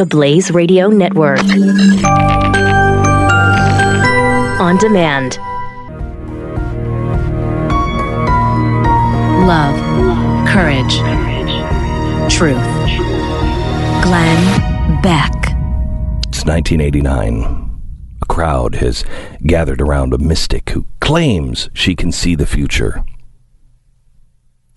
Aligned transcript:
the 0.00 0.06
Blaze 0.06 0.50
Radio 0.50 0.88
Network. 0.88 1.40
On 4.58 4.78
demand. 4.78 5.36
Love, 9.46 9.76
courage, 10.48 10.96
truth. 12.32 12.56
Glenn 14.02 15.02
Beck. 15.02 15.34
It's 16.28 16.46
1989. 16.46 17.70
A 18.22 18.26
crowd 18.26 18.76
has 18.76 19.04
gathered 19.42 19.82
around 19.82 20.14
a 20.14 20.18
mystic 20.18 20.70
who 20.70 20.86
claims 21.00 21.68
she 21.74 21.94
can 21.94 22.10
see 22.10 22.34
the 22.34 22.46
future. 22.46 23.04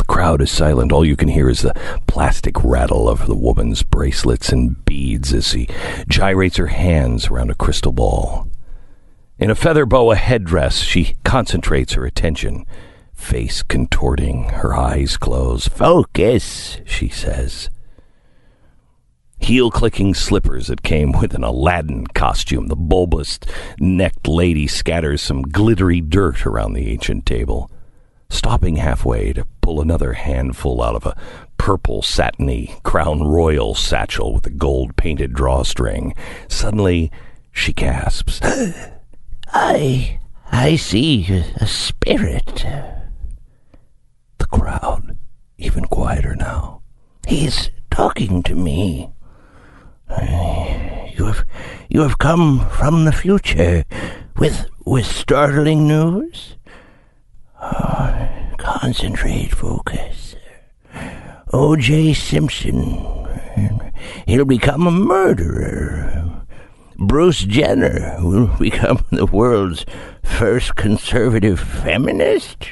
The 0.04 0.14
crowd 0.14 0.42
is 0.42 0.52
silent. 0.52 0.92
All 0.92 1.06
you 1.06 1.16
can 1.16 1.30
hear 1.30 1.50
is 1.50 1.62
the 1.62 1.74
plastic 2.08 2.62
rattle 2.62 3.08
of 3.08 3.26
the 3.26 3.38
woman's 3.38 3.84
bracelets 3.84 4.52
and 4.52 4.84
beads 4.84 5.34
as 5.34 5.48
she 5.48 5.70
gyrates 6.10 6.58
her 6.58 6.68
hands 6.68 7.27
around 7.27 7.50
a 7.50 7.55
crystal 7.55 7.94
ball. 7.94 8.50
In 9.40 9.50
a 9.50 9.55
feather 9.55 9.86
boa 9.86 10.18
headdress, 10.18 10.80
she 10.80 11.16
concentrates 11.24 11.94
her 11.94 12.05
attention, 12.05 12.66
face 13.13 13.63
contorting, 13.63 14.50
her 14.50 14.76
eyes 14.76 15.16
closed. 15.16 15.72
Focus, 15.72 16.82
she 16.84 17.08
says. 17.08 17.70
Heel 19.40 19.72
clicking 19.72 20.13
slippers 20.13 20.68
that 20.68 20.84
came 20.84 21.13
with 21.13 21.34
an 21.34 21.46
Aladdin 21.46 22.08
costume. 22.08 22.68
The 22.68 22.76
bulbous 22.76 23.40
necked 23.80 24.27
lady 24.27 24.68
scatters 24.68 25.22
some 25.22 25.44
glittery 25.44 26.02
dirt 26.02 26.46
around 26.46 26.74
the 26.74 26.91
ancient 26.91 27.26
table, 27.26 27.72
stopping 28.34 28.78
halfway 28.78 29.32
to 29.34 29.46
pull 29.62 29.80
another 29.80 30.14
handful 30.14 30.84
out 30.84 30.96
of 30.96 31.05
a 31.05 31.16
purple 31.58 32.02
satiny 32.02 32.76
crown 32.84 33.24
royal 33.24 33.76
satchel 33.76 34.34
with 34.34 34.46
a 34.46 34.50
gold 34.50 34.96
painted 34.98 35.34
drawstring. 35.34 36.14
Suddenly, 36.50 37.12
she 37.52 37.72
gasps, 37.72 38.41
I, 39.54 40.20
I 40.52 40.76
see 40.76 41.26
a 41.57 41.68
spirit. 41.68 42.66
The 44.40 44.48
crowd, 44.48 45.18
even 45.57 45.85
quieter 45.85 46.35
now. 46.35 46.82
He's 47.27 47.70
talking 47.91 48.44
to 48.44 48.55
me. 48.55 49.12
You 51.16 51.26
have, 51.26 51.46
you 51.90 52.02
have 52.02 52.18
come 52.18 52.68
from 52.72 53.05
the 53.05 53.12
future 53.12 53.85
with, 54.38 54.66
with 54.85 55.05
startling 55.05 55.88
news? 55.88 56.57
Oh, 57.66 58.30
concentrate, 58.58 59.56
focus. 59.56 60.36
O.J. 61.54 62.14
Simpson, 62.14 63.32
he'll 64.28 64.44
become 64.44 64.86
a 64.86 64.92
murderer. 64.92 66.44
Bruce 66.97 67.40
Jenner 67.40 68.18
will 68.19 68.47
become 68.59 69.06
the 69.12 69.25
world's 69.25 69.86
first 70.24 70.75
conservative 70.75 71.59
feminist. 71.59 72.68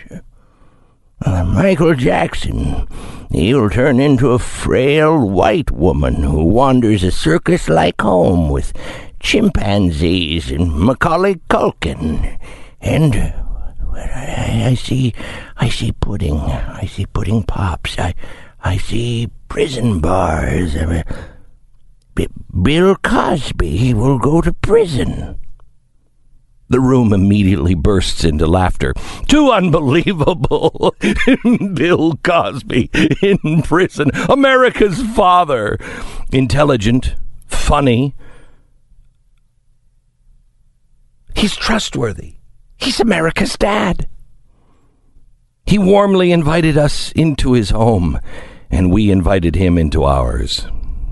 Uh, 1.26 1.46
Michael 1.46 1.94
Jackson, 1.94 2.86
he'll 3.32 3.70
turn 3.70 4.00
into 4.00 4.32
a 4.32 4.40
frail 4.40 5.30
white 5.30 5.72
woman 5.72 6.16
who 6.16 6.44
wanders 6.44 7.04
a 7.04 7.12
circus 7.12 7.70
like 7.70 8.02
home 8.02 8.50
with 8.50 8.74
chimpanzees 9.22 10.52
and 10.52 10.74
Macaulay 10.74 11.36
Culkin. 11.50 12.38
And 12.82 13.34
I, 13.96 14.64
I 14.70 14.74
see, 14.76 15.14
I 15.58 15.70
see 15.70 15.92
pudding. 15.92 16.40
I 16.40 16.86
see 16.86 17.06
pudding 17.06 17.44
pops. 17.44 17.98
I, 18.00 18.14
I 18.64 18.78
see 18.78 19.30
prison 19.48 20.00
bars. 20.00 20.76
Bill 22.62 22.96
Cosby 22.96 23.94
will 23.94 24.20
go 24.20 24.42
to 24.42 24.54
prison. 24.54 25.40
The 26.70 26.80
room 26.80 27.12
immediately 27.12 27.76
bursts 27.76 28.24
into 28.24 28.48
laughter. 28.48 28.94
Too 29.28 29.52
unbelievable! 29.52 30.96
Bill 31.74 32.16
Cosby 32.24 32.90
in 33.22 33.62
prison. 33.62 34.10
America's 34.30 35.02
father. 35.02 35.78
Intelligent, 36.32 37.16
funny. 37.48 38.16
He's 41.36 41.58
trustworthy. 41.58 42.36
He's 42.82 43.00
America's 43.00 43.56
dad. 43.58 44.10
He 45.66 45.78
warmly 45.78 46.32
invited 46.32 46.78
us 46.78 47.12
into 47.12 47.54
his 47.54 47.70
home, 47.70 48.20
and 48.72 48.92
we 48.92 49.12
invited 49.12 49.56
him 49.56 49.78
into 49.78 50.04
ours. 50.04 50.68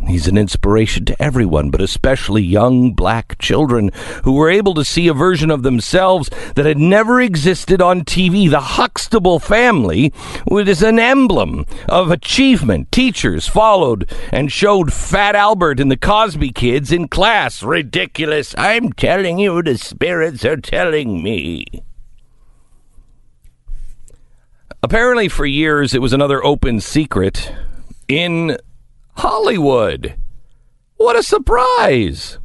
He's 0.09 0.27
an 0.27 0.39
inspiration 0.39 1.05
to 1.05 1.21
everyone, 1.21 1.69
but 1.69 1.81
especially 1.81 2.41
young 2.41 2.93
black 2.93 3.37
children 3.37 3.91
who 4.23 4.33
were 4.33 4.49
able 4.49 4.73
to 4.73 4.83
see 4.83 5.07
a 5.07 5.13
version 5.13 5.51
of 5.51 5.61
themselves 5.61 6.31
that 6.55 6.65
had 6.65 6.79
never 6.79 7.21
existed 7.21 7.79
on 7.79 8.01
TV. 8.01 8.49
The 8.49 8.59
Huxtable 8.59 9.37
family 9.39 10.11
is 10.51 10.81
an 10.81 10.97
emblem 10.97 11.65
of 11.87 12.09
achievement. 12.09 12.91
Teachers 12.91 13.47
followed 13.47 14.11
and 14.31 14.51
showed 14.51 14.91
Fat 14.91 15.35
Albert 15.35 15.79
and 15.79 15.91
the 15.91 15.97
Cosby 15.97 16.53
kids 16.53 16.91
in 16.91 17.07
class. 17.07 17.61
Ridiculous. 17.61 18.55
I'm 18.57 18.91
telling 18.93 19.37
you, 19.37 19.61
the 19.61 19.77
spirits 19.77 20.43
are 20.43 20.57
telling 20.57 21.21
me. 21.21 21.65
Apparently, 24.81 25.27
for 25.27 25.45
years, 25.45 25.93
it 25.93 26.01
was 26.01 26.13
another 26.13 26.43
open 26.43 26.79
secret 26.79 27.53
in 28.07 28.57
Hollywood. 29.19 30.15
What 30.95 31.17
a 31.17 31.23
surprise! 31.23 32.39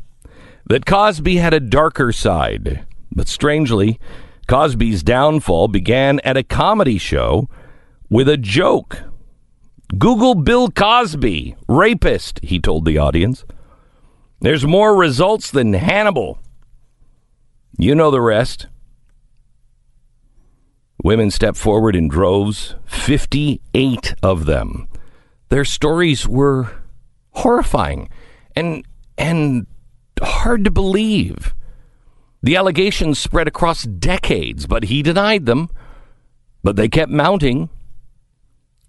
That 0.67 0.85
Cosby 0.85 1.37
had 1.37 1.55
a 1.55 1.61
darker 1.61 2.11
side. 2.11 2.85
But 3.13 3.29
strangely, 3.29 4.01
Cosby's 4.49 5.05
downfall 5.05 5.69
began 5.69 6.19
at 6.25 6.37
a 6.37 6.43
comedy 6.43 6.99
show 6.99 7.49
with 8.11 8.29
a 8.29 8.37
joke. 8.37 9.03
Google 9.97 10.35
Bill 10.35 10.69
Cosby, 10.69 11.55
rapist, 11.69 12.41
he 12.43 12.59
told 12.59 12.87
the 12.87 12.99
audience. 12.99 13.45
There's 14.41 14.67
more 14.67 14.97
results 14.97 15.53
than 15.53 15.75
Hannibal. 15.75 16.41
You 17.79 17.95
know 17.95 18.11
the 18.11 18.21
rest. 18.21 18.67
Women 21.05 21.31
stepped 21.31 21.59
forward 21.59 21.95
in 21.95 22.09
droves, 22.09 22.75
58 22.87 24.17
of 24.25 24.47
them 24.47 24.89
their 25.55 25.65
stories 25.65 26.27
were 26.27 26.69
horrifying 27.31 28.09
and 28.57 28.85
and 29.17 29.69
hard 30.21 30.65
to 30.65 30.71
believe. 30.73 31.55
The 32.43 32.57
allegations 32.57 33.21
spread 33.21 33.47
across 33.47 33.85
decades, 33.85 34.67
but 34.67 34.83
he 34.87 35.01
denied 35.01 35.47
them. 35.47 35.69
But 36.65 36.75
they 36.75 36.89
kept 36.89 37.13
mounting. 37.13 37.69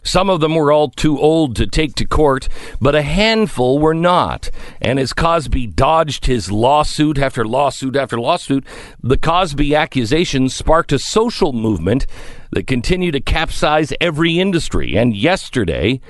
Some 0.02 0.28
of 0.28 0.40
them 0.40 0.56
were 0.56 0.72
all 0.72 0.90
too 0.90 1.20
old 1.20 1.56
to 1.58 1.68
take 1.68 1.94
to 1.96 2.06
court, 2.06 2.48
but 2.82 2.96
a 2.96 3.04
handful 3.04 3.78
were 3.78 3.94
not. 3.94 4.50
And 4.82 5.00
as 5.00 5.14
Cosby 5.14 5.68
dodged 5.68 6.26
his 6.26 6.52
lawsuit 6.52 7.20
after 7.20 7.46
lawsuit 7.46 7.96
after 7.96 8.20
lawsuit, 8.20 8.66
the 9.04 9.18
Cosby 9.18 9.76
accusations 9.76 10.56
sparked 10.56 10.92
a 10.92 11.00
social 11.00 11.54
movement 11.54 12.08
that 12.52 12.66
continued 12.66 13.14
to 13.14 13.20
capsize 13.20 13.94
every 14.02 14.40
industry. 14.40 14.96
And 14.96 15.16
yesterday, 15.16 16.02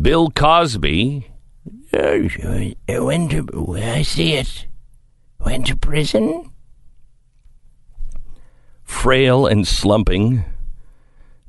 Bill 0.00 0.30
Cosby 0.30 1.30
uh, 1.92 2.28
went 2.88 3.30
to, 3.30 3.76
I 3.80 4.02
see 4.02 4.34
it, 4.34 4.66
went 5.38 5.66
to 5.68 5.76
prison. 5.76 6.50
Frail 8.82 9.46
and 9.46 9.66
slumping, 9.66 10.44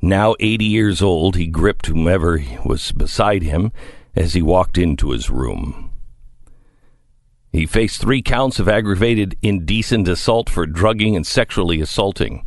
now 0.02 0.36
80 0.40 0.66
years 0.66 1.02
old, 1.02 1.36
he 1.36 1.48
gripped 1.48 1.88
whomever 1.88 2.44
was 2.64 2.92
beside 2.92 3.42
him 3.42 3.72
as 4.16 4.34
he 4.34 4.42
walked 4.42 4.78
into 4.78 5.10
his 5.10 5.30
room. 5.30 5.92
He 7.52 7.66
faced 7.66 8.00
three 8.00 8.22
counts 8.22 8.60
of 8.60 8.70
aggravated 8.70 9.38
indecent 9.42 10.08
assault 10.08 10.50
for 10.50 10.66
drugging 10.66 11.16
and 11.16 11.26
sexually 11.26 11.82
assaulting. 11.82 12.46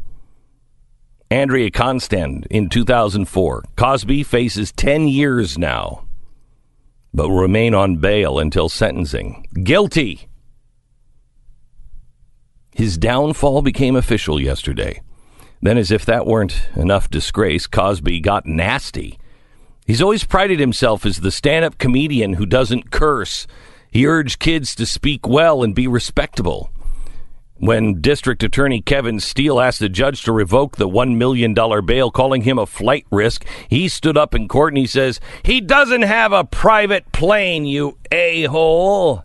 Andrea 1.30 1.70
Constand 1.70 2.46
in 2.50 2.68
2004. 2.68 3.64
Cosby 3.76 4.22
faces 4.22 4.72
10 4.72 5.08
years 5.08 5.58
now, 5.58 6.04
but 7.12 7.28
will 7.28 7.38
remain 7.38 7.74
on 7.74 7.96
bail 7.96 8.38
until 8.38 8.68
sentencing. 8.68 9.46
Guilty. 9.62 10.28
His 12.74 12.96
downfall 12.96 13.60
became 13.62 13.96
official 13.96 14.40
yesterday. 14.40 15.02
Then, 15.60 15.76
as 15.76 15.90
if 15.90 16.06
that 16.06 16.26
weren't 16.26 16.68
enough 16.76 17.10
disgrace, 17.10 17.66
Cosby 17.66 18.20
got 18.20 18.46
nasty. 18.46 19.18
He's 19.86 20.00
always 20.00 20.24
prided 20.24 20.60
himself 20.60 21.04
as 21.04 21.18
the 21.18 21.30
stand 21.32 21.64
up 21.64 21.78
comedian 21.78 22.34
who 22.34 22.46
doesn't 22.46 22.90
curse. 22.90 23.46
He 23.90 24.06
urged 24.06 24.38
kids 24.38 24.74
to 24.76 24.86
speak 24.86 25.26
well 25.26 25.62
and 25.62 25.74
be 25.74 25.88
respectable. 25.88 26.70
When 27.58 28.00
District 28.00 28.40
Attorney 28.44 28.80
Kevin 28.80 29.18
Steele 29.18 29.58
asked 29.60 29.80
the 29.80 29.88
judge 29.88 30.22
to 30.22 30.32
revoke 30.32 30.76
the 30.76 30.88
$1 30.88 31.16
million 31.16 31.54
bail, 31.54 32.10
calling 32.12 32.42
him 32.42 32.56
a 32.56 32.66
flight 32.66 33.04
risk, 33.10 33.44
he 33.68 33.88
stood 33.88 34.16
up 34.16 34.32
in 34.32 34.46
court 34.46 34.72
and 34.72 34.78
he 34.78 34.86
says, 34.86 35.18
He 35.42 35.60
doesn't 35.60 36.02
have 36.02 36.32
a 36.32 36.44
private 36.44 37.10
plane, 37.10 37.66
you 37.66 37.98
a 38.12 38.44
hole. 38.44 39.24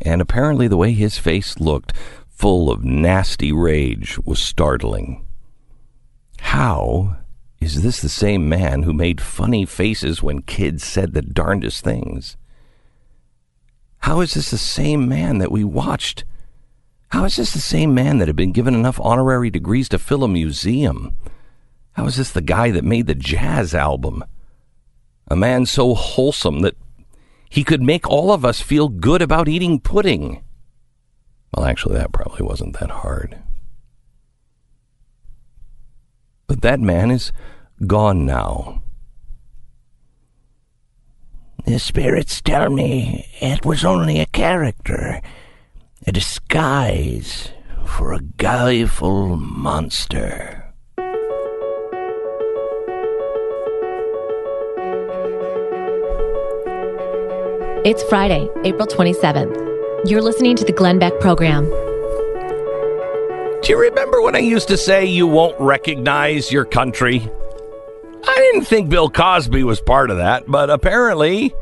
and 0.00 0.22
apparently 0.22 0.66
the 0.68 0.78
way 0.78 0.92
his 0.92 1.18
face 1.18 1.60
looked, 1.60 1.92
full 2.30 2.70
of 2.70 2.82
nasty 2.82 3.52
rage, 3.52 4.18
was 4.24 4.38
startling. 4.38 5.26
How 6.38 7.16
is 7.60 7.82
this 7.82 8.00
the 8.00 8.08
same 8.08 8.48
man 8.48 8.84
who 8.84 8.94
made 8.94 9.20
funny 9.20 9.66
faces 9.66 10.22
when 10.22 10.40
kids 10.40 10.82
said 10.82 11.12
the 11.12 11.20
darndest 11.20 11.84
things? 11.84 12.38
How 13.98 14.20
is 14.20 14.32
this 14.32 14.50
the 14.50 14.56
same 14.56 15.06
man 15.06 15.36
that 15.38 15.52
we 15.52 15.62
watched? 15.62 16.24
How 17.10 17.24
is 17.24 17.36
this 17.36 17.52
the 17.52 17.60
same 17.60 17.92
man 17.94 18.18
that 18.18 18.28
had 18.28 18.36
been 18.36 18.52
given 18.52 18.74
enough 18.74 19.00
honorary 19.00 19.50
degrees 19.50 19.88
to 19.88 19.98
fill 19.98 20.22
a 20.22 20.28
museum? 20.28 21.16
How 21.92 22.06
is 22.06 22.16
this 22.16 22.30
the 22.30 22.40
guy 22.40 22.70
that 22.70 22.84
made 22.84 23.06
the 23.06 23.14
jazz 23.14 23.74
album? 23.74 24.24
A 25.28 25.36
man 25.36 25.66
so 25.66 25.94
wholesome 25.94 26.60
that 26.60 26.76
he 27.48 27.64
could 27.64 27.82
make 27.82 28.08
all 28.08 28.32
of 28.32 28.44
us 28.44 28.60
feel 28.60 28.88
good 28.88 29.22
about 29.22 29.48
eating 29.48 29.80
pudding. 29.80 30.44
Well, 31.52 31.66
actually, 31.66 31.96
that 31.96 32.12
probably 32.12 32.46
wasn't 32.46 32.78
that 32.78 32.90
hard. 32.90 33.38
But 36.46 36.62
that 36.62 36.78
man 36.78 37.10
is 37.10 37.32
gone 37.86 38.24
now. 38.24 38.82
The 41.64 41.78
spirits 41.78 42.40
tell 42.40 42.70
me 42.70 43.26
it 43.40 43.66
was 43.66 43.84
only 43.84 44.20
a 44.20 44.26
character, 44.26 45.20
a 46.06 46.12
disguise 46.12 47.50
for 47.84 48.14
a 48.14 48.20
guileful 48.20 49.36
monster. 49.36 50.72
It's 57.84 58.02
Friday, 58.04 58.48
April 58.64 58.86
27th. 58.86 60.08
You're 60.08 60.22
listening 60.22 60.56
to 60.56 60.64
the 60.64 60.72
Glenn 60.72 60.98
Beck 60.98 61.18
program. 61.20 61.64
Do 63.62 63.68
you 63.68 63.78
remember 63.78 64.22
when 64.22 64.34
I 64.34 64.38
used 64.38 64.68
to 64.68 64.78
say 64.78 65.04
you 65.04 65.26
won't 65.26 65.58
recognize 65.60 66.50
your 66.50 66.64
country? 66.64 67.28
I 68.26 68.34
didn't 68.36 68.64
think 68.64 68.88
Bill 68.88 69.10
Cosby 69.10 69.64
was 69.64 69.82
part 69.82 70.10
of 70.10 70.16
that, 70.16 70.44
but 70.46 70.70
apparently 70.70 71.54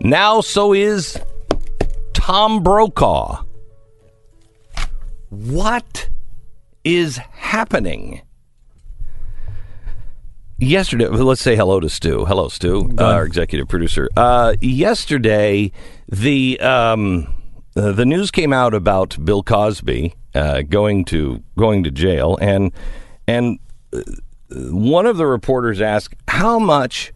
now 0.00 0.40
so 0.40 0.72
is 0.72 1.18
Tom 2.14 2.62
Brokaw. 2.62 3.45
What 5.44 6.08
is 6.82 7.18
happening? 7.18 8.22
Yesterday, 10.58 11.08
let's 11.08 11.42
say 11.42 11.54
hello 11.54 11.78
to 11.78 11.90
Stu. 11.90 12.24
Hello, 12.24 12.48
Stu, 12.48 12.94
uh, 12.98 13.04
our 13.04 13.26
executive 13.26 13.68
producer. 13.68 14.08
Uh, 14.16 14.54
yesterday, 14.62 15.72
the 16.08 16.58
um, 16.60 17.34
uh, 17.76 17.92
the 17.92 18.06
news 18.06 18.30
came 18.30 18.54
out 18.54 18.72
about 18.72 19.22
Bill 19.22 19.42
Cosby 19.42 20.14
uh, 20.34 20.62
going 20.62 21.04
to 21.06 21.42
going 21.58 21.84
to 21.84 21.90
jail, 21.90 22.38
and 22.40 22.72
and 23.28 23.58
uh, 23.92 24.00
one 24.48 25.04
of 25.04 25.18
the 25.18 25.26
reporters 25.26 25.82
asked 25.82 26.16
how 26.28 26.58
much 26.58 27.12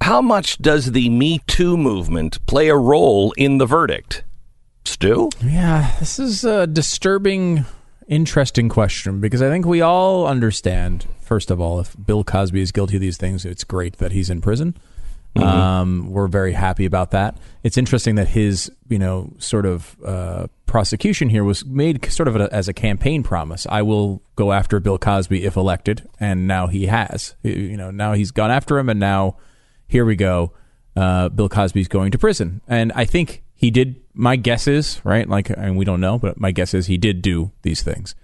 how 0.00 0.20
much 0.20 0.58
does 0.58 0.90
the 0.90 1.08
Me 1.08 1.40
Too 1.46 1.76
movement 1.76 2.44
play 2.46 2.68
a 2.68 2.76
role 2.76 3.32
in 3.36 3.58
the 3.58 3.66
verdict? 3.66 4.24
Stu? 4.84 5.30
Yeah, 5.42 5.94
this 5.98 6.18
is 6.18 6.44
a 6.44 6.66
disturbing, 6.66 7.64
interesting 8.08 8.68
question 8.68 9.20
because 9.20 9.42
I 9.42 9.48
think 9.48 9.66
we 9.66 9.80
all 9.80 10.26
understand, 10.26 11.06
first 11.20 11.50
of 11.50 11.60
all, 11.60 11.80
if 11.80 11.96
Bill 12.04 12.24
Cosby 12.24 12.60
is 12.60 12.72
guilty 12.72 12.96
of 12.96 13.00
these 13.00 13.16
things, 13.16 13.44
it's 13.44 13.64
great 13.64 13.98
that 13.98 14.12
he's 14.12 14.30
in 14.30 14.40
prison. 14.40 14.76
Mm-hmm. 15.36 15.48
Um, 15.48 16.10
we're 16.12 16.28
very 16.28 16.52
happy 16.52 16.84
about 16.84 17.10
that. 17.10 17.36
It's 17.64 17.76
interesting 17.76 18.14
that 18.14 18.28
his, 18.28 18.70
you 18.88 19.00
know, 19.00 19.32
sort 19.38 19.66
of 19.66 19.96
uh, 20.04 20.46
prosecution 20.66 21.28
here 21.28 21.42
was 21.42 21.64
made 21.64 22.04
sort 22.12 22.28
of 22.28 22.36
a, 22.36 22.52
as 22.54 22.68
a 22.68 22.72
campaign 22.72 23.24
promise. 23.24 23.66
I 23.68 23.82
will 23.82 24.22
go 24.36 24.52
after 24.52 24.78
Bill 24.78 24.98
Cosby 24.98 25.44
if 25.44 25.56
elected, 25.56 26.08
and 26.20 26.46
now 26.46 26.68
he 26.68 26.86
has. 26.86 27.34
You 27.42 27.76
know, 27.76 27.90
now 27.90 28.12
he's 28.12 28.30
gone 28.30 28.52
after 28.52 28.78
him, 28.78 28.88
and 28.88 29.00
now 29.00 29.36
here 29.88 30.04
we 30.04 30.14
go. 30.14 30.52
Uh, 30.96 31.28
Bill 31.28 31.48
Cosby's 31.48 31.88
going 31.88 32.12
to 32.12 32.18
prison, 32.18 32.60
and 32.68 32.92
I 32.94 33.04
think 33.04 33.42
he 33.54 33.70
did. 33.70 34.00
My 34.14 34.36
guess 34.36 34.68
is 34.68 35.00
right, 35.04 35.28
like, 35.28 35.50
and 35.50 35.76
we 35.76 35.84
don't 35.84 36.00
know, 36.00 36.18
but 36.18 36.38
my 36.38 36.52
guess 36.52 36.72
is 36.72 36.86
he 36.86 36.96
did 36.96 37.20
do 37.20 37.50
these 37.62 37.82
things. 37.82 38.14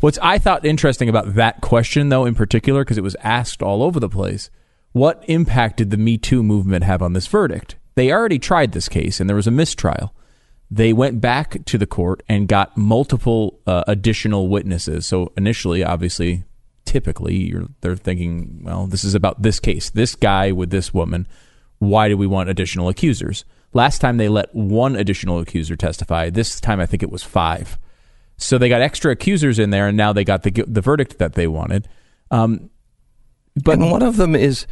What's 0.00 0.18
I 0.18 0.38
thought 0.38 0.64
interesting 0.64 1.08
about 1.08 1.34
that 1.34 1.60
question, 1.60 2.08
though, 2.08 2.24
in 2.24 2.34
particular, 2.34 2.84
because 2.84 2.98
it 2.98 3.04
was 3.04 3.16
asked 3.22 3.62
all 3.62 3.82
over 3.82 4.00
the 4.00 4.08
place, 4.08 4.50
what 4.92 5.24
impact 5.28 5.76
did 5.76 5.90
the 5.90 5.96
Me 5.96 6.16
Too 6.16 6.42
movement 6.42 6.84
have 6.84 7.02
on 7.02 7.12
this 7.12 7.26
verdict? 7.26 7.76
They 7.94 8.12
already 8.12 8.38
tried 8.38 8.72
this 8.72 8.88
case, 8.88 9.20
and 9.20 9.28
there 9.28 9.36
was 9.36 9.46
a 9.46 9.52
mistrial. 9.52 10.14
They 10.70 10.92
went 10.92 11.20
back 11.20 11.64
to 11.64 11.78
the 11.78 11.86
court 11.86 12.22
and 12.28 12.46
got 12.46 12.76
multiple 12.76 13.60
uh, 13.66 13.84
additional 13.86 14.48
witnesses. 14.48 15.06
So 15.06 15.32
initially, 15.36 15.82
obviously, 15.82 16.44
typically, 16.84 17.54
they're 17.80 17.96
thinking, 17.96 18.60
well, 18.64 18.86
this 18.86 19.02
is 19.02 19.14
about 19.14 19.42
this 19.42 19.60
case, 19.60 19.90
this 19.90 20.14
guy 20.14 20.52
with 20.52 20.70
this 20.70 20.92
woman. 20.92 21.26
Why 21.78 22.08
do 22.08 22.16
we 22.16 22.26
want 22.26 22.48
additional 22.48 22.88
accusers? 22.88 23.44
Last 23.72 24.00
time 24.00 24.16
they 24.16 24.28
let 24.28 24.54
one 24.54 24.96
additional 24.96 25.38
accuser 25.38 25.76
testify. 25.76 26.30
This 26.30 26.60
time 26.60 26.80
I 26.80 26.86
think 26.86 27.02
it 27.02 27.10
was 27.10 27.22
five. 27.22 27.78
So 28.36 28.56
they 28.56 28.68
got 28.68 28.80
extra 28.80 29.12
accusers 29.12 29.58
in 29.58 29.70
there, 29.70 29.88
and 29.88 29.96
now 29.96 30.12
they 30.12 30.24
got 30.24 30.42
the 30.42 30.50
the 30.66 30.80
verdict 30.80 31.18
that 31.18 31.34
they 31.34 31.46
wanted. 31.46 31.88
Um, 32.30 32.70
but 33.56 33.78
and 33.78 33.90
one 33.90 34.02
of 34.02 34.16
them 34.16 34.34
is 34.34 34.66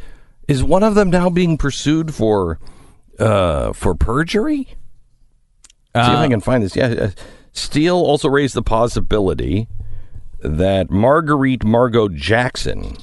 is 0.47 0.63
one 0.63 0.83
of 0.83 0.95
them 0.95 1.09
now 1.09 1.29
being 1.29 1.57
pursued 1.57 2.13
for 2.13 2.59
uh, 3.19 3.73
for 3.73 3.93
perjury. 3.93 4.67
See 5.95 6.01
if 6.01 6.19
I 6.19 6.27
can 6.27 6.41
find 6.41 6.63
this. 6.63 6.75
Yeah, 6.75 6.87
uh, 6.87 7.09
Steele 7.53 7.95
also 7.95 8.29
raised 8.29 8.53
the 8.53 8.61
possibility 8.61 9.67
that 10.39 10.91
Marguerite 10.91 11.63
Margot 11.63 12.07
Jackson, 12.07 12.97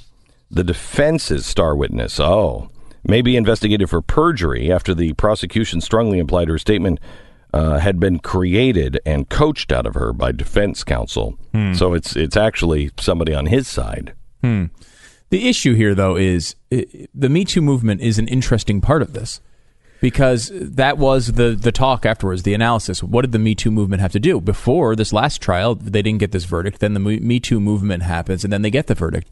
the 0.49 0.63
defense's 0.63 1.45
star 1.45 1.75
witness, 1.75 2.21
oh, 2.21 2.71
may 3.07 3.23
be 3.23 3.37
investigated 3.37 3.89
for 3.91 4.01
perjury 4.01 4.73
after 4.73 4.95
the 4.95 5.13
prosecution 5.15 5.81
strongly 5.81 6.19
implied 6.19 6.49
her 6.49 6.59
statement 6.59 6.99
uh, 7.53 7.79
had 7.79 8.01
been 8.01 8.19
created 8.19 8.99
and 9.07 9.29
coached 9.29 9.71
out 9.71 9.87
of 9.87 9.95
her 9.95 10.13
by 10.13 10.33
defense 10.33 10.83
counsel. 10.83 11.39
So 11.75 11.95
it's 11.95 12.17
it's 12.17 12.37
actually 12.37 12.91
somebody 12.99 13.33
on 13.35 13.47
his 13.47 13.69
side. 13.69 14.13
The 15.31 15.49
issue 15.49 15.75
here, 15.75 15.95
though, 15.95 16.17
is 16.17 16.57
the 16.71 17.29
Me 17.29 17.45
Too 17.45 17.63
movement 17.63 18.01
is 18.01 18.19
an 18.19 18.29
interesting 18.29 18.81
part 18.81 19.03
of 19.03 19.13
this 19.15 19.41
because 20.01 20.51
that 20.53 20.99
was 20.99 21.33
the 21.33 21.51
the 21.59 21.73
talk 21.73 22.05
afterwards, 22.05 22.43
the 22.43 22.55
analysis. 22.55 23.03
What 23.03 23.23
did 23.23 23.33
the 23.33 23.39
Me 23.39 23.55
Too 23.55 23.71
movement 23.71 24.03
have 24.03 24.13
to 24.13 24.21
do 24.21 24.41
before 24.41 24.95
this 24.97 25.13
last 25.13 25.41
trial? 25.41 25.75
They 25.77 26.03
didn't 26.03 26.21
get 26.21 26.33
this 26.33 26.45
verdict. 26.45 26.81
Then 26.81 26.95
the 26.95 27.01
Me 27.01 27.41
Too 27.41 27.61
movement 27.61 28.03
happens, 28.03 28.45
and 28.45 28.53
then 28.53 28.63
they 28.63 28.71
get 28.71 28.87
the 28.87 28.95
verdict. 28.95 29.31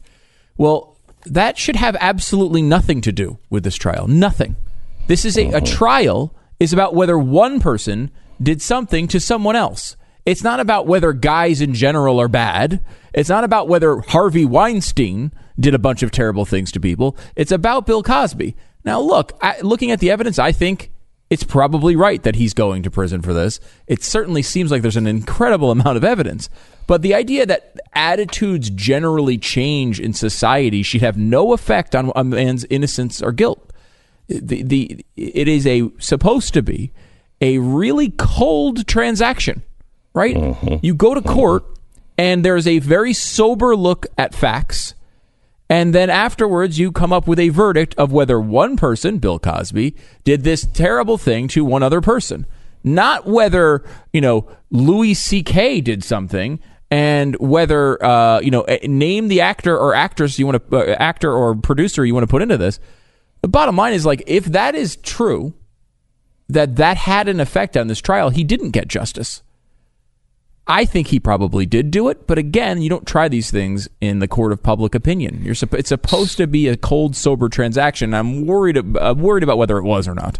Well, 0.57 0.92
that 1.25 1.57
should 1.57 1.75
have 1.75 1.95
absolutely 1.99 2.61
nothing 2.61 3.01
to 3.01 3.11
do 3.11 3.37
with 3.49 3.63
this 3.63 3.75
trial. 3.75 4.07
Nothing. 4.07 4.55
This 5.07 5.25
is 5.25 5.37
a, 5.37 5.49
a 5.49 5.57
oh. 5.57 5.59
trial 5.59 6.35
is 6.59 6.73
about 6.73 6.95
whether 6.95 7.17
one 7.17 7.59
person 7.59 8.11
did 8.41 8.61
something 8.61 9.07
to 9.09 9.19
someone 9.19 9.55
else. 9.55 9.95
It's 10.25 10.43
not 10.43 10.59
about 10.59 10.87
whether 10.87 11.11
guys 11.11 11.59
in 11.59 11.73
general 11.73 12.19
are 12.19 12.29
bad. 12.29 12.81
It's 13.13 13.29
not 13.29 13.43
about 13.43 13.67
whether 13.67 13.99
Harvey 13.99 14.45
Weinstein 14.45 15.31
did 15.59 15.75
a 15.75 15.79
bunch 15.79 16.01
of 16.01 16.11
terrible 16.11 16.45
things 16.45 16.71
to 16.71 16.79
people. 16.79 17.17
It's 17.35 17.51
about 17.51 17.85
Bill 17.85 18.01
Cosby. 18.01 18.55
Now, 18.85 19.01
look, 19.01 19.33
I, 19.41 19.59
looking 19.61 19.91
at 19.91 19.99
the 19.99 20.11
evidence, 20.11 20.39
I 20.39 20.51
think 20.51 20.91
it's 21.33 21.43
probably 21.43 21.95
right 21.95 22.21
that 22.21 22.35
he's 22.35 22.53
going 22.53 22.83
to 22.83 22.91
prison 22.91 23.23
for 23.23 23.33
this. 23.33 23.59
It 23.87 24.03
certainly 24.03 24.43
seems 24.43 24.69
like 24.69 24.83
there's 24.83 24.95
an 24.97 25.07
incredible 25.07 25.71
amount 25.71 25.97
of 25.97 26.03
evidence. 26.03 26.47
But 26.85 27.01
the 27.01 27.15
idea 27.15 27.47
that 27.47 27.79
attitudes 27.93 28.69
generally 28.69 29.39
change 29.39 29.99
in 29.99 30.13
society 30.13 30.83
should 30.83 31.01
have 31.01 31.17
no 31.17 31.53
effect 31.53 31.95
on 31.95 32.11
a 32.15 32.23
man's 32.23 32.65
innocence 32.65 33.19
or 33.19 33.31
guilt. 33.31 33.71
The, 34.27 34.61
the 34.61 35.05
it 35.17 35.47
is 35.47 35.65
a 35.65 35.89
supposed 35.97 36.53
to 36.53 36.61
be 36.61 36.91
a 37.41 37.57
really 37.57 38.11
cold 38.11 38.85
transaction, 38.85 39.63
right? 40.13 40.35
Mm-hmm. 40.35 40.85
You 40.85 40.93
go 40.93 41.15
to 41.15 41.21
court 41.21 41.65
and 42.15 42.45
there's 42.45 42.67
a 42.67 42.77
very 42.77 43.13
sober 43.13 43.75
look 43.75 44.05
at 44.19 44.35
facts. 44.35 44.93
And 45.73 45.91
then 45.91 46.11
afterwards, 46.11 46.77
you 46.77 46.91
come 46.91 47.11
up 47.11 47.25
with 47.25 47.39
a 47.39 47.49
verdict 47.49 47.95
of 47.97 48.11
whether 48.11 48.39
one 48.39 48.77
person, 48.77 49.17
Bill 49.17 49.39
Cosby, 49.39 49.95
did 50.23 50.43
this 50.43 50.67
terrible 50.71 51.17
thing 51.17 51.47
to 51.47 51.65
one 51.65 51.81
other 51.81 51.99
person. 51.99 52.45
Not 52.83 53.25
whether, 53.25 53.83
you 54.11 54.21
know, 54.21 54.47
Louis 54.69 55.15
C.K. 55.15 55.81
did 55.81 56.03
something 56.03 56.59
and 56.91 57.35
whether, 57.39 58.05
uh, 58.05 58.39
you 58.41 58.51
know, 58.51 58.61
eh, 58.61 58.85
name 58.85 59.29
the 59.29 59.41
actor 59.41 59.75
or 59.75 59.95
actress 59.95 60.37
you 60.37 60.45
want 60.45 60.69
to, 60.69 60.77
uh, 60.77 60.95
actor 60.99 61.33
or 61.33 61.55
producer 61.55 62.05
you 62.05 62.13
want 62.13 62.21
to 62.21 62.29
put 62.29 62.43
into 62.43 62.57
this. 62.57 62.79
The 63.41 63.47
bottom 63.47 63.75
line 63.75 63.93
is 63.93 64.05
like, 64.05 64.21
if 64.27 64.45
that 64.45 64.75
is 64.75 64.95
true, 64.97 65.55
that 66.49 66.75
that 66.75 66.97
had 66.97 67.27
an 67.27 67.39
effect 67.39 67.75
on 67.75 67.87
this 67.87 67.99
trial, 67.99 68.29
he 68.29 68.43
didn't 68.43 68.71
get 68.71 68.89
justice. 68.89 69.41
I 70.65 70.85
think 70.85 71.07
he 71.07 71.19
probably 71.19 71.65
did 71.65 71.91
do 71.91 72.07
it, 72.07 72.25
but 72.25 72.37
again, 72.37 72.81
you 72.81 72.89
don't 72.89 73.05
try 73.05 73.27
these 73.27 73.51
things 73.51 73.89
in 73.99 74.19
the 74.19 74.29
court 74.29 74.53
of 74.53 74.63
public 74.63 74.95
opinion. 74.95 75.41
You're 75.43 75.55
supp- 75.55 75.77
it's 75.77 75.89
supposed 75.89 76.37
to 76.37 76.47
be 76.47 76.69
a 76.69 76.77
cold, 76.77 77.17
sober 77.17 77.49
transaction. 77.49 78.13
I'm 78.13 78.47
worried. 78.47 78.77
I'm 78.77 79.19
worried 79.19 79.43
about 79.43 79.57
whether 79.57 79.77
it 79.77 79.83
was 79.83 80.07
or 80.07 80.15
not. 80.15 80.39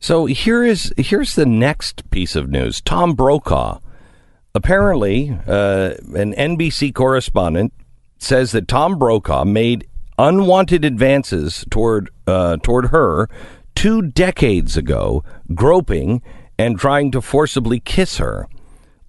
So 0.00 0.26
here 0.26 0.64
is 0.64 0.92
here's 0.96 1.36
the 1.36 1.46
next 1.46 2.08
piece 2.10 2.34
of 2.34 2.50
news. 2.50 2.80
Tom 2.80 3.14
Brokaw, 3.14 3.78
apparently, 4.54 5.30
uh, 5.46 5.94
an 6.14 6.34
NBC 6.34 6.92
correspondent 6.92 7.72
says 8.18 8.50
that 8.52 8.66
Tom 8.66 8.98
Brokaw 8.98 9.44
made 9.44 9.88
unwanted 10.18 10.84
advances 10.84 11.64
toward 11.70 12.10
uh, 12.26 12.56
toward 12.56 12.86
her 12.86 13.28
two 13.76 14.02
decades 14.02 14.76
ago, 14.76 15.22
groping 15.54 16.22
and 16.58 16.76
trying 16.76 17.12
to 17.12 17.20
forcibly 17.20 17.78
kiss 17.78 18.18
her. 18.18 18.48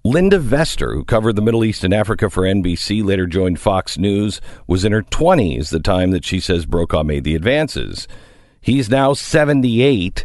Linda 0.02 0.38
Vester, 0.38 0.94
who 0.94 1.04
covered 1.04 1.36
the 1.36 1.42
Middle 1.42 1.62
East 1.62 1.84
and 1.84 1.92
Africa 1.92 2.30
for 2.30 2.44
NBC, 2.44 3.04
later 3.04 3.26
joined 3.26 3.60
Fox 3.60 3.98
News, 3.98 4.40
was 4.66 4.82
in 4.82 4.92
her 4.92 5.02
20s 5.02 5.68
the 5.68 5.78
time 5.78 6.10
that 6.12 6.24
she 6.24 6.40
says 6.40 6.64
Brokaw 6.64 7.02
made 7.02 7.22
the 7.24 7.34
advances. 7.34 8.08
He's 8.62 8.88
now 8.88 9.12
78. 9.12 10.24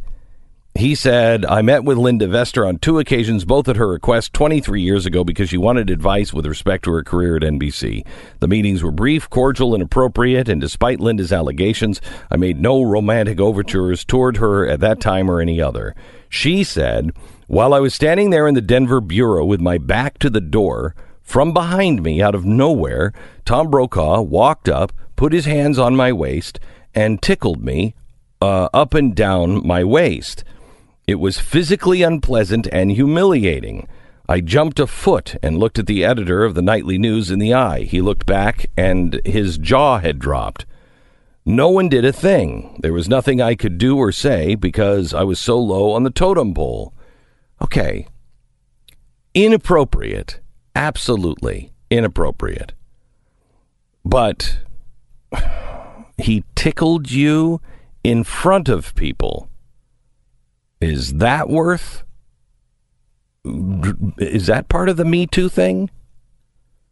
He 0.76 0.96
said, 0.96 1.46
I 1.46 1.62
met 1.62 1.84
with 1.84 1.98
Linda 1.98 2.26
Vester 2.28 2.66
on 2.66 2.78
two 2.78 3.00
occasions, 3.00 3.44
both 3.44 3.68
at 3.68 3.76
her 3.76 3.88
request 3.88 4.32
23 4.32 4.82
years 4.82 5.06
ago 5.06 5.26
because 5.26 5.50
she 5.50 5.58
wanted 5.58 5.90
advice 5.90 6.34
with 6.34 6.46
respect 6.46 6.86
to 6.86 6.92
her 6.92 7.04
career 7.04 7.36
at 7.36 7.44
NBC. 7.44 8.06
The 8.40 8.48
meetings 8.48 8.82
were 8.82 8.92
brief, 8.92 9.30
cordial, 9.30 9.74
and 9.74 9.84
appropriate, 9.84 10.48
and 10.48 10.62
despite 10.62 11.02
Linda's 11.02 11.34
allegations, 11.34 12.00
I 12.32 12.38
made 12.38 12.62
no 12.62 12.82
romantic 12.82 13.42
overtures 13.42 14.06
toward 14.06 14.38
her 14.38 14.66
at 14.66 14.80
that 14.80 15.02
time 15.02 15.30
or 15.30 15.42
any 15.42 15.62
other. 15.62 15.96
She 16.30 16.64
said, 16.64 17.12
while 17.48 17.74
I 17.74 17.80
was 17.80 17.94
standing 17.94 18.30
there 18.30 18.48
in 18.48 18.56
the 18.56 18.62
Denver 18.62 19.02
bureau 19.02 19.46
with 19.46 19.62
my 19.62 19.78
back 19.78 20.18
to 20.20 20.30
the 20.30 20.42
door, 20.42 20.96
from 21.22 21.54
behind 21.54 22.04
me, 22.04 22.22
out 22.22 22.36
of 22.36 22.46
nowhere, 22.46 23.12
Tom 23.46 23.70
Brokaw 23.70 24.22
walked 24.22 24.70
up, 24.70 24.94
put 25.16 25.34
his 25.34 25.46
hands 25.46 25.80
on 25.80 25.96
my 25.96 26.12
waist, 26.12 26.60
and 26.94 27.22
tickled 27.22 27.64
me 27.64 27.96
uh, 28.42 28.70
up 28.74 28.94
and 28.94 29.16
down 29.16 29.66
my 29.66 29.84
waist. 29.84 30.44
It 31.08 31.16
was 31.16 31.40
physically 31.40 32.02
unpleasant 32.04 32.68
and 32.72 32.92
humiliating. 32.92 33.88
I 34.28 34.42
jumped 34.42 34.80
a 34.80 34.88
foot 34.88 35.36
and 35.44 35.60
looked 35.60 35.78
at 35.78 35.86
the 35.86 36.04
editor 36.04 36.44
of 36.44 36.56
the 36.56 36.62
nightly 36.62 36.98
news 36.98 37.30
in 37.30 37.40
the 37.40 37.54
eye. 37.54 37.82
He 37.82 38.02
looked 38.02 38.26
back, 38.26 38.72
and 38.76 39.22
his 39.24 39.58
jaw 39.58 40.00
had 40.00 40.20
dropped. 40.20 40.66
No 41.46 41.70
one 41.70 41.90
did 41.90 42.06
a 42.06 42.12
thing. 42.12 42.80
There 42.82 42.94
was 42.94 43.08
nothing 43.08 43.40
I 43.40 43.54
could 43.54 43.78
do 43.78 43.98
or 43.98 44.12
say 44.12 44.56
because 44.56 45.14
I 45.14 45.24
was 45.24 45.40
so 45.40 45.60
low 45.60 45.92
on 45.92 46.02
the 46.02 46.10
totem 46.10 46.56
pole. 46.56 46.92
Okay. 47.62 48.08
Inappropriate. 49.34 50.40
Absolutely 50.76 51.72
inappropriate. 51.90 52.74
But 54.04 54.60
he 56.18 56.44
tickled 56.56 57.12
you 57.12 57.62
in 58.04 58.24
front 58.24 58.70
of 58.70 58.94
people. 58.96 59.50
Is 60.80 61.16
that 61.16 61.50
worth? 61.50 62.04
Is 64.18 64.48
that 64.48 64.70
part 64.70 64.90
of 64.90 64.98
the 64.98 65.06
Me 65.06 65.26
Too 65.26 65.50
thing? 65.50 65.90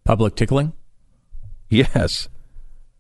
Public 0.04 0.36
tickling? 0.36 0.74
Yes. 1.70 2.30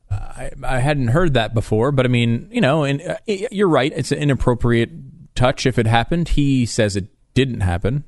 I, 0.10 0.52
I 0.64 0.80
hadn't 0.80 1.10
heard 1.10 1.34
that 1.34 1.54
before, 1.54 1.92
but 1.92 2.06
I 2.06 2.10
mean, 2.10 2.48
you 2.52 2.62
know, 2.62 2.84
and 2.84 3.02
uh, 3.02 3.18
you're 3.26 3.68
right. 3.70 3.92
It's 3.96 4.12
an 4.12 4.20
inappropriate 4.20 4.92
touch 5.36 5.66
if 5.66 5.80
it 5.80 5.88
happened. 5.88 6.30
He 6.30 6.66
says 6.66 6.96
it 6.96 7.08
didn't 7.34 7.62
happen. 7.62 8.04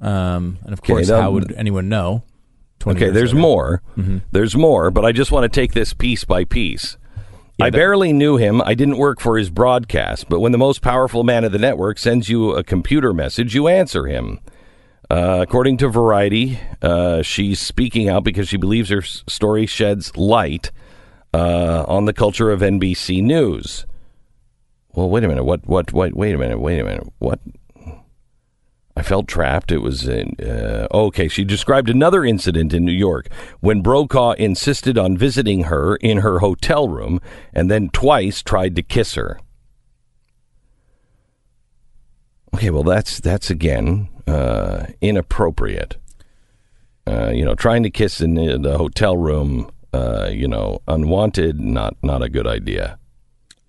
Um, 0.00 0.58
and 0.64 0.72
of 0.72 0.82
course, 0.82 1.08
now- 1.08 1.20
how 1.22 1.30
would 1.32 1.52
anyone 1.52 1.88
know? 1.88 2.22
Okay, 2.86 3.10
there's 3.10 3.34
later? 3.34 3.40
more. 3.42 3.82
There's 4.32 4.56
more, 4.56 4.90
but 4.90 5.04
I 5.04 5.12
just 5.12 5.30
want 5.30 5.44
to 5.44 5.60
take 5.60 5.74
this 5.74 5.92
piece 5.92 6.24
by 6.24 6.44
piece. 6.44 6.96
I 7.60 7.68
that- 7.68 7.72
barely 7.76 8.14
knew 8.14 8.38
him. 8.38 8.62
I 8.62 8.72
didn't 8.72 8.96
work 8.96 9.20
for 9.20 9.36
his 9.36 9.50
broadcast, 9.50 10.30
but 10.30 10.40
when 10.40 10.52
the 10.52 10.58
most 10.58 10.80
powerful 10.80 11.22
man 11.22 11.44
of 11.44 11.52
the 11.52 11.58
network 11.58 11.98
sends 11.98 12.30
you 12.30 12.52
a 12.52 12.64
computer 12.64 13.12
message, 13.12 13.54
you 13.54 13.68
answer 13.68 14.06
him. 14.06 14.38
Uh, 15.10 15.40
according 15.42 15.76
to 15.78 15.88
Variety, 15.88 16.58
uh, 16.80 17.20
she's 17.20 17.60
speaking 17.60 18.08
out 18.08 18.24
because 18.24 18.48
she 18.48 18.56
believes 18.56 18.88
her 18.88 19.02
story 19.02 19.66
sheds 19.66 20.16
light 20.16 20.70
uh, 21.34 21.84
on 21.86 22.06
the 22.06 22.12
culture 22.14 22.50
of 22.50 22.60
NBC 22.62 23.20
News. 23.22 23.84
Well, 24.94 25.10
wait 25.10 25.24
a 25.24 25.28
minute. 25.28 25.44
What? 25.44 25.66
What? 25.66 25.92
What? 25.92 26.14
Wait 26.14 26.34
a 26.34 26.38
minute. 26.38 26.60
Wait 26.60 26.78
a 26.80 26.84
minute. 26.84 27.06
What? 27.18 27.40
I 29.00 29.02
felt 29.02 29.28
trapped. 29.28 29.72
It 29.72 29.78
was 29.78 30.06
in, 30.06 30.36
uh, 30.38 30.86
okay. 30.92 31.26
She 31.26 31.42
described 31.42 31.88
another 31.88 32.22
incident 32.22 32.74
in 32.74 32.84
New 32.84 32.92
York 32.92 33.28
when 33.60 33.80
Brokaw 33.80 34.32
insisted 34.32 34.98
on 34.98 35.16
visiting 35.16 35.64
her 35.64 35.96
in 35.96 36.18
her 36.18 36.40
hotel 36.40 36.86
room 36.86 37.18
and 37.54 37.70
then 37.70 37.88
twice 37.88 38.42
tried 38.42 38.76
to 38.76 38.82
kiss 38.82 39.14
her. 39.14 39.40
Okay, 42.54 42.68
well 42.68 42.82
that's 42.82 43.20
that's 43.20 43.48
again 43.48 44.10
uh, 44.26 44.84
inappropriate. 45.00 45.96
Uh, 47.06 47.30
you 47.30 47.46
know, 47.46 47.54
trying 47.54 47.82
to 47.84 47.90
kiss 47.90 48.20
in 48.20 48.34
the, 48.34 48.58
the 48.58 48.76
hotel 48.76 49.16
room, 49.16 49.70
uh, 49.94 50.28
you 50.30 50.46
know, 50.46 50.82
unwanted, 50.86 51.58
not 51.58 51.96
not 52.02 52.22
a 52.22 52.28
good 52.28 52.46
idea. 52.46 52.98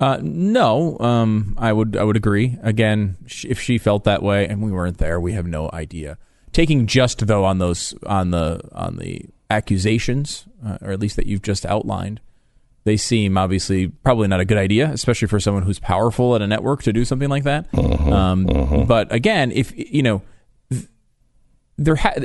Uh, 0.01 0.17
no, 0.22 0.98
um, 1.00 1.55
I 1.60 1.72
would 1.72 1.96
I 1.96 2.03
would 2.03 2.17
agree. 2.17 2.58
Again, 2.63 3.17
sh- 3.27 3.46
if 3.48 3.62
she 3.62 3.77
felt 3.77 4.03
that 4.05 4.24
way 4.24 4.48
and 4.48 4.62
we 4.62 4.72
weren't 4.72 4.98
there, 4.98 5.20
we 5.20 5.34
have 5.34 5.46
no 5.46 5.70
idea. 5.72 6.17
Taking 6.51 6.88
just 6.88 7.27
though 7.27 7.46
on 7.46 7.60
those 7.60 7.93
on 8.08 8.31
the 8.31 8.60
on 8.74 8.98
the 8.98 9.22
accusations, 9.51 10.46
uh, 10.65 10.79
or 10.81 10.91
at 10.91 11.00
least 11.00 11.15
that 11.17 11.27
you've 11.27 11.43
just 11.43 11.67
outlined, 11.67 12.20
they 12.84 12.98
seem 12.98 13.38
obviously 13.38 13.89
probably 13.89 14.27
not 14.27 14.39
a 14.39 14.46
good 14.46 14.58
idea, 14.58 14.89
especially 14.89 15.27
for 15.27 15.39
someone 15.39 15.62
who's 15.63 15.77
powerful 15.79 16.36
at 16.36 16.41
a 16.41 16.48
network 16.48 16.81
to 16.84 16.91
do 16.91 17.05
something 17.05 17.29
like 17.29 17.43
that. 17.43 17.67
um, 17.77 18.48
But 18.88 19.13
again, 19.13 19.51
if 19.51 19.72
you 19.77 20.01
know, 20.01 20.24
there 21.77 21.96
ha- 21.98 22.15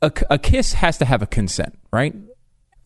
a, 0.00 0.10
a 0.30 0.38
kiss 0.38 0.72
has 0.72 0.96
to 0.98 1.04
have 1.04 1.20
a 1.20 1.26
consent, 1.26 1.78
right? 1.92 2.14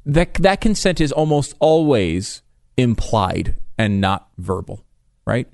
that 0.06 0.34
that 0.34 0.60
consent 0.60 1.00
is 1.00 1.12
almost 1.12 1.54
always 1.60 2.42
implied 2.76 3.54
and 3.80 4.00
not 4.00 4.28
verbal, 4.36 4.84
right? 5.26 5.48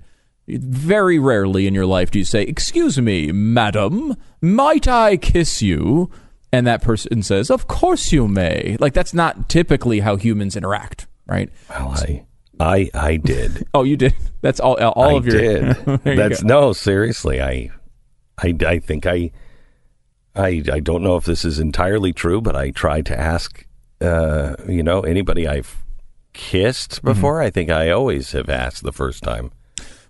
Very 0.48 1.18
rarely 1.18 1.66
in 1.66 1.74
your 1.74 1.86
life 1.86 2.10
do 2.10 2.18
you 2.18 2.24
say, 2.24 2.42
"Excuse 2.42 3.00
me, 3.00 3.30
madam, 3.32 4.16
might 4.40 4.88
I 4.88 5.16
kiss 5.16 5.62
you?" 5.62 6.10
And 6.52 6.66
that 6.66 6.82
person 6.82 7.22
says, 7.22 7.50
"Of 7.50 7.66
course 7.68 8.12
you 8.12 8.26
may." 8.28 8.76
Like 8.80 8.94
that's 8.94 9.14
not 9.14 9.48
typically 9.48 10.00
how 10.00 10.16
humans 10.16 10.56
interact, 10.56 11.06
right? 11.26 11.50
Well, 11.70 11.90
I 11.96 12.24
I 12.58 12.90
I 12.94 13.16
did. 13.16 13.66
Oh, 13.74 13.82
you 13.84 13.96
did. 13.96 14.14
That's 14.40 14.58
all. 14.60 14.74
All 14.74 15.14
I 15.16 15.18
of 15.18 15.26
your. 15.26 15.38
did. 15.38 15.76
There 16.04 16.14
you 16.14 16.16
That's 16.16 16.42
no, 16.42 16.72
seriously. 16.72 17.40
I, 17.40 17.70
I, 18.38 18.54
I 18.66 18.78
think 18.78 19.06
I, 19.06 19.30
I, 20.34 20.62
I 20.72 20.80
don't 20.80 21.02
know 21.02 21.16
if 21.16 21.24
this 21.24 21.44
is 21.44 21.58
entirely 21.58 22.12
true, 22.12 22.40
but 22.40 22.56
I 22.56 22.70
tried 22.70 23.06
to 23.06 23.18
ask, 23.18 23.66
uh, 24.00 24.56
you 24.68 24.82
know, 24.82 25.00
anybody 25.00 25.46
I've 25.46 25.76
kissed 26.36 26.96
Mm-hmm. 26.96 27.06
before. 27.08 27.42
I 27.42 27.50
think 27.50 27.70
I 27.70 27.90
always 27.90 28.30
have 28.32 28.48
asked 28.48 28.84
the 28.84 28.92
first 28.92 29.22
time. 29.24 29.50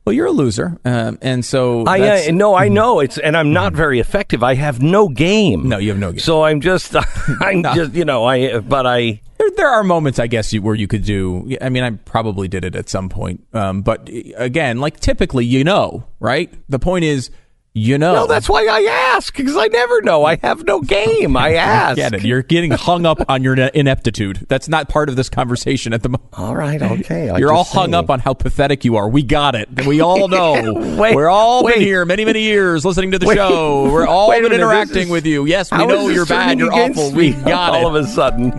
Well, 0.05 0.13
you're 0.13 0.27
a 0.27 0.31
loser, 0.31 0.79
um, 0.85 1.19
and 1.21 1.45
so 1.45 1.83
I 1.85 2.29
uh, 2.29 2.31
no, 2.31 2.55
I 2.55 2.69
know 2.69 3.01
it's, 3.01 3.19
and 3.19 3.37
I'm 3.37 3.53
not 3.53 3.73
very 3.73 3.99
effective. 3.99 4.41
I 4.45 4.55
have 4.55 4.81
no 4.81 5.09
game. 5.09 5.69
No, 5.69 5.79
you 5.79 5.89
have 5.91 5.99
no 5.99 6.13
game. 6.13 6.21
So 6.21 6.45
I'm 6.45 6.61
just, 6.61 6.95
I'm 7.41 7.65
just, 7.65 7.93
you 7.95 8.05
know, 8.05 8.25
I, 8.25 8.61
but 8.61 8.87
I. 8.87 9.21
There, 9.39 9.51
there 9.57 9.69
are 9.69 9.83
moments, 9.83 10.21
I 10.21 10.29
guess, 10.29 10.53
you, 10.53 10.63
where 10.63 10.77
you 10.77 10.87
could 10.87 11.05
do. 11.05 11.57
I 11.61 11.71
mean, 11.71 11.83
I 11.83 11.91
probably 11.91 12.47
did 12.47 12.65
it 12.65 12.77
at 12.77 12.89
some 12.89 13.09
point, 13.09 13.45
um, 13.53 13.83
but 13.83 14.09
again, 14.37 14.79
like 14.79 15.01
typically, 15.01 15.45
you 15.45 15.65
know, 15.65 16.05
right? 16.21 16.55
The 16.69 16.79
point 16.79 17.05
is, 17.05 17.31
you 17.77 17.99
know. 17.99 18.15
No, 18.15 18.27
that's 18.27 18.49
why 18.49 18.67
I 18.67 18.81
ask 19.15 19.37
because 19.37 19.55
I 19.55 19.67
never 19.67 20.01
know. 20.01 20.25
I 20.25 20.37
have 20.43 20.65
no 20.65 20.81
game. 20.81 21.37
I 21.37 21.55
ask. 21.57 21.97
Get 21.97 22.15
it? 22.15 22.25
You're 22.25 22.43
getting 22.43 22.71
hung 22.71 23.05
up 23.05 23.19
on 23.29 23.43
your 23.43 23.55
ineptitude. 23.55 24.47
That's 24.49 24.67
not 24.69 24.89
part 24.89 25.11
of 25.11 25.17
this 25.17 25.29
conversation 25.29 25.93
at 25.93 26.03
the 26.03 26.09
moment. 26.09 26.25
All 26.33 26.57
right, 26.57 26.81
okay. 26.81 27.29
I 27.29 27.37
You're 27.39 27.53
all 27.53 27.65
hung 27.65 27.93
up 27.93 28.09
on 28.09 28.21
how 28.21 28.33
pathetic 28.33 28.85
you 28.87 28.97
are. 28.97 29.09
We 29.09 29.23
got 29.23 29.55
it. 29.55 29.85
We 29.87 30.01
all 30.01 30.27
know. 30.37 30.73
Wait, 30.99 31.15
We're 31.15 31.29
all 31.29 31.65
wait. 31.65 31.75
been 31.75 31.83
here 31.83 32.05
many, 32.07 32.25
many 32.25 32.41
years 32.43 32.85
listening 32.87 33.11
to 33.13 33.19
the 33.19 33.27
Wait. 33.27 33.35
show. 33.37 33.85
We're 33.93 34.07
all 34.07 34.31
been 34.31 34.43
minute, 34.45 34.57
interacting 34.57 35.03
is- 35.05 35.11
with 35.11 35.27
you. 35.27 35.45
Yes, 35.45 35.71
we 35.71 35.85
know 35.87 36.09
you're 36.09 36.25
bad. 36.25 36.59
You're 36.59 36.73
awful. 36.73 37.13
We 37.13 37.33
got 37.33 37.75
all 37.75 37.81
it. 37.81 37.85
All 37.85 37.97
of 37.97 38.05
a 38.05 38.09
sudden. 38.09 38.53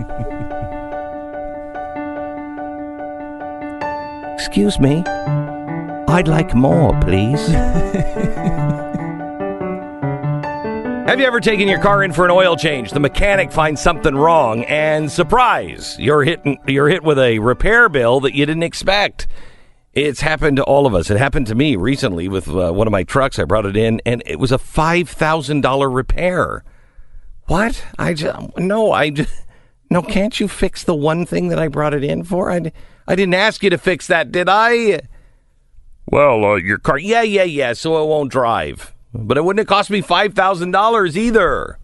Excuse 4.34 4.78
me. 4.78 5.02
I'd 6.08 6.28
like 6.28 6.54
more, 6.54 6.98
please. 7.00 7.40
Have 11.08 11.20
you 11.20 11.26
ever 11.26 11.40
taken 11.40 11.68
your 11.68 11.80
car 11.80 12.02
in 12.02 12.12
for 12.12 12.26
an 12.26 12.30
oil 12.30 12.54
change? 12.54 12.90
The 12.90 13.00
mechanic 13.00 13.50
finds 13.50 13.80
something 13.80 14.14
wrong, 14.14 14.64
and 14.64 15.10
surprise, 15.10 15.96
you're 15.98 16.22
hit, 16.22 16.42
you're 16.66 16.90
hit 16.90 17.02
with 17.02 17.18
a 17.18 17.38
repair 17.38 17.88
bill 17.88 18.20
that 18.20 18.34
you 18.34 18.44
didn't 18.44 18.62
expect. 18.62 19.26
It's 19.94 20.20
happened 20.20 20.58
to 20.58 20.64
all 20.64 20.84
of 20.84 20.94
us. 20.94 21.10
It 21.10 21.16
happened 21.16 21.46
to 21.46 21.54
me 21.54 21.76
recently 21.76 22.28
with 22.28 22.46
uh, 22.46 22.72
one 22.72 22.86
of 22.86 22.90
my 22.90 23.04
trucks. 23.04 23.38
I 23.38 23.44
brought 23.44 23.64
it 23.64 23.74
in, 23.74 24.02
and 24.04 24.22
it 24.26 24.38
was 24.38 24.52
a 24.52 24.58
five 24.58 25.08
thousand 25.08 25.62
dollar 25.62 25.88
repair. 25.88 26.62
What? 27.46 27.82
I 27.98 28.12
just 28.12 28.58
no. 28.58 28.92
I 28.92 29.08
just 29.08 29.32
no. 29.88 30.02
Can't 30.02 30.38
you 30.38 30.46
fix 30.46 30.84
the 30.84 30.94
one 30.94 31.24
thing 31.24 31.48
that 31.48 31.58
I 31.58 31.68
brought 31.68 31.94
it 31.94 32.04
in 32.04 32.22
for? 32.22 32.52
I, 32.52 32.70
I 33.06 33.16
didn't 33.16 33.32
ask 33.32 33.62
you 33.62 33.70
to 33.70 33.78
fix 33.78 34.08
that, 34.08 34.30
did 34.30 34.50
I? 34.50 35.00
Well, 36.04 36.44
uh, 36.44 36.56
your 36.56 36.76
car, 36.76 36.98
yeah, 36.98 37.22
yeah, 37.22 37.44
yeah, 37.44 37.72
so 37.72 38.04
it 38.04 38.06
won't 38.06 38.30
drive. 38.30 38.94
But 39.12 39.36
it 39.36 39.44
wouldn't 39.44 39.60
have 39.60 39.68
cost 39.68 39.90
me 39.90 40.02
$5,000 40.02 41.16
either. 41.16 41.78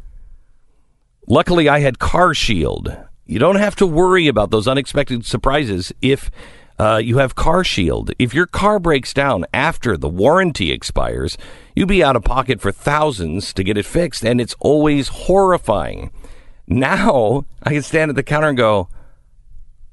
Luckily, 1.26 1.68
I 1.68 1.80
had 1.80 1.98
Car 1.98 2.34
Shield. 2.34 2.96
You 3.26 3.38
don't 3.38 3.56
have 3.56 3.76
to 3.76 3.86
worry 3.86 4.28
about 4.28 4.50
those 4.50 4.68
unexpected 4.68 5.24
surprises 5.24 5.92
if 6.02 6.30
uh, 6.78 7.00
you 7.02 7.18
have 7.18 7.34
Car 7.34 7.64
Shield. 7.64 8.10
If 8.18 8.34
your 8.34 8.46
car 8.46 8.78
breaks 8.78 9.14
down 9.14 9.46
after 9.54 9.96
the 9.96 10.08
warranty 10.08 10.70
expires, 10.70 11.38
you'd 11.74 11.88
be 11.88 12.04
out 12.04 12.16
of 12.16 12.24
pocket 12.24 12.60
for 12.60 12.72
thousands 12.72 13.54
to 13.54 13.64
get 13.64 13.78
it 13.78 13.86
fixed, 13.86 14.24
and 14.24 14.40
it's 14.40 14.56
always 14.60 15.08
horrifying. 15.08 16.10
Now, 16.66 17.46
I 17.62 17.70
can 17.70 17.82
stand 17.82 18.10
at 18.10 18.16
the 18.16 18.22
counter 18.22 18.48
and 18.48 18.56
go, 18.56 18.88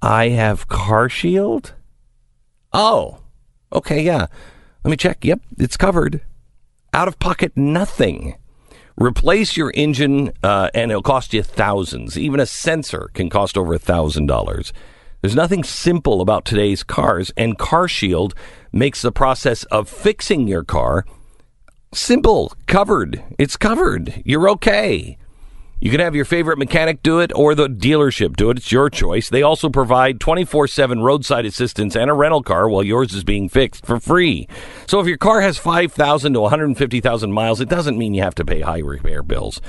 I 0.02 0.30
have 0.30 0.68
Car 0.68 1.08
Shield? 1.08 1.74
Oh, 2.74 3.20
okay, 3.72 4.02
yeah. 4.02 4.28
Let 4.84 4.92
me 4.92 4.98
check. 4.98 5.24
Yep, 5.24 5.42
it's 5.58 5.78
covered. 5.78 6.22
Out 6.94 7.08
of 7.08 7.20
pocket, 7.20 7.54
nothing. 7.56 8.36
Replace 8.98 9.56
your 9.56 9.72
engine, 9.76 10.34
uh, 10.44 10.70
and 10.74 10.92
it'll 10.92 11.02
cost 11.02 11.34
you 11.34 11.42
thousands. 11.42 12.18
Even 12.18 12.42
a 12.42 12.46
sensor 12.46 13.10
can 13.14 13.30
cost 13.30 13.58
over 13.58 13.74
a 13.74 13.80
thousand 13.80 14.26
dollars. 14.26 14.74
There's 15.22 15.36
nothing 15.36 15.64
simple 15.64 16.20
about 16.20 16.44
today's 16.44 16.84
cars, 16.84 17.32
and 17.38 17.58
Car 17.58 17.88
Shield 17.88 18.36
makes 18.74 19.02
the 19.02 19.12
process 19.12 19.64
of 19.66 19.88
fixing 19.88 20.50
your 20.50 20.66
car 20.66 21.06
simple, 21.94 22.54
covered. 22.68 23.24
It's 23.40 23.56
covered. 23.56 24.22
You're 24.26 24.50
okay. 24.50 25.18
You 25.84 25.90
can 25.90 26.00
have 26.00 26.14
your 26.14 26.26
favorite 26.26 26.60
mechanic 26.60 27.02
do 27.02 27.18
it 27.22 27.32
or 27.34 27.56
the 27.56 27.68
dealership 27.68 28.38
do 28.38 28.52
it. 28.52 28.58
It's 28.58 28.72
your 28.72 28.88
choice. 28.92 29.30
They 29.30 29.42
also 29.42 29.68
provide 29.68 30.20
24 30.20 30.68
7 30.68 31.02
roadside 31.02 31.44
assistance 31.44 31.96
and 31.96 32.08
a 32.08 32.14
rental 32.14 32.44
car 32.44 32.70
while 32.70 32.84
yours 32.84 33.16
is 33.16 33.24
being 33.24 33.50
fixed 33.50 33.84
for 33.84 34.00
free. 34.00 34.48
So 34.86 35.00
if 35.00 35.08
your 35.08 35.18
car 35.18 35.42
has 35.42 35.58
5,000 35.58 36.34
to 36.34 36.40
150,000 36.40 37.32
miles, 37.32 37.60
it 37.60 37.68
doesn't 37.68 37.98
mean 37.98 38.14
you 38.14 38.22
have 38.22 38.36
to 38.36 38.46
pay 38.46 38.62
high 38.62 38.82
repair 38.82 39.24
bills. 39.24 39.60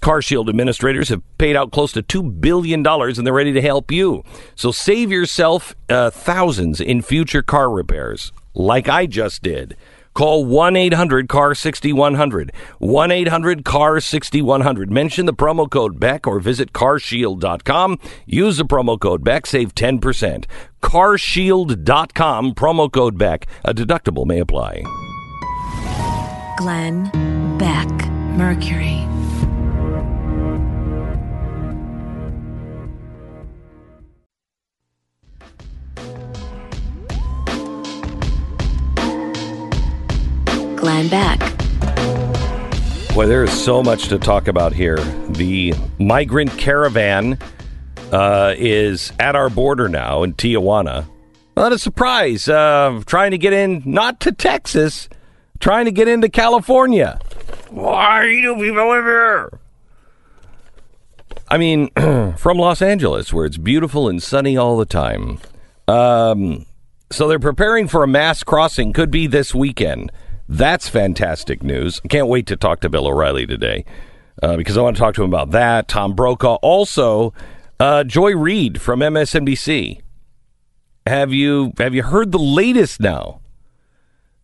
CarShield 0.00 0.48
administrators 0.48 1.10
have 1.10 1.22
paid 1.36 1.54
out 1.54 1.70
close 1.70 1.92
to 1.92 2.02
$2 2.02 2.40
billion 2.40 2.86
and 2.86 3.26
they're 3.26 3.34
ready 3.34 3.52
to 3.52 3.60
help 3.60 3.92
you. 3.92 4.24
So 4.54 4.72
save 4.72 5.12
yourself 5.12 5.76
uh, 5.90 6.08
thousands 6.08 6.80
in 6.80 7.02
future 7.02 7.42
car 7.42 7.70
repairs, 7.70 8.32
like 8.54 8.88
I 8.88 9.04
just 9.04 9.42
did. 9.42 9.76
Call 10.18 10.44
1 10.46 10.74
800 10.74 11.28
CAR 11.28 11.54
6100. 11.54 12.52
1 12.80 13.10
800 13.12 13.64
CAR 13.64 14.00
6100. 14.00 14.90
Mention 14.90 15.26
the 15.26 15.32
promo 15.32 15.70
code 15.70 16.00
BECK 16.00 16.26
or 16.26 16.40
visit 16.40 16.72
carshield.com. 16.72 18.00
Use 18.26 18.56
the 18.56 18.64
promo 18.64 18.98
code 18.98 19.22
BECK, 19.22 19.46
save 19.46 19.76
10%. 19.76 20.46
Carshield.com, 20.82 22.54
promo 22.56 22.90
code 22.90 23.16
BECK. 23.16 23.46
A 23.64 23.72
deductible 23.72 24.26
may 24.26 24.40
apply. 24.40 24.82
Glenn 26.56 27.56
Beck 27.56 27.88
Mercury. 28.36 29.17
Glenn 40.78 41.08
Beck. 41.08 41.38
Boy, 43.14 43.26
there 43.26 43.42
is 43.42 43.52
so 43.52 43.82
much 43.82 44.08
to 44.08 44.18
talk 44.18 44.46
about 44.46 44.72
here. 44.72 44.98
The 45.28 45.74
migrant 45.98 46.56
caravan 46.56 47.38
uh, 48.12 48.54
is 48.56 49.12
at 49.18 49.34
our 49.34 49.50
border 49.50 49.88
now 49.88 50.22
in 50.22 50.34
Tijuana. 50.34 51.08
Not 51.56 51.72
a 51.72 51.78
surprise. 51.78 52.48
Uh, 52.48 53.02
trying 53.06 53.32
to 53.32 53.38
get 53.38 53.52
in, 53.52 53.82
not 53.84 54.20
to 54.20 54.32
Texas, 54.32 55.08
trying 55.58 55.86
to 55.86 55.90
get 55.90 56.06
into 56.06 56.28
California. 56.28 57.18
Why 57.70 58.26
do 58.40 58.54
people 58.54 58.88
live 58.88 59.04
here? 59.04 59.58
I 61.48 61.58
mean, 61.58 61.90
from 62.36 62.58
Los 62.58 62.80
Angeles, 62.80 63.32
where 63.32 63.46
it's 63.46 63.56
beautiful 63.56 64.08
and 64.08 64.22
sunny 64.22 64.56
all 64.56 64.76
the 64.76 64.86
time. 64.86 65.40
Um, 65.88 66.66
so 67.10 67.26
they're 67.26 67.38
preparing 67.38 67.88
for 67.88 68.04
a 68.04 68.08
mass 68.08 68.44
crossing, 68.44 68.92
could 68.92 69.10
be 69.10 69.26
this 69.26 69.54
weekend. 69.54 70.12
That's 70.48 70.88
fantastic 70.88 71.62
news. 71.62 72.00
Can't 72.08 72.28
wait 72.28 72.46
to 72.46 72.56
talk 72.56 72.80
to 72.80 72.88
Bill 72.88 73.06
O'Reilly 73.06 73.46
today 73.46 73.84
uh, 74.42 74.56
because 74.56 74.78
I 74.78 74.82
want 74.82 74.96
to 74.96 75.00
talk 75.00 75.14
to 75.16 75.22
him 75.22 75.28
about 75.28 75.50
that. 75.50 75.88
Tom 75.88 76.14
Brokaw. 76.14 76.54
Also, 76.62 77.34
uh, 77.78 78.04
Joy 78.04 78.34
Reid 78.34 78.80
from 78.80 79.00
MSNBC. 79.00 80.00
Have 81.06 81.32
you 81.32 81.72
have 81.78 81.94
you 81.94 82.02
heard 82.02 82.32
the 82.32 82.38
latest 82.38 83.00
now? 83.00 83.40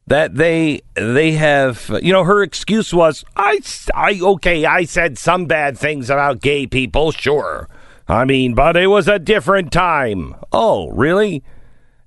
That 0.06 0.34
they 0.34 0.82
they 0.94 1.32
have 1.32 1.90
you 2.02 2.12
know 2.12 2.24
her 2.24 2.42
excuse 2.42 2.92
was 2.92 3.24
I 3.36 3.60
I 3.94 4.20
okay 4.22 4.66
I 4.66 4.84
said 4.84 5.16
some 5.16 5.46
bad 5.46 5.78
things 5.78 6.10
about 6.10 6.42
gay 6.42 6.66
people 6.66 7.10
sure 7.10 7.70
I 8.06 8.26
mean 8.26 8.54
but 8.54 8.76
it 8.76 8.88
was 8.88 9.08
a 9.08 9.18
different 9.18 9.72
time 9.72 10.34
oh 10.52 10.90
really 10.90 11.42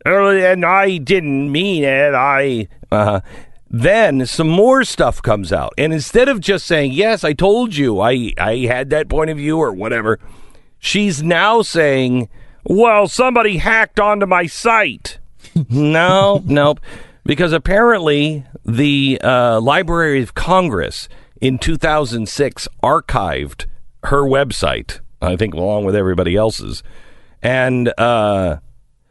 uh, 0.05 0.29
and 0.29 0.63
I 0.63 0.97
didn't 0.97 1.51
mean 1.51 1.83
it 1.83 2.13
I 2.13 2.67
uh, 2.91 3.21
then 3.69 4.25
some 4.25 4.47
more 4.47 4.83
stuff 4.83 5.21
comes 5.21 5.51
out. 5.51 5.73
And 5.77 5.93
instead 5.93 6.29
of 6.29 6.39
just 6.39 6.65
saying, 6.65 6.93
Yes, 6.93 7.23
I 7.23 7.33
told 7.33 7.75
you 7.75 7.99
I, 7.99 8.33
I 8.37 8.65
had 8.67 8.89
that 8.91 9.09
point 9.09 9.29
of 9.29 9.37
view 9.37 9.57
or 9.57 9.73
whatever, 9.73 10.19
she's 10.79 11.21
now 11.21 11.61
saying, 11.61 12.29
Well, 12.63 13.07
somebody 13.07 13.57
hacked 13.57 13.99
onto 13.99 14.25
my 14.25 14.45
site. 14.47 15.19
no, 15.69 16.41
nope. 16.45 16.79
Because 17.25 17.51
apparently 17.51 18.45
the 18.65 19.19
uh, 19.21 19.59
Library 19.59 20.21
of 20.21 20.33
Congress 20.33 21.09
in 21.41 21.57
2006 21.57 22.67
archived 22.81 23.65
her 24.03 24.21
website, 24.21 25.01
I 25.21 25.35
think, 25.35 25.53
along 25.53 25.83
with 25.85 25.95
everybody 25.95 26.35
else's. 26.35 26.83
And 27.43 27.93
uh, 27.97 28.57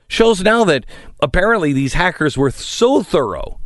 shows 0.08 0.42
now 0.42 0.64
that 0.64 0.86
apparently 1.20 1.74
these 1.74 1.92
hackers 1.92 2.38
were 2.38 2.50
so 2.50 3.02
thorough 3.02 3.60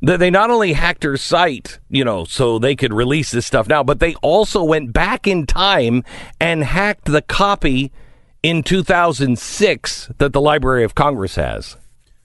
they 0.00 0.30
not 0.30 0.50
only 0.50 0.72
hacked 0.72 1.04
her 1.04 1.16
site, 1.16 1.78
you 1.88 2.04
know, 2.04 2.24
so 2.24 2.58
they 2.58 2.76
could 2.76 2.92
release 2.92 3.30
this 3.30 3.46
stuff 3.46 3.68
now, 3.68 3.82
but 3.82 4.00
they 4.00 4.14
also 4.16 4.62
went 4.62 4.92
back 4.92 5.26
in 5.26 5.46
time 5.46 6.04
and 6.40 6.64
hacked 6.64 7.06
the 7.06 7.22
copy 7.22 7.92
in 8.42 8.62
2006 8.62 10.10
that 10.18 10.32
the 10.32 10.40
Library 10.40 10.84
of 10.84 10.94
Congress 10.94 11.36
has. 11.36 11.76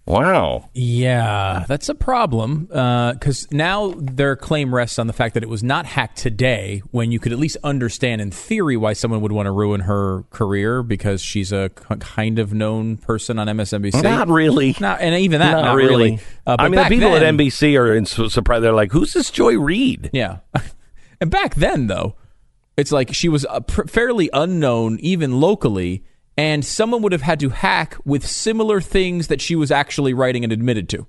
Wow. 0.06 0.70
Yeah, 0.74 1.66
that's 1.68 1.88
a 1.88 1.96
problem 1.96 2.66
because 2.66 3.46
uh, 3.46 3.48
now 3.52 3.94
their 3.98 4.36
claim 4.36 4.74
rests 4.74 4.98
on 4.98 5.08
the 5.08 5.14
fact 5.14 5.36
that 5.36 5.44
it 5.44 5.50
was 5.50 5.64
not 5.64 5.86
hacked 5.86 6.18
today 6.18 6.82
when 6.92 7.12
you 7.12 7.20
could 7.20 7.32
at 7.32 7.40
least 7.40 7.58
understand 7.64 8.20
in 8.20 8.32
theory 8.32 8.76
why 8.76 8.94
someone 8.94 9.22
would 9.22 9.32
want 9.32 9.46
to 9.46 9.52
ruin 9.52 9.82
her 9.82 10.24
career 10.32 10.82
because 10.82 11.22
she's 11.22 11.52
a 11.52 11.70
kind 11.70 12.40
of 12.40 12.54
known 12.54 12.98
person 12.98 13.38
on 13.38 13.48
MSNBC. 13.48 14.02
Not 14.02 14.28
really. 14.28 14.76
Not, 14.80 15.02
and 15.02 15.16
even 15.16 15.40
that, 15.40 15.52
not, 15.52 15.66
not 15.66 15.76
really. 15.76 15.90
really. 15.90 16.20
Uh, 16.48 16.56
I 16.58 16.70
mean, 16.70 16.82
the 16.82 16.90
people 16.90 17.12
then, 17.12 17.24
at 17.24 17.34
NBC 17.36 17.80
are 17.80 17.96
in 17.96 18.06
surprise. 18.06 18.62
They're 18.62 18.74
like, 18.74 18.92
who's 18.92 19.14
this 19.14 19.30
Joy 19.30 19.58
Reid? 19.58 20.10
Yeah. 20.14 20.40
and 21.22 21.30
back 21.30 21.56
then, 21.56 21.88
though, 21.88 22.16
it's 22.76 22.92
like 22.92 23.14
she 23.14 23.30
was 23.30 23.46
pr- 23.68 23.84
fairly 23.84 24.30
unknown, 24.34 24.98
even 25.02 25.40
locally 25.40 26.04
and 26.38 26.64
someone 26.64 27.02
would 27.02 27.12
have 27.12 27.22
had 27.22 27.40
to 27.42 27.50
hack 27.50 27.98
with 28.06 28.26
similar 28.26 28.82
things 28.82 29.28
that 29.28 29.42
she 29.42 29.56
was 29.56 29.72
actually 29.72 30.14
writing 30.14 30.44
and 30.44 30.54
admitted 30.54 30.90
to. 30.90 31.08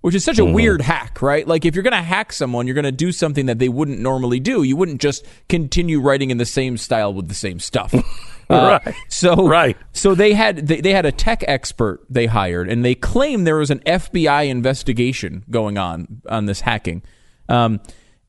Which 0.00 0.16
is 0.16 0.24
such 0.24 0.40
a 0.40 0.42
mm-hmm. 0.42 0.54
weird 0.54 0.80
hack, 0.80 1.22
right? 1.22 1.46
Like 1.46 1.64
if 1.64 1.76
you're 1.76 1.84
going 1.84 1.92
to 1.92 2.02
hack 2.02 2.32
someone, 2.32 2.66
you're 2.66 2.74
going 2.74 2.84
to 2.84 2.90
do 2.90 3.12
something 3.12 3.46
that 3.46 3.60
they 3.60 3.68
wouldn't 3.68 4.00
normally 4.00 4.40
do. 4.40 4.64
You 4.64 4.74
wouldn't 4.74 5.00
just 5.00 5.24
continue 5.48 6.00
writing 6.00 6.32
in 6.32 6.38
the 6.38 6.44
same 6.44 6.76
style 6.76 7.14
with 7.14 7.28
the 7.28 7.34
same 7.34 7.58
stuff. 7.58 7.94
Uh, 8.50 8.80
right. 8.84 8.94
So 9.08 9.48
right. 9.48 9.78
So 9.92 10.14
they 10.14 10.34
had 10.34 10.66
they, 10.66 10.82
they 10.82 10.92
had 10.92 11.06
a 11.06 11.12
tech 11.12 11.42
expert 11.48 12.04
they 12.10 12.26
hired, 12.26 12.68
and 12.68 12.84
they 12.84 12.94
claimed 12.94 13.46
there 13.46 13.56
was 13.56 13.70
an 13.70 13.78
FBI 13.80 14.48
investigation 14.48 15.44
going 15.48 15.78
on 15.78 16.20
on 16.28 16.44
this 16.44 16.60
hacking, 16.60 17.02
um, 17.48 17.80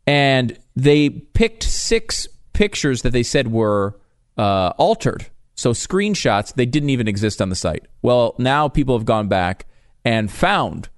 and 0.07 0.57
they 0.77 1.09
picked 1.09 1.63
six 1.63 2.27
pictures 2.53 3.01
that 3.01 3.09
they 3.09 3.23
said 3.23 3.51
were 3.51 3.99
uh, 4.37 4.71
altered 4.77 5.25
so 5.55 5.71
screenshots, 5.71 6.53
they 6.53 6.65
didn't 6.65 6.89
even 6.89 7.07
exist 7.07 7.41
on 7.41 7.49
the 7.49 7.55
site. 7.55 7.85
Well, 8.01 8.35
now 8.37 8.67
people 8.67 8.97
have 8.97 9.05
gone 9.05 9.27
back 9.27 9.65
and 10.03 10.31
found 10.31 10.89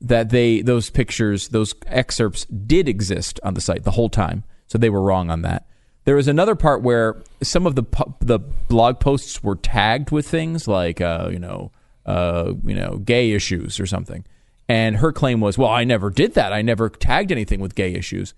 that 0.00 0.30
they 0.30 0.62
those 0.62 0.90
pictures, 0.90 1.48
those 1.48 1.74
excerpts 1.86 2.44
did 2.44 2.88
exist 2.88 3.40
on 3.42 3.54
the 3.54 3.60
site 3.60 3.84
the 3.84 3.92
whole 3.92 4.08
time. 4.08 4.44
So 4.66 4.78
they 4.78 4.90
were 4.90 5.02
wrong 5.02 5.30
on 5.30 5.42
that. 5.42 5.66
There 6.04 6.16
was 6.16 6.28
another 6.28 6.54
part 6.54 6.82
where 6.82 7.22
some 7.42 7.66
of 7.66 7.74
the 7.74 7.84
the 8.20 8.38
blog 8.38 9.00
posts 9.00 9.42
were 9.42 9.56
tagged 9.56 10.10
with 10.10 10.28
things 10.28 10.68
like 10.68 11.00
uh, 11.00 11.28
you 11.32 11.38
know 11.38 11.72
uh, 12.04 12.52
you 12.64 12.74
know 12.74 12.98
gay 12.98 13.32
issues 13.32 13.80
or 13.80 13.86
something, 13.86 14.24
and 14.68 14.98
her 14.98 15.12
claim 15.12 15.40
was, 15.40 15.58
"Well, 15.58 15.70
I 15.70 15.82
never 15.82 16.10
did 16.10 16.34
that. 16.34 16.52
I 16.52 16.62
never 16.62 16.88
tagged 16.88 17.32
anything 17.32 17.60
with 17.60 17.74
gay 17.74 17.92
issues." 17.94 18.34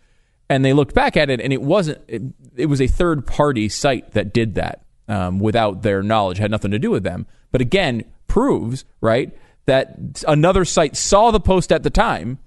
And 0.50 0.64
they 0.64 0.72
looked 0.72 0.94
back 0.94 1.14
at 1.18 1.28
it, 1.28 1.42
and 1.42 1.52
it 1.52 1.60
wasn't. 1.60 2.00
It, 2.08 2.22
it 2.56 2.66
was 2.66 2.80
a 2.80 2.86
third 2.86 3.26
party 3.26 3.68
site 3.68 4.12
that 4.12 4.32
did 4.32 4.54
that 4.54 4.82
um, 5.08 5.38
without 5.38 5.82
their 5.82 6.02
knowledge, 6.02 6.38
had 6.38 6.50
nothing 6.50 6.70
to 6.70 6.78
do 6.78 6.90
with 6.90 7.02
them. 7.02 7.26
But 7.50 7.60
again, 7.60 8.04
proves 8.26 8.84
right 9.00 9.36
that 9.66 10.22
another 10.26 10.64
site 10.64 10.96
saw 10.96 11.30
the 11.30 11.40
post 11.40 11.72
at 11.72 11.82
the 11.82 11.90
time 11.90 12.38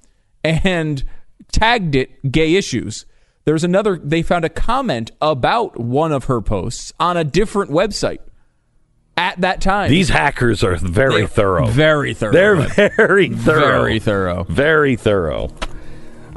and 0.43 1.03
tagged 1.51 1.95
it 1.95 2.31
gay 2.31 2.55
issues. 2.55 3.05
There's 3.43 3.63
another, 3.63 3.97
they 3.97 4.21
found 4.21 4.45
a 4.45 4.49
comment 4.49 5.11
about 5.21 5.79
one 5.79 6.11
of 6.11 6.25
her 6.25 6.41
posts 6.41 6.93
on 6.99 7.17
a 7.17 7.23
different 7.23 7.71
website 7.71 8.19
at 9.17 9.41
that 9.41 9.61
time. 9.61 9.89
These 9.89 10.09
hackers 10.09 10.63
are 10.63 10.75
very 10.77 11.21
They're 11.21 11.27
thorough. 11.27 11.67
Very 11.67 12.13
thorough. 12.13 12.31
They're 12.31 12.55
bud. 12.55 12.75
very 12.97 13.29
thorough. 13.29 13.59
Very 13.83 13.99
thorough. 13.99 14.43
Very 14.43 14.95
thorough. 14.95 15.49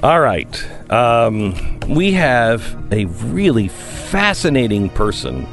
All 0.03 0.21
right. 0.21 0.91
Um, 0.91 1.81
we 1.89 2.13
have 2.13 2.93
a 2.93 3.07
really 3.07 3.69
fascinating 3.69 4.91
person 4.91 5.47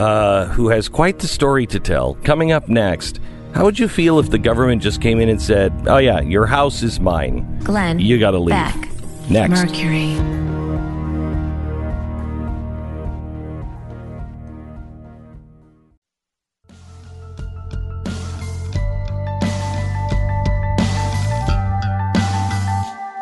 uh, 0.00 0.46
who 0.46 0.68
has 0.68 0.88
quite 0.88 1.18
the 1.18 1.28
story 1.28 1.66
to 1.66 1.78
tell. 1.78 2.14
Coming 2.24 2.52
up 2.52 2.68
next, 2.70 3.20
how 3.54 3.64
would 3.66 3.78
you 3.78 3.86
feel 3.86 4.18
if 4.18 4.30
the 4.30 4.38
government 4.38 4.80
just 4.82 5.02
came 5.02 5.20
in 5.20 5.28
and 5.28 5.42
said, 5.42 5.72
"Oh 5.86 5.98
yeah, 5.98 6.20
your 6.20 6.46
house 6.46 6.82
is 6.82 6.98
mine. 6.98 7.60
Glenn. 7.64 7.98
You 7.98 8.18
got 8.18 8.30
to 8.30 8.38
leave." 8.38 8.54
Beck. 8.54 8.88
Next. 9.28 9.50
Mercury. 9.50 10.14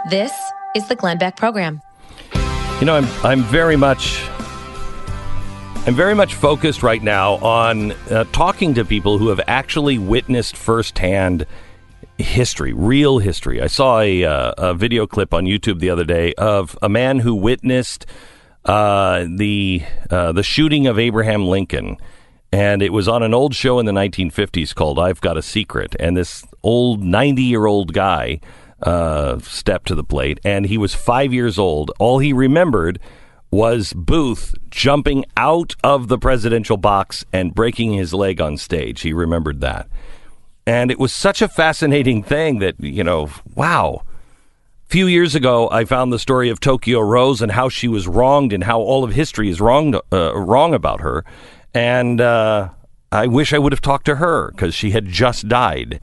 This 0.08 0.32
is 0.76 0.86
the 0.88 0.94
Glenn 0.94 1.18
Beck 1.18 1.36
Program. 1.36 1.82
You 2.78 2.86
know, 2.86 2.94
I'm 2.94 3.06
I'm 3.24 3.42
very 3.42 3.76
much 3.76 4.22
I'm 5.86 5.94
very 5.94 6.14
much 6.14 6.34
focused 6.34 6.82
right 6.82 7.02
now 7.02 7.34
on 7.36 7.92
uh, 8.10 8.24
talking 8.32 8.74
to 8.74 8.84
people 8.84 9.16
who 9.16 9.28
have 9.28 9.40
actually 9.46 9.96
witnessed 9.96 10.56
firsthand 10.56 11.46
history, 12.18 12.72
real 12.72 13.18
history. 13.18 13.62
I 13.62 13.68
saw 13.68 14.00
a, 14.00 14.24
uh, 14.24 14.52
a 14.58 14.74
video 14.74 15.06
clip 15.06 15.32
on 15.32 15.44
YouTube 15.44 15.80
the 15.80 15.88
other 15.88 16.04
day 16.04 16.34
of 16.34 16.76
a 16.82 16.88
man 16.88 17.20
who 17.20 17.34
witnessed 17.34 18.04
uh, 18.64 19.24
the 19.36 19.82
uh, 20.10 20.32
the 20.32 20.42
shooting 20.42 20.86
of 20.86 20.98
Abraham 20.98 21.46
Lincoln, 21.46 21.96
and 22.52 22.82
it 22.82 22.92
was 22.92 23.08
on 23.08 23.22
an 23.22 23.32
old 23.32 23.54
show 23.54 23.78
in 23.78 23.86
the 23.86 23.92
1950s 23.92 24.74
called 24.74 24.98
"I've 24.98 25.22
Got 25.22 25.38
a 25.38 25.42
Secret." 25.42 25.96
And 25.98 26.16
this 26.16 26.44
old 26.62 27.02
90 27.02 27.42
year 27.42 27.64
old 27.64 27.94
guy 27.94 28.40
uh, 28.82 29.38
stepped 29.38 29.88
to 29.88 29.94
the 29.94 30.04
plate, 30.04 30.38
and 30.44 30.66
he 30.66 30.76
was 30.76 30.94
five 30.94 31.32
years 31.32 31.58
old. 31.58 31.92
All 31.98 32.18
he 32.18 32.34
remembered 32.34 33.00
was 33.50 33.92
Booth 33.94 34.54
jumping 34.70 35.24
out 35.36 35.74
of 35.82 36.08
the 36.08 36.18
presidential 36.18 36.76
box 36.76 37.24
and 37.32 37.54
breaking 37.54 37.94
his 37.94 38.12
leg 38.12 38.40
on 38.40 38.56
stage. 38.56 39.00
He 39.00 39.12
remembered 39.12 39.60
that. 39.60 39.88
And 40.66 40.90
it 40.90 40.98
was 40.98 41.12
such 41.12 41.40
a 41.40 41.48
fascinating 41.48 42.22
thing 42.22 42.58
that, 42.58 42.74
you 42.78 43.02
know, 43.02 43.30
wow. 43.54 44.02
A 44.84 44.90
few 44.90 45.06
years 45.06 45.34
ago, 45.34 45.68
I 45.70 45.84
found 45.84 46.12
the 46.12 46.18
story 46.18 46.50
of 46.50 46.60
Tokyo 46.60 47.00
Rose 47.00 47.40
and 47.40 47.52
how 47.52 47.68
she 47.68 47.88
was 47.88 48.06
wronged 48.06 48.52
and 48.52 48.64
how 48.64 48.80
all 48.80 49.04
of 49.04 49.12
history 49.12 49.48
is 49.48 49.60
wrong, 49.60 49.98
uh, 50.12 50.36
wrong 50.36 50.74
about 50.74 51.00
her. 51.00 51.24
And 51.72 52.20
uh, 52.20 52.68
I 53.10 53.26
wish 53.26 53.52
I 53.52 53.58
would 53.58 53.72
have 53.72 53.80
talked 53.80 54.06
to 54.06 54.16
her 54.16 54.50
because 54.50 54.74
she 54.74 54.90
had 54.90 55.06
just 55.06 55.48
died. 55.48 56.00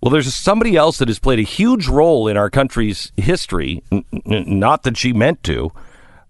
Well, 0.00 0.10
there's 0.10 0.34
somebody 0.34 0.76
else 0.76 0.98
that 0.98 1.08
has 1.08 1.18
played 1.18 1.38
a 1.38 1.42
huge 1.42 1.86
role 1.86 2.26
in 2.26 2.36
our 2.36 2.50
country's 2.50 3.12
history, 3.16 3.82
n- 3.92 4.04
n- 4.24 4.58
not 4.58 4.82
that 4.84 4.96
she 4.96 5.12
meant 5.12 5.42
to. 5.44 5.70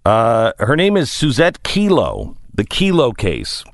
Uh, 0.05 0.53
her 0.59 0.77
name 0.77 0.97
is 0.97 1.11
Susette 1.11 1.59
Kelo, 1.63 2.37
the 2.55 2.65
Kelo 2.65 3.17
case. 3.17 3.65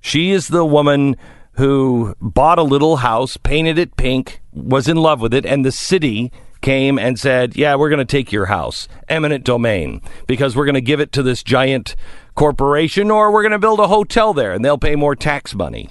She 0.00 0.30
is 0.30 0.48
the 0.48 0.64
woman 0.64 1.16
who 1.52 2.14
bought 2.20 2.58
a 2.58 2.62
little 2.62 2.96
house, 2.96 3.36
painted 3.36 3.78
it 3.78 3.96
pink, 3.96 4.40
was 4.52 4.88
in 4.88 4.96
love 4.96 5.20
with 5.20 5.34
it, 5.34 5.46
and 5.46 5.64
the 5.64 5.72
city 5.72 6.30
came 6.60 6.98
and 6.98 7.18
said, 7.18 7.56
Yeah, 7.56 7.74
we're 7.74 7.90
going 7.90 7.98
to 7.98 8.04
take 8.04 8.32
your 8.32 8.46
house, 8.46 8.88
eminent 9.08 9.44
domain, 9.44 10.00
because 10.26 10.56
we're 10.56 10.64
going 10.64 10.74
to 10.74 10.80
give 10.80 11.00
it 11.00 11.12
to 11.12 11.22
this 11.22 11.42
giant 11.42 11.96
corporation 12.34 13.10
or 13.10 13.30
we're 13.30 13.42
going 13.42 13.52
to 13.52 13.58
build 13.58 13.80
a 13.80 13.88
hotel 13.88 14.34
there 14.34 14.52
and 14.52 14.64
they'll 14.64 14.78
pay 14.78 14.96
more 14.96 15.14
tax 15.14 15.54
money. 15.54 15.88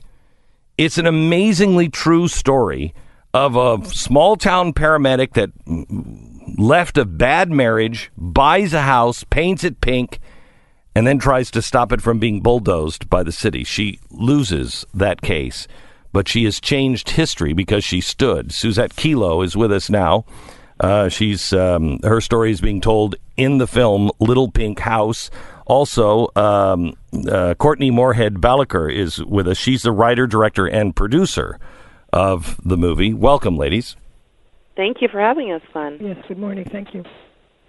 It's 0.77 0.97
an 0.97 1.05
amazingly 1.05 1.89
true 1.89 2.27
story 2.27 2.93
of 3.33 3.55
a 3.55 3.83
small 3.89 4.35
town 4.35 4.73
paramedic 4.73 5.33
that 5.33 5.51
left 6.57 6.97
a 6.97 7.05
bad 7.05 7.51
marriage, 7.51 8.11
buys 8.17 8.73
a 8.73 8.81
house, 8.81 9.23
paints 9.23 9.63
it 9.63 9.81
pink, 9.81 10.19
and 10.95 11.07
then 11.07 11.19
tries 11.19 11.49
to 11.51 11.61
stop 11.61 11.91
it 11.91 12.01
from 12.01 12.19
being 12.19 12.41
bulldozed 12.41 13.09
by 13.09 13.23
the 13.23 13.31
city. 13.31 13.63
She 13.63 13.99
loses 14.11 14.85
that 14.93 15.21
case, 15.21 15.67
but 16.11 16.27
she 16.27 16.43
has 16.45 16.59
changed 16.59 17.11
history 17.11 17.53
because 17.53 17.83
she 17.83 18.01
stood. 18.01 18.49
Susette 18.49 18.93
Kelo 18.93 19.43
is 19.43 19.57
with 19.57 19.71
us 19.71 19.89
now. 19.89 20.25
Uh, 20.79 21.07
she's 21.09 21.53
um, 21.53 21.99
her 22.03 22.19
story 22.19 22.51
is 22.51 22.61
being 22.61 22.81
told 22.81 23.15
in 23.37 23.57
the 23.57 23.67
film 23.67 24.11
Little 24.19 24.51
Pink 24.51 24.79
House. 24.79 25.29
Also, 25.65 26.27
um, 26.35 26.93
uh, 27.29 27.53
Courtney 27.55 27.89
Moorehead 27.89 28.35
Balaker 28.35 28.93
is 28.93 29.23
with 29.23 29.47
us. 29.47 29.57
She's 29.57 29.83
the 29.83 29.91
writer, 29.91 30.27
director, 30.27 30.67
and 30.67 30.95
producer 30.95 31.57
of 32.11 32.59
the 32.65 32.77
movie. 32.77 33.13
Welcome, 33.13 33.57
ladies. 33.57 33.95
Thank 34.75 35.01
you 35.01 35.07
for 35.07 35.19
having 35.19 35.51
us, 35.51 35.61
Glenn. 35.71 35.97
Yes, 36.01 36.17
good 36.27 36.39
morning. 36.39 36.65
Thank 36.71 36.93
you. 36.93 37.03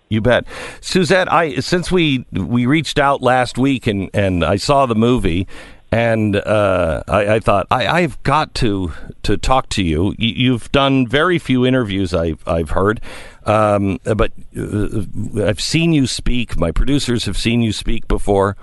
You 0.09 0.21
bet, 0.21 0.45
Susette. 0.81 1.29
I 1.31 1.57
since 1.61 1.91
we 1.91 2.25
we 2.33 2.67
reached 2.67 2.99
out 2.99 3.23
last 3.23 3.59
week 3.59 3.87
and 3.87 4.11
and 4.15 4.45
I 4.45 4.57
saw 4.57 4.87
the 4.87 4.95
movie, 4.95 5.49
and 5.91 6.37
uh, 6.37 7.03
I, 7.09 7.35
I 7.35 7.41
thought 7.41 7.67
I, 7.71 7.87
I've 7.87 8.23
got 8.23 8.55
to 8.57 8.93
to 9.25 9.37
talk 9.37 9.69
to 9.71 9.83
you. 9.83 10.05
Y- 10.11 10.15
You've 10.19 10.71
done 10.73 11.07
very 11.07 11.39
few 11.39 11.67
interviews. 11.67 12.15
I've 12.15 12.47
I've 12.47 12.71
heard, 12.71 13.01
um, 13.45 13.99
but 14.05 14.33
uh, 14.57 15.03
I've 15.43 15.61
seen 15.61 15.93
you 15.93 16.07
speak. 16.07 16.57
My 16.59 16.71
producers 16.71 17.25
have 17.25 17.37
seen 17.37 17.61
you 17.63 17.73
speak 17.73 18.07
before. 18.07 18.57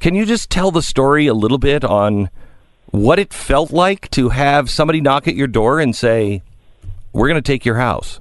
Can 0.00 0.14
you 0.14 0.24
just 0.24 0.50
tell 0.50 0.70
the 0.70 0.82
story 0.82 1.26
a 1.26 1.34
little 1.34 1.58
bit 1.58 1.84
on 1.84 2.30
what 2.90 3.18
it 3.18 3.32
felt 3.32 3.70
like 3.72 4.10
to 4.12 4.30
have 4.30 4.70
somebody 4.70 5.00
knock 5.00 5.28
at 5.28 5.34
your 5.34 5.46
door 5.48 5.80
and 5.80 5.94
say, 5.94 6.42
"We're 7.12 7.28
going 7.28 7.42
to 7.42 7.52
take 7.52 7.64
your 7.64 7.76
house"? 7.76 8.20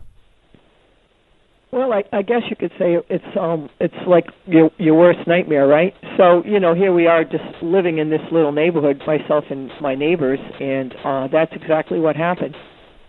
Well, 1.71 1.91
I, 1.91 2.03
I 2.13 2.21
guess 2.21 2.43
you 2.49 2.55
could 2.55 2.71
say 2.79 2.97
it's 3.09 3.37
um 3.39 3.69
it's 3.79 3.93
like 4.07 4.25
your 4.45 4.71
your 4.77 4.95
worst 4.95 5.27
nightmare, 5.27 5.67
right? 5.67 5.93
So 6.15 6.43
you 6.45 6.59
know, 6.59 6.73
here 6.73 6.93
we 6.93 7.07
are 7.07 7.23
just 7.23 7.43
living 7.61 7.97
in 7.97 8.09
this 8.09 8.21
little 8.31 8.53
neighborhood, 8.53 9.01
myself 9.05 9.43
and 9.49 9.69
my 9.81 9.93
neighbors, 9.93 10.39
and 10.59 10.95
uh, 11.03 11.27
that's 11.27 11.51
exactly 11.53 11.99
what 11.99 12.15
happened. 12.15 12.55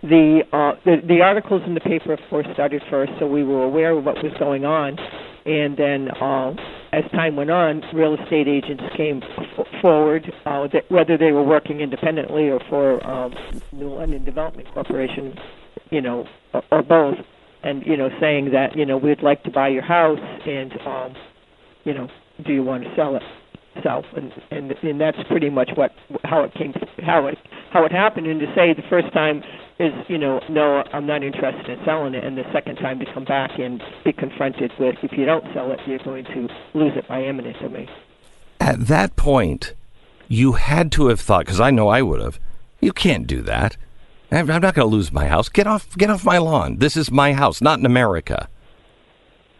The, 0.02 0.42
uh, 0.52 0.78
the 0.84 0.96
the 1.06 1.22
articles 1.22 1.62
in 1.66 1.74
the 1.74 1.80
paper, 1.80 2.12
of 2.12 2.20
course, 2.30 2.46
started 2.52 2.82
first, 2.90 3.12
so 3.18 3.26
we 3.26 3.42
were 3.42 3.64
aware 3.64 3.96
of 3.96 4.04
what 4.04 4.16
was 4.22 4.32
going 4.38 4.64
on, 4.64 4.96
and 5.46 5.76
then 5.76 6.08
uh, 6.20 6.54
as 6.92 7.04
time 7.12 7.36
went 7.36 7.50
on, 7.50 7.82
real 7.94 8.14
estate 8.14 8.46
agents 8.48 8.84
came 8.96 9.22
f- 9.22 9.66
forward, 9.82 10.32
uh, 10.46 10.68
that 10.72 10.88
whether 10.88 11.16
they 11.16 11.32
were 11.32 11.42
working 11.42 11.80
independently 11.80 12.48
or 12.48 12.60
for 12.68 13.04
um, 13.04 13.34
New 13.72 13.88
London 13.94 14.24
Development 14.24 14.68
Corporation, 14.72 15.36
you 15.90 16.00
know, 16.00 16.26
or, 16.52 16.62
or 16.70 16.82
both 16.82 17.16
and 17.62 17.84
you 17.86 17.96
know 17.96 18.08
saying 18.20 18.52
that 18.52 18.76
you 18.76 18.86
know 18.86 18.96
we'd 18.96 19.22
like 19.22 19.42
to 19.44 19.50
buy 19.50 19.68
your 19.68 19.82
house 19.82 20.20
and 20.46 20.72
um 20.86 21.14
you 21.84 21.92
know 21.92 22.08
do 22.46 22.52
you 22.52 22.62
want 22.62 22.84
to 22.84 22.94
sell 22.94 23.16
it? 23.16 23.22
So 23.82 24.02
and 24.16 24.32
and 24.50 24.72
and 24.82 25.00
that's 25.00 25.18
pretty 25.28 25.50
much 25.50 25.70
what 25.74 25.92
how 26.24 26.42
it 26.42 26.54
came 26.54 26.72
how 27.04 27.26
it 27.26 27.38
how 27.72 27.84
it 27.84 27.92
happened. 27.92 28.26
And 28.26 28.40
to 28.40 28.46
say 28.54 28.72
the 28.74 28.88
first 28.88 29.12
time 29.12 29.42
is 29.78 29.92
you 30.08 30.18
know 30.18 30.40
no 30.48 30.84
I'm 30.92 31.06
not 31.06 31.22
interested 31.22 31.68
in 31.68 31.84
selling 31.84 32.14
it. 32.14 32.24
And 32.24 32.36
the 32.36 32.44
second 32.52 32.76
time 32.76 32.98
to 33.00 33.06
come 33.12 33.24
back 33.24 33.58
and 33.58 33.82
be 34.04 34.12
confronted 34.12 34.72
with 34.78 34.96
if 35.02 35.12
you 35.12 35.24
don't 35.26 35.44
sell 35.54 35.70
it 35.72 35.80
you're 35.86 35.98
going 35.98 36.24
to 36.24 36.48
lose 36.74 36.92
it 36.96 37.06
by 37.08 37.22
eminent 37.22 37.56
domain 37.60 37.88
At 38.60 38.86
that 38.86 39.16
point, 39.16 39.74
you 40.28 40.52
had 40.52 40.92
to 40.92 41.08
have 41.08 41.20
thought, 41.20 41.46
because 41.46 41.60
I 41.60 41.70
know 41.70 41.88
I 41.88 42.02
would 42.02 42.20
have, 42.20 42.38
you 42.80 42.92
can't 42.92 43.26
do 43.26 43.40
that. 43.42 43.76
I'm 44.30 44.50
I'm 44.50 44.60
not 44.60 44.74
going 44.74 44.88
to 44.88 44.94
lose 44.94 45.12
my 45.12 45.26
house. 45.26 45.48
Get 45.48 45.66
off, 45.66 45.96
get 45.96 46.10
off 46.10 46.24
my 46.24 46.38
lawn. 46.38 46.76
This 46.78 46.96
is 46.96 47.10
my 47.10 47.32
house, 47.32 47.60
not 47.60 47.78
in 47.78 47.86
America. 47.86 48.48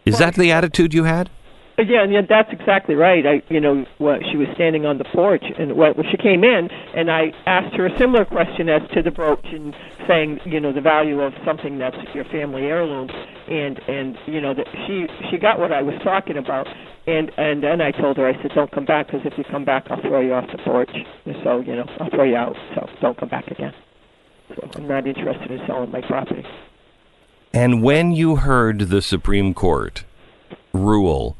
Is 0.05 0.17
that 0.19 0.35
the 0.35 0.51
attitude 0.51 0.93
you 0.93 1.03
had? 1.03 1.29
Uh, 1.77 1.83
yeah, 1.83 2.03
yeah, 2.03 2.21
that's 2.27 2.51
exactly 2.51 2.95
right. 2.95 3.25
I, 3.25 3.41
you 3.53 3.59
know, 3.59 3.85
what 3.99 4.19
she 4.29 4.37
was 4.37 4.47
standing 4.55 4.85
on 4.85 4.97
the 4.97 5.05
porch, 5.05 5.43
and 5.57 5.77
when 5.77 5.93
she 6.11 6.17
came 6.17 6.43
in, 6.43 6.67
and 6.93 7.09
I 7.09 7.31
asked 7.45 7.75
her 7.75 7.85
a 7.85 7.97
similar 7.97 8.25
question 8.25 8.67
as 8.67 8.81
to 8.93 9.01
the 9.01 9.11
brooch, 9.11 9.45
and 9.45 9.73
saying, 10.07 10.39
you 10.45 10.59
know, 10.59 10.73
the 10.73 10.81
value 10.81 11.21
of 11.21 11.33
something 11.45 11.77
that's 11.77 11.95
your 12.13 12.25
family 12.25 12.63
heirloom, 12.63 13.09
and 13.47 13.79
and 13.87 14.17
you 14.27 14.41
know 14.41 14.53
that 14.53 14.67
she 14.85 15.07
she 15.29 15.37
got 15.37 15.59
what 15.59 15.71
I 15.71 15.81
was 15.81 15.95
talking 16.03 16.37
about, 16.37 16.67
and 17.07 17.31
and 17.37 17.63
then 17.63 17.79
I 17.81 17.91
told 17.91 18.17
her, 18.17 18.27
I 18.27 18.33
said, 18.41 18.51
don't 18.53 18.71
come 18.71 18.85
back 18.85 19.07
because 19.07 19.21
if 19.25 19.37
you 19.37 19.45
come 19.49 19.63
back, 19.63 19.85
I'll 19.89 20.01
throw 20.01 20.19
you 20.19 20.33
off 20.33 20.45
the 20.51 20.61
porch. 20.63 20.91
And 21.25 21.35
so 21.43 21.61
you 21.61 21.75
know, 21.75 21.85
I'll 21.99 22.09
throw 22.09 22.25
you 22.25 22.35
out. 22.35 22.55
So 22.75 22.89
don't 23.01 23.17
come 23.17 23.29
back 23.29 23.47
again. 23.47 23.73
I'm 24.75 24.87
not 24.87 25.07
interested 25.07 25.51
in 25.51 25.59
selling 25.67 25.91
my 25.91 26.01
property. 26.01 26.45
And 27.53 27.81
when 27.83 28.11
you 28.11 28.37
heard 28.37 28.89
the 28.89 29.01
Supreme 29.01 29.53
Court 29.53 30.03
rule 30.73 31.35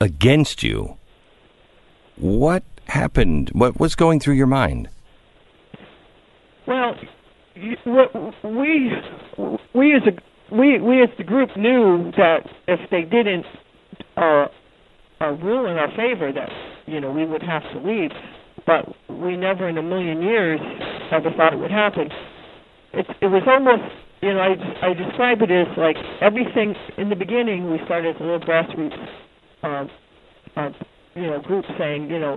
against 0.00 0.62
you, 0.62 0.96
what 2.16 2.64
happened? 2.86 3.50
What 3.52 3.78
was 3.78 3.94
going 3.94 4.20
through 4.20 4.34
your 4.34 4.46
mind? 4.46 4.88
Well, 6.66 6.94
we 7.56 8.92
we 9.74 9.94
as 9.94 10.02
a 10.06 10.54
we 10.54 10.80
we 10.80 11.02
as 11.02 11.10
the 11.16 11.24
group 11.24 11.56
knew 11.56 12.10
that 12.16 12.48
if 12.66 12.80
they 12.90 13.02
didn't 13.02 13.46
uh, 14.16 14.46
uh, 15.20 15.32
rule 15.32 15.66
in 15.66 15.76
our 15.76 15.90
favor, 15.96 16.32
that 16.32 16.50
you 16.86 17.00
know 17.00 17.12
we 17.12 17.24
would 17.24 17.42
have 17.42 17.62
to 17.72 17.78
leave. 17.78 18.10
But 18.66 18.86
we 19.08 19.36
never 19.36 19.68
in 19.68 19.78
a 19.78 19.82
million 19.82 20.22
years 20.22 20.60
ever 21.12 21.30
thought 21.36 21.52
it 21.52 21.58
would 21.58 21.70
happen. 21.70 22.08
It 22.92 23.06
it 23.20 23.26
was 23.26 23.42
almost 23.46 23.92
you 24.20 24.32
know 24.32 24.40
I 24.40 24.90
I 24.90 24.94
describe 24.94 25.42
it 25.42 25.50
as 25.50 25.68
like 25.76 25.96
everything 26.20 26.74
in 26.96 27.08
the 27.08 27.16
beginning 27.16 27.70
we 27.70 27.78
started 27.84 28.16
as 28.16 28.20
a 28.20 28.24
little 28.24 28.40
grassroots 28.40 28.96
um, 29.62 29.90
uh, 30.56 30.70
you 31.18 31.26
know, 31.26 31.40
group 31.40 31.64
saying, 31.78 32.08
you 32.08 32.18
know, 32.18 32.36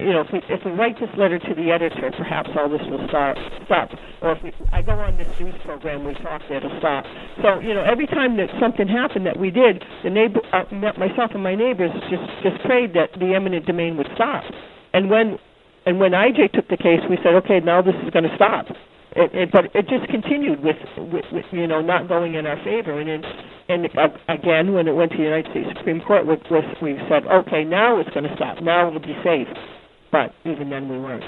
you 0.00 0.12
know, 0.12 0.22
if 0.22 0.32
we 0.32 0.40
if 0.48 0.64
we 0.64 0.72
write 0.72 0.98
this 0.98 1.10
letter 1.18 1.38
to 1.38 1.54
the 1.54 1.70
editor, 1.70 2.10
perhaps 2.16 2.48
all 2.56 2.68
this 2.68 2.80
will 2.88 3.06
start 3.08 3.36
stop. 3.66 3.90
Or 4.22 4.32
if 4.32 4.42
we, 4.42 4.52
I 4.72 4.80
go 4.80 4.92
on 4.92 5.18
this 5.18 5.28
news 5.38 5.54
program, 5.64 6.04
we 6.04 6.14
talk, 6.14 6.40
it'll 6.48 6.78
stop. 6.78 7.04
So 7.42 7.60
you 7.60 7.74
know, 7.74 7.84
every 7.84 8.06
time 8.06 8.36
that 8.38 8.48
something 8.58 8.88
happened 8.88 9.26
that 9.26 9.38
we 9.38 9.50
did, 9.50 9.84
the 10.02 10.08
neighbor, 10.10 10.40
uh, 10.52 10.64
myself 10.96 11.32
and 11.34 11.42
my 11.42 11.54
neighbors 11.54 11.90
just 12.08 12.24
just 12.42 12.64
prayed 12.64 12.94
that 12.94 13.12
the 13.20 13.34
eminent 13.34 13.66
domain 13.66 13.98
would 13.98 14.08
stop. 14.14 14.44
And 14.94 15.10
when 15.10 15.38
and 15.86 15.98
when 15.98 16.12
IJ 16.12 16.52
took 16.52 16.68
the 16.68 16.76
case, 16.76 17.00
we 17.10 17.16
said, 17.22 17.34
okay, 17.44 17.60
now 17.60 17.82
this 17.82 17.94
is 18.04 18.10
going 18.10 18.24
to 18.24 18.34
stop. 18.36 18.66
It, 19.14 19.34
it, 19.34 19.52
but 19.52 19.66
it 19.74 19.88
just 19.88 20.08
continued 20.08 20.64
with, 20.64 20.76
with, 20.96 21.24
with, 21.32 21.44
you 21.52 21.66
know, 21.66 21.82
not 21.82 22.08
going 22.08 22.34
in 22.34 22.46
our 22.46 22.56
favor. 22.64 22.98
And 22.98 23.24
and 23.68 23.86
again, 24.28 24.72
when 24.72 24.88
it 24.88 24.92
went 24.92 25.12
to 25.12 25.18
the 25.18 25.24
United 25.24 25.50
States 25.50 25.68
Supreme 25.76 26.00
Court, 26.00 26.26
with, 26.26 26.40
we 26.80 26.96
said, 27.08 27.26
okay, 27.26 27.64
now 27.64 28.00
it's 28.00 28.10
going 28.10 28.24
to 28.24 28.34
stop. 28.36 28.62
Now 28.62 28.88
it'll 28.88 29.00
be 29.00 29.16
safe. 29.22 29.48
But 30.10 30.34
even 30.44 30.70
then, 30.70 30.88
we 30.88 30.98
weren't. 30.98 31.24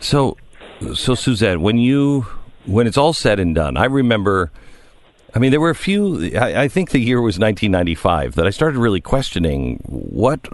So, 0.00 0.36
so, 0.80 0.94
so 0.94 1.12
Susette, 1.12 1.58
when 1.58 1.78
you 1.78 2.26
when 2.66 2.86
it's 2.86 2.96
all 2.96 3.12
said 3.12 3.40
and 3.40 3.54
done, 3.54 3.76
I 3.76 3.84
remember. 3.84 4.50
I 5.34 5.38
mean, 5.38 5.50
there 5.50 5.60
were 5.60 5.70
a 5.70 5.74
few. 5.74 6.34
I, 6.36 6.62
I 6.62 6.68
think 6.68 6.90
the 6.90 6.98
year 6.98 7.20
was 7.20 7.38
1995 7.38 8.34
that 8.36 8.46
I 8.46 8.50
started 8.50 8.78
really 8.78 9.02
questioning 9.02 9.78
what, 9.84 10.48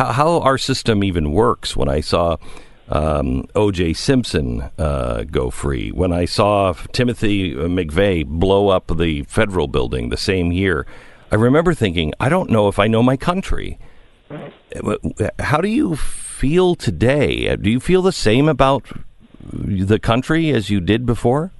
how, 0.00 0.12
how 0.12 0.40
our 0.40 0.56
system 0.56 1.04
even 1.04 1.32
works. 1.32 1.76
When 1.76 1.88
I 1.88 2.00
saw 2.00 2.38
um, 2.88 3.46
O.J. 3.54 3.92
Simpson 3.92 4.70
uh, 4.78 5.24
go 5.30 5.50
free, 5.50 5.90
when 5.90 6.12
I 6.12 6.24
saw 6.24 6.72
Timothy 6.92 7.52
McVeigh 7.54 8.26
blow 8.26 8.68
up 8.68 8.96
the 8.96 9.24
federal 9.24 9.68
building 9.68 10.08
the 10.08 10.16
same 10.16 10.52
year, 10.52 10.86
I 11.30 11.34
remember 11.34 11.74
thinking, 11.74 12.14
I 12.18 12.28
don't 12.30 12.50
know 12.50 12.68
if 12.68 12.78
I 12.78 12.86
know 12.86 13.02
my 13.02 13.16
country. 13.16 13.78
How 15.38 15.60
do 15.60 15.68
you 15.68 15.96
feel 15.96 16.74
today? 16.74 17.54
Do 17.56 17.68
you 17.68 17.80
feel 17.80 18.00
the 18.00 18.12
same 18.12 18.48
about 18.48 18.84
the 19.52 19.98
country 19.98 20.50
as 20.50 20.70
you 20.70 20.80
did 20.80 21.04
before? 21.04 21.52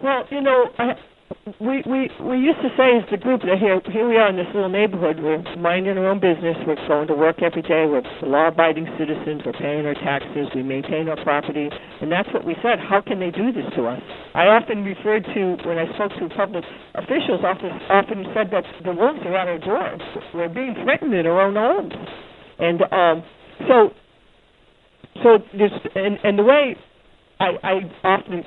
Well, 0.00 0.24
you 0.30 0.40
know, 0.40 0.70
I, 0.78 0.96
we 1.60 1.82
we 1.84 2.08
we 2.24 2.36
used 2.38 2.60
to 2.64 2.70
say 2.76 2.96
as 2.96 3.04
the 3.10 3.16
group 3.16 3.42
that 3.42 3.58
here 3.58 3.80
here 3.92 4.08
we 4.08 4.16
are 4.16 4.28
in 4.28 4.36
this 4.36 4.48
little 4.54 4.68
neighborhood. 4.68 5.20
We're 5.20 5.44
minding 5.56 5.98
our 5.98 6.08
own 6.08 6.20
business. 6.20 6.56
We're 6.66 6.80
going 6.88 7.08
to 7.08 7.14
work 7.14 7.42
every 7.42 7.62
day. 7.62 7.84
We're 7.84 8.02
law-abiding 8.22 8.88
citizens. 8.98 9.42
We're 9.44 9.52
paying 9.52 9.84
our 9.84 9.94
taxes. 9.94 10.48
We 10.54 10.62
maintain 10.62 11.08
our 11.08 11.22
property, 11.22 11.68
and 12.00 12.10
that's 12.10 12.32
what 12.32 12.44
we 12.44 12.56
said. 12.62 12.78
How 12.80 13.00
can 13.00 13.20
they 13.20 13.30
do 13.30 13.52
this 13.52 13.64
to 13.76 13.86
us? 13.86 14.00
I 14.34 14.46
often 14.48 14.84
referred 14.84 15.24
to 15.34 15.56
when 15.68 15.78
I 15.78 15.84
spoke 15.94 16.12
to 16.16 16.28
public 16.34 16.64
officials. 16.94 17.44
Often 17.44 17.72
often 17.92 18.24
said 18.34 18.48
that 18.52 18.64
the 18.84 18.92
wolves 18.92 19.20
are 19.24 19.36
at 19.36 19.48
our 19.48 19.58
doors. 19.58 20.00
We're 20.32 20.48
being 20.48 20.74
threatened 20.84 21.12
in 21.12 21.26
our 21.26 21.40
own 21.40 21.56
homes, 21.56 21.92
and 22.58 22.80
um, 22.92 23.24
so 23.68 23.92
so 25.22 25.38
this 25.52 25.72
and 25.94 26.18
and 26.24 26.38
the 26.38 26.44
way 26.44 26.76
I, 27.40 27.50
I 27.62 27.90
often 28.04 28.44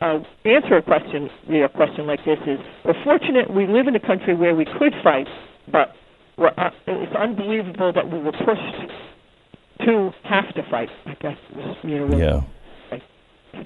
uh, 0.00 0.18
answer 0.44 0.76
a 0.76 0.82
question, 0.82 1.30
you 1.48 1.60
know, 1.60 1.64
a 1.66 1.68
question 1.68 2.06
like 2.06 2.24
this 2.24 2.38
is: 2.46 2.58
We're 2.84 3.04
fortunate 3.04 3.52
we 3.52 3.66
live 3.66 3.86
in 3.86 3.94
a 3.94 4.00
country 4.00 4.34
where 4.34 4.54
we 4.54 4.64
could 4.64 4.92
fight, 5.02 5.28
but 5.70 5.94
we're, 6.36 6.48
uh, 6.48 6.70
it's 6.86 7.14
unbelievable 7.14 7.92
that 7.92 8.10
we 8.10 8.18
were 8.18 8.32
pushed 8.32 9.86
to 9.86 10.10
have 10.24 10.52
to 10.54 10.62
fight. 10.70 10.88
I 11.06 11.14
guess 11.14 11.36
you 11.84 12.08
know. 12.08 12.16
Yeah. 12.16 13.62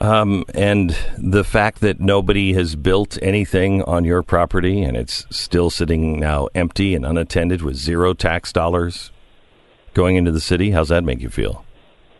Um, 0.00 0.44
and 0.54 0.94
the 1.16 1.44
fact 1.44 1.80
that 1.80 1.98
nobody 1.98 2.52
has 2.52 2.76
built 2.76 3.16
anything 3.22 3.82
on 3.84 4.04
your 4.04 4.22
property 4.22 4.82
and 4.82 4.98
it's 4.98 5.24
still 5.30 5.70
sitting 5.70 6.20
now 6.20 6.48
empty 6.54 6.94
and 6.94 7.06
unattended 7.06 7.62
with 7.62 7.76
zero 7.76 8.12
tax 8.12 8.52
dollars 8.52 9.10
going 9.94 10.16
into 10.16 10.30
the 10.30 10.40
city, 10.40 10.72
how's 10.72 10.88
that 10.88 11.04
make 11.04 11.20
you 11.20 11.30
feel? 11.30 11.63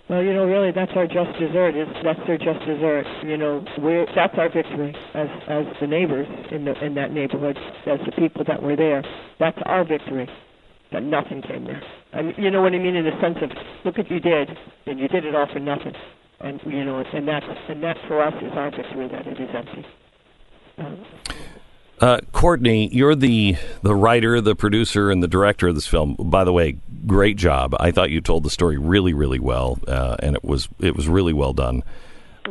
Well, 0.08 0.22
you 0.22 0.34
know, 0.34 0.44
really, 0.44 0.70
that's 0.70 0.92
our 0.96 1.06
just 1.06 1.32
dessert. 1.38 1.76
Is 1.76 1.88
that's 2.04 2.20
their 2.26 2.36
just 2.36 2.60
dessert. 2.66 3.06
You 3.24 3.38
know, 3.38 3.64
we 3.80 4.04
that's 4.14 4.34
our 4.36 4.50
victory 4.52 4.94
as 5.14 5.28
as 5.48 5.64
the 5.80 5.86
neighbors 5.86 6.28
in 6.50 6.66
the 6.66 6.74
in 6.84 6.94
that 6.96 7.10
neighborhood, 7.10 7.58
as 7.86 8.00
the 8.04 8.12
people 8.12 8.44
that 8.46 8.62
were 8.62 8.76
there. 8.76 9.02
That's 9.40 9.58
our 9.64 9.84
victory. 9.84 10.28
That 10.92 11.02
nothing 11.02 11.42
came 11.42 11.64
there. 11.64 11.82
And 12.12 12.34
you 12.36 12.50
know 12.50 12.60
what 12.60 12.74
I 12.74 12.78
mean 12.78 12.94
in 12.96 13.04
the 13.04 13.18
sense 13.20 13.38
of 13.42 13.50
look 13.84 13.96
what 13.96 14.10
you 14.10 14.20
did, 14.20 14.50
and 14.86 15.00
you 15.00 15.08
did 15.08 15.24
it 15.24 15.34
all 15.34 15.48
for 15.50 15.58
nothing. 15.58 15.94
And 16.40 16.60
you 16.66 16.84
know, 16.84 17.02
and 17.02 17.26
that's 17.26 17.46
and 17.68 17.82
that 17.82 17.96
for 18.06 18.22
us 18.22 18.34
is 18.42 18.52
our 18.54 18.70
victory 18.70 19.08
that 19.08 19.26
it 19.26 19.40
is 19.40 19.48
empty. 19.54 19.86
Um, 20.76 21.04
uh, 22.00 22.20
Courtney, 22.32 22.88
you're 22.92 23.14
the 23.14 23.56
the 23.82 23.94
writer, 23.94 24.40
the 24.40 24.54
producer, 24.54 25.10
and 25.10 25.22
the 25.22 25.28
director 25.28 25.68
of 25.68 25.74
this 25.74 25.86
film. 25.86 26.16
By 26.18 26.44
the 26.44 26.52
way, 26.52 26.76
great 27.06 27.36
job. 27.36 27.74
I 27.78 27.90
thought 27.90 28.10
you 28.10 28.20
told 28.20 28.42
the 28.42 28.50
story 28.50 28.78
really, 28.78 29.14
really 29.14 29.38
well, 29.38 29.78
uh, 29.86 30.16
and 30.18 30.34
it 30.34 30.44
was 30.44 30.68
it 30.80 30.96
was 30.96 31.08
really 31.08 31.32
well 31.32 31.52
done. 31.52 31.82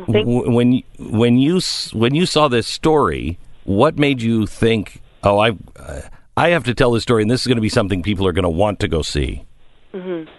W- 0.06 0.50
when 0.50 0.82
when 0.98 1.38
you 1.38 1.60
when 1.92 2.14
you 2.14 2.26
saw 2.26 2.48
this 2.48 2.66
story, 2.66 3.38
what 3.64 3.98
made 3.98 4.22
you 4.22 4.46
think, 4.46 5.02
"Oh, 5.22 5.38
I 5.38 5.52
I 6.36 6.48
have 6.50 6.64
to 6.64 6.74
tell 6.74 6.92
this 6.92 7.02
story, 7.02 7.22
and 7.22 7.30
this 7.30 7.42
is 7.42 7.46
going 7.46 7.56
to 7.56 7.62
be 7.62 7.68
something 7.68 8.02
people 8.02 8.26
are 8.26 8.32
going 8.32 8.44
to 8.44 8.48
want 8.48 8.80
to 8.80 8.88
go 8.88 9.02
see"? 9.02 9.44
Mm-hmm. 9.92 10.30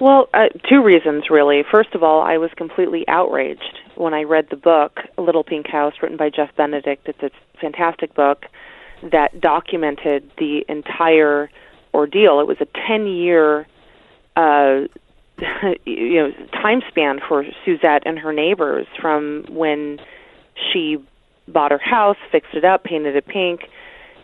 Well, 0.00 0.28
uh, 0.34 0.48
two 0.68 0.82
reasons 0.82 1.24
really. 1.30 1.62
First 1.70 1.94
of 1.94 2.02
all, 2.02 2.20
I 2.20 2.36
was 2.36 2.50
completely 2.56 3.04
outraged 3.08 3.78
when 3.96 4.14
I 4.14 4.22
read 4.22 4.48
the 4.50 4.56
book 4.56 5.00
Little 5.18 5.44
Pink 5.44 5.66
House, 5.66 5.94
written 6.02 6.16
by 6.16 6.30
Jeff 6.30 6.54
Benedict. 6.56 7.08
It's 7.08 7.22
a 7.22 7.30
fantastic 7.60 8.14
book 8.14 8.46
that 9.02 9.40
documented 9.40 10.30
the 10.38 10.64
entire 10.68 11.50
ordeal. 11.92 12.40
It 12.40 12.46
was 12.46 12.58
a 12.60 12.66
ten-year, 12.86 13.66
uh, 14.36 14.80
you 15.84 16.14
know, 16.14 16.30
time 16.52 16.82
span 16.88 17.20
for 17.26 17.44
Susette 17.66 18.02
and 18.04 18.18
her 18.18 18.32
neighbors 18.32 18.86
from 19.00 19.44
when 19.48 19.98
she 20.72 20.98
bought 21.48 21.72
her 21.72 21.78
house, 21.78 22.16
fixed 22.30 22.54
it 22.54 22.64
up, 22.64 22.84
painted 22.84 23.16
it 23.16 23.26
pink, 23.26 23.62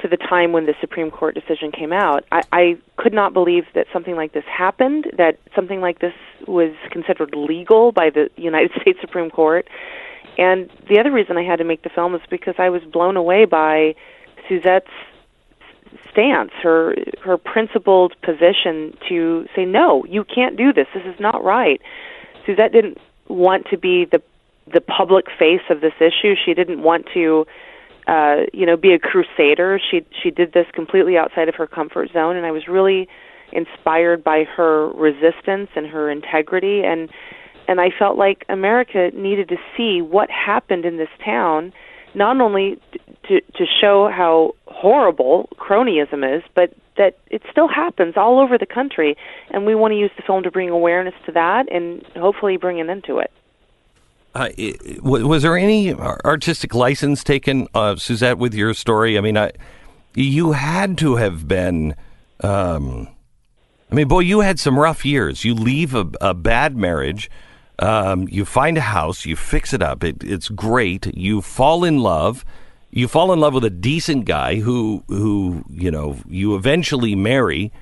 to 0.02 0.08
the 0.08 0.16
time 0.16 0.52
when 0.52 0.66
the 0.66 0.74
Supreme 0.80 1.10
Court 1.10 1.34
decision 1.34 1.72
came 1.72 1.92
out. 1.92 2.24
I, 2.30 2.42
I 2.52 2.78
could 2.96 3.12
not 3.12 3.32
believe 3.32 3.64
that 3.74 3.86
something 3.92 4.14
like 4.16 4.32
this 4.32 4.44
happened, 4.44 5.06
that 5.16 5.38
something 5.54 5.80
like 5.80 5.98
this 5.98 6.14
was 6.46 6.74
considered 6.90 7.34
legal 7.34 7.92
by 7.92 8.10
the 8.10 8.30
United 8.36 8.70
States 8.80 8.98
Supreme 9.00 9.30
Court. 9.30 9.68
And 10.36 10.70
the 10.88 11.00
other 11.00 11.10
reason 11.10 11.36
I 11.36 11.42
had 11.42 11.56
to 11.56 11.64
make 11.64 11.82
the 11.82 11.90
film 11.90 12.14
is 12.14 12.20
because 12.30 12.54
I 12.58 12.70
was 12.70 12.82
blown 12.82 13.16
away 13.16 13.44
by 13.44 13.94
Susette's 14.48 14.86
stance, 16.10 16.50
her 16.62 16.94
her 17.24 17.36
principled 17.36 18.14
position 18.22 18.96
to 19.08 19.46
say 19.54 19.64
no, 19.64 20.04
you 20.04 20.24
can't 20.24 20.56
do 20.56 20.72
this. 20.72 20.86
This 20.94 21.04
is 21.04 21.18
not 21.18 21.42
right. 21.42 21.80
Susette 22.46 22.72
didn't 22.72 22.98
want 23.28 23.66
to 23.70 23.78
be 23.78 24.04
the 24.04 24.22
the 24.72 24.80
public 24.80 25.26
face 25.38 25.62
of 25.70 25.80
this 25.80 25.94
issue. 25.98 26.34
She 26.44 26.54
didn't 26.54 26.82
want 26.82 27.06
to 27.14 27.46
uh, 28.08 28.46
you 28.54 28.64
know, 28.64 28.76
be 28.76 28.92
a 28.92 28.98
crusader. 28.98 29.78
She 29.90 30.04
she 30.22 30.30
did 30.30 30.52
this 30.54 30.66
completely 30.72 31.18
outside 31.18 31.48
of 31.48 31.54
her 31.56 31.66
comfort 31.66 32.10
zone, 32.12 32.36
and 32.36 32.46
I 32.46 32.50
was 32.50 32.66
really 32.66 33.06
inspired 33.52 34.24
by 34.24 34.44
her 34.44 34.88
resistance 34.88 35.68
and 35.76 35.86
her 35.86 36.10
integrity, 36.10 36.82
and 36.84 37.10
and 37.68 37.80
I 37.80 37.90
felt 37.96 38.16
like 38.16 38.46
America 38.48 39.10
needed 39.14 39.48
to 39.50 39.56
see 39.76 40.00
what 40.00 40.30
happened 40.30 40.86
in 40.86 40.96
this 40.96 41.10
town, 41.22 41.72
not 42.14 42.40
only 42.40 42.80
to 43.28 43.40
to 43.40 43.66
show 43.80 44.08
how 44.08 44.54
horrible 44.66 45.50
cronyism 45.58 46.24
is, 46.36 46.42
but 46.54 46.72
that 46.96 47.18
it 47.30 47.42
still 47.50 47.68
happens 47.68 48.14
all 48.16 48.40
over 48.40 48.56
the 48.56 48.66
country, 48.66 49.16
and 49.50 49.66
we 49.66 49.74
want 49.74 49.92
to 49.92 49.98
use 49.98 50.10
the 50.16 50.22
film 50.26 50.42
to 50.44 50.50
bring 50.50 50.70
awareness 50.70 51.14
to 51.26 51.32
that 51.32 51.70
and 51.70 52.02
hopefully 52.16 52.56
bring 52.56 52.80
an 52.80 52.88
end 52.88 53.04
to 53.04 53.18
it. 53.18 53.30
Uh, 54.34 54.50
was 55.02 55.42
there 55.42 55.56
any 55.56 55.94
artistic 55.94 56.74
license 56.74 57.24
taken, 57.24 57.66
uh, 57.74 57.94
Susette, 57.94 58.38
with 58.38 58.54
your 58.54 58.74
story? 58.74 59.18
I 59.18 59.20
mean, 59.20 59.36
I, 59.36 59.52
you 60.14 60.52
had 60.52 60.98
to 60.98 61.16
have 61.16 61.48
been. 61.48 61.94
Um, 62.40 63.08
I 63.90 63.94
mean, 63.94 64.06
boy, 64.06 64.20
you 64.20 64.40
had 64.40 64.60
some 64.60 64.78
rough 64.78 65.04
years. 65.04 65.44
You 65.44 65.54
leave 65.54 65.94
a, 65.94 66.10
a 66.20 66.34
bad 66.34 66.76
marriage, 66.76 67.30
um, 67.78 68.26
you 68.28 68.44
find 68.44 68.76
a 68.76 68.82
house, 68.82 69.24
you 69.24 69.36
fix 69.36 69.72
it 69.72 69.82
up. 69.82 70.02
It, 70.02 70.22
it's 70.24 70.48
great. 70.48 71.06
You 71.16 71.40
fall 71.40 71.84
in 71.84 71.98
love. 71.98 72.44
You 72.90 73.06
fall 73.06 73.32
in 73.32 73.40
love 73.40 73.54
with 73.54 73.64
a 73.64 73.70
decent 73.70 74.24
guy 74.24 74.56
who, 74.56 75.04
who 75.08 75.64
you 75.70 75.90
know, 75.90 76.16
you 76.28 76.56
eventually 76.56 77.14
marry. 77.14 77.72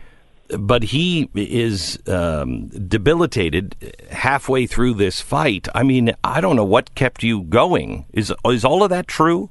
But 0.59 0.83
he 0.85 1.29
is 1.35 1.99
um, 2.07 2.69
debilitated 2.69 3.77
halfway 4.11 4.67
through 4.67 4.95
this 4.95 5.21
fight. 5.21 5.69
I 5.75 5.83
mean, 5.83 6.15
I 6.23 6.41
don't 6.41 6.57
know 6.57 6.65
what 6.65 6.95
kept 6.95 7.23
you 7.23 7.43
going. 7.43 8.07
Is 8.13 8.33
is 8.47 8.65
all 8.65 8.83
of 8.83 8.91
that 8.91 9.09
true? 9.09 9.51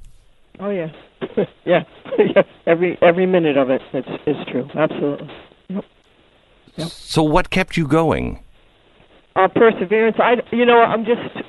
Oh 0.59 0.69
yeah, 0.69 0.91
yeah, 1.65 1.83
yeah. 2.17 2.43
Every 2.65 2.97
every 3.01 3.25
minute 3.25 3.57
of 3.57 3.69
it 3.69 3.81
is 3.93 4.05
is 4.25 4.37
true. 4.51 4.67
Absolutely. 4.75 5.29
Yep. 5.69 5.85
Yep. 6.75 6.87
So 6.87 7.23
what 7.23 7.49
kept 7.49 7.77
you 7.77 7.87
going? 7.87 8.43
Uh, 9.35 9.47
perseverance. 9.47 10.17
I 10.19 10.35
you 10.51 10.65
know 10.65 10.79
I'm 10.79 11.05
just 11.05 11.45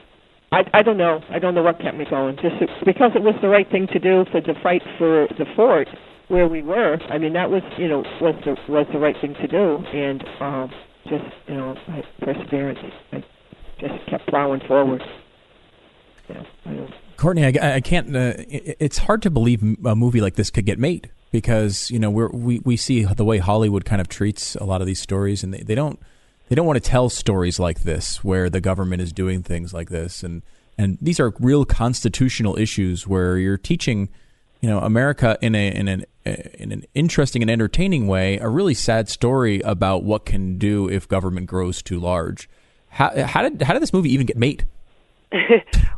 I 0.52 0.62
I 0.74 0.82
don't 0.82 0.98
know. 0.98 1.20
I 1.30 1.38
don't 1.38 1.54
know 1.54 1.62
what 1.62 1.80
kept 1.80 1.96
me 1.96 2.04
going. 2.08 2.36
Just 2.36 2.56
because 2.84 3.12
it 3.14 3.22
was 3.22 3.34
the 3.42 3.48
right 3.48 3.70
thing 3.70 3.86
to 3.92 3.98
do 3.98 4.24
for 4.30 4.40
the 4.40 4.54
fight 4.62 4.82
for 4.98 5.28
the 5.38 5.44
fort 5.54 5.88
where 6.28 6.48
we 6.48 6.62
were. 6.62 6.98
I 7.08 7.18
mean 7.18 7.32
that 7.34 7.50
was 7.50 7.62
you 7.78 7.88
know 7.88 8.00
was 8.20 8.34
the 8.44 8.56
was 8.70 8.86
the 8.92 8.98
right 8.98 9.16
thing 9.20 9.34
to 9.34 9.46
do, 9.46 9.76
and 9.92 10.24
um, 10.40 10.70
just 11.04 11.24
you 11.46 11.54
know 11.54 11.76
I, 11.88 12.02
perseverance. 12.20 12.78
I 13.12 13.24
just 13.78 14.06
kept 14.06 14.26
plowing 14.28 14.60
forward. 14.66 15.02
Yeah, 16.28 16.42
I. 16.64 16.88
Courtney, 17.16 17.44
I, 17.44 17.76
I 17.76 17.80
can't. 17.80 18.14
Uh, 18.14 18.34
it's 18.38 18.98
hard 18.98 19.22
to 19.22 19.30
believe 19.30 19.62
a 19.86 19.96
movie 19.96 20.20
like 20.20 20.34
this 20.34 20.50
could 20.50 20.66
get 20.66 20.78
made 20.78 21.10
because 21.30 21.90
you 21.90 21.98
know 21.98 22.10
we 22.10 22.60
we 22.60 22.76
see 22.76 23.04
the 23.04 23.24
way 23.24 23.38
Hollywood 23.38 23.84
kind 23.84 24.00
of 24.00 24.08
treats 24.08 24.54
a 24.56 24.64
lot 24.64 24.80
of 24.80 24.86
these 24.86 25.00
stories, 25.00 25.42
and 25.42 25.54
they, 25.54 25.62
they 25.62 25.74
don't 25.74 25.98
they 26.48 26.54
don't 26.54 26.66
want 26.66 26.82
to 26.82 26.88
tell 26.88 27.08
stories 27.08 27.58
like 27.58 27.80
this 27.80 28.22
where 28.22 28.50
the 28.50 28.60
government 28.60 29.02
is 29.02 29.12
doing 29.12 29.42
things 29.42 29.72
like 29.72 29.88
this, 29.88 30.22
and 30.22 30.42
and 30.78 30.98
these 31.00 31.18
are 31.18 31.32
real 31.40 31.64
constitutional 31.64 32.58
issues 32.58 33.06
where 33.06 33.38
you're 33.38 33.58
teaching, 33.58 34.08
you 34.60 34.68
know, 34.68 34.78
America 34.80 35.38
in 35.40 35.54
a 35.54 35.68
in 35.70 35.88
an 35.88 36.04
in 36.26 36.72
an 36.72 36.84
interesting 36.94 37.42
and 37.42 37.50
entertaining 37.50 38.06
way 38.06 38.38
a 38.38 38.48
really 38.48 38.74
sad 38.74 39.08
story 39.08 39.60
about 39.60 40.04
what 40.04 40.24
can 40.24 40.58
do 40.58 40.88
if 40.88 41.08
government 41.08 41.46
grows 41.46 41.82
too 41.82 41.98
large. 41.98 42.48
How 42.88 43.24
how 43.24 43.42
did 43.42 43.62
how 43.62 43.72
did 43.72 43.82
this 43.82 43.92
movie 43.92 44.12
even 44.12 44.26
get 44.26 44.36
made? 44.36 44.66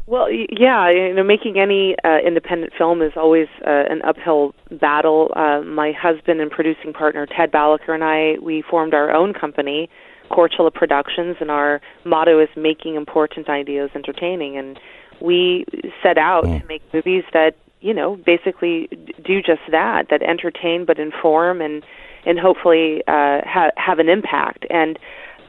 Well, 0.09 0.31
yeah, 0.31 0.89
you 0.89 1.13
know, 1.13 1.23
making 1.23 1.59
any 1.59 1.95
uh, 2.03 2.17
independent 2.27 2.73
film 2.79 3.03
is 3.03 3.13
always 3.15 3.47
uh, 3.67 3.85
an 3.91 4.01
uphill 4.01 4.55
battle. 4.71 5.31
Uh, 5.37 5.61
my 5.61 5.93
husband 5.93 6.41
and 6.41 6.51
producing 6.51 6.95
partner 6.95 7.27
Ted 7.27 7.53
Balaker 7.53 7.91
and 7.91 8.03
I, 8.03 8.43
we 8.43 8.63
formed 8.63 8.95
our 8.95 9.11
own 9.11 9.35
company, 9.35 9.91
Korchula 10.31 10.73
Productions, 10.73 11.37
and 11.41 11.51
our 11.51 11.83
motto 12.07 12.41
is 12.41 12.49
making 12.57 12.95
important 12.95 13.51
ideas 13.51 13.91
entertaining. 13.95 14.57
And 14.57 14.81
we 15.21 15.67
set 16.03 16.17
out 16.17 16.45
to 16.45 16.63
make 16.67 16.81
movies 16.95 17.25
that 17.35 17.55
you 17.81 17.95
know 17.95 18.17
basically 18.17 18.89
do 19.25 19.41
just 19.41 19.61
that, 19.71 20.07
that 20.11 20.23
entertain 20.23 20.85
but 20.87 20.99
inform 20.99 21.61
and 21.61 21.83
and 22.27 22.39
hopefully 22.39 23.03
uh, 23.09 23.41
ha- 23.45 23.73
have 23.77 23.99
an 23.99 24.09
impact. 24.09 24.67
And 24.71 24.99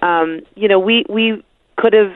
um, 0.02 0.42
you 0.56 0.68
know, 0.68 0.80
we 0.80 1.06
we 1.10 1.44
could 1.78 1.94
have 1.94 2.14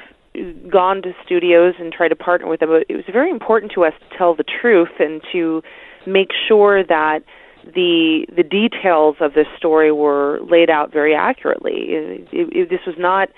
gone 0.71 1.01
to 1.03 1.13
studios 1.25 1.75
and 1.79 1.91
tried 1.91 2.09
to 2.09 2.15
partner 2.15 2.47
with 2.47 2.59
them, 2.59 2.69
but 2.69 2.85
it 2.89 2.95
was 2.95 3.05
very 3.11 3.29
important 3.29 3.71
to 3.73 3.83
us 3.83 3.93
to 3.99 4.17
tell 4.17 4.35
the 4.35 4.43
truth 4.43 4.89
and 4.99 5.21
to 5.31 5.61
make 6.07 6.29
sure 6.47 6.83
that 6.83 7.19
the 7.65 8.25
the 8.35 8.43
details 8.43 9.15
of 9.19 9.33
this 9.33 9.47
story 9.57 9.91
were 9.91 10.39
laid 10.49 10.69
out 10.69 10.91
very 10.91 11.15
accurately. 11.15 11.87
It, 11.89 12.27
it, 12.31 12.69
this 12.69 12.81
was 12.85 12.95
not 12.97 13.29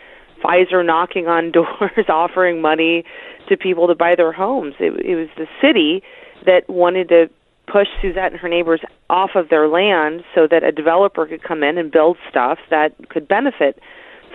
Pfizer 0.43 0.85
knocking 0.85 1.27
on 1.27 1.51
doors 1.51 2.05
offering 2.07 2.61
money 2.61 3.03
to 3.49 3.57
people 3.57 3.88
to 3.88 3.95
buy 3.95 4.15
their 4.15 4.31
homes. 4.31 4.75
It, 4.79 4.93
it 5.05 5.15
was 5.15 5.29
the 5.38 5.47
city 5.61 6.03
that 6.45 6.69
wanted 6.69 7.10
to 7.10 7.29
push 7.67 7.88
Susette 8.01 8.27
and 8.27 8.38
her 8.38 8.49
neighbors 8.49 8.81
off 9.10 9.31
of 9.36 9.49
their 9.49 9.67
land 9.67 10.23
so 10.34 10.47
that 10.47 10.63
a 10.63 10.71
developer 10.71 11.25
could 11.25 11.43
come 11.43 11.63
in 11.63 11.77
and 11.77 11.91
build 11.91 12.17
stuff 12.29 12.60
that 12.69 12.93
could 13.10 13.27
benefit 13.27 13.79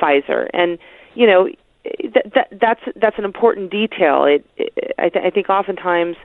Pfizer. 0.01 0.49
And 0.53 0.79
you 1.14 1.27
know, 1.27 1.49
that, 1.85 2.33
that 2.35 2.49
that's 2.61 2.81
that's 2.96 3.18
an 3.18 3.25
important 3.25 3.70
detail. 3.70 4.25
It, 4.25 4.44
it 4.57 4.94
I, 4.99 5.09
th- 5.09 5.25
I 5.25 5.31
think 5.31 5.49
oftentimes 5.49 6.16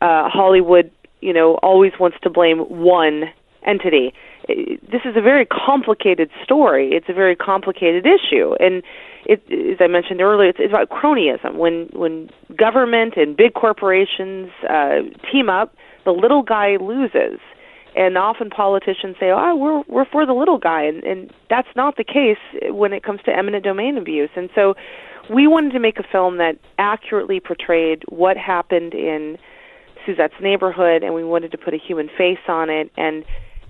uh, 0.00 0.28
Hollywood, 0.28 0.90
you 1.20 1.32
know, 1.32 1.56
always 1.56 1.92
wants 1.98 2.16
to 2.22 2.30
blame 2.30 2.58
one 2.58 3.24
entity. 3.64 4.12
This 4.46 5.02
is 5.04 5.16
a 5.16 5.22
very 5.22 5.46
complicated 5.46 6.30
story. 6.42 6.90
It's 6.92 7.08
a 7.08 7.14
very 7.14 7.36
complicated 7.36 8.06
issue, 8.06 8.54
and 8.60 8.82
it, 9.24 9.42
as 9.50 9.78
I 9.80 9.86
mentioned 9.86 10.20
earlier, 10.20 10.50
it's, 10.50 10.58
it's 10.60 10.70
about 10.70 10.90
cronyism. 10.90 11.56
When 11.56 11.88
when 11.92 12.30
government 12.56 13.14
and 13.16 13.36
big 13.36 13.54
corporations 13.54 14.50
uh, 14.68 15.00
team 15.30 15.48
up, 15.48 15.74
the 16.04 16.12
little 16.12 16.42
guy 16.42 16.76
loses. 16.76 17.40
And 17.96 18.18
often 18.18 18.50
politicians 18.50 19.16
say, 19.20 19.30
"Oh, 19.30 19.54
we're 19.54 19.82
we're 19.86 20.04
for 20.04 20.26
the 20.26 20.32
little 20.32 20.58
guy," 20.58 20.82
and, 20.82 21.04
and 21.04 21.32
that's 21.48 21.68
not 21.76 21.96
the 21.96 22.02
case 22.02 22.38
when 22.70 22.92
it 22.92 23.04
comes 23.04 23.20
to 23.24 23.30
eminent 23.30 23.62
domain 23.62 23.96
abuse. 23.96 24.30
And 24.34 24.50
so, 24.52 24.74
we 25.32 25.46
wanted 25.46 25.72
to 25.72 25.78
make 25.78 26.00
a 26.00 26.02
film 26.02 26.38
that 26.38 26.58
accurately 26.76 27.38
portrayed 27.38 28.02
what 28.08 28.36
happened 28.36 28.94
in 28.94 29.38
Susette's 30.04 30.40
neighborhood, 30.40 31.04
and 31.04 31.14
we 31.14 31.22
wanted 31.22 31.52
to 31.52 31.58
put 31.58 31.72
a 31.72 31.78
human 31.78 32.08
face 32.18 32.44
on 32.48 32.68
it. 32.68 32.90
And 32.96 33.24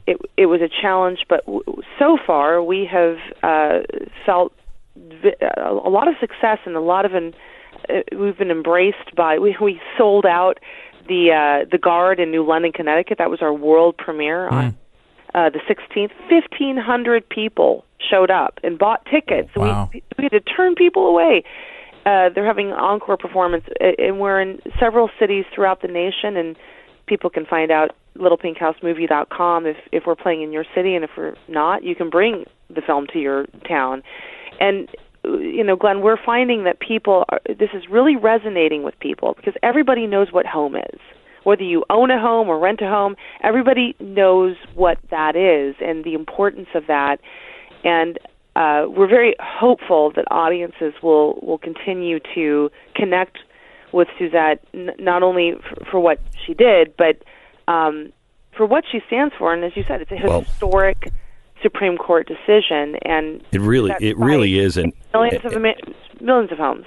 it 0.07 0.19
it 0.37 0.47
was 0.47 0.61
a 0.61 0.69
challenge, 0.69 1.21
but 1.29 1.45
w- 1.47 1.62
so 1.99 2.19
far 2.27 2.62
we 2.62 2.87
have 2.90 3.17
uh, 3.43 3.81
felt 4.27 4.53
vi- 4.97 5.37
a 5.57 5.88
lot 5.88 6.09
of 6.09 6.14
success 6.21 6.59
and 6.67 6.77
a 6.77 6.81
lot 6.81 7.05
of 7.05 7.14
an, 7.14 7.35
uh, 7.88 8.01
we've 8.17 8.38
been 8.38 8.51
embraced 8.51 9.14
by 9.17 9.38
we 9.38 9.57
we 9.61 9.81
sold 9.97 10.27
out 10.27 10.59
the 11.09 11.33
uh, 11.33 11.69
the 11.71 11.79
Garde 11.79 12.21
in 12.21 12.31
New 12.31 12.47
London, 12.47 12.73
Connecticut. 12.73 13.19
That 13.19 13.31
was 13.31 13.43
our 13.43 13.53
world 13.53 13.97
premiere 13.97 14.49
on 14.49 14.77
uh, 15.35 15.51
the 15.51 15.59
16th. 15.69 16.12
1,500 16.31 17.29
people 17.29 17.85
showed 17.99 18.31
up 18.31 18.59
and 18.62 18.79
bought 18.79 19.05
tickets. 19.07 19.51
Wow. 19.57 19.90
We 19.93 20.03
we 20.19 20.25
had 20.25 20.33
to 20.33 20.40
turn 20.40 20.75
people 20.75 21.07
away. 21.07 21.45
Uh, 22.07 22.29
they're 22.35 22.47
having 22.47 22.73
encore 22.73 23.17
performance, 23.17 23.64
and 23.81 24.21
we're 24.21 24.40
in 24.40 24.61
several 24.79 25.09
cities 25.19 25.47
throughout 25.55 25.81
the 25.81 25.88
nation. 25.88 26.37
And 26.37 26.57
people 27.07 27.31
can 27.31 27.45
find 27.47 27.71
out 27.71 27.90
littlepinkhousemovie.com 28.17 29.67
if 29.67 29.77
if 29.93 30.05
we're 30.07 30.14
playing 30.14 30.43
in 30.43 30.53
your 30.53 30.64
city, 30.75 30.95
and 30.95 31.05
if 31.05 31.11
we're 31.17 31.35
not, 31.49 31.83
you 31.83 31.95
can 31.95 32.11
bring 32.11 32.45
the 32.69 32.81
film 32.81 33.07
to 33.12 33.19
your 33.19 33.47
town. 33.69 34.03
And 34.61 34.88
you 35.25 35.64
know, 35.64 35.77
Glenn, 35.77 36.01
we're 36.03 36.23
finding 36.23 36.64
that 36.64 36.81
people 36.81 37.25
are, 37.31 37.40
this 37.49 37.71
is 37.73 37.85
really 37.90 38.17
resonating 38.17 38.83
with 38.83 38.99
people 39.01 39.35
because 39.35 39.55
everybody 39.62 40.07
knows 40.07 40.29
what 40.33 40.47
home 40.47 40.77
is. 40.77 41.01
Whether 41.45 41.62
you 41.62 41.85
own 41.90 42.11
a 42.11 42.21
home 42.21 42.49
or 42.49 42.59
rent 42.59 42.81
a 42.81 42.88
home, 42.88 43.17
everybody 43.43 43.95
knows 44.01 44.57
what 44.75 44.99
that 45.11 45.37
is 45.37 45.75
and 45.81 46.05
the 46.05 46.14
importance 46.14 46.69
of 46.75 46.87
that. 46.87 47.19
And 47.85 48.19
uh, 48.57 48.87
we're 48.88 49.09
very 49.09 49.35
hopeful 49.40 50.12
that 50.17 50.25
audiences 50.31 50.95
will 51.03 51.38
will 51.43 51.59
continue 51.59 52.21
to 52.35 52.71
connect 52.95 53.38
with 53.94 54.09
Susette 54.18 54.59
n- 54.74 54.90
not 54.98 55.22
only 55.22 55.52
f- 55.52 55.88
for 55.90 56.00
what 56.00 56.18
she 56.44 56.52
did, 56.54 56.94
but 56.96 57.16
um, 57.68 58.12
for 58.57 58.66
what 58.66 58.85
she 58.90 59.00
stands 59.07 59.35
for. 59.38 59.54
And 59.54 59.64
as 59.64 59.76
you 59.76 59.85
said, 59.85 60.00
it's 60.02 60.11
a 60.12 60.18
Well- 60.26 60.42
historic 60.42 61.12
Supreme 61.62 61.96
Court 61.96 62.28
decision, 62.28 62.96
and 63.07 63.40
It 63.52 63.61
really, 63.61 63.92
it 64.00 64.18
really 64.18 64.59
is, 64.59 64.76
and 64.76 64.92
millions 65.14 65.44
of 65.44 65.54
Ama- 65.54 65.74
millions 66.20 66.52
of 66.52 66.59
homes. 66.59 66.85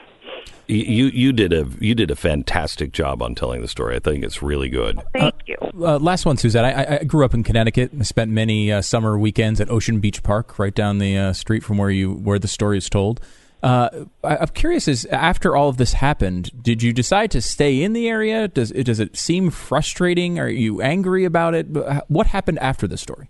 you 0.68 1.06
you 1.08 1.32
did 1.34 1.52
a 1.54 1.66
you 1.80 1.96
did 1.96 2.12
a 2.12 2.16
fantastic 2.16 2.92
job 2.92 3.24
on 3.24 3.34
telling 3.34 3.62
the 3.62 3.68
story. 3.68 3.96
I 3.96 4.00
think 4.00 4.24
it's 4.24 4.44
really 4.44 4.70
good. 4.70 5.02
Thank 5.14 5.34
you. 5.48 5.56
Uh, 5.82 5.98
last 5.98 6.26
one, 6.28 6.36
Susette. 6.36 6.64
I, 6.64 6.98
I 7.00 7.04
grew 7.06 7.26
up 7.26 7.34
in 7.34 7.44
Connecticut. 7.44 7.92
I 8.00 8.04
spent 8.04 8.30
many 8.30 8.72
uh, 8.72 8.82
summer 8.82 9.18
weekends 9.18 9.60
at 9.62 9.70
Ocean 9.72 10.00
Beach 10.00 10.22
Park, 10.22 10.60
right 10.60 10.76
down 10.76 11.00
the 11.00 11.18
uh, 11.18 11.34
street 11.34 11.64
from 11.64 11.78
where 11.78 11.90
you 11.90 12.12
where 12.14 12.38
the 12.38 12.48
story 12.50 12.78
is 12.78 12.90
told. 12.90 13.20
Uh, 13.64 14.06
I, 14.24 14.38
I'm 14.38 14.48
curious: 14.50 14.88
is 14.88 15.06
after 15.06 15.56
all 15.56 15.70
of 15.70 15.78
this 15.78 15.94
happened, 15.94 16.52
did 16.62 16.84
you 16.84 16.94
decide 16.94 17.32
to 17.32 17.42
stay 17.42 17.82
in 17.82 17.94
the 17.94 18.08
area? 18.08 18.48
Does 18.48 18.72
it 18.72 18.84
does 18.84 19.00
it 19.00 19.18
seem 19.18 19.50
frustrating? 19.50 20.40
Are 20.40 20.48
you 20.50 20.82
angry 20.82 21.26
about 21.26 21.56
it? 21.56 21.68
What 22.08 22.28
happened 22.28 22.60
after 22.60 22.88
the 22.88 22.98
story? 22.98 23.30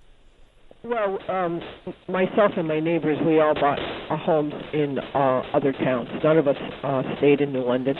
Well, 0.84 1.20
um, 1.30 1.62
myself 2.08 2.52
and 2.56 2.68
my 2.68 2.80
neighbors, 2.80 3.18
we 3.26 3.40
all 3.40 3.54
bought 3.54 3.80
uh, 3.80 4.18
homes 4.18 4.54
in 4.74 5.00
uh, 5.00 5.42
other 5.54 5.74
towns. 5.74 6.08
None 6.24 6.38
of 6.38 6.48
us 6.48 6.56
uh, 6.84 7.04
stayed 7.18 7.42
in 7.42 7.52
New 7.52 7.64
London, 7.64 7.98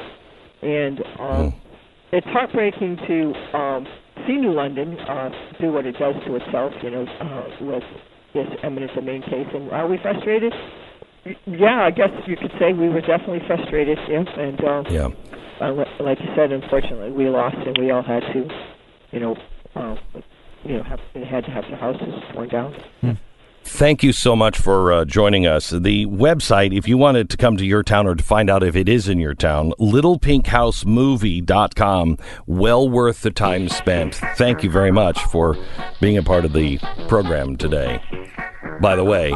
and 0.62 1.00
um, 1.20 1.54
it's 2.12 2.28
heartbreaking 2.28 2.98
to 3.08 3.58
um, 3.58 3.88
see 4.26 4.38
New 4.38 4.54
London 4.54 4.98
uh, 5.00 5.30
do 5.60 5.72
what 5.74 5.86
it 5.86 5.98
does 5.98 6.16
to 6.26 6.36
itself. 6.36 6.74
You 6.84 6.92
know, 6.92 7.06
uh, 7.20 7.66
with 7.66 7.84
this 8.34 8.48
eminent 8.64 8.94
domain 8.94 9.22
case. 9.24 9.48
And 9.54 9.72
are 9.72 9.88
we 9.88 9.98
frustrated? 10.02 10.54
Yeah, 11.46 11.84
I 11.84 11.92
guess 11.92 12.10
you 12.26 12.36
could 12.38 12.52
say 12.60 12.74
we 12.74 12.90
were 12.90 13.02
definitely 13.02 13.42
frustrated. 13.48 13.98
Yeah, 14.10 14.24
and 14.38 14.64
um, 14.64 14.86
Yeah. 14.90 15.10
uh, 15.62 15.74
like 16.00 16.20
you 16.20 16.30
said, 16.36 16.52
unfortunately, 16.52 17.12
we 17.12 17.30
lost, 17.30 17.58
and 17.58 17.78
we 17.78 17.92
all 17.92 18.04
had 18.04 18.22
to, 18.34 18.48
you 19.12 19.20
know, 19.20 19.36
uh, 19.76 19.96
you 20.64 20.78
know, 20.78 20.84
have, 20.84 21.00
had 21.28 21.46
to 21.46 21.52
have 21.52 21.66
the 21.70 21.78
houses 21.78 22.14
torn 22.34 22.50
down. 22.50 22.76
Thank 23.68 24.02
you 24.02 24.14
so 24.14 24.36
much 24.36 24.58
for 24.58 24.92
uh, 24.92 25.06
joining 25.06 25.46
us. 25.46 25.70
The 25.70 26.08
website, 26.08 26.76
if 26.76 26.88
you 26.88 26.98
wanted 26.98 27.30
to 27.30 27.38
come 27.38 27.56
to 27.58 27.66
your 27.66 27.84
town 27.84 28.08
or 28.08 28.16
to 28.16 28.24
find 28.24 28.50
out 28.50 28.64
if 28.64 28.76
it 28.76 28.90
is 28.90 29.08
in 29.10 29.20
your 29.20 29.36
town, 29.36 29.74
littlepinkhousemovie.com. 29.80 32.18
Well 32.48 32.90
worth 32.90 33.22
the 33.22 33.30
time 33.30 33.70
spent. 33.70 34.16
Thank 34.16 34.64
you 34.64 34.72
very 34.72 34.92
much 34.92 35.22
for 35.26 35.56
being 36.00 36.18
a 36.18 36.24
part 36.24 36.46
of 36.46 36.54
the 36.54 36.80
program 37.08 37.56
today. 37.58 38.02
by 38.82 38.96
the 38.96 39.04
way, 39.04 39.36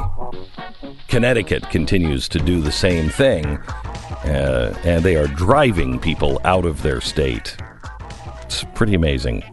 Connecticut 1.07 1.69
continues 1.69 2.27
to 2.29 2.39
do 2.39 2.59
the 2.61 2.71
same 2.71 3.09
thing, 3.09 3.57
uh, 4.25 4.73
and 4.83 5.03
they 5.03 5.17
are 5.17 5.27
driving 5.27 5.99
people 5.99 6.41
out 6.45 6.65
of 6.65 6.81
their 6.81 6.99
state. 7.01 7.55
It's 8.43 8.63
pretty 8.73 8.95
amazing. 8.95 9.43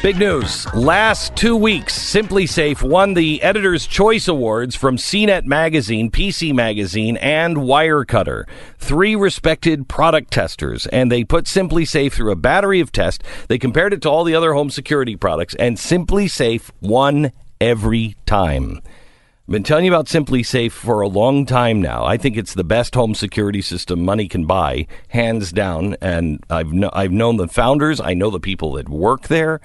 Big 0.00 0.16
news. 0.16 0.72
Last 0.74 1.34
two 1.34 1.56
weeks, 1.56 1.98
SimpliSafe 1.98 2.88
won 2.88 3.14
the 3.14 3.42
Editor's 3.42 3.84
Choice 3.84 4.28
Awards 4.28 4.76
from 4.76 4.96
CNET 4.96 5.44
Magazine, 5.44 6.08
PC 6.08 6.54
Magazine, 6.54 7.16
and 7.16 7.56
Wirecutter. 7.56 8.44
Three 8.78 9.16
respected 9.16 9.88
product 9.88 10.30
testers, 10.30 10.86
and 10.86 11.10
they 11.10 11.24
put 11.24 11.46
SimpliSafe 11.46 12.12
through 12.12 12.30
a 12.30 12.36
battery 12.36 12.78
of 12.78 12.92
tests. 12.92 13.24
They 13.48 13.58
compared 13.58 13.92
it 13.92 14.00
to 14.02 14.08
all 14.08 14.22
the 14.22 14.36
other 14.36 14.54
home 14.54 14.70
security 14.70 15.16
products, 15.16 15.56
and 15.56 15.76
SimpliSafe 15.76 16.70
won 16.80 17.32
every 17.60 18.14
time. 18.24 18.80
I've 19.48 19.52
been 19.52 19.62
telling 19.64 19.84
you 19.84 19.90
about 19.90 20.06
SimpliSafe 20.06 20.70
for 20.72 21.00
a 21.00 21.08
long 21.08 21.44
time 21.44 21.82
now. 21.82 22.04
I 22.04 22.18
think 22.18 22.36
it's 22.36 22.54
the 22.54 22.62
best 22.62 22.94
home 22.94 23.16
security 23.16 23.62
system 23.62 24.04
money 24.04 24.28
can 24.28 24.44
buy, 24.44 24.86
hands 25.08 25.50
down. 25.50 25.96
And 26.00 26.44
I've 26.50 26.70
kn- 26.70 26.90
I've 26.92 27.12
known 27.12 27.36
the 27.36 27.48
founders. 27.48 28.00
I 28.00 28.14
know 28.14 28.30
the 28.30 28.38
people 28.38 28.74
that 28.74 28.88
work 28.88 29.28
there. 29.28 29.60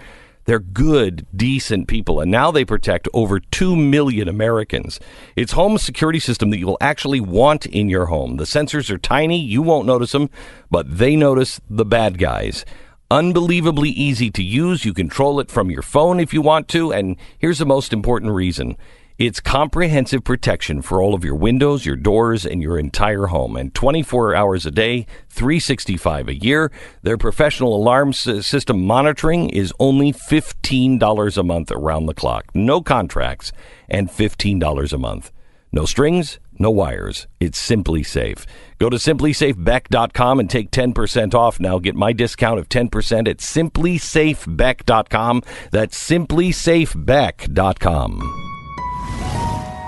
They're 0.46 0.60
good, 0.60 1.26
decent 1.36 1.88
people, 1.88 2.20
and 2.20 2.30
now 2.30 2.52
they 2.52 2.66
protect 2.66 3.08
over 3.14 3.40
2 3.40 3.76
million 3.76 4.28
Americans. 4.28 5.00
It's 5.36 5.54
home 5.54 5.78
security 5.78 6.20
system 6.20 6.50
that 6.50 6.58
you'll 6.58 6.78
actually 6.82 7.22
want 7.22 7.66
in 7.66 7.90
your 7.90 8.08
home. 8.08 8.38
The 8.38 8.44
sensors 8.44 8.90
are 8.90 8.98
tiny, 8.98 9.40
you 9.40 9.62
won't 9.62 9.88
notice 9.88 10.12
them, 10.12 10.30
but 10.70 10.98
they 10.98 11.16
notice 11.16 11.62
the 11.70 11.86
bad 11.86 12.18
guys. 12.18 12.66
Unbelievably 13.10 13.90
easy 13.90 14.32
to 14.32 14.44
use. 14.44 14.86
You 14.86 14.94
control 14.94 15.40
it 15.40 15.52
from 15.52 15.70
your 15.70 15.84
phone 15.84 16.20
if 16.20 16.34
you 16.34 16.42
want 16.42 16.68
to, 16.70 16.92
and 16.92 17.16
here's 17.38 17.60
the 17.60 17.66
most 17.66 17.94
important 17.94 18.32
reason. 18.32 18.76
It's 19.20 19.40
comprehensive 19.40 20.24
protection 20.24 20.82
for 20.82 21.00
all 21.00 21.14
of 21.14 21.24
your 21.24 21.36
windows, 21.36 21.86
your 21.86 21.96
doors, 21.96 22.48
and 22.48 22.64
your 22.64 22.80
entire 22.80 23.28
home. 23.28 23.56
And 23.56 23.72
24 23.74 24.34
hours 24.34 24.66
a 24.66 24.72
day, 24.72 25.06
365 25.30 26.30
a 26.30 26.36
year. 26.36 26.72
Their 27.04 27.20
professional 27.20 27.76
alarm 27.76 28.14
system 28.14 28.84
monitoring 28.86 29.50
is 29.50 29.72
only 29.80 30.14
$15 30.14 31.38
a 31.38 31.44
month 31.44 31.72
around 31.72 32.08
the 32.08 32.16
clock. 32.16 32.46
No 32.56 32.82
contracts 32.82 33.52
and 33.88 34.10
$15 34.10 34.94
a 34.94 34.98
month. 34.98 35.32
No 35.72 35.86
strings, 35.86 36.40
no 36.58 36.72
wires. 36.72 37.28
It's 37.40 37.60
simply 37.60 38.02
safe. 38.02 38.48
Go 38.80 38.90
to 38.90 38.98
simplisafebeck.com 38.98 40.40
and 40.40 40.50
take 40.50 40.72
10% 40.72 41.36
off 41.36 41.60
now. 41.60 41.78
Get 41.78 41.94
my 41.96 42.14
discount 42.14 42.60
of 42.60 42.68
10% 42.68 43.28
at 43.28 43.38
simplisafebeck.com. 43.38 45.44
That's 45.72 46.10
simplisafebeck.com. 46.10 48.53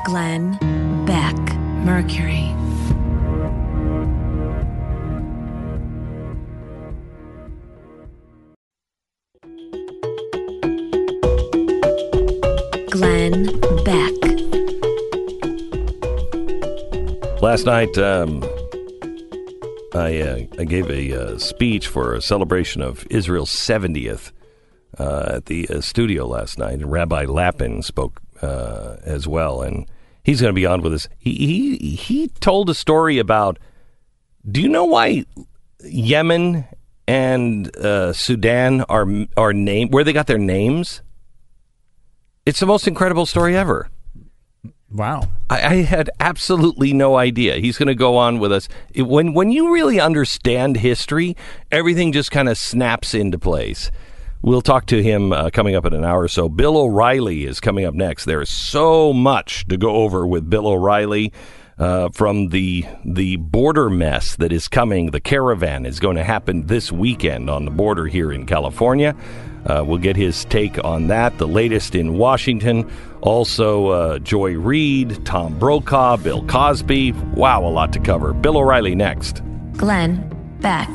Glenn 0.06 0.52
Beck, 1.08 1.36
Mercury. 1.84 2.54
Glenn 12.92 13.46
Beck. 13.84 14.14
Last 17.42 17.66
night, 17.66 17.98
um, 17.98 18.44
I, 19.96 20.22
uh, 20.22 20.46
I 20.60 20.66
gave 20.66 20.88
a 20.92 21.20
uh, 21.20 21.38
speech 21.40 21.88
for 21.88 22.14
a 22.14 22.22
celebration 22.22 22.84
of 22.84 23.08
Israel's 23.10 23.50
70th 23.50 24.32
uh, 25.00 25.32
at 25.38 25.48
the 25.48 25.68
uh, 25.68 25.82
studio 25.82 26.28
last 26.28 26.60
night, 26.60 26.74
and 26.74 26.92
Rabbi 26.92 27.26
Lapin 27.26 27.82
spoke 27.82 28.22
uh, 28.44 28.98
as 29.04 29.28
well, 29.28 29.64
and 29.64 29.88
he's 30.26 30.42
going 30.42 30.50
to 30.54 30.56
be 30.56 30.66
on 30.66 30.82
with 30.82 30.94
us. 30.94 31.08
He, 31.18 31.78
he 31.80 31.96
he 31.96 32.28
told 32.42 32.70
a 32.70 32.74
story 32.76 33.18
about. 33.20 33.58
Do 34.50 34.62
you 34.62 34.68
know 34.70 34.86
why 34.86 35.26
Yemen 35.84 36.66
and 37.08 37.76
uh, 37.78 38.14
Sudan 38.14 38.82
are 38.90 39.08
are 39.38 39.54
named 39.54 39.94
where 39.94 40.04
they 40.04 40.14
got 40.14 40.28
their 40.28 40.38
names? 40.38 41.02
It's 42.46 42.60
the 42.60 42.66
most 42.68 42.88
incredible 42.88 43.26
story 43.26 43.56
ever. 43.58 43.90
Wow. 44.92 45.24
I, 45.50 45.62
I 45.62 45.74
had 45.82 46.10
absolutely 46.20 46.94
no 46.94 47.18
idea. 47.18 47.56
He's 47.56 47.78
going 47.78 47.88
to 47.88 47.96
go 47.96 48.18
on 48.18 48.38
with 48.40 48.52
us. 48.52 48.70
It- 48.94 49.04
when 49.04 49.34
when 49.34 49.52
you 49.52 49.74
really 49.74 50.00
understand 50.00 50.78
history, 50.78 51.36
everything 51.72 52.12
just 52.12 52.32
kind 52.32 52.48
of 52.48 52.58
snaps 52.58 53.14
into 53.14 53.40
place. 53.40 53.90
We'll 54.46 54.62
talk 54.62 54.86
to 54.88 55.02
him 55.02 55.34
uh, 55.34 55.50
coming 55.50 55.76
up 55.76 55.86
in 55.86 55.94
an 55.94 56.06
hour 56.06 56.22
or 56.22 56.28
so. 56.28 56.48
Bill 56.50 56.78
O'Reilly 56.78 57.46
is 57.46 57.60
coming 57.60 57.84
up 57.84 57.96
next. 57.96 58.26
There 58.26 58.44
is 58.44 58.50
so 58.50 59.12
much 59.12 59.66
to 59.70 59.76
go 59.76 59.96
over 59.96 60.28
with 60.28 60.48
Bill 60.48 60.68
O'Reilly. 60.68 61.34
Uh, 61.80 62.10
from 62.10 62.50
the 62.50 62.86
the 63.04 63.38
border 63.38 63.90
mess 63.90 64.36
that 64.36 64.54
is 64.54 64.68
coming, 64.68 65.10
the 65.10 65.20
caravan 65.20 65.84
is 65.84 66.00
going 66.00 66.16
to 66.16 66.24
happen 66.24 66.68
this 66.68 66.92
weekend 66.92 67.50
on 67.50 67.66
the 67.66 67.72
border 67.72 68.06
here 68.06 68.32
in 68.32 68.46
California. 68.46 69.16
Uh, 69.66 69.84
we'll 69.86 69.98
get 69.98 70.16
his 70.16 70.46
take 70.46 70.82
on 70.86 71.08
that. 71.08 71.36
The 71.40 71.48
latest 71.48 71.96
in 71.96 72.16
Washington. 72.20 72.90
Also, 73.22 73.88
uh, 73.88 74.20
Joy 74.20 74.54
Reid, 74.54 75.26
Tom 75.26 75.58
Brokaw, 75.58 76.18
Bill 76.18 76.46
Cosby. 76.46 77.14
Wow, 77.34 77.66
a 77.66 77.72
lot 77.72 77.92
to 77.94 78.00
cover. 78.00 78.32
Bill 78.32 78.58
O'Reilly 78.58 78.94
next. 78.94 79.42
Glenn 79.74 80.30
Beck, 80.62 80.88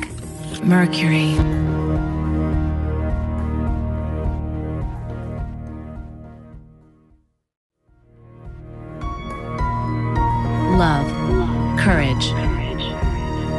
Mercury. 0.63 1.35
Love, 10.77 11.05
courage, 11.77 12.29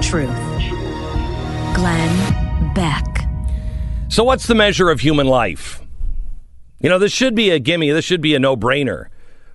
truth. 0.02 0.30
Glenn 1.74 2.74
Beck. 2.74 3.28
So, 4.08 4.24
what's 4.24 4.46
the 4.46 4.54
measure 4.54 4.88
of 4.88 5.00
human 5.00 5.26
life? 5.26 5.82
You 6.80 6.88
know, 6.88 6.98
this 6.98 7.12
should 7.12 7.34
be 7.34 7.50
a 7.50 7.58
gimme. 7.58 7.90
This 7.90 8.06
should 8.06 8.22
be 8.22 8.34
a 8.34 8.38
no 8.38 8.56
brainer. 8.56 9.08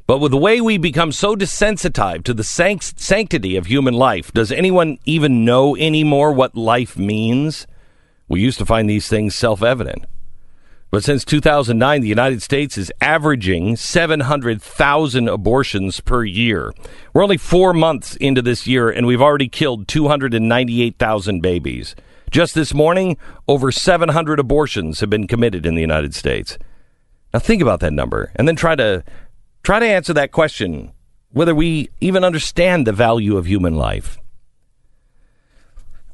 But 0.06 0.20
with 0.20 0.32
the 0.32 0.38
way 0.38 0.62
we 0.62 0.78
become 0.78 1.12
so 1.12 1.36
desensitized 1.36 2.26
to 2.26 2.34
the 2.36 2.44
sanctity 2.44 3.58
of 3.58 3.66
human 3.66 3.96
life, 3.96 4.32
does 4.32 4.52
anyone 4.52 5.00
even 5.06 5.44
know 5.44 5.76
anymore 5.76 6.32
what 6.32 6.56
life 6.56 6.96
means? 6.96 7.66
We 8.28 8.40
used 8.40 8.60
to 8.60 8.66
find 8.66 8.90
these 8.90 9.10
things 9.10 9.34
self 9.36 9.64
evident. 9.64 10.06
But 10.90 11.04
since 11.04 11.26
2009, 11.26 12.02
the 12.02 12.08
United 12.08 12.42
States 12.42 12.78
is 12.78 12.92
averaging 13.02 13.76
700,000 13.76 15.28
abortions 15.28 16.00
per 16.00 16.24
year. 16.24 16.74
We're 17.14 17.24
only 17.24 17.38
four 17.38 17.74
months 17.74 18.16
into 18.16 18.42
this 18.42 18.66
year, 18.68 18.90
and 18.90 19.06
we've 19.06 19.22
already 19.22 19.50
killed 19.50 19.88
298,000 19.90 21.42
babies. 21.42 21.96
Just 22.32 22.56
this 22.56 22.74
morning, 22.74 23.18
over 23.48 23.72
700 23.72 24.40
abortions 24.40 25.02
have 25.02 25.10
been 25.10 25.28
committed 25.28 25.66
in 25.66 25.76
the 25.76 25.82
United 25.82 26.16
States. 26.16 26.58
Now 27.34 27.40
think 27.40 27.62
about 27.62 27.82
that 27.82 27.94
number, 27.94 28.32
and 28.36 28.48
then 28.48 28.56
try 28.56 28.76
to 28.76 29.04
try 29.64 29.80
to 29.80 29.86
answer 29.86 30.14
that 30.14 30.32
question: 30.32 30.94
whether 31.32 31.54
we 31.54 31.90
even 32.00 32.24
understand 32.24 32.88
the 32.88 32.94
value 32.94 33.38
of 33.38 33.46
human 33.46 33.76
life. 33.76 34.18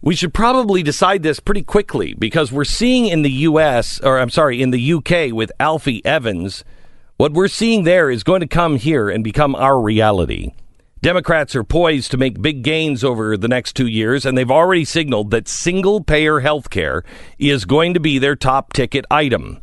We 0.03 0.15
should 0.15 0.33
probably 0.33 0.83
decide 0.83 1.23
this 1.23 1.39
pretty 1.39 1.61
quickly 1.61 2.13
because 2.13 2.51
we're 2.51 2.65
seeing 2.65 3.05
in 3.05 3.21
the 3.21 3.31
U.S. 3.47 4.01
or 4.01 4.19
I'm 4.19 4.29
sorry, 4.29 4.61
in 4.61 4.71
the 4.71 4.81
U.K. 4.81 5.31
with 5.31 5.49
Alfie 5.61 6.03
Evans, 6.03 6.65
what 7.15 7.31
we're 7.31 7.47
seeing 7.47 7.85
there 7.85 8.09
is 8.09 8.21
going 8.21 8.41
to 8.41 8.47
come 8.47 8.75
here 8.75 9.09
and 9.09 9.23
become 9.23 9.55
our 9.55 9.79
reality. 9.79 10.51
Democrats 11.01 11.55
are 11.55 11.63
poised 11.63 12.11
to 12.11 12.17
make 12.17 12.41
big 12.41 12.63
gains 12.63 13.01
over 13.01 13.37
the 13.37 13.47
next 13.47 13.77
two 13.77 13.87
years, 13.87 14.25
and 14.25 14.37
they've 14.37 14.51
already 14.51 14.83
signaled 14.83 15.31
that 15.31 15.47
single 15.47 16.03
payer 16.03 16.41
health 16.41 16.69
care 16.69 17.05
is 17.39 17.63
going 17.63 17.93
to 17.93 18.01
be 18.01 18.19
their 18.19 18.35
top 18.35 18.73
ticket 18.73 19.05
item. 19.09 19.61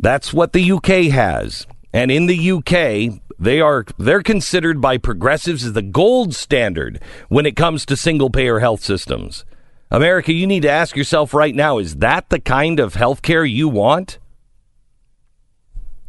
That's 0.00 0.34
what 0.34 0.54
the 0.54 0.72
UK 0.72 1.12
has. 1.12 1.68
And 1.92 2.10
in 2.10 2.26
the 2.26 2.50
UK, 2.50 3.20
they 3.38 3.60
are 3.60 3.84
they're 3.96 4.24
considered 4.24 4.80
by 4.80 4.98
progressives 4.98 5.64
as 5.64 5.74
the 5.74 5.82
gold 5.82 6.34
standard 6.34 7.00
when 7.28 7.46
it 7.46 7.54
comes 7.54 7.86
to 7.86 7.96
single 7.96 8.28
payer 8.28 8.58
health 8.58 8.82
systems. 8.82 9.44
America, 9.92 10.32
you 10.32 10.46
need 10.46 10.62
to 10.62 10.70
ask 10.70 10.96
yourself 10.96 11.34
right 11.34 11.54
now, 11.54 11.76
is 11.76 11.96
that 11.96 12.30
the 12.30 12.40
kind 12.40 12.80
of 12.80 12.94
health 12.94 13.20
care 13.20 13.44
you 13.44 13.68
want? 13.68 14.18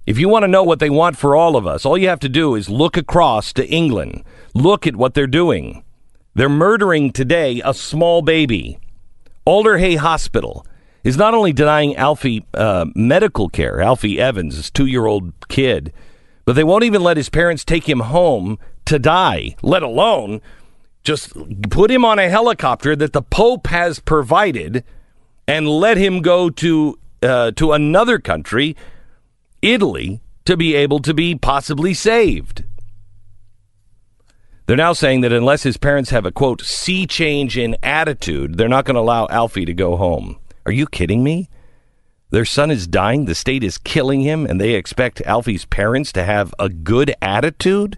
If 0.05 0.17
you 0.17 0.29
want 0.29 0.43
to 0.43 0.47
know 0.47 0.63
what 0.63 0.79
they 0.79 0.89
want 0.89 1.17
for 1.17 1.36
all 1.36 1.57
of 1.57 1.67
us, 1.67 1.86
all 1.86 1.97
you 1.97 2.07
have 2.07 2.21
to 2.21 2.29
do 2.29 2.55
is 2.55 2.69
look 2.69 2.95
across 2.95 3.51
to 3.53 3.67
England. 3.67 4.23
Look 4.53 4.88
at 4.88 4.95
what 4.95 5.15
they're 5.15 5.27
doing. 5.27 5.84
They're 6.34 6.47
murdering 6.47 7.11
today 7.11 7.61
a 7.65 7.73
small 7.73 8.21
baby. 8.21 8.79
Alder 9.43 9.77
Hey 9.77 9.95
Hospital 9.95 10.65
is 11.03 11.17
not 11.17 11.34
only 11.34 11.51
denying 11.51 11.97
Alfie 11.97 12.45
uh, 12.53 12.86
medical 12.95 13.49
care, 13.49 13.81
Alfie 13.81 14.17
Evans, 14.17 14.55
his 14.55 14.71
two 14.71 14.86
year 14.86 15.07
old 15.07 15.34
kid, 15.49 15.91
but 16.45 16.53
they 16.53 16.63
won't 16.63 16.86
even 16.86 17.03
let 17.03 17.17
his 17.17 17.29
parents 17.29 17.65
take 17.65 17.89
him 17.89 17.99
home 17.99 18.59
to 18.86 18.97
die, 18.97 19.57
let 19.61 19.84
alone 19.84 20.39
just 21.04 21.34
put 21.70 21.91
him 21.91 22.06
on 22.06 22.20
a 22.20 22.30
helicopter 22.30 22.95
that 22.95 23.14
the 23.14 23.22
Pope 23.22 23.68
has 23.68 23.99
provided 23.99 24.84
and 25.47 25.68
let 25.68 25.97
him 25.97 26.22
go 26.22 26.49
to 26.49 26.97
uh, 27.22 27.51
to 27.51 27.72
another 27.72 28.20
country, 28.20 28.76
Italy, 29.62 30.22
to 30.45 30.58
be 30.58 30.76
able 30.76 30.99
to 30.99 31.14
be 31.14 31.36
possibly 31.36 31.93
saved. 31.93 32.64
They're 34.66 34.78
now 34.78 34.93
saying 34.93 35.22
that 35.22 35.34
unless 35.34 35.64
his 35.64 35.78
parents 35.78 36.10
have 36.12 36.26
a 36.26 36.32
quote 36.32 36.62
sea 36.62 37.06
change 37.06 37.58
in 37.58 37.76
attitude, 37.84 38.58
they're 38.58 38.70
not 38.70 38.86
going 38.86 38.95
to 38.95 39.01
allow 39.01 39.28
Alfie 39.30 39.66
to 39.66 39.74
go 39.74 39.97
home. 39.97 40.39
Are 40.66 40.72
you 40.72 40.88
kidding 40.88 41.24
me? 41.24 41.49
Their 42.30 42.45
son 42.45 42.72
is 42.72 42.88
dying, 42.88 43.26
the 43.26 43.36
state 43.36 43.64
is 43.64 43.78
killing 43.78 44.22
him, 44.22 44.45
and 44.45 44.60
they 44.60 44.72
expect 44.74 45.22
Alfie's 45.22 45.66
parents 45.66 46.12
to 46.14 46.24
have 46.24 46.54
a 46.58 46.70
good 46.70 47.14
attitude? 47.22 47.97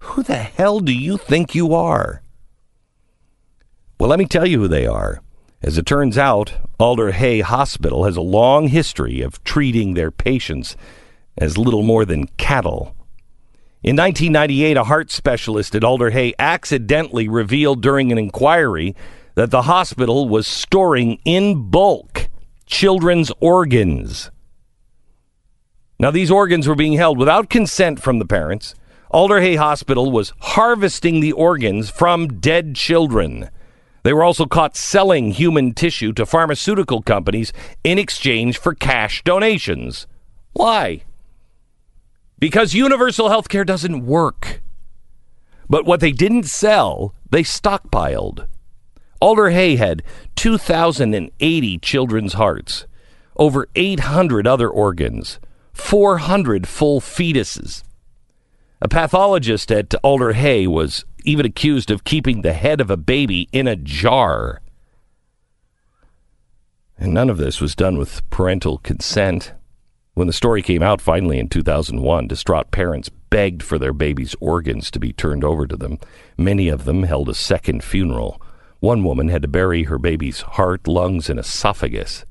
Who 0.00 0.22
the 0.22 0.36
hell 0.36 0.80
do 0.80 0.92
you 0.92 1.16
think 1.16 1.54
you 1.54 1.74
are? 1.74 2.22
Well, 3.98 4.10
let 4.10 4.18
me 4.18 4.26
tell 4.26 4.46
you 4.46 4.60
who 4.60 4.68
they 4.68 4.86
are. 4.86 5.22
As 5.62 5.78
it 5.78 5.86
turns 5.86 6.18
out, 6.18 6.52
Alder 6.78 7.12
Hey 7.12 7.40
Hospital 7.40 8.04
has 8.04 8.16
a 8.16 8.20
long 8.20 8.68
history 8.68 9.22
of 9.22 9.42
treating 9.42 9.94
their 9.94 10.10
patients 10.10 10.76
as 11.38 11.56
little 11.56 11.82
more 11.82 12.04
than 12.04 12.26
cattle. 12.36 12.94
In 13.82 13.96
1998, 13.96 14.76
a 14.76 14.84
heart 14.84 15.10
specialist 15.10 15.74
at 15.74 15.82
Alder 15.82 16.10
Hey 16.10 16.34
accidentally 16.38 17.26
revealed 17.26 17.80
during 17.80 18.12
an 18.12 18.18
inquiry 18.18 18.94
that 19.34 19.50
the 19.50 19.62
hospital 19.62 20.28
was 20.28 20.46
storing 20.46 21.18
in 21.24 21.70
bulk 21.70 22.28
children's 22.66 23.32
organs. 23.40 24.30
Now, 25.98 26.10
these 26.10 26.30
organs 26.30 26.68
were 26.68 26.74
being 26.74 26.98
held 26.98 27.16
without 27.16 27.48
consent 27.48 28.02
from 28.02 28.18
the 28.18 28.26
parents. 28.26 28.74
Alder 29.10 29.40
Hey 29.40 29.56
Hospital 29.56 30.10
was 30.10 30.34
harvesting 30.40 31.20
the 31.20 31.32
organs 31.32 31.88
from 31.88 32.40
dead 32.40 32.74
children. 32.76 33.48
They 34.06 34.12
were 34.12 34.22
also 34.22 34.46
caught 34.46 34.76
selling 34.76 35.32
human 35.32 35.74
tissue 35.74 36.12
to 36.12 36.24
pharmaceutical 36.24 37.02
companies 37.02 37.52
in 37.82 37.98
exchange 37.98 38.56
for 38.56 38.72
cash 38.72 39.24
donations. 39.24 40.06
Why? 40.52 41.02
Because 42.38 42.72
universal 42.72 43.30
health 43.30 43.48
care 43.48 43.64
doesn't 43.64 44.06
work. 44.06 44.62
But 45.68 45.86
what 45.86 45.98
they 45.98 46.12
didn't 46.12 46.44
sell, 46.44 47.16
they 47.30 47.42
stockpiled. 47.42 48.46
Alder 49.20 49.50
Hey 49.50 49.74
had 49.74 50.04
2,080 50.36 51.78
children's 51.78 52.34
hearts, 52.34 52.86
over 53.36 53.66
800 53.74 54.46
other 54.46 54.70
organs, 54.70 55.40
400 55.72 56.68
full 56.68 57.00
fetuses. 57.00 57.82
A 58.82 58.88
pathologist 58.88 59.72
at 59.72 59.94
Alder 60.02 60.34
Hey 60.34 60.66
was 60.66 61.06
even 61.24 61.46
accused 61.46 61.90
of 61.90 62.04
keeping 62.04 62.42
the 62.42 62.52
head 62.52 62.78
of 62.78 62.90
a 62.90 62.98
baby 62.98 63.48
in 63.50 63.66
a 63.66 63.74
jar. 63.74 64.60
And 66.98 67.14
none 67.14 67.30
of 67.30 67.38
this 67.38 67.58
was 67.58 67.74
done 67.74 67.96
with 67.96 68.28
parental 68.28 68.76
consent. 68.78 69.54
When 70.12 70.26
the 70.26 70.32
story 70.32 70.60
came 70.60 70.82
out 70.82 71.00
finally 71.00 71.38
in 71.38 71.48
2001, 71.48 72.28
distraught 72.28 72.70
parents 72.70 73.08
begged 73.08 73.62
for 73.62 73.78
their 73.78 73.94
baby's 73.94 74.34
organs 74.40 74.90
to 74.90 74.98
be 74.98 75.12
turned 75.12 75.42
over 75.42 75.66
to 75.66 75.76
them. 75.76 75.98
Many 76.36 76.68
of 76.68 76.84
them 76.84 77.04
held 77.04 77.30
a 77.30 77.34
second 77.34 77.82
funeral. 77.82 78.42
One 78.80 79.02
woman 79.04 79.28
had 79.28 79.40
to 79.40 79.48
bury 79.48 79.84
her 79.84 79.98
baby's 79.98 80.42
heart, 80.42 80.86
lungs, 80.86 81.30
and 81.30 81.40
esophagus. 81.40 82.26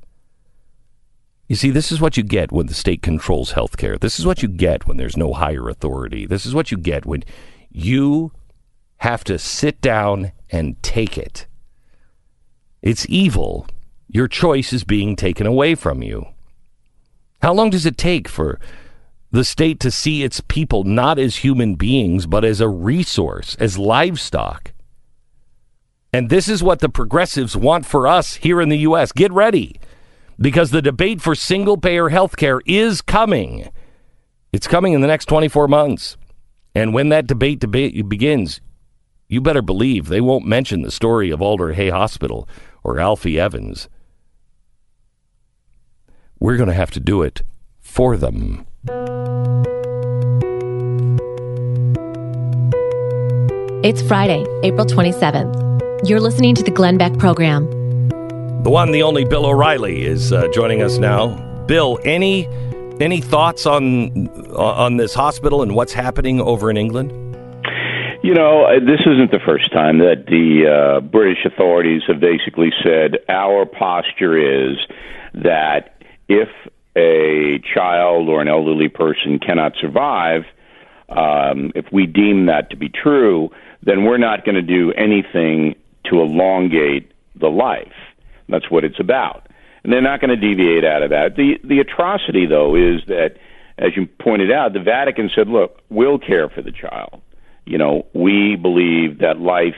You 1.47 1.55
see, 1.55 1.69
this 1.69 1.91
is 1.91 2.01
what 2.01 2.17
you 2.17 2.23
get 2.23 2.51
when 2.51 2.67
the 2.67 2.73
state 2.73 3.01
controls 3.01 3.51
health 3.51 3.77
care. 3.77 3.97
This 3.97 4.19
is 4.19 4.25
what 4.25 4.41
you 4.41 4.47
get 4.47 4.87
when 4.87 4.97
there's 4.97 5.17
no 5.17 5.33
higher 5.33 5.69
authority. 5.69 6.25
This 6.25 6.45
is 6.45 6.55
what 6.55 6.71
you 6.71 6.77
get 6.77 7.05
when 7.05 7.23
you 7.71 8.31
have 8.97 9.23
to 9.25 9.37
sit 9.37 9.79
down 9.81 10.31
and 10.49 10.81
take 10.81 11.17
it. 11.17 11.45
It's 12.81 13.05
evil. 13.09 13.67
Your 14.07 14.27
choice 14.27 14.73
is 14.73 14.83
being 14.83 15.15
taken 15.15 15.45
away 15.45 15.75
from 15.75 16.01
you. 16.01 16.27
How 17.41 17.53
long 17.53 17.69
does 17.69 17.85
it 17.85 17.97
take 17.97 18.27
for 18.27 18.59
the 19.31 19.43
state 19.43 19.79
to 19.81 19.91
see 19.91 20.23
its 20.23 20.41
people 20.41 20.83
not 20.83 21.19
as 21.19 21.37
human 21.37 21.75
beings, 21.75 22.25
but 22.25 22.45
as 22.45 22.61
a 22.61 22.69
resource, 22.69 23.55
as 23.59 23.77
livestock? 23.77 24.71
And 26.11 26.29
this 26.29 26.47
is 26.47 26.63
what 26.63 26.79
the 26.79 26.89
progressives 26.89 27.57
want 27.57 27.85
for 27.85 28.07
us 28.07 28.35
here 28.35 28.61
in 28.61 28.69
the 28.69 28.77
U.S. 28.79 29.11
Get 29.11 29.31
ready, 29.33 29.79
because 30.39 30.71
the 30.71 30.81
debate 30.81 31.21
for 31.21 31.36
single 31.36 31.77
payer 31.77 32.09
health 32.09 32.38
care 32.38 32.61
is 32.65 33.01
coming. 33.01 33.69
It's 34.51 34.67
coming 34.67 34.93
in 34.93 35.01
the 35.01 35.07
next 35.07 35.25
24 35.25 35.67
months. 35.67 36.17
And 36.73 36.93
when 36.93 37.09
that 37.09 37.27
debate, 37.27 37.59
debate 37.59 38.09
begins, 38.09 38.61
you 39.27 39.41
better 39.41 39.61
believe 39.61 40.07
they 40.07 40.21
won't 40.21 40.45
mention 40.45 40.81
the 40.81 40.91
story 40.91 41.31
of 41.31 41.41
Alder 41.41 41.73
Hey 41.73 41.89
Hospital 41.89 42.47
or 42.83 42.99
Alfie 42.99 43.39
Evans. 43.39 43.89
We're 46.39 46.57
going 46.57 46.69
to 46.69 46.75
have 46.75 46.91
to 46.91 46.99
do 46.99 47.21
it 47.21 47.41
for 47.79 48.17
them. 48.17 48.65
It's 53.83 54.01
Friday, 54.01 54.45
April 54.63 54.86
27th. 54.86 56.07
You're 56.07 56.19
listening 56.19 56.55
to 56.55 56.63
the 56.63 56.71
Glenn 56.71 56.97
Beck 56.97 57.17
program. 57.17 57.84
The 58.66 58.72
one, 58.72 58.89
the 58.89 59.03
only 59.03 59.26
Bill 59.26 59.45
O'Reilly 59.45 60.07
is 60.07 60.34
uh, 60.34 60.47
joining 60.47 60.82
us 60.82 60.97
now. 60.97 61.36
Bill, 61.68 61.99
any 62.03 62.47
any 62.99 63.22
thoughts 63.22 63.68
on 63.68 64.28
on 64.55 64.97
this 64.97 65.13
hospital 65.13 65.61
and 65.61 65.76
what's 65.76 65.93
happening 65.93 66.41
over 66.41 66.72
in 66.72 66.76
England? 66.76 67.11
You 68.24 68.34
know, 68.34 68.63
uh, 68.63 68.80
this 68.80 69.01
isn't 69.01 69.30
the 69.30 69.39
first 69.45 69.72
time 69.72 69.99
that 69.99 70.26
the 70.26 70.66
uh, 70.66 71.01
British 71.01 71.45
authorities 71.45 72.01
have 72.07 72.20
basically 72.20 72.72
said 72.84 73.20
our 73.30 73.68
posture 73.68 74.36
is 74.36 74.78
that 75.36 76.01
if 76.28 76.49
a 76.97 77.59
child 77.72 78.30
or 78.30 78.41
an 78.41 78.47
elderly 78.47 78.89
person 78.89 79.38
cannot 79.38 79.74
survive, 79.80 80.41
um, 81.09 81.72
if 81.76 81.86
we 81.91 82.07
deem 82.07 82.47
that 82.47 82.72
to 82.72 82.78
be 82.78 82.89
true, 82.89 83.51
then 83.84 84.05
we're 84.05 84.18
not 84.18 84.43
going 84.43 84.55
to 84.55 84.63
do 84.63 84.91
anything 84.93 85.76
to 86.05 86.20
elongate 86.20 87.11
the 87.39 87.49
life. 87.49 87.93
That's 88.49 88.69
what 88.69 88.83
it's 88.83 88.99
about. 88.99 89.47
And 89.83 89.93
they're 89.93 90.01
not 90.01 90.19
going 90.19 90.29
to 90.29 90.35
deviate 90.35 90.83
out 90.83 91.03
of 91.03 91.11
that. 91.11 91.35
The 91.35 91.59
the 91.63 91.79
atrocity 91.79 92.45
though 92.45 92.75
is 92.75 93.01
that 93.07 93.37
as 93.77 93.95
you 93.95 94.07
pointed 94.07 94.51
out, 94.51 94.73
the 94.73 94.79
Vatican 94.79 95.29
said, 95.35 95.47
"Look, 95.47 95.81
we'll 95.89 96.19
care 96.19 96.49
for 96.49 96.61
the 96.61 96.71
child. 96.71 97.21
You 97.65 97.77
know, 97.77 98.05
we 98.13 98.55
believe 98.55 99.19
that 99.19 99.39
life 99.39 99.77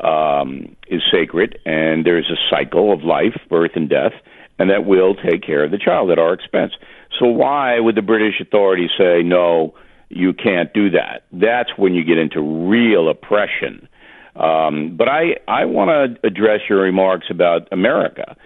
um, 0.00 0.76
is 0.88 1.02
sacred 1.10 1.58
and 1.64 2.04
there's 2.04 2.30
a 2.30 2.38
cycle 2.50 2.92
of 2.92 3.02
life, 3.02 3.36
birth 3.48 3.72
and 3.74 3.88
death, 3.88 4.12
and 4.58 4.70
that 4.70 4.84
we'll 4.84 5.14
take 5.14 5.42
care 5.42 5.64
of 5.64 5.70
the 5.70 5.78
child 5.78 6.10
at 6.10 6.18
our 6.18 6.32
expense." 6.32 6.72
So 7.18 7.26
why 7.26 7.78
would 7.78 7.94
the 7.94 8.02
British 8.02 8.40
authorities 8.40 8.90
say 8.98 9.22
no? 9.22 9.74
you 10.14 10.32
can't 10.32 10.72
do 10.72 10.90
that. 10.90 11.24
That's 11.32 11.70
when 11.76 11.94
you 11.94 12.04
get 12.04 12.18
into 12.18 12.40
real 12.40 13.08
oppression. 13.08 13.88
Um, 14.36 14.96
but 14.96 15.08
I, 15.08 15.36
I 15.46 15.64
want 15.66 15.90
to 15.90 16.26
address 16.26 16.60
your 16.68 16.80
remarks 16.80 17.26
about 17.30 17.68
America. 17.72 18.36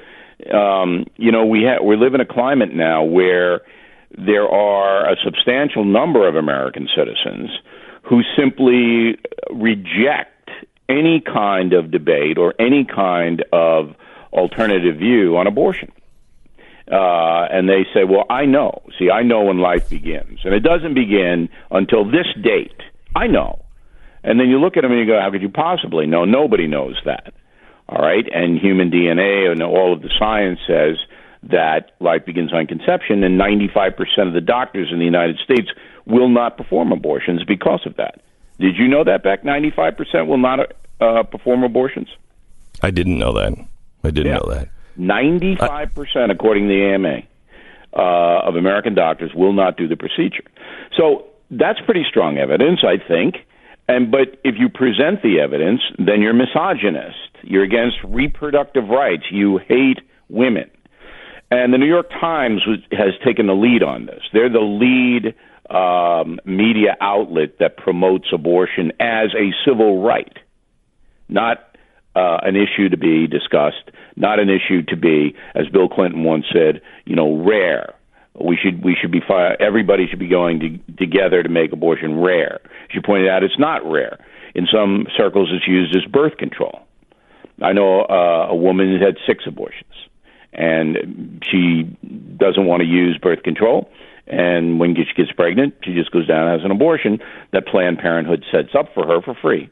Um, 0.53 1.07
you 1.17 1.33
know, 1.33 1.47
we 1.47 1.65
ha- 1.65 1.83
we 1.83 1.97
live 1.97 2.15
in 2.15 2.21
a 2.21 2.27
climate 2.27 2.75
now 2.75 3.03
where 3.03 3.63
there 4.17 4.49
are 4.49 5.11
a 5.11 5.17
substantial 5.25 5.85
number 5.85 6.29
of 6.29 6.37
American 6.37 6.89
citizens 6.95 7.51
who 8.03 8.23
simply 8.37 9.19
reject 9.51 10.51
any 10.89 11.21
kind 11.21 11.73
of 11.73 11.91
debate 11.91 12.39
or 12.39 12.55
any 12.59 12.85
kind 12.85 13.45
of 13.53 13.95
alternative 14.33 14.97
view 14.97 15.37
on 15.37 15.47
abortion 15.47 15.91
uh, 16.91 17.47
and 17.51 17.69
they 17.69 17.85
say, 17.93 18.05
"Well, 18.05 18.25
I 18.31 18.47
know. 18.47 18.83
See, 18.99 19.11
I 19.11 19.23
know 19.23 19.45
when 19.45 19.59
life 19.59 19.91
begins, 19.91 20.41
and 20.45 20.55
it 20.55 20.61
doesn't 20.61 20.95
begin 20.95 21.49
until 21.71 22.05
this 22.05 22.27
date. 22.43 22.81
I 23.15 23.27
know." 23.27 23.61
And 24.29 24.39
then 24.39 24.51
you 24.51 24.61
look 24.61 24.77
at 24.77 24.83
them 24.83 24.93
and 24.93 25.01
you 25.01 25.07
go, 25.07 25.19
"How 25.19 25.31
could 25.31 25.41
you 25.41 25.49
possibly 25.49 26.07
know? 26.07 26.27
Nobody 26.27 26.67
knows 26.67 27.01
that." 27.07 27.33
All 27.89 28.03
right, 28.03 28.29
and 28.31 28.59
human 28.59 28.91
DNA 28.91 29.51
and 29.51 29.63
all 29.63 29.95
of 29.95 30.03
the 30.03 30.11
science 30.19 30.61
says 30.67 30.99
that 31.45 31.93
life 31.99 32.27
begins 32.27 32.53
on 32.53 32.67
conception, 32.67 33.25
and 33.25 33.41
95% 33.41 34.29
of 34.29 34.35
the 34.35 34.43
doctors 34.43 34.89
in 34.93 34.99
the 34.99 35.07
United 35.07 35.39
States 35.39 35.71
will 36.05 36.29
not 36.29 36.59
perform 36.59 36.93
abortions 36.93 37.43
because 37.45 37.87
of 37.87 37.97
that. 37.97 38.21
Did 38.59 38.77
you 38.77 38.87
know 38.87 39.03
that, 39.05 39.23
Beck? 39.23 39.45
95% 39.45 40.27
will 40.27 40.37
not 40.37 40.73
uh, 41.01 41.23
perform 41.23 41.63
abortions? 41.65 42.09
I 42.83 42.91
didn't 42.91 43.19
know 43.19 43.33
that. 43.33 43.55
I 44.05 44.11
didn't 44.11 44.33
yeah. 44.33 44.39
know 44.39 44.51
that. 44.51 44.69
95%, 44.99 46.31
according 46.31 46.69
to 46.69 46.75
the 46.75 46.85
AMA, 46.95 47.23
uh, 47.95 48.49
of 48.49 48.57
American 48.57 48.95
doctors 48.95 49.33
will 49.35 49.55
not 49.55 49.79
do 49.79 49.89
the 49.89 49.97
procedure. 49.97 50.45
So 50.99 51.29
that's 51.51 51.81
pretty 51.87 52.05
strong 52.07 52.37
evidence, 52.37 52.81
I 52.85 52.99
think. 52.99 53.37
And 53.89 54.11
but 54.11 54.39
if 54.45 54.57
you 54.59 54.69
present 54.69 55.23
the 55.23 55.41
evidence, 55.41 55.81
then 55.97 56.21
you're 56.21 56.35
misogynist. 56.35 57.17
You're 57.43 57.65
against 57.65 57.97
reproductive 58.05 58.89
rights. 58.89 59.25
You 59.31 59.59
hate 59.59 60.01
women. 60.29 60.71
And 61.51 61.73
the 61.73 61.79
New 61.79 61.87
York 61.87 62.11
Times 62.11 62.63
was, 62.67 62.79
has 62.93 63.15
taken 63.25 63.47
the 63.47 63.55
lead 63.55 63.83
on 63.83 64.05
this. 64.05 64.21
They're 64.35 64.51
the 64.51 64.61
lead 64.61 65.35
um, 65.75 66.39
media 66.45 66.97
outlet 67.01 67.59
that 67.61 67.79
promotes 67.79 68.27
abortion 68.33 68.93
as 69.01 69.31
a 69.35 69.53
civil 69.67 70.03
right, 70.03 70.37
not 71.29 71.59
uh, 72.15 72.39
an 72.43 72.57
issue 72.57 72.91
to 72.91 72.99
be 72.99 73.27
discussed, 73.27 73.91
not 74.17 74.39
an 74.39 74.51
issue 74.51 74.83
to 74.89 74.97
be, 74.97 75.35
as 75.55 75.69
Bill 75.69 75.89
Clinton 75.89 76.25
once 76.25 76.45
said, 76.53 76.83
you 77.07 77.17
know, 77.17 77.43
rare, 77.43 77.95
We 78.41 78.57
should 78.57 78.85
we 78.85 78.97
should 79.01 79.11
be 79.11 79.21
everybody 79.61 80.07
should 80.09 80.19
be 80.19 80.29
going 80.29 80.61
to, 80.61 80.93
together 80.97 81.43
to 81.43 81.49
make 81.49 81.73
abortion 81.73 82.21
rare. 82.21 82.61
She 82.91 83.01
pointed 83.01 83.29
out 83.29 83.43
it's 83.43 83.59
not 83.59 83.85
rare. 83.85 84.19
In 84.55 84.67
some 84.73 85.07
circles, 85.17 85.51
it's 85.53 85.67
used 85.67 85.95
as 85.97 86.05
birth 86.11 86.37
control. 86.37 86.81
I 87.63 87.73
know 87.73 88.03
uh, 88.03 88.47
a 88.51 88.55
woman 88.55 88.89
who 88.89 89.05
had 89.05 89.17
six 89.27 89.45
abortions, 89.47 89.93
and 90.53 91.45
she 91.51 91.83
doesn't 92.37 92.67
want 92.67 92.81
to 92.81 92.87
use 92.87 93.19
birth 93.19 93.43
control. 93.43 93.91
And 94.27 94.79
when 94.79 94.95
she 94.95 95.05
gets 95.17 95.33
pregnant, 95.33 95.75
she 95.83 95.95
just 95.95 96.11
goes 96.13 96.27
down 96.27 96.47
and 96.47 96.61
has 96.61 96.65
an 96.65 96.71
abortion 96.71 97.19
that 97.53 97.67
Planned 97.67 97.99
Parenthood 97.99 98.45
sets 98.53 98.75
up 98.79 98.93
for 98.95 99.07
her 99.07 99.23
for 99.23 99.35
free. 99.35 99.71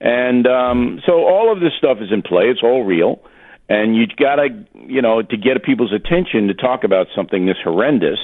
And 0.00 0.46
um, 0.46 1.00
so 1.06 1.24
all 1.24 1.52
of 1.52 1.60
this 1.60 1.72
stuff 1.78 1.98
is 2.00 2.12
in 2.12 2.22
play. 2.22 2.44
It's 2.44 2.62
all 2.62 2.84
real. 2.84 3.20
And 3.68 3.96
you 3.96 4.06
got 4.06 4.36
to, 4.36 4.48
you 4.86 5.02
know, 5.02 5.22
to 5.22 5.36
get 5.36 5.62
people's 5.64 5.92
attention 5.92 6.48
to 6.48 6.54
talk 6.54 6.84
about 6.84 7.08
something 7.16 7.46
this 7.46 7.56
horrendous 7.62 8.20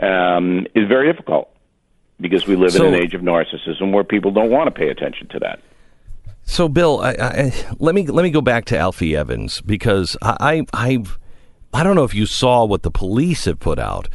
um, 0.00 0.66
is 0.74 0.86
very 0.86 1.10
difficult 1.12 1.50
because 2.20 2.46
we 2.46 2.56
live 2.56 2.72
So- 2.72 2.86
in 2.86 2.94
an 2.94 3.00
age 3.02 3.14
of 3.14 3.22
narcissism 3.22 3.92
where 3.92 4.04
people 4.04 4.30
don't 4.30 4.50
want 4.50 4.66
to 4.66 4.70
pay 4.70 4.88
attention 4.88 5.28
to 5.28 5.38
that. 5.40 5.60
So, 6.42 6.68
Bill, 6.68 7.00
I, 7.00 7.10
I, 7.20 7.52
let 7.78 7.94
me 7.94 8.06
let 8.06 8.22
me 8.22 8.30
go 8.30 8.40
back 8.40 8.64
to 8.66 8.78
Alfie 8.78 9.14
Evans 9.14 9.60
because 9.60 10.16
I, 10.22 10.64
I 10.72 10.86
I've 10.88 11.18
I 11.72 11.82
don't 11.84 11.94
know 11.94 12.04
if 12.04 12.14
you 12.14 12.26
saw 12.26 12.64
what 12.64 12.82
the 12.82 12.90
police 12.90 13.44
have 13.44 13.60
put 13.60 13.78
out, 13.78 14.08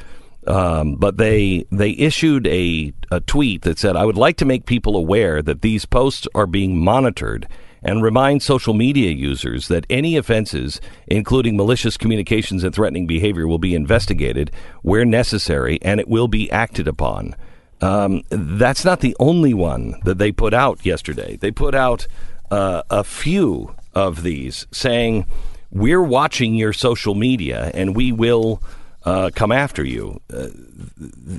um, 0.48 0.96
but 0.96 1.18
they 1.18 1.66
they 1.72 1.92
issued 1.92 2.48
a 2.48 2.94
a 3.12 3.22
tweet 3.22 3.62
that 3.62 3.78
said, 3.80 3.96
"I 3.96 4.06
would 4.06 4.18
like 4.18 4.38
to 4.38 4.46
make 4.46 4.66
people 4.66 4.98
aware 4.98 5.42
that 5.44 5.62
these 5.62 5.86
posts 5.86 6.28
are 6.36 6.48
being 6.48 6.84
monitored." 6.84 7.48
And 7.86 8.02
remind 8.02 8.42
social 8.42 8.74
media 8.74 9.12
users 9.12 9.68
that 9.68 9.86
any 9.92 10.18
offenses, 10.18 10.82
including 11.06 11.56
malicious 11.56 11.98
communications 11.98 12.64
and 12.64 12.74
threatening 12.74 13.06
behavior, 13.06 13.48
will 13.48 13.60
be 13.60 13.76
investigated 13.76 14.52
where 14.82 15.06
necessary 15.06 15.78
and 15.84 16.00
it 16.00 16.08
will 16.08 16.28
be 16.28 16.50
acted 16.50 16.88
upon. 16.88 17.36
Um, 17.82 18.24
that's 18.30 18.84
not 18.84 19.02
the 19.02 19.16
only 19.20 19.54
one 19.54 20.00
that 20.04 20.18
they 20.18 20.32
put 20.32 20.52
out 20.52 20.84
yesterday. 20.84 21.38
They 21.38 21.52
put 21.52 21.76
out 21.76 22.08
uh, 22.50 22.82
a 22.90 23.04
few 23.04 23.76
of 23.94 24.24
these 24.24 24.66
saying, 24.72 25.28
We're 25.70 26.02
watching 26.02 26.56
your 26.56 26.74
social 26.74 27.14
media 27.14 27.70
and 27.76 27.96
we 27.96 28.12
will 28.12 28.64
uh, 29.04 29.30
come 29.36 29.52
after 29.52 29.86
you. 29.86 30.22
Uh, 30.34 30.48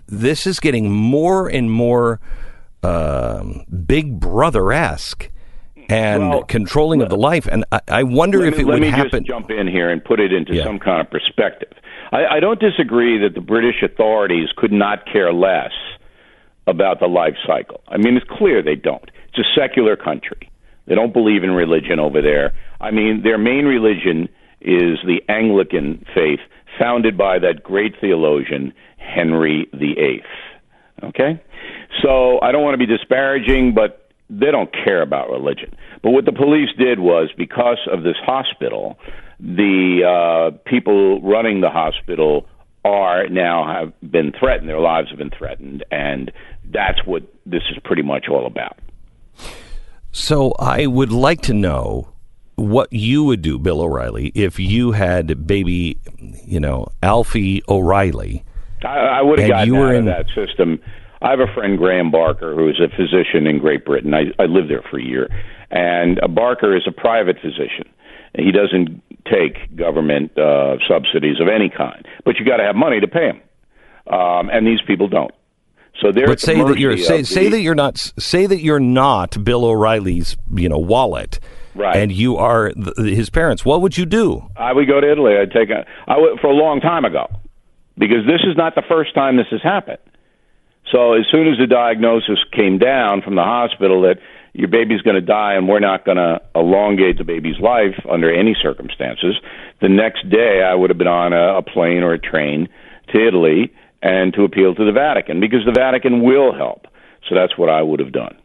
this 0.06 0.46
is 0.46 0.60
getting 0.60 0.92
more 0.92 1.48
and 1.48 1.72
more 1.72 2.20
um, 2.84 3.64
Big 3.84 4.20
Brother 4.20 4.72
esque 4.72 5.30
and 5.88 6.30
Well, 6.30 6.42
controlling 6.44 7.02
of 7.02 7.08
the 7.08 7.16
life. 7.16 7.46
And 7.50 7.64
I, 7.72 7.80
I 7.88 8.02
wonder 8.02 8.44
if 8.44 8.56
me, 8.56 8.62
it 8.62 8.66
let 8.66 8.74
would 8.74 8.82
me 8.82 8.88
happen. 8.90 9.10
just 9.24 9.26
jump 9.26 9.50
in 9.50 9.66
here 9.68 9.90
and 9.90 10.02
put 10.04 10.20
it 10.20 10.32
into 10.32 10.54
Yeah. 10.54 10.64
some 10.64 10.78
kind 10.78 11.00
of 11.00 11.10
perspective. 11.10 11.72
I, 12.12 12.36
I 12.36 12.40
don't 12.40 12.60
disagree 12.60 13.18
that 13.18 13.34
the 13.34 13.40
British 13.40 13.82
authorities 13.82 14.48
could 14.56 14.72
not 14.72 15.06
care 15.10 15.32
less 15.32 15.72
about 16.66 16.98
the 17.00 17.06
life 17.06 17.34
cycle. 17.46 17.80
I 17.88 17.96
mean, 17.96 18.16
it's 18.16 18.26
clear 18.28 18.62
they 18.62 18.74
don't. 18.74 19.08
It's 19.28 19.38
a 19.38 19.60
secular 19.60 19.96
country. 19.96 20.50
They 20.86 20.94
don't 20.94 21.12
believe 21.12 21.42
in 21.44 21.50
religion 21.50 21.98
over 21.98 22.20
there. 22.22 22.54
I 22.80 22.90
mean, 22.90 23.22
their 23.22 23.38
main 23.38 23.64
religion 23.64 24.28
is 24.60 24.98
the 25.04 25.20
Anglican 25.28 26.04
faith, 26.14 26.40
founded 26.78 27.16
by 27.16 27.38
that 27.40 27.62
great 27.62 27.94
theologian 28.00 28.72
Henry 28.98 29.68
VIII. 29.74 30.22
Okay, 31.04 31.40
so 32.02 32.40
I 32.40 32.52
don't 32.52 32.62
want 32.62 32.74
to 32.74 32.78
be 32.78 32.86
disparaging, 32.86 33.74
but 33.74 34.05
they 34.28 34.50
don't 34.50 34.72
care 34.72 35.02
about 35.02 35.30
religion. 35.30 35.74
But 36.02 36.10
what 36.10 36.24
the 36.24 36.32
police 36.32 36.70
did 36.78 36.98
was 36.98 37.30
because 37.36 37.78
of 37.90 38.02
this 38.02 38.16
hospital, 38.24 38.98
the 39.38 40.02
uh, 40.04 40.58
people 40.68 41.20
running 41.22 41.60
the 41.60 41.70
hospital 41.70 42.46
are 42.84 43.28
now 43.28 43.66
have 43.66 43.92
been 44.10 44.32
threatened. 44.38 44.68
Their 44.68 44.80
lives 44.80 45.10
have 45.10 45.18
been 45.18 45.30
threatened, 45.30 45.84
and 45.90 46.32
that's 46.72 47.04
what 47.04 47.22
this 47.44 47.62
is 47.70 47.78
pretty 47.84 48.02
much 48.02 48.26
all 48.28 48.46
about. 48.46 48.78
So 50.12 50.54
I 50.58 50.86
would 50.86 51.12
like 51.12 51.42
to 51.42 51.54
know 51.54 52.08
what 52.54 52.92
you 52.92 53.24
would 53.24 53.42
do, 53.42 53.58
Bill 53.58 53.82
O'Reilly, 53.82 54.32
if 54.34 54.58
you 54.58 54.92
had 54.92 55.46
baby, 55.46 55.98
you 56.44 56.58
know, 56.58 56.88
Alfie 57.02 57.62
O'Reilly. 57.68 58.44
I, 58.82 58.98
I 58.98 59.22
would 59.22 59.38
have 59.38 59.48
gotten 59.48 59.68
you 59.68 59.78
were 59.78 59.88
out 59.88 59.94
in- 59.94 60.08
of 60.08 60.16
that 60.16 60.26
system. 60.34 60.80
I 61.22 61.30
have 61.30 61.40
a 61.40 61.52
friend, 61.54 61.78
Graham 61.78 62.10
Barker, 62.10 62.54
who 62.54 62.68
is 62.68 62.80
a 62.80 62.88
physician 62.94 63.46
in 63.46 63.58
Great 63.58 63.84
Britain. 63.84 64.12
I, 64.14 64.32
I 64.38 64.46
lived 64.46 64.70
there 64.70 64.84
for 64.90 64.98
a 64.98 65.02
year, 65.02 65.28
and 65.70 66.22
uh, 66.22 66.28
Barker 66.28 66.76
is 66.76 66.82
a 66.86 66.92
private 66.92 67.36
physician. 67.40 67.88
He 68.34 68.52
doesn't 68.52 69.02
take 69.24 69.74
government 69.74 70.36
uh, 70.38 70.76
subsidies 70.86 71.40
of 71.40 71.48
any 71.48 71.70
kind, 71.70 72.06
but 72.24 72.36
you 72.38 72.44
got 72.44 72.58
to 72.58 72.64
have 72.64 72.76
money 72.76 73.00
to 73.00 73.08
pay 73.08 73.28
him, 73.30 73.40
um, 74.12 74.50
and 74.50 74.66
these 74.66 74.80
people 74.86 75.08
don't. 75.08 75.32
So 76.00 76.12
they're 76.12 76.26
But 76.26 76.32
at 76.32 76.40
the 76.40 76.46
say 76.46 76.62
that 76.62 76.78
you're 76.78 76.98
say, 76.98 77.20
of 77.20 77.26
say 77.26 77.48
that 77.48 77.60
you're 77.60 77.74
not 77.74 77.96
say 77.96 78.46
that 78.46 78.60
you're 78.60 78.78
not 78.78 79.42
Bill 79.42 79.64
O'Reilly's, 79.64 80.36
you 80.54 80.68
know, 80.68 80.78
wallet. 80.78 81.40
Right. 81.74 81.96
And 81.96 82.10
you 82.10 82.36
are 82.36 82.72
th- 82.72 82.96
his 82.96 83.28
parents. 83.28 83.64
What 83.64 83.82
would 83.82 83.98
you 83.98 84.06
do? 84.06 84.48
I 84.56 84.72
would 84.72 84.86
go 84.86 84.98
to 84.98 85.10
Italy. 85.10 85.36
I'd 85.36 85.52
take 85.52 85.70
a 85.70 85.86
I 86.06 86.18
would 86.18 86.40
for 86.40 86.48
a 86.48 86.54
long 86.54 86.80
time 86.80 87.04
ago, 87.04 87.26
because 87.96 88.26
this 88.26 88.40
is 88.48 88.56
not 88.56 88.74
the 88.74 88.82
first 88.88 89.14
time 89.14 89.36
this 89.36 89.46
has 89.50 89.62
happened. 89.62 89.98
So 90.90 91.14
as 91.14 91.24
soon 91.30 91.48
as 91.48 91.58
the 91.58 91.66
diagnosis 91.66 92.38
came 92.52 92.78
down 92.78 93.22
from 93.22 93.34
the 93.34 93.42
hospital 93.42 94.02
that 94.02 94.18
your 94.52 94.68
baby's 94.68 95.02
going 95.02 95.16
to 95.16 95.20
die 95.20 95.54
and 95.54 95.68
we're 95.68 95.80
not 95.80 96.04
going 96.04 96.16
to 96.16 96.40
elongate 96.54 97.18
the 97.18 97.24
baby's 97.24 97.58
life 97.60 97.94
under 98.10 98.32
any 98.32 98.56
circumstances, 98.60 99.34
the 99.80 99.88
next 99.88 100.28
day 100.30 100.62
I 100.62 100.74
would 100.74 100.90
have 100.90 100.98
been 100.98 101.06
on 101.06 101.32
a, 101.32 101.58
a 101.58 101.62
plane 101.62 102.02
or 102.02 102.12
a 102.12 102.18
train 102.18 102.68
to 103.12 103.26
Italy 103.26 103.72
and 104.02 104.32
to 104.34 104.44
appeal 104.44 104.74
to 104.74 104.84
the 104.84 104.92
Vatican 104.92 105.40
because 105.40 105.64
the 105.66 105.72
Vatican 105.72 106.22
will 106.22 106.54
help. 106.54 106.86
So 107.28 107.34
that's 107.34 107.58
what 107.58 107.68
I 107.68 107.82
would 107.82 107.98
have 108.00 108.12
done. 108.12 108.36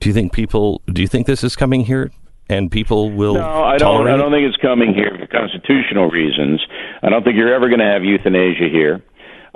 Do 0.00 0.08
you 0.08 0.14
think 0.14 0.32
people? 0.32 0.82
Do 0.86 1.02
you 1.02 1.08
think 1.08 1.26
this 1.26 1.42
is 1.42 1.56
coming 1.56 1.84
here, 1.84 2.10
and 2.48 2.70
people 2.70 3.10
will? 3.10 3.34
No, 3.34 3.64
I 3.64 3.76
don't. 3.76 4.06
I 4.08 4.16
don't 4.16 4.30
think 4.30 4.46
it's 4.46 4.60
coming 4.62 4.94
here 4.94 5.16
for 5.18 5.26
constitutional 5.26 6.08
reasons. 6.08 6.64
I 7.02 7.08
don't 7.08 7.24
think 7.24 7.36
you're 7.36 7.54
ever 7.54 7.68
going 7.68 7.80
to 7.80 7.86
have 7.86 8.04
euthanasia 8.04 8.68
here. 8.70 9.02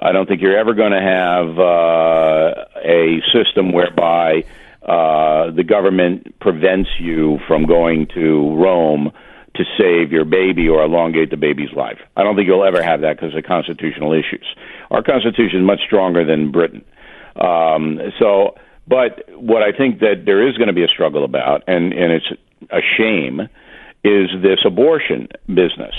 I 0.03 0.13
don't 0.13 0.27
think 0.27 0.41
you're 0.41 0.57
ever 0.57 0.73
going 0.73 0.93
to 0.93 1.01
have 1.01 1.59
uh, 1.59 2.65
a 2.83 3.21
system 3.33 3.73
whereby 3.73 4.45
uh, 4.83 5.51
the 5.51 5.65
government 5.65 6.39
prevents 6.41 6.89
you 6.99 7.39
from 7.47 7.67
going 7.67 8.07
to 8.15 8.57
Rome 8.57 9.13
to 9.57 9.65
save 9.77 10.11
your 10.11 10.25
baby 10.25 10.69
or 10.69 10.83
elongate 10.83 11.31
the 11.31 11.37
baby's 11.37 11.73
life. 11.77 11.99
I 12.17 12.23
don't 12.23 12.35
think 12.35 12.47
you'll 12.47 12.65
ever 12.65 12.83
have 12.83 13.03
that 13.03 13.17
because 13.17 13.35
of 13.35 13.45
constitutional 13.45 14.13
issues. 14.13 14.47
Our 14.91 15.03
constitution 15.03 15.61
is 15.61 15.67
much 15.67 15.81
stronger 15.85 16.25
than 16.25 16.51
Britain. 16.51 16.85
Um, 17.37 17.99
so, 18.19 18.55
but 18.89 19.29
what 19.37 19.63
I 19.63 19.77
think 19.77 20.01
that 20.01 20.23
there 20.25 20.49
is 20.49 20.57
going 20.57 20.69
to 20.69 20.73
be 20.73 20.85
a 20.85 20.89
struggle 20.89 21.25
about, 21.25 21.63
and, 21.67 21.93
and 21.93 22.13
it's 22.13 22.27
a 22.71 22.81
shame, 22.97 23.41
is 24.03 24.31
this 24.43 24.61
abortion 24.65 25.29
business. 25.47 25.95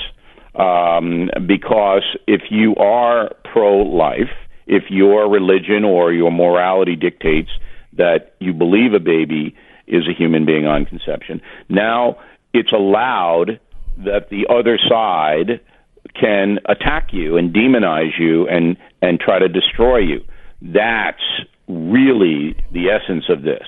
Um, 0.55 1.29
because 1.47 2.03
if 2.27 2.41
you 2.49 2.75
are 2.75 3.31
pro 3.51 3.77
life, 3.77 4.29
if 4.67 4.83
your 4.89 5.29
religion 5.29 5.83
or 5.85 6.11
your 6.11 6.31
morality 6.31 6.95
dictates 6.95 7.49
that 7.97 8.35
you 8.39 8.53
believe 8.53 8.93
a 8.93 8.99
baby 8.99 9.55
is 9.87 10.03
a 10.07 10.13
human 10.17 10.45
being 10.45 10.65
on 10.65 10.85
conception, 10.85 11.41
now 11.69 12.17
it's 12.53 12.71
allowed 12.71 13.59
that 13.97 14.29
the 14.29 14.47
other 14.49 14.77
side 14.89 15.61
can 16.19 16.59
attack 16.67 17.09
you 17.11 17.37
and 17.37 17.53
demonize 17.53 18.17
you 18.19 18.47
and, 18.47 18.77
and 19.01 19.19
try 19.19 19.39
to 19.39 19.47
destroy 19.47 19.99
you. 19.99 20.21
That's 20.61 21.21
really 21.67 22.55
the 22.71 22.89
essence 22.89 23.25
of 23.29 23.43
this. 23.43 23.67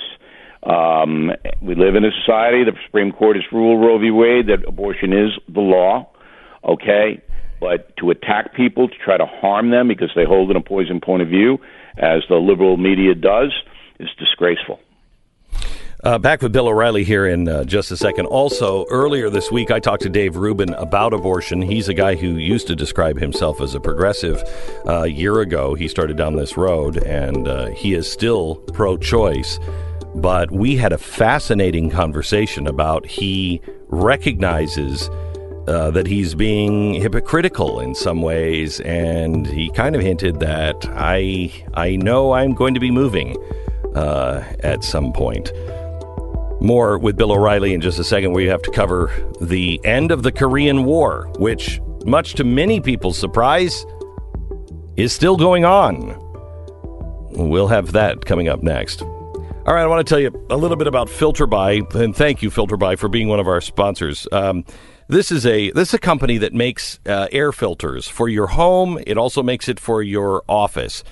Um, 0.63 1.31
we 1.61 1.75
live 1.75 1.95
in 1.95 2.05
a 2.05 2.11
society, 2.21 2.63
the 2.63 2.73
Supreme 2.85 3.11
Court 3.11 3.35
has 3.35 3.43
ruled 3.51 3.81
Roe 3.81 3.99
v. 3.99 4.11
Wade 4.11 4.47
that 4.47 4.67
abortion 4.67 5.11
is 5.11 5.31
the 5.53 5.59
law, 5.59 6.09
okay? 6.63 7.21
But 7.59 7.95
to 7.97 8.09
attack 8.09 8.53
people, 8.53 8.89
to 8.89 8.95
try 9.03 9.17
to 9.17 9.25
harm 9.25 9.71
them 9.71 9.87
because 9.87 10.11
they 10.15 10.25
hold 10.25 10.49
an 10.49 10.57
opposing 10.57 10.99
point 10.99 11.21
of 11.21 11.29
view, 11.29 11.59
as 11.97 12.23
the 12.29 12.35
liberal 12.35 12.77
media 12.77 13.15
does, 13.15 13.53
is 13.99 14.09
disgraceful. 14.19 14.79
Uh, 16.03 16.17
back 16.19 16.41
with 16.41 16.51
Bill 16.51 16.67
O'Reilly 16.67 17.05
here 17.05 17.25
in 17.25 17.47
uh, 17.47 17.63
just 17.63 17.89
a 17.89 17.95
second. 17.95 18.25
Also, 18.25 18.85
earlier 18.89 19.29
this 19.29 19.49
week, 19.49 19.71
I 19.71 19.79
talked 19.79 20.03
to 20.03 20.09
Dave 20.09 20.35
Rubin 20.35 20.73
about 20.73 21.13
abortion. 21.13 21.61
He's 21.61 21.87
a 21.87 21.93
guy 21.93 22.15
who 22.15 22.35
used 22.35 22.67
to 22.67 22.75
describe 22.75 23.17
himself 23.17 23.61
as 23.61 23.73
a 23.73 23.79
progressive. 23.79 24.43
Uh, 24.85 25.03
a 25.03 25.07
year 25.07 25.39
ago, 25.39 25.75
he 25.75 25.87
started 25.87 26.17
down 26.17 26.35
this 26.35 26.57
road, 26.57 26.97
and 26.97 27.47
uh, 27.47 27.67
he 27.67 27.93
is 27.93 28.11
still 28.11 28.55
pro 28.73 28.97
choice. 28.97 29.59
But 30.13 30.51
we 30.51 30.75
had 30.75 30.91
a 30.91 30.97
fascinating 30.97 31.89
conversation 31.89 32.67
about 32.67 33.05
he 33.05 33.61
recognizes 33.87 35.09
uh, 35.67 35.91
that 35.91 36.07
he's 36.07 36.35
being 36.35 36.93
hypocritical 36.95 37.79
in 37.79 37.95
some 37.95 38.21
ways, 38.21 38.79
and 38.81 39.47
he 39.47 39.69
kind 39.71 39.95
of 39.95 40.01
hinted 40.01 40.39
that 40.39 40.75
I 40.91 41.51
I 41.73 41.95
know 41.95 42.33
I'm 42.33 42.53
going 42.53 42.73
to 42.73 42.79
be 42.79 42.91
moving 42.91 43.37
uh, 43.95 44.43
at 44.59 44.83
some 44.83 45.13
point. 45.13 45.51
More 46.59 46.97
with 46.97 47.17
Bill 47.17 47.31
O'Reilly 47.31 47.73
in 47.73 47.81
just 47.81 47.99
a 47.99 48.03
second. 48.03 48.33
We 48.33 48.45
have 48.45 48.61
to 48.63 48.71
cover 48.71 49.11
the 49.41 49.79
end 49.83 50.11
of 50.11 50.23
the 50.23 50.31
Korean 50.31 50.85
War, 50.85 51.29
which 51.37 51.81
much 52.05 52.33
to 52.35 52.43
many 52.43 52.79
people's 52.79 53.17
surprise, 53.17 53.85
is 54.95 55.11
still 55.13 55.37
going 55.37 55.65
on. 55.65 56.19
We'll 57.31 57.67
have 57.67 57.93
that 57.93 58.25
coming 58.25 58.47
up 58.47 58.61
next. 58.61 59.01
All 59.01 59.73
right, 59.73 59.83
I 59.83 59.87
want 59.87 60.05
to 60.05 60.09
tell 60.09 60.19
you 60.19 60.45
a 60.49 60.57
little 60.57 60.75
bit 60.75 60.87
about 60.87 61.07
FilterBuy, 61.07 61.95
and 61.95 62.15
thank 62.15 62.43
you, 62.43 62.51
FilterBuy, 62.51 62.97
for 62.97 63.07
being 63.07 63.29
one 63.29 63.39
of 63.39 63.47
our 63.47 63.61
sponsors. 63.61 64.27
Um, 64.31 64.65
this 65.13 65.31
is 65.31 65.45
a 65.45 65.71
this 65.71 65.89
is 65.89 65.93
a 65.93 65.99
company 65.99 66.37
that 66.39 66.53
makes 66.53 66.99
uh, 67.05 67.27
air 67.31 67.51
filters 67.51 68.07
for 68.07 68.27
your 68.27 68.47
home. 68.47 68.99
It 69.05 69.17
also 69.17 69.43
makes 69.43 69.69
it 69.69 69.79
for 69.79 70.01
your 70.01 70.43
office. 70.47 71.03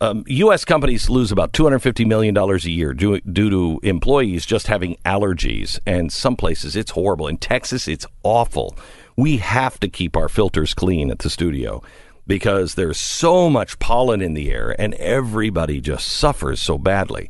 Um, 0.00 0.22
U.S. 0.28 0.64
companies 0.64 1.10
lose 1.10 1.32
about 1.32 1.52
$250 1.52 2.06
million 2.06 2.36
a 2.36 2.56
year 2.68 2.94
due, 2.94 3.20
due 3.20 3.50
to 3.50 3.80
employees 3.82 4.46
just 4.46 4.68
having 4.68 4.96
allergies. 5.04 5.80
And 5.86 6.12
some 6.12 6.36
places 6.36 6.76
it's 6.76 6.92
horrible. 6.92 7.26
In 7.26 7.36
Texas, 7.36 7.88
it's 7.88 8.06
awful. 8.22 8.76
We 9.16 9.38
have 9.38 9.80
to 9.80 9.88
keep 9.88 10.16
our 10.16 10.28
filters 10.28 10.72
clean 10.72 11.10
at 11.10 11.18
the 11.18 11.30
studio 11.30 11.82
because 12.28 12.76
there's 12.76 13.00
so 13.00 13.50
much 13.50 13.80
pollen 13.80 14.20
in 14.20 14.34
the 14.34 14.52
air 14.52 14.76
and 14.78 14.94
everybody 14.94 15.80
just 15.80 16.06
suffers 16.06 16.60
so 16.60 16.78
badly. 16.78 17.28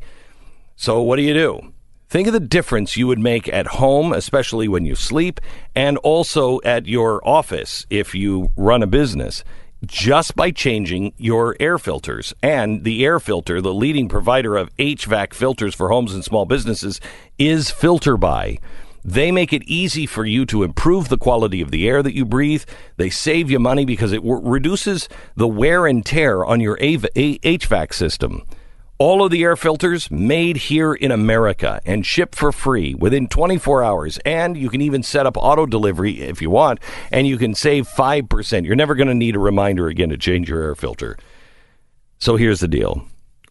So, 0.75 1.01
what 1.01 1.15
do 1.15 1.23
you 1.23 1.33
do? 1.33 1.73
Think 2.09 2.25
of 2.25 2.33
the 2.33 2.39
difference 2.39 2.97
you 2.97 3.05
would 3.05 3.19
make 3.19 3.47
at 3.47 3.67
home, 3.67 4.13
especially 4.13 4.67
when 4.67 4.83
you 4.83 4.95
sleep, 4.95 5.39
and 5.75 5.95
also 5.99 6.59
at 6.65 6.87
your 6.87 7.21
office 7.27 7.85
if 7.91 8.15
you 8.15 8.49
run 8.57 8.81
a 8.81 8.87
business 8.87 9.43
just 9.85 10.35
by 10.35 10.49
changing 10.49 11.13
your 11.17 11.55
air 11.59 11.77
filters. 11.77 12.33
And 12.41 12.83
the 12.83 13.05
air 13.05 13.19
filter, 13.19 13.61
the 13.61 13.75
leading 13.75 14.09
provider 14.09 14.57
of 14.57 14.75
HVAC 14.77 15.35
filters 15.35 15.75
for 15.75 15.89
homes 15.89 16.11
and 16.15 16.25
small 16.25 16.47
businesses, 16.47 16.99
is 17.37 17.69
FilterBuy. 17.69 18.59
They 19.05 19.31
make 19.31 19.53
it 19.53 19.61
easy 19.67 20.07
for 20.07 20.25
you 20.25 20.47
to 20.47 20.63
improve 20.63 21.09
the 21.09 21.17
quality 21.17 21.61
of 21.61 21.69
the 21.69 21.87
air 21.87 22.01
that 22.01 22.15
you 22.15 22.25
breathe. 22.25 22.63
They 22.97 23.11
save 23.11 23.51
you 23.51 23.59
money 23.59 23.85
because 23.85 24.13
it 24.13 24.23
w- 24.23 24.41
reduces 24.43 25.09
the 25.35 25.47
wear 25.47 25.85
and 25.85 26.03
tear 26.03 26.43
on 26.43 26.59
your 26.59 26.75
AV- 26.81 27.13
HVAC 27.13 27.93
system. 27.93 28.41
All 29.01 29.23
of 29.23 29.31
the 29.31 29.43
air 29.43 29.55
filters 29.55 30.11
made 30.11 30.57
here 30.57 30.93
in 30.93 31.09
America 31.09 31.79
and 31.85 32.05
shipped 32.05 32.35
for 32.35 32.51
free 32.51 32.93
within 32.93 33.29
24 33.29 33.81
hours. 33.81 34.17
And 34.25 34.57
you 34.57 34.69
can 34.69 34.81
even 34.81 35.03
set 35.03 35.25
up 35.25 35.37
auto 35.37 35.65
delivery 35.65 36.19
if 36.19 36.41
you 36.41 36.49
want, 36.49 36.81
and 37.09 37.25
you 37.25 37.37
can 37.37 37.55
save 37.55 37.87
5%. 37.87 38.65
You're 38.65 38.75
never 38.75 38.95
going 38.95 39.07
to 39.07 39.13
need 39.13 39.37
a 39.37 39.39
reminder 39.39 39.87
again 39.87 40.09
to 40.09 40.17
change 40.17 40.49
your 40.49 40.61
air 40.61 40.75
filter. 40.75 41.17
So 42.17 42.35
here's 42.35 42.59
the 42.59 42.67
deal. 42.67 43.05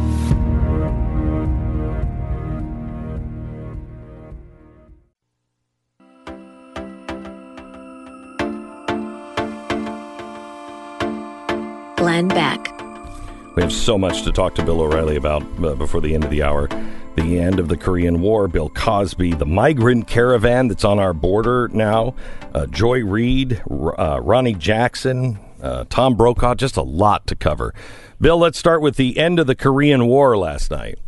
Glenn 11.96 12.28
Beck. 12.28 12.74
We 13.56 13.64
have 13.64 13.74
so 13.74 13.98
much 13.98 14.24
to 14.24 14.32
talk 14.32 14.54
to 14.56 14.64
Bill 14.64 14.82
O'Reilly 14.82 15.16
about 15.16 15.42
uh, 15.64 15.74
before 15.76 16.02
the 16.02 16.14
end 16.14 16.24
of 16.24 16.30
the 16.30 16.44
hour. 16.44 16.68
The 17.18 17.40
end 17.40 17.60
of 17.60 17.68
the 17.68 17.78
Korean 17.78 18.22
War, 18.22 18.48
Bill 18.48 18.70
Cosby, 18.70 19.34
the 19.34 19.46
migrant 19.46 20.08
caravan 20.08 20.68
that's 20.68 20.86
on 20.86 21.00
our 21.00 21.14
border 21.14 21.68
now, 21.74 22.14
uh, 22.54 22.68
Joy 22.68 23.04
Reid, 23.04 23.60
uh, 23.70 24.20
Ronny 24.22 24.54
Jackson, 24.54 25.40
uh, 25.62 25.86
Tom 25.90 26.16
Brokaw, 26.16 26.54
just 26.54 26.78
a 26.78 26.84
lot 26.84 27.26
to 27.26 27.36
cover. 27.36 27.74
Bill, 28.22 28.38
let's 28.38 28.60
start 28.60 28.84
with 28.84 28.98
the 28.98 29.18
end 29.18 29.40
of 29.40 29.48
the 29.48 29.56
Korean 29.56 30.06
War 30.06 30.38
last 30.38 30.70
night. 30.70 31.00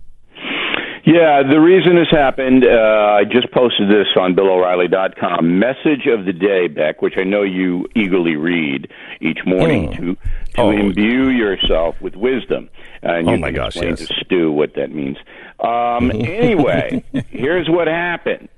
Yeah, 1.05 1.41
the 1.43 1.59
reason 1.59 1.95
this 1.95 2.09
happened, 2.11 2.63
uh, 2.65 3.17
I 3.19 3.23
just 3.23 3.51
posted 3.51 3.89
this 3.89 4.07
on 4.15 4.35
BillO'Reilly.com. 4.35 5.57
Message 5.59 6.05
of 6.07 6.25
the 6.25 6.33
day, 6.33 6.67
Beck, 6.67 7.01
which 7.01 7.15
I 7.17 7.23
know 7.23 7.41
you 7.43 7.87
eagerly 7.95 8.35
read 8.35 8.89
each 9.21 9.39
morning 9.45 9.89
Mm. 9.89 9.95
to 9.97 10.17
to 10.55 10.61
Oh. 10.61 10.71
imbue 10.71 11.29
yourself 11.29 11.95
with 12.01 12.15
wisdom. 12.15 12.69
And 13.01 13.27
Oh, 13.29 13.33
you 13.33 13.37
my 13.39 13.51
gosh, 13.51 13.75
yes. 13.75 13.99
to 14.07 14.13
Stu 14.25 14.51
what 14.51 14.73
that 14.75 14.91
means. 14.93 15.17
Um, 15.59 16.11
anyway, 16.13 17.03
here's 17.29 17.67
what 17.69 17.87
happened. 17.87 18.49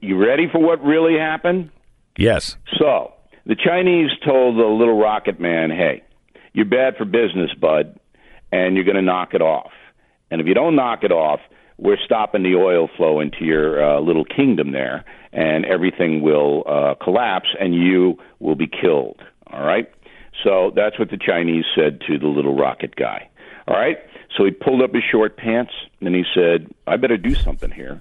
You 0.00 0.16
ready 0.16 0.46
for 0.50 0.58
what 0.60 0.82
really 0.82 1.18
happened? 1.18 1.70
Yes. 2.16 2.56
So, 2.78 3.12
the 3.46 3.56
Chinese 3.56 4.10
told 4.24 4.56
the 4.56 4.66
little 4.66 4.98
rocket 4.98 5.40
man, 5.40 5.70
hey, 5.70 6.02
you're 6.52 6.66
bad 6.66 6.96
for 6.96 7.04
business, 7.04 7.50
bud, 7.58 7.98
and 8.52 8.74
you're 8.74 8.84
going 8.84 8.96
to 8.96 9.02
knock 9.02 9.34
it 9.34 9.42
off. 9.42 9.72
And 10.30 10.40
if 10.40 10.46
you 10.46 10.54
don't 10.54 10.76
knock 10.76 11.02
it 11.02 11.12
off, 11.12 11.40
we're 11.78 11.98
stopping 12.04 12.42
the 12.42 12.56
oil 12.56 12.88
flow 12.96 13.20
into 13.20 13.44
your 13.44 13.82
uh, 13.82 14.00
little 14.00 14.24
kingdom 14.24 14.72
there, 14.72 15.04
and 15.32 15.64
everything 15.64 16.20
will 16.20 16.62
uh, 16.66 16.94
collapse, 17.02 17.48
and 17.58 17.74
you 17.74 18.18
will 18.38 18.54
be 18.54 18.68
killed. 18.68 19.20
All 19.46 19.64
right? 19.64 19.90
So 20.44 20.72
that's 20.74 20.98
what 20.98 21.10
the 21.10 21.18
Chinese 21.18 21.64
said 21.74 22.00
to 22.06 22.18
the 22.18 22.26
little 22.26 22.54
rocket 22.54 22.96
guy. 22.96 23.28
All 23.66 23.76
right? 23.76 23.98
So 24.36 24.44
he 24.44 24.50
pulled 24.50 24.82
up 24.82 24.94
his 24.94 25.02
short 25.10 25.36
pants, 25.36 25.72
and 26.00 26.14
he 26.14 26.24
said, 26.34 26.72
I 26.86 26.96
better 26.96 27.16
do 27.16 27.34
something 27.34 27.70
here 27.70 28.00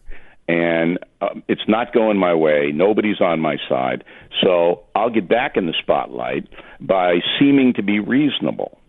and 0.49 0.97
um, 1.21 1.43
it's 1.47 1.61
not 1.67 1.93
going 1.93 2.17
my 2.17 2.33
way. 2.33 2.71
Nobody's 2.73 3.21
on 3.21 3.39
my 3.39 3.57
side. 3.69 4.03
So 4.41 4.83
I'll 4.95 5.11
get 5.11 5.29
back 5.29 5.57
in 5.57 5.67
the 5.67 5.75
spotlight 5.79 6.47
by 6.81 7.19
seeming 7.37 7.73
to 7.75 7.83
be 7.83 7.99
reasonable. 7.99 8.79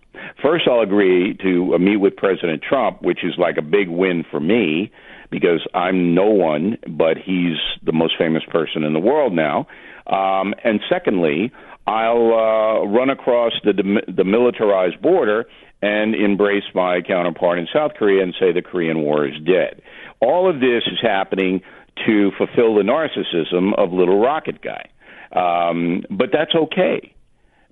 First, 0.43 0.67
I'll 0.67 0.81
agree 0.81 1.37
to 1.43 1.75
uh, 1.75 1.79
meet 1.79 1.99
with 1.99 2.17
President 2.17 2.63
Trump, 2.63 3.03
which 3.03 3.23
is 3.23 3.35
like 3.37 3.59
a 3.59 3.63
big 3.63 3.91
win 3.91 4.25
for 4.31 4.41
me 4.41 4.91
because 5.31 5.61
I'm 5.75 6.15
no 6.15 6.31
one, 6.31 6.79
but 6.89 7.19
he's 7.19 7.59
the 7.83 7.93
most 7.93 8.15
famous 8.19 8.43
person 8.49 8.83
in 8.83 8.95
the 8.95 8.99
world 8.99 9.35
now. 9.35 9.67
Um, 10.07 10.55
and 10.65 10.81
secondly, 10.89 11.53
I'll 11.87 12.33
uh, 12.33 12.87
run 12.87 13.11
across 13.11 13.53
the, 13.65 14.01
the 14.09 14.25
militarized 14.25 15.03
border 15.03 15.45
and 15.83 16.15
embrace 16.15 16.65
my 16.75 17.01
counterpart 17.01 17.59
in 17.59 17.67
South 17.73 17.93
Korea 17.95 18.23
and 18.23 18.35
say 18.39 18.53
the 18.53 18.63
Korean 18.63 19.03
War 19.03 19.27
is 19.27 19.35
dead. 19.45 19.83
All 20.21 20.49
of 20.49 20.61
this 20.61 20.83
is 20.87 20.99
happening 21.01 21.63
to 22.07 22.31
fulfill 22.37 22.75
the 22.75 22.83
narcissism 22.83 23.73
of 23.77 23.93
Little 23.93 24.21
Rocket 24.21 24.61
Guy. 24.63 24.91
Um, 25.33 26.03
but 26.11 26.31
that's 26.33 26.55
okay 26.55 27.15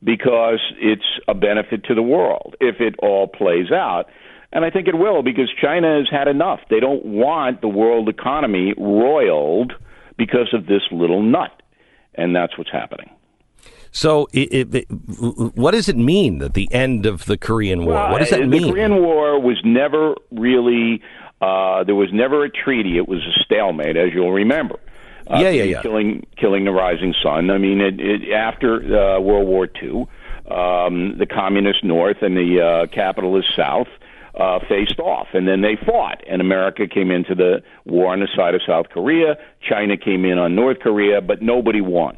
because 0.02 0.60
it's 0.80 1.02
a 1.26 1.34
benefit 1.34 1.84
to 1.84 1.94
the 1.94 2.02
world 2.02 2.54
if 2.60 2.80
it 2.80 2.94
all 3.00 3.26
plays 3.26 3.72
out. 3.72 4.04
And 4.52 4.64
I 4.64 4.70
think 4.70 4.88
it 4.88 4.96
will 4.96 5.22
because 5.22 5.50
China 5.60 5.98
has 5.98 6.08
had 6.10 6.28
enough. 6.28 6.60
They 6.70 6.80
don't 6.80 7.04
want 7.04 7.60
the 7.60 7.68
world 7.68 8.08
economy 8.08 8.72
roiled 8.78 9.72
because 10.16 10.48
of 10.54 10.66
this 10.66 10.82
little 10.90 11.22
nut. 11.22 11.50
And 12.14 12.34
that's 12.34 12.56
what's 12.56 12.72
happening. 12.72 13.10
So, 13.98 14.28
it, 14.32 14.72
it, 14.72 14.84
what 15.56 15.72
does 15.72 15.88
it 15.88 15.96
mean 15.96 16.38
that 16.38 16.54
the 16.54 16.72
end 16.72 17.04
of 17.04 17.24
the 17.24 17.36
Korean 17.36 17.84
War? 17.84 17.94
Well, 17.94 18.12
what 18.12 18.20
does 18.20 18.30
that 18.30 18.38
the 18.38 18.46
mean? 18.46 18.62
The 18.62 18.70
Korean 18.70 19.02
War 19.02 19.40
was 19.40 19.60
never 19.64 20.14
really. 20.30 21.02
Uh, 21.40 21.82
there 21.82 21.96
was 21.96 22.08
never 22.12 22.44
a 22.44 22.48
treaty. 22.48 22.96
It 22.96 23.08
was 23.08 23.18
a 23.26 23.42
stalemate, 23.44 23.96
as 23.96 24.10
you'll 24.14 24.30
remember. 24.30 24.78
Uh, 25.28 25.40
Yeah, 25.40 25.50
yeah, 25.50 25.62
yeah. 25.64 25.82
Killing, 25.82 26.24
killing 26.36 26.64
the 26.64 26.70
rising 26.70 27.12
sun. 27.20 27.50
I 27.50 27.58
mean, 27.58 27.80
it, 27.80 27.98
it, 27.98 28.32
after 28.32 28.76
uh, 28.76 29.18
World 29.20 29.48
War 29.48 29.68
II, 29.82 30.06
um, 30.48 31.18
the 31.18 31.26
communist 31.26 31.82
North 31.82 32.18
and 32.22 32.36
the 32.36 32.60
uh, 32.60 32.94
capitalist 32.94 33.48
South 33.56 33.88
uh, 34.36 34.60
faced 34.68 35.00
off, 35.00 35.26
and 35.32 35.48
then 35.48 35.60
they 35.60 35.76
fought. 35.84 36.22
And 36.28 36.40
America 36.40 36.86
came 36.86 37.10
into 37.10 37.34
the 37.34 37.62
war 37.84 38.12
on 38.12 38.20
the 38.20 38.28
side 38.36 38.54
of 38.54 38.60
South 38.64 38.90
Korea. 38.90 39.38
China 39.68 39.96
came 39.96 40.24
in 40.24 40.38
on 40.38 40.54
North 40.54 40.78
Korea, 40.78 41.20
but 41.20 41.42
nobody 41.42 41.80
won. 41.80 42.16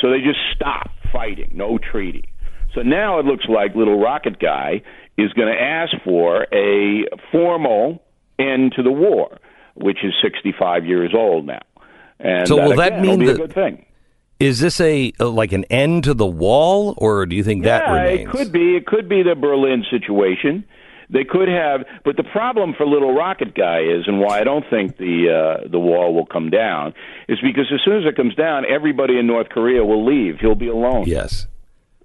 So 0.00 0.10
they 0.10 0.18
just 0.20 0.38
stopped 0.54 0.90
fighting. 1.12 1.50
No 1.54 1.78
treaty. 1.78 2.24
So 2.74 2.82
now 2.82 3.18
it 3.18 3.24
looks 3.24 3.46
like 3.48 3.74
Little 3.74 3.98
Rocket 4.00 4.38
Guy 4.38 4.82
is 5.16 5.32
going 5.32 5.52
to 5.52 5.60
ask 5.60 5.92
for 6.04 6.46
a 6.52 7.04
formal 7.32 8.02
end 8.38 8.72
to 8.76 8.82
the 8.82 8.92
war, 8.92 9.38
which 9.74 9.98
is 10.04 10.12
65 10.22 10.84
years 10.84 11.12
old 11.14 11.46
now. 11.46 11.60
And 12.20 12.46
So 12.46 12.56
will 12.56 12.76
that 12.76 12.88
again, 12.92 13.02
mean 13.02 13.10
will 13.12 13.18
be 13.18 13.26
that- 13.26 13.34
a 13.34 13.38
good 13.38 13.54
thing? 13.54 13.84
Is 14.40 14.60
this 14.60 14.80
a 14.80 15.12
uh, 15.18 15.28
like 15.28 15.50
an 15.50 15.64
end 15.64 16.04
to 16.04 16.14
the 16.14 16.24
wall, 16.24 16.94
or 16.98 17.26
do 17.26 17.34
you 17.34 17.42
think 17.42 17.64
that 17.64 17.82
yeah, 17.88 17.92
remains? 17.92 18.20
it 18.20 18.30
could 18.30 18.52
be. 18.52 18.76
It 18.76 18.86
could 18.86 19.08
be 19.08 19.24
the 19.24 19.34
Berlin 19.34 19.84
situation. 19.90 20.64
They 21.10 21.24
could 21.24 21.48
have, 21.48 21.84
but 22.04 22.16
the 22.18 22.22
problem 22.22 22.74
for 22.76 22.86
Little 22.86 23.14
Rocket 23.14 23.54
Guy 23.54 23.80
is, 23.80 24.06
and 24.06 24.20
why 24.20 24.40
I 24.40 24.44
don't 24.44 24.64
think 24.68 24.98
the 24.98 25.62
uh, 25.64 25.68
the 25.68 25.78
wall 25.78 26.12
will 26.14 26.26
come 26.26 26.50
down, 26.50 26.92
is 27.28 27.38
because 27.40 27.64
as 27.72 27.80
soon 27.82 28.02
as 28.02 28.04
it 28.06 28.14
comes 28.14 28.34
down, 28.34 28.64
everybody 28.68 29.18
in 29.18 29.26
North 29.26 29.48
Korea 29.48 29.82
will 29.84 30.04
leave. 30.04 30.38
He'll 30.38 30.54
be 30.54 30.68
alone. 30.68 31.04
Yes. 31.06 31.46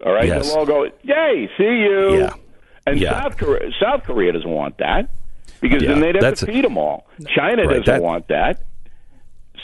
All 0.06 0.14
right, 0.14 0.28
Yes. 0.28 0.48
they'll 0.50 0.60
all 0.60 0.66
go, 0.66 0.86
"Yay, 1.02 1.50
see 1.58 1.64
you!" 1.64 2.18
Yeah. 2.20 2.34
And 2.88 3.00
Yeah. 3.00 3.22
South 3.24 3.38
Korea, 3.38 3.72
South 3.82 4.04
Korea 4.04 4.32
doesn't 4.32 4.50
want 4.50 4.78
that 4.78 5.10
because 5.60 5.82
Yeah, 5.84 5.90
then 5.90 6.00
they'd 6.00 6.16
have 6.16 6.22
that's- 6.22 6.40
to 6.42 6.46
feed 6.46 6.64
them 6.64 6.78
all. 6.78 7.06
China 7.28 7.64
Right, 7.64 7.70
doesn't 7.80 7.86
that- 7.86 8.02
want 8.02 8.28
that. 8.30 8.62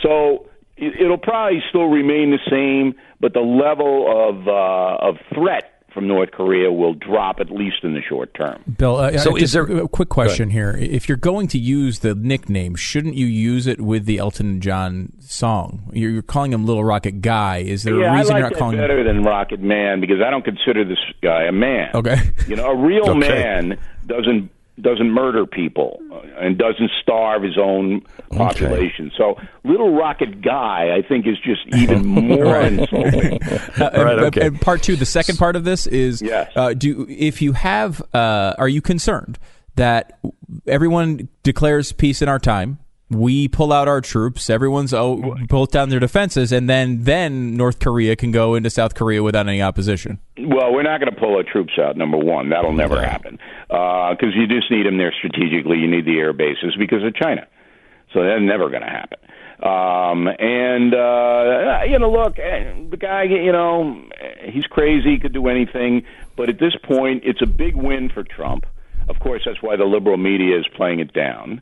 So 0.02 0.48
it, 0.78 1.00
it'll 1.02 1.18
probably 1.18 1.62
still 1.70 1.86
remain 1.88 2.32
the 2.32 2.40
same, 2.50 2.96
but 3.20 3.34
the 3.34 3.42
level 3.42 4.06
of 4.30 4.48
uh, 4.48 4.98
of 5.08 5.18
threat 5.34 5.79
from 5.94 6.08
North 6.08 6.32
Korea 6.32 6.72
will 6.72 6.94
drop 6.94 7.40
at 7.40 7.50
least 7.52 7.78
in 7.84 7.94
the 7.94 8.02
short 8.02 8.34
term. 8.34 8.64
Bill, 8.78 8.98
uh, 8.98 9.18
So 9.18 9.36
is 9.36 9.54
there- 9.54 9.64
a 9.64 9.88
quick 9.88 10.10
question 10.10 10.50
here? 10.50 10.78
If 10.80 11.08
you're 11.10 11.18
going 11.18 11.48
to 11.50 11.58
use 11.60 12.00
the 12.00 12.16
nickname, 12.16 12.76
shouldn't 12.76 13.16
you 13.16 13.26
use 13.26 13.68
it 13.68 13.82
with 13.82 14.06
the 14.06 14.18
Elton 14.18 14.62
John 14.62 15.14
song? 15.20 15.90
You're, 15.94 16.12
you're 16.12 16.22
calling 16.22 16.54
him 16.54 16.66
Little 16.66 16.84
Rocket 16.84 17.22
Guy. 17.22 17.58
Is 17.58 17.84
there 17.84 17.96
yeah, 18.00 18.14
a 18.14 18.18
reason 18.18 18.36
I 18.36 18.40
you're 18.40 18.44
like 18.48 18.52
not 18.52 18.58
that 18.58 18.60
calling 18.60 18.78
better 18.78 19.04
than 19.04 19.24
Rocket 19.24 19.60
Man 19.62 20.00
because 20.02 20.22
I 20.26 20.30
don't 20.30 20.46
consider 20.46 20.84
this 20.86 21.00
guy 21.22 21.44
a 21.44 21.52
man. 21.52 21.90
Okay. 21.94 22.18
You 22.48 22.56
know, 22.56 22.68
a 22.68 22.76
real 22.76 23.10
Okay. 23.10 23.20
man 23.20 23.78
doesn't 24.08 24.50
doesn't 24.82 25.10
murder 25.12 25.46
people 25.46 26.00
uh, 26.12 26.22
and 26.40 26.58
doesn't 26.58 26.90
starve 27.02 27.44
his 27.44 27.58
own 27.58 28.02
population. 28.32 29.12
So, 29.18 29.36
little 29.64 29.94
rocket 29.94 30.42
guy, 30.42 30.96
I 30.96 31.02
think, 31.08 31.28
is 31.28 31.38
just 31.40 31.62
even 31.76 32.06
more 32.06 32.60
insulting. 32.62 33.42
Uh, 33.44 33.90
All 33.96 34.04
right, 34.06 34.18
and- 34.18 34.26
okay. 34.28 34.48
and 34.48 34.62
part 34.62 34.82
two, 34.84 34.96
the 34.96 35.06
second 35.06 35.38
part 35.38 35.56
of 35.56 35.64
this 35.64 35.88
is, 35.88 36.22
Yes. 36.22 36.52
uh, 36.56 36.74
do 36.74 37.06
if 37.10 37.42
you 37.42 37.54
have, 37.54 38.02
uh, 38.14 38.54
are 38.58 38.68
you 38.70 38.82
concerned 38.82 39.38
that 39.76 40.20
everyone 40.68 41.30
declares 41.44 41.92
peace 41.92 42.22
in 42.22 42.30
our 42.30 42.40
time? 42.40 42.80
We 43.10 43.48
pull 43.48 43.74
out 43.74 43.88
our 43.88 44.02
troops. 44.02 44.50
Everyone's 44.50 44.94
oh, 44.94 45.36
pulls 45.50 45.70
down 45.70 45.90
their 45.90 46.00
defenses, 46.00 46.52
and 46.52 46.70
then 46.70 47.04
then 47.04 47.56
North 47.58 47.80
Korea 47.80 48.16
can 48.16 48.32
go 48.32 48.56
into 48.56 48.70
South 48.70 48.94
Korea 48.94 49.24
without 49.24 49.48
any 49.48 49.62
opposition. 49.62 50.20
Well, 50.38 50.74
we're 50.74 50.84
not 50.84 51.00
going 51.00 51.14
to 51.14 51.20
pull 51.20 51.36
our 51.36 51.44
troops 51.44 51.74
out. 51.80 51.98
Number 51.98 52.18
one, 52.18 52.50
that'll 52.50 52.74
never 52.74 53.02
happen 53.02 53.40
because 53.68 54.36
you 54.36 54.48
just 54.48 54.70
need 54.70 54.86
them 54.86 54.98
there 54.98 55.14
strategically. 55.18 55.78
You 55.78 55.88
need 55.88 56.06
the 56.06 56.20
air 56.20 56.34
bases 56.34 56.76
because 56.78 57.04
of 57.04 57.16
China, 57.16 57.48
so 58.14 58.24
that's 58.24 58.42
never 58.42 58.70
going 58.70 58.84
to 58.84 58.90
happen. 58.90 59.20
Um, 59.62 60.30
and 60.40 60.94
uh, 60.94 61.82
you 61.86 62.00
know, 62.00 62.10
look, 62.10 62.40
eh, 62.40 62.74
the 62.90 62.98
guy, 62.98 63.24
you 63.24 63.52
know, 63.52 64.02
he's 64.46 64.66
crazy. 64.68 65.12
He 65.12 65.20
could 65.20 65.34
do 65.34 65.50
anything, 65.50 66.06
but 66.38 66.48
at 66.48 66.60
this 66.60 66.76
point, 66.82 67.24
it's 67.26 67.42
a 67.42 67.46
big 67.46 67.76
win 67.76 68.10
for 68.10 68.24
Trump. 68.24 68.66
Of 69.10 69.20
course, 69.20 69.42
that's 69.46 69.62
why 69.62 69.76
the 69.76 69.84
liberal 69.84 70.16
media 70.16 70.58
is 70.58 70.66
playing 70.78 71.00
it 71.02 71.12
down. 71.12 71.62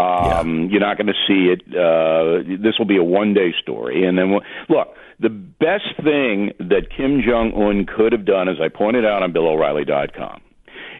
Um, 0.00 0.68
You're 0.70 0.80
not 0.80 0.96
going 0.96 1.08
to 1.08 1.14
see 1.26 1.52
it. 1.52 1.62
Uh, 1.74 2.42
this 2.62 2.78
will 2.78 2.86
be 2.86 2.96
a 2.98 3.02
one 3.02 3.34
day 3.34 3.52
story. 3.60 4.06
And 4.06 4.16
then, 4.16 4.30
we'll, 4.30 4.42
look, 4.68 4.88
the 5.18 5.28
best 5.28 5.96
thing 6.04 6.52
that 6.60 6.88
Kim 6.96 7.20
Jong 7.26 7.52
un 7.54 7.84
could 7.84 8.12
have 8.12 8.24
done, 8.24 8.48
as 8.48 8.56
I 8.62 8.68
pointed 8.68 9.04
out 9.04 9.22
on 9.24 9.32
BillO'Reilly.com, 9.32 10.40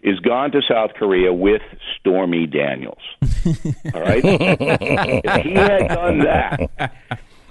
is 0.02 0.18
gone 0.20 0.50
to 0.52 0.60
South 0.68 0.90
Korea 0.98 1.32
with 1.32 1.62
Stormy 1.98 2.46
Daniels. 2.46 2.98
All 3.94 4.00
right? 4.00 4.22
if 4.24 5.44
he 5.44 5.52
had 5.54 5.88
done 5.88 6.18
that, 6.20 6.92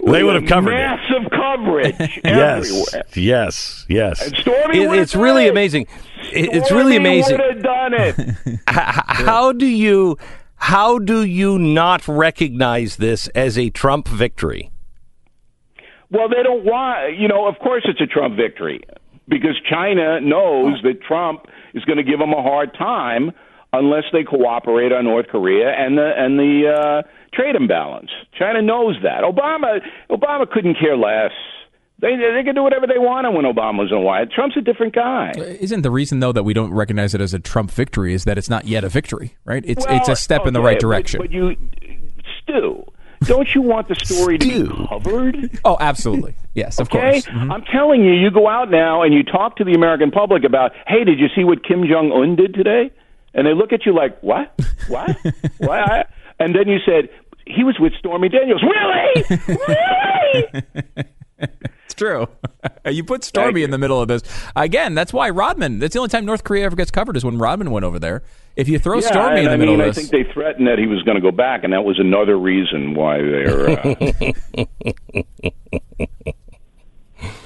They 0.04 0.22
would 0.22 0.34
have 0.34 0.46
covered 0.46 0.72
it. 0.72 0.76
massive 0.76 1.30
coverage 1.30 2.20
Yes, 2.24 2.70
everywhere. 2.70 3.04
yes, 3.14 3.86
yes. 3.88 4.26
And 4.26 4.36
Stormy 4.36 4.82
It- 4.82 4.88
would've 4.88 5.02
it's 5.02 5.14
really 5.16 5.46
it. 5.46 5.50
amazing. 5.50 5.86
It- 6.32 6.54
it's 6.54 6.70
really 6.70 6.96
amazing. 6.96 7.38
Would 7.38 7.54
have 7.54 7.62
done 7.62 7.94
it. 7.94 8.18
H- 8.46 8.60
how 8.66 9.52
do 9.52 9.66
you 9.66 10.16
how 10.58 10.98
do 10.98 11.24
you 11.24 11.58
not 11.58 12.06
recognize 12.06 12.96
this 12.96 13.28
as 13.28 13.56
a 13.56 13.70
Trump 13.70 14.08
victory? 14.08 14.70
Well, 16.10 16.28
they 16.28 16.42
don't 16.42 16.64
want, 16.64 17.18
you 17.18 17.28
know, 17.28 17.46
of 17.46 17.58
course 17.58 17.82
it's 17.84 18.00
a 18.00 18.06
Trump 18.06 18.36
victory 18.36 18.80
because 19.28 19.60
China 19.70 20.20
knows 20.20 20.80
that 20.82 21.02
Trump 21.02 21.46
is 21.74 21.84
going 21.84 21.98
to 21.98 22.02
give 22.02 22.18
them 22.18 22.32
a 22.32 22.42
hard 22.42 22.72
time 22.74 23.32
unless 23.72 24.04
they 24.12 24.24
cooperate 24.24 24.92
on 24.92 25.04
North 25.04 25.26
Korea 25.28 25.68
and 25.70 25.98
the 25.98 26.12
and 26.16 26.38
the 26.38 26.72
uh, 26.72 27.08
trade 27.34 27.54
imbalance. 27.54 28.10
China 28.38 28.62
knows 28.62 28.96
that. 29.02 29.22
Obama 29.22 29.80
Obama 30.10 30.50
couldn't 30.50 30.76
care 30.80 30.96
less. 30.96 31.32
They 32.00 32.14
they 32.16 32.42
can 32.44 32.54
do 32.54 32.62
whatever 32.62 32.86
they 32.86 32.98
want 32.98 33.26
when 33.34 33.44
Obama 33.44 33.78
was 33.80 33.90
in 33.90 33.96
the 33.98 34.00
White. 34.04 34.30
Trump's 34.30 34.56
a 34.56 34.60
different 34.60 34.94
guy. 34.94 35.32
Isn't 35.36 35.82
the 35.82 35.90
reason 35.90 36.20
though 36.20 36.30
that 36.32 36.44
we 36.44 36.54
don't 36.54 36.72
recognize 36.72 37.12
it 37.14 37.20
as 37.20 37.34
a 37.34 37.40
Trump 37.40 37.70
victory 37.72 38.14
is 38.14 38.24
that 38.24 38.38
it's 38.38 38.48
not 38.48 38.66
yet 38.66 38.84
a 38.84 38.88
victory, 38.88 39.36
right? 39.44 39.64
It's 39.66 39.84
Well, 39.86 39.96
it's 39.96 40.08
a 40.08 40.14
step 40.16 40.46
in 40.46 40.54
the 40.54 40.60
right 40.62 40.78
direction. 40.78 41.20
But, 41.20 41.32
you, 41.32 41.56
Stu, 42.42 42.84
don't 43.22 43.52
you 43.54 43.62
want 43.62 43.88
the 43.88 43.96
story 43.96 44.38
to 44.38 44.46
be 44.68 44.86
covered? 44.88 45.58
oh, 45.64 45.76
absolutely. 45.80 46.36
Yes, 46.54 46.78
of 46.78 46.86
Okay, 46.88 47.20
course. 47.20 47.26
Mhm. 47.26 47.52
I'm 47.52 47.62
telling 47.64 48.04
you, 48.04 48.12
you 48.12 48.30
go 48.30 48.48
out 48.48 48.70
now 48.70 49.02
and 49.02 49.12
you 49.12 49.24
talk 49.24 49.56
to 49.56 49.64
the 49.64 49.72
American 49.74 50.12
public 50.12 50.44
about, 50.44 50.72
hey, 50.86 51.02
did 51.04 51.18
you 51.18 51.26
see 51.34 51.42
what 51.42 51.64
Kim 51.64 51.84
Jong 51.88 52.12
Un 52.12 52.36
did 52.36 52.54
today? 52.54 52.90
And 53.34 53.44
they 53.46 53.54
look 53.54 53.72
at 53.72 53.84
you 53.86 53.92
like, 53.94 54.20
what, 54.22 54.54
what, 54.88 55.16
what? 55.58 56.10
And 56.38 56.54
then 56.54 56.68
you 56.68 56.78
said 56.86 57.08
he 57.46 57.64
was 57.64 57.76
with 57.80 57.92
Stormy 57.98 58.28
Daniels. 58.28 58.62
Really, 58.62 59.24
really? 59.68 61.04
It's 61.40 61.94
true. 61.94 62.28
you 62.86 63.04
put 63.04 63.24
Stormy 63.24 63.54
Thank 63.60 63.64
in 63.64 63.70
the 63.70 63.78
middle 63.78 64.00
of 64.00 64.08
this. 64.08 64.22
Again, 64.56 64.94
that's 64.94 65.12
why 65.12 65.30
Rodman, 65.30 65.78
that's 65.78 65.92
the 65.94 65.98
only 66.00 66.08
time 66.10 66.24
North 66.26 66.44
Korea 66.44 66.64
ever 66.64 66.76
gets 66.76 66.90
covered 66.90 67.16
is 67.16 67.24
when 67.24 67.38
Rodman 67.38 67.70
went 67.70 67.84
over 67.84 67.98
there. 67.98 68.22
If 68.56 68.68
you 68.68 68.78
throw 68.78 68.98
yeah, 68.98 69.06
Stormy 69.08 69.40
in 69.40 69.46
and 69.46 69.46
the 69.46 69.52
I 69.52 69.56
middle 69.56 69.74
mean, 69.74 69.82
I 69.84 69.88
of 69.88 69.94
this. 69.94 70.08
think 70.10 70.26
they 70.26 70.32
threatened 70.32 70.66
that 70.66 70.78
he 70.78 70.86
was 70.86 71.02
going 71.04 71.14
to 71.14 71.20
go 71.22 71.30
back, 71.30 71.62
and 71.64 71.72
that 71.72 71.84
was 71.84 71.98
another 72.00 72.36
reason 72.36 72.94
why 72.94 73.18
they're. 73.18 73.70
Uh, 73.70 74.64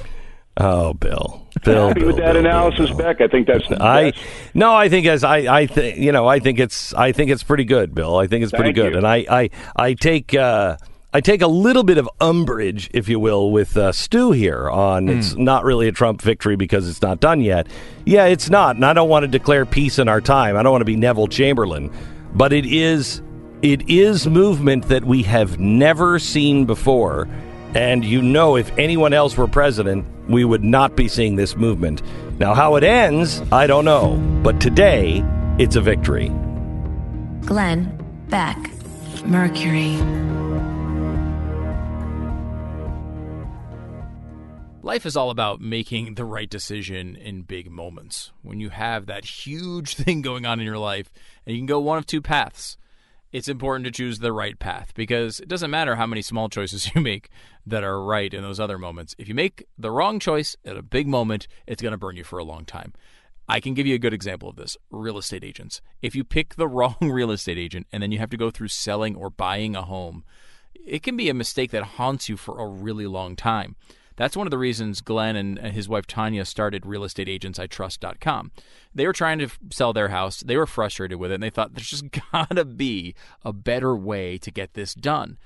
Oh, 0.58 0.92
Bill, 0.92 1.46
Bill, 1.64 1.88
happy 1.88 2.00
Bill, 2.00 2.06
with 2.08 2.16
that 2.16 2.34
Bill, 2.34 2.42
Bill, 2.42 2.50
analysis, 2.52 2.88
Bill. 2.90 2.98
Beck. 2.98 3.20
I 3.22 3.26
think 3.28 3.46
that's. 3.46 3.64
I 3.72 4.04
that's- 4.04 4.22
no, 4.52 4.74
I 4.74 4.90
think 4.90 5.06
as 5.06 5.24
I 5.24 5.38
I 5.60 5.66
think 5.66 5.96
you 5.96 6.12
know 6.12 6.26
I 6.28 6.40
think 6.40 6.60
it's 6.60 6.92
I 6.92 7.12
think 7.12 7.30
it's 7.30 7.42
pretty 7.42 7.64
good, 7.64 7.94
Bill. 7.94 8.16
I 8.18 8.26
think 8.26 8.42
it's 8.42 8.52
pretty 8.52 8.72
good, 8.72 8.92
you. 8.92 8.98
and 8.98 9.06
I 9.06 9.24
I 9.30 9.50
I 9.74 9.94
take. 9.94 10.34
Uh, 10.34 10.76
I 11.14 11.20
take 11.20 11.42
a 11.42 11.46
little 11.46 11.82
bit 11.82 11.98
of 11.98 12.08
umbrage, 12.20 12.88
if 12.94 13.06
you 13.06 13.20
will, 13.20 13.50
with 13.50 13.76
uh, 13.76 13.92
Stu 13.92 14.32
here 14.32 14.70
on 14.70 15.10
it's 15.10 15.34
not 15.34 15.62
really 15.62 15.86
a 15.86 15.92
Trump 15.92 16.22
victory 16.22 16.56
because 16.56 16.88
it's 16.88 17.02
not 17.02 17.20
done 17.20 17.42
yet. 17.42 17.66
Yeah, 18.06 18.24
it's 18.26 18.48
not, 18.48 18.76
and 18.76 18.84
I 18.84 18.94
don't 18.94 19.10
want 19.10 19.24
to 19.24 19.28
declare 19.28 19.66
peace 19.66 19.98
in 19.98 20.08
our 20.08 20.22
time. 20.22 20.56
I 20.56 20.62
don't 20.62 20.72
want 20.72 20.80
to 20.80 20.86
be 20.86 20.96
Neville 20.96 21.28
Chamberlain, 21.28 21.92
but 22.32 22.54
it 22.54 22.64
is 22.64 23.20
it 23.60 23.90
is 23.90 24.26
movement 24.26 24.88
that 24.88 25.04
we 25.04 25.22
have 25.24 25.60
never 25.60 26.18
seen 26.18 26.64
before. 26.64 27.28
And 27.74 28.04
you 28.04 28.22
know, 28.22 28.56
if 28.56 28.76
anyone 28.78 29.12
else 29.12 29.36
were 29.36 29.46
president, 29.46 30.06
we 30.28 30.44
would 30.44 30.64
not 30.64 30.96
be 30.96 31.08
seeing 31.08 31.36
this 31.36 31.56
movement. 31.56 32.02
Now, 32.38 32.54
how 32.54 32.76
it 32.76 32.84
ends, 32.84 33.42
I 33.52 33.66
don't 33.66 33.84
know. 33.84 34.16
But 34.42 34.60
today, 34.60 35.22
it's 35.58 35.76
a 35.76 35.80
victory. 35.82 36.28
Glenn 37.42 37.98
Beck, 38.28 38.56
Mercury. 39.26 39.98
Life 44.84 45.06
is 45.06 45.16
all 45.16 45.30
about 45.30 45.60
making 45.60 46.14
the 46.14 46.24
right 46.24 46.50
decision 46.50 47.14
in 47.14 47.42
big 47.42 47.70
moments. 47.70 48.32
When 48.42 48.58
you 48.58 48.70
have 48.70 49.06
that 49.06 49.24
huge 49.24 49.94
thing 49.94 50.22
going 50.22 50.44
on 50.44 50.58
in 50.58 50.66
your 50.66 50.78
life, 50.78 51.12
and 51.46 51.54
you 51.54 51.60
can 51.60 51.66
go 51.66 51.78
one 51.78 51.98
of 51.98 52.06
two 52.06 52.20
paths, 52.20 52.76
it's 53.30 53.46
important 53.46 53.84
to 53.84 53.92
choose 53.92 54.18
the 54.18 54.32
right 54.32 54.58
path 54.58 54.92
because 54.96 55.38
it 55.38 55.46
doesn't 55.46 55.70
matter 55.70 55.94
how 55.94 56.06
many 56.08 56.20
small 56.20 56.48
choices 56.48 56.92
you 56.94 57.00
make 57.00 57.28
that 57.64 57.84
are 57.84 58.02
right 58.02 58.34
in 58.34 58.42
those 58.42 58.58
other 58.58 58.76
moments. 58.76 59.14
If 59.18 59.28
you 59.28 59.36
make 59.36 59.68
the 59.78 59.92
wrong 59.92 60.18
choice 60.18 60.56
at 60.64 60.76
a 60.76 60.82
big 60.82 61.06
moment, 61.06 61.46
it's 61.64 61.80
going 61.80 61.92
to 61.92 61.98
burn 61.98 62.16
you 62.16 62.24
for 62.24 62.40
a 62.40 62.44
long 62.44 62.64
time. 62.64 62.92
I 63.48 63.60
can 63.60 63.74
give 63.74 63.86
you 63.86 63.94
a 63.94 64.00
good 64.00 64.12
example 64.12 64.48
of 64.48 64.56
this 64.56 64.76
real 64.90 65.16
estate 65.16 65.44
agents. 65.44 65.80
If 66.02 66.16
you 66.16 66.24
pick 66.24 66.56
the 66.56 66.66
wrong 66.76 66.96
real 67.00 67.30
estate 67.30 67.56
agent 67.56 67.86
and 67.92 68.02
then 68.02 68.10
you 68.10 68.18
have 68.18 68.30
to 68.30 68.36
go 68.36 68.50
through 68.50 68.68
selling 68.68 69.14
or 69.14 69.30
buying 69.30 69.76
a 69.76 69.82
home, 69.82 70.24
it 70.74 71.04
can 71.04 71.16
be 71.16 71.28
a 71.28 71.34
mistake 71.34 71.70
that 71.70 71.84
haunts 71.84 72.28
you 72.28 72.36
for 72.36 72.58
a 72.58 72.66
really 72.66 73.06
long 73.06 73.36
time. 73.36 73.76
That's 74.22 74.36
one 74.36 74.46
of 74.46 74.52
the 74.52 74.58
reasons 74.58 75.00
Glenn 75.00 75.34
and 75.34 75.58
his 75.58 75.88
wife 75.88 76.06
Tania 76.06 76.44
started 76.44 76.84
realestateagentsitrust.com. 76.84 78.52
They 78.94 79.04
were 79.04 79.12
trying 79.12 79.40
to 79.40 79.48
sell 79.72 79.92
their 79.92 80.10
house. 80.10 80.44
They 80.46 80.56
were 80.56 80.68
frustrated 80.68 81.18
with 81.18 81.32
it 81.32 81.34
and 81.34 81.42
they 81.42 81.50
thought 81.50 81.74
there's 81.74 81.90
just 81.90 82.04
got 82.32 82.50
to 82.50 82.64
be 82.64 83.16
a 83.44 83.52
better 83.52 83.96
way 83.96 84.38
to 84.38 84.52
get 84.52 84.74
this 84.74 84.94
done. 84.94 85.38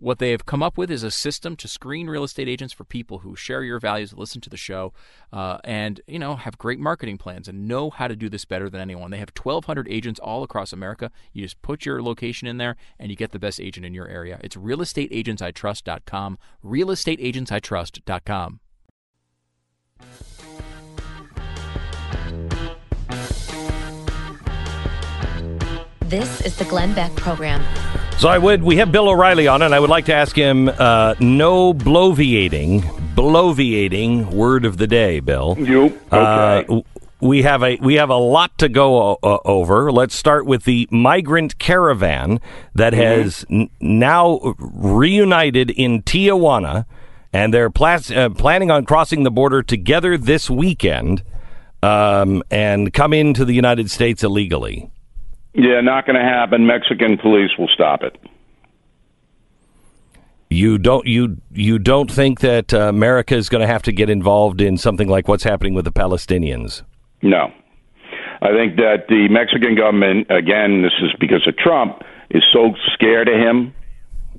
What 0.00 0.20
they 0.20 0.30
have 0.30 0.46
come 0.46 0.62
up 0.62 0.78
with 0.78 0.92
is 0.92 1.02
a 1.02 1.10
system 1.10 1.56
to 1.56 1.66
screen 1.66 2.08
real 2.08 2.22
estate 2.22 2.48
agents 2.48 2.72
for 2.72 2.84
people 2.84 3.18
who 3.18 3.34
share 3.34 3.64
your 3.64 3.80
values, 3.80 4.14
listen 4.14 4.40
to 4.42 4.50
the 4.50 4.56
show, 4.56 4.92
uh, 5.32 5.58
and 5.64 6.00
you 6.06 6.20
know 6.20 6.36
have 6.36 6.56
great 6.56 6.78
marketing 6.78 7.18
plans 7.18 7.48
and 7.48 7.66
know 7.66 7.90
how 7.90 8.06
to 8.06 8.14
do 8.14 8.28
this 8.28 8.44
better 8.44 8.70
than 8.70 8.80
anyone. 8.80 9.10
They 9.10 9.18
have 9.18 9.32
1,200 9.36 9.88
agents 9.90 10.20
all 10.20 10.44
across 10.44 10.72
America. 10.72 11.10
You 11.32 11.42
just 11.42 11.60
put 11.62 11.84
your 11.84 12.00
location 12.00 12.46
in 12.46 12.58
there, 12.58 12.76
and 12.96 13.10
you 13.10 13.16
get 13.16 13.32
the 13.32 13.40
best 13.40 13.60
agent 13.60 13.84
in 13.84 13.92
your 13.92 14.06
area. 14.06 14.38
It's 14.44 14.54
realestateagentsitrust.com. 14.54 16.38
Realestateagentsitrust.com. 16.64 18.60
This 26.02 26.40
is 26.42 26.56
the 26.56 26.64
Glenn 26.66 26.94
Beck 26.94 27.14
Program. 27.16 27.62
So 28.18 28.28
I 28.28 28.36
would. 28.36 28.64
We 28.64 28.78
have 28.78 28.90
Bill 28.90 29.08
O'Reilly 29.08 29.46
on, 29.46 29.62
and 29.62 29.72
I 29.72 29.78
would 29.78 29.90
like 29.90 30.06
to 30.06 30.14
ask 30.14 30.34
him 30.34 30.68
uh, 30.68 31.14
no 31.20 31.72
bloviating. 31.72 32.80
Bloviating 33.14 34.32
word 34.32 34.64
of 34.64 34.76
the 34.76 34.88
day, 34.88 35.20
Bill. 35.20 35.56
You 35.58 35.96
Uh, 36.10 36.16
okay? 36.16 36.62
w- 36.66 36.82
we 37.20 37.42
have 37.42 37.62
a 37.62 37.76
we 37.80 37.94
have 37.94 38.10
a 38.10 38.16
lot 38.16 38.58
to 38.58 38.68
go 38.68 39.14
uh, 39.22 39.38
over. 39.44 39.92
Let's 39.92 40.16
start 40.16 40.46
with 40.46 40.64
the 40.64 40.88
migrant 40.90 41.60
caravan 41.60 42.40
that 42.74 42.92
has 42.92 43.44
n- 43.50 43.70
now 43.80 44.40
reunited 44.58 45.70
in 45.70 46.02
Tijuana, 46.02 46.86
and 47.32 47.54
they're 47.54 47.70
plas- 47.70 48.10
uh, 48.10 48.30
planning 48.30 48.72
on 48.72 48.84
crossing 48.84 49.22
the 49.22 49.30
border 49.30 49.62
together 49.62 50.18
this 50.18 50.50
weekend 50.50 51.22
um, 51.84 52.42
and 52.50 52.92
come 52.92 53.12
into 53.12 53.44
the 53.44 53.54
United 53.54 53.92
States 53.92 54.24
illegally. 54.24 54.90
Yeah, 55.54 55.80
not 55.80 56.06
going 56.06 56.16
to 56.16 56.22
happen. 56.22 56.66
Mexican 56.66 57.18
police 57.18 57.50
will 57.58 57.68
stop 57.68 58.02
it. 58.02 58.16
You 60.50 60.78
don't 60.78 61.06
you 61.06 61.36
you 61.52 61.78
don't 61.78 62.10
think 62.10 62.40
that 62.40 62.72
uh, 62.72 62.88
America 62.88 63.34
is 63.34 63.48
going 63.50 63.60
to 63.60 63.66
have 63.66 63.82
to 63.82 63.92
get 63.92 64.08
involved 64.08 64.60
in 64.62 64.78
something 64.78 65.06
like 65.08 65.28
what's 65.28 65.44
happening 65.44 65.74
with 65.74 65.84
the 65.84 65.92
Palestinians? 65.92 66.82
No. 67.22 67.52
I 68.40 68.48
think 68.52 68.76
that 68.76 69.08
the 69.08 69.28
Mexican 69.28 69.74
government, 69.74 70.28
again, 70.30 70.82
this 70.82 70.92
is 71.02 71.10
because 71.20 71.46
of 71.46 71.56
Trump, 71.56 72.02
is 72.30 72.42
so 72.52 72.72
scared 72.94 73.28
of 73.28 73.34
him 73.34 73.74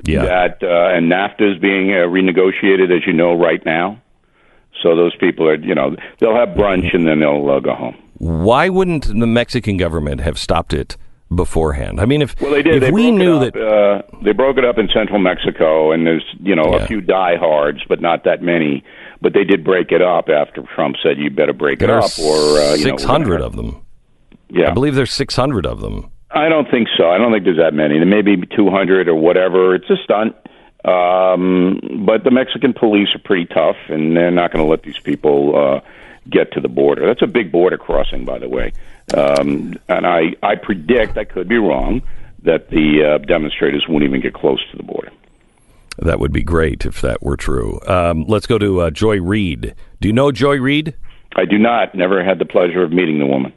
Yeah. 0.05 0.23
that, 0.23 0.63
uh, 0.63 0.95
and 0.95 1.11
NAFTA 1.11 1.55
is 1.55 1.59
being 1.59 1.91
uh, 1.91 2.07
renegotiated, 2.07 2.95
as 2.95 3.05
you 3.05 3.11
know, 3.13 3.33
right 3.33 3.63
now. 3.65 4.01
So 4.81 4.95
those 4.95 5.13
people 5.17 5.47
are, 5.49 5.55
you 5.55 5.75
know, 5.75 5.97
they'll 6.19 6.35
have 6.35 6.49
brunch 6.49 6.93
and 6.93 7.05
then 7.05 7.19
they'll 7.19 7.49
uh, 7.49 7.59
go 7.59 7.75
home. 7.75 7.95
Why 8.19 8.69
wouldn't 8.69 9.05
the 9.07 9.27
Mexican 9.27 9.77
government 9.77 10.21
have 10.21 10.37
stopped 10.37 10.73
it 10.73 10.95
beforehand? 11.33 11.99
I 11.99 12.05
mean, 12.05 12.21
if 12.21 12.39
Well, 12.41 12.51
they 12.51 12.61
did. 12.63 12.75
if 12.75 12.81
they 12.81 12.91
we 12.91 13.11
knew 13.11 13.41
it 13.41 13.53
that 13.53 13.61
uh, 13.67 14.01
they 14.23 14.33
broke 14.33 14.57
it 14.57 14.65
up 14.65 14.77
in 14.77 14.87
central 14.93 15.19
Mexico, 15.19 15.91
and 15.91 16.05
there's 16.05 16.25
you 16.41 16.55
know 16.55 16.75
Yeah. 16.75 16.83
a 16.83 16.87
few 16.87 17.01
diehards, 17.01 17.79
but 17.89 18.01
not 18.01 18.23
that 18.25 18.41
many. 18.41 18.83
But 19.21 19.33
they 19.33 19.43
did 19.43 19.63
break 19.65 19.91
it 19.91 20.01
up 20.01 20.29
after 20.29 20.61
Trump 20.75 20.95
said 21.03 21.17
you 21.17 21.29
better 21.29 21.51
break 21.53 21.81
it 21.81 21.87
there 21.87 21.95
are 21.95 22.03
up, 22.03 22.19
or 22.19 22.35
uh, 22.59 22.75
you 22.75 22.85
know, 22.85 22.91
six 22.97 23.03
hundred 23.03 23.41
of 23.41 23.55
them. 23.55 23.81
Yeah, 24.49 24.69
I 24.69 24.73
believe 24.73 24.95
there's 24.95 25.13
six 25.13 25.35
hundred 25.35 25.65
of 25.65 25.81
them. 25.81 26.09
I 26.31 26.47
don't 26.47 26.69
think 26.69 26.87
so. 26.97 27.09
I 27.09 27.17
don't 27.17 27.31
think 27.31 27.43
there's 27.43 27.57
that 27.57 27.73
many. 27.73 27.97
There 27.97 28.05
may 28.05 28.21
be 28.21 28.37
200 28.55 29.07
or 29.07 29.15
whatever. 29.15 29.73
It's 29.73 29.89
a 29.89 29.95
stunt. 30.03 30.35
Um, 30.85 31.79
but 32.05 32.23
the 32.23 32.29
Mexican 32.31 32.73
police 32.73 33.09
are 33.15 33.19
pretty 33.19 33.45
tough, 33.45 33.77
and 33.89 34.15
they're 34.15 34.29
not 34.31 34.51
going 34.53 34.63
to 34.63 34.69
let 34.69 34.83
these 34.83 34.99
people 34.99 35.55
uh, 35.57 35.79
get 36.29 36.51
to 36.53 36.61
the 36.61 36.67
border. 36.67 37.05
That's 37.05 37.21
a 37.21 37.27
big 37.27 37.51
border 37.51 37.77
crossing, 37.77 38.25
by 38.25 38.39
the 38.39 38.49
way. 38.49 38.73
Um, 39.15 39.75
and 39.87 40.05
I, 40.05 40.35
I 40.43 40.55
predict, 40.55 41.17
I 41.17 41.23
could 41.23 41.47
be 41.47 41.57
wrong, 41.57 42.01
that 42.43 42.69
the 42.69 43.03
uh, 43.03 43.17
demonstrators 43.25 43.85
won't 43.87 44.03
even 44.03 44.21
get 44.21 44.33
close 44.33 44.59
to 44.71 44.77
the 44.77 44.83
border. 44.83 45.11
That 45.97 46.19
would 46.19 46.31
be 46.31 46.43
great 46.43 46.85
if 46.85 47.01
that 47.01 47.21
were 47.21 47.35
true. 47.35 47.79
Um, 47.85 48.25
let's 48.27 48.47
go 48.47 48.57
to 48.57 48.81
uh, 48.81 48.89
Joy 48.89 49.21
Reid. 49.21 49.75
Do 49.99 50.07
you 50.07 50.13
know 50.13 50.31
Joy 50.31 50.57
Reid? 50.57 50.95
I 51.35 51.45
do 51.45 51.57
not. 51.57 51.93
Never 51.93 52.23
had 52.23 52.39
the 52.39 52.45
pleasure 52.45 52.83
of 52.83 52.91
meeting 52.91 53.19
the 53.19 53.25
woman. 53.25 53.53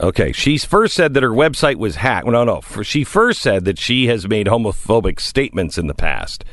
Okay, 0.00 0.30
she 0.32 0.58
first 0.58 0.94
said 0.94 1.14
that 1.14 1.22
her 1.22 1.30
website 1.30 1.76
was 1.76 1.96
hacked. 1.96 2.26
No, 2.26 2.44
no. 2.44 2.60
For, 2.60 2.84
she 2.84 3.02
first 3.04 3.40
said 3.40 3.64
that 3.64 3.78
she 3.78 4.06
has 4.06 4.28
made 4.28 4.46
homophobic 4.46 5.18
statements 5.18 5.76
in 5.76 5.88
the 5.88 5.94
past. 5.94 6.44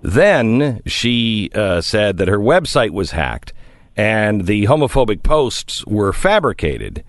Then 0.00 0.80
she 0.86 1.50
uh, 1.54 1.80
said 1.80 2.16
that 2.18 2.28
her 2.28 2.38
website 2.38 2.90
was 2.90 3.10
hacked 3.10 3.52
and 3.96 4.46
the 4.46 4.64
homophobic 4.64 5.22
posts 5.22 5.84
were 5.86 6.12
fabricated. 6.12 7.02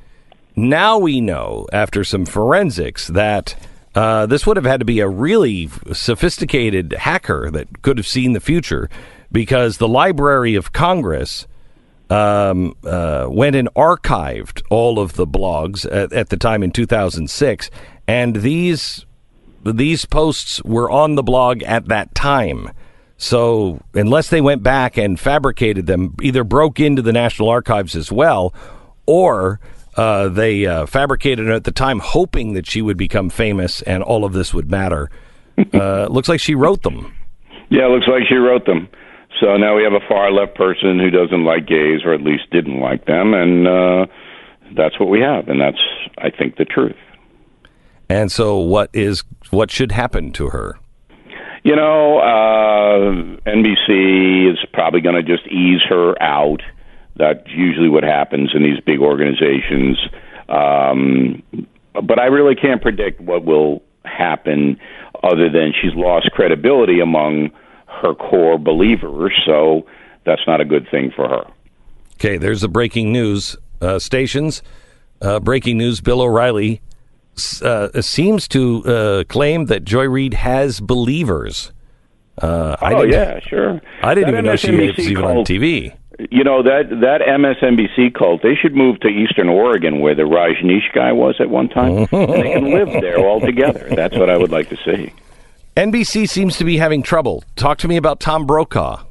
Now 0.56 0.98
we 0.98 1.22
know, 1.22 1.68
after 1.72 2.04
some 2.04 2.26
forensics, 2.26 3.08
that 3.08 3.56
uh, 3.94 4.26
this 4.26 4.46
would 4.46 4.58
have 4.58 4.66
had 4.66 4.80
to 4.80 4.86
be 4.86 5.00
a 5.00 5.08
really 5.08 5.70
sophisticated 5.92 6.94
hacker 6.94 7.52
that 7.52 7.82
could 7.82 7.98
have 7.98 8.08
seen 8.08 8.34
the 8.34 8.40
future 8.40 8.90
because 9.32 9.78
the 9.78 9.88
Library 9.88 10.56
of 10.56 10.72
Congress 10.72 11.48
um, 12.10 12.76
uh, 12.84 13.28
went 13.30 13.56
and 13.56 13.74
archived 13.76 14.62
all 14.70 15.00
of 15.00 15.14
the 15.14 15.28
blogs 15.28 15.86
at, 15.92 16.14
at 16.14 16.30
the 16.30 16.38
time 16.38 16.64
in 16.64 16.72
2006, 16.72 17.70
and 18.08 18.38
these 18.38 19.06
these 19.66 20.06
posts 20.06 20.64
were 20.64 20.90
on 20.90 21.16
the 21.16 21.24
blog 21.24 21.62
at 21.64 21.88
that 21.88 22.16
time. 22.16 22.72
So 23.18 23.82
unless 23.94 24.30
they 24.30 24.42
went 24.42 24.64
back 24.64 24.98
and 24.98 25.20
fabricated 25.20 25.88
them, 25.88 26.16
either 26.22 26.44
broke 26.44 26.80
into 26.80 27.02
the 27.02 27.12
National 27.12 27.50
Archives 27.50 27.96
as 27.96 28.12
well, 28.12 28.54
or 29.06 29.60
uh, 29.96 30.30
they 30.30 30.66
uh, 30.68 30.86
fabricated 30.86 31.48
it 31.48 31.52
at 31.52 31.64
the 31.64 31.72
time, 31.72 32.00
hoping 32.00 32.54
that 32.54 32.68
she 32.68 32.82
would 32.82 32.98
become 32.98 33.30
famous 33.30 33.82
and 33.82 34.04
all 34.04 34.24
of 34.24 34.34
this 34.34 34.54
would 34.54 34.70
matter. 34.70 35.10
uh, 35.74 36.06
looks 36.06 36.30
like 36.30 36.40
she 36.40 36.54
wrote 36.54 36.84
them. 36.84 37.16
Yeah, 37.70 37.88
it 37.88 37.90
looks 37.90 38.08
like 38.08 38.24
she 38.30 38.36
wrote 38.36 38.66
them. 38.66 38.88
So 39.42 39.58
now 39.58 39.76
we 39.76 39.84
have 39.84 39.94
a 39.94 40.08
far 40.08 40.32
left 40.32 40.56
person 40.56 41.00
who 41.00 41.10
doesn't 41.10 41.44
like 41.44 41.68
gays, 41.68 42.02
or 42.06 42.14
at 42.14 42.22
least 42.22 42.50
didn't 42.52 42.80
like 42.80 43.06
them, 43.06 43.34
and 43.34 43.68
uh, 43.68 44.06
that's 44.76 45.00
what 45.00 45.10
we 45.10 45.20
have, 45.20 45.48
and 45.48 45.62
that's, 45.62 45.78
I 46.18 46.30
think, 46.30 46.58
the 46.58 46.66
truth. 46.66 46.96
And 48.10 48.32
so, 48.32 48.58
what 48.58 48.90
is 48.94 49.24
what 49.50 49.70
should 49.70 49.92
happen 49.92 50.32
to 50.34 50.50
her? 50.50 50.80
You 51.68 51.76
know, 51.76 52.20
uh, 52.20 53.12
NBC 53.46 54.50
is 54.50 54.58
probably 54.72 55.02
going 55.02 55.16
to 55.16 55.22
just 55.22 55.46
ease 55.48 55.82
her 55.90 56.16
out. 56.24 56.62
That's 57.18 57.46
usually 57.48 57.90
what 57.90 58.06
happens 58.06 58.52
in 58.56 58.64
these 58.64 58.80
big 58.86 59.02
organizations. 59.02 59.98
Um, 60.48 61.44
but 61.92 62.20
I 62.20 62.28
really 62.28 62.56
can't 62.56 62.82
predict 62.82 63.20
what 63.20 63.44
will 63.44 63.84
happen, 64.06 64.80
other 65.22 65.50
than 65.50 65.74
she's 65.74 65.94
lost 65.94 66.32
credibility 66.32 67.02
among 67.02 67.50
her 68.02 68.16
core 68.16 68.58
believers. 68.58 69.34
So 69.46 69.86
that's 70.26 70.48
not 70.48 70.62
a 70.62 70.66
good 70.66 70.88
thing 70.90 71.12
for 71.14 71.28
her. 71.28 71.44
Okay, 72.14 72.38
there's 72.38 72.62
the 72.62 72.70
breaking 72.70 73.12
news 73.12 73.58
uh, 73.82 74.00
stations. 74.00 74.64
Uh, 75.22 75.42
breaking 75.42 75.78
news: 75.78 76.00
Bill 76.00 76.22
O'Reilly 76.22 76.80
uh, 77.62 78.02
seems 78.02 78.48
to 78.50 78.84
uh, 78.86 79.24
claim 79.26 79.66
that 79.66 79.84
Joy 79.84 80.08
Reid 80.10 80.34
has 80.34 80.80
believers. 80.80 81.72
Uh, 82.42 82.76
I 82.82 82.94
oh 82.94 83.02
yeah, 83.04 83.40
sure. 83.40 83.82
I 84.04 84.14
didn't 84.14 84.34
That 84.34 84.40
even 84.40 84.46
know 84.46 84.56
she 84.56 84.68
MSNBC 84.70 84.98
was 84.98 85.08
even 85.10 85.26
on 85.26 85.38
TV. 85.38 85.98
You 86.32 86.44
know 86.44 86.64
that 86.64 86.90
that 87.02 87.22
MSNBC 87.22 88.14
cult. 88.14 88.42
They 88.44 88.56
should 88.56 88.76
move 88.76 89.00
to 89.02 89.08
Eastern 89.08 89.50
Oregon, 89.50 90.00
where 90.00 90.16
the 90.16 90.24
Rajneesh 90.24 90.94
guy 90.94 91.12
was 91.12 91.36
at 91.40 91.50
one 91.50 91.70
time, 91.70 92.08
and 92.12 92.32
they 92.34 92.54
can 92.54 92.72
live 92.72 92.88
there 93.02 93.20
all 93.20 93.40
together. 93.40 93.88
That's 93.90 94.18
what 94.18 94.30
I 94.30 94.38
would 94.38 94.52
like 94.52 94.70
to 94.70 94.78
see. 94.78 95.14
NBC 95.76 96.28
seems 96.28 96.58
to 96.58 96.64
be 96.64 96.78
having 96.78 97.04
trouble. 97.04 97.44
Talk 97.56 97.78
to 97.80 97.88
me 97.88 97.98
about 97.98 98.20
Tom 98.20 98.46
Brokaw. 98.48 99.04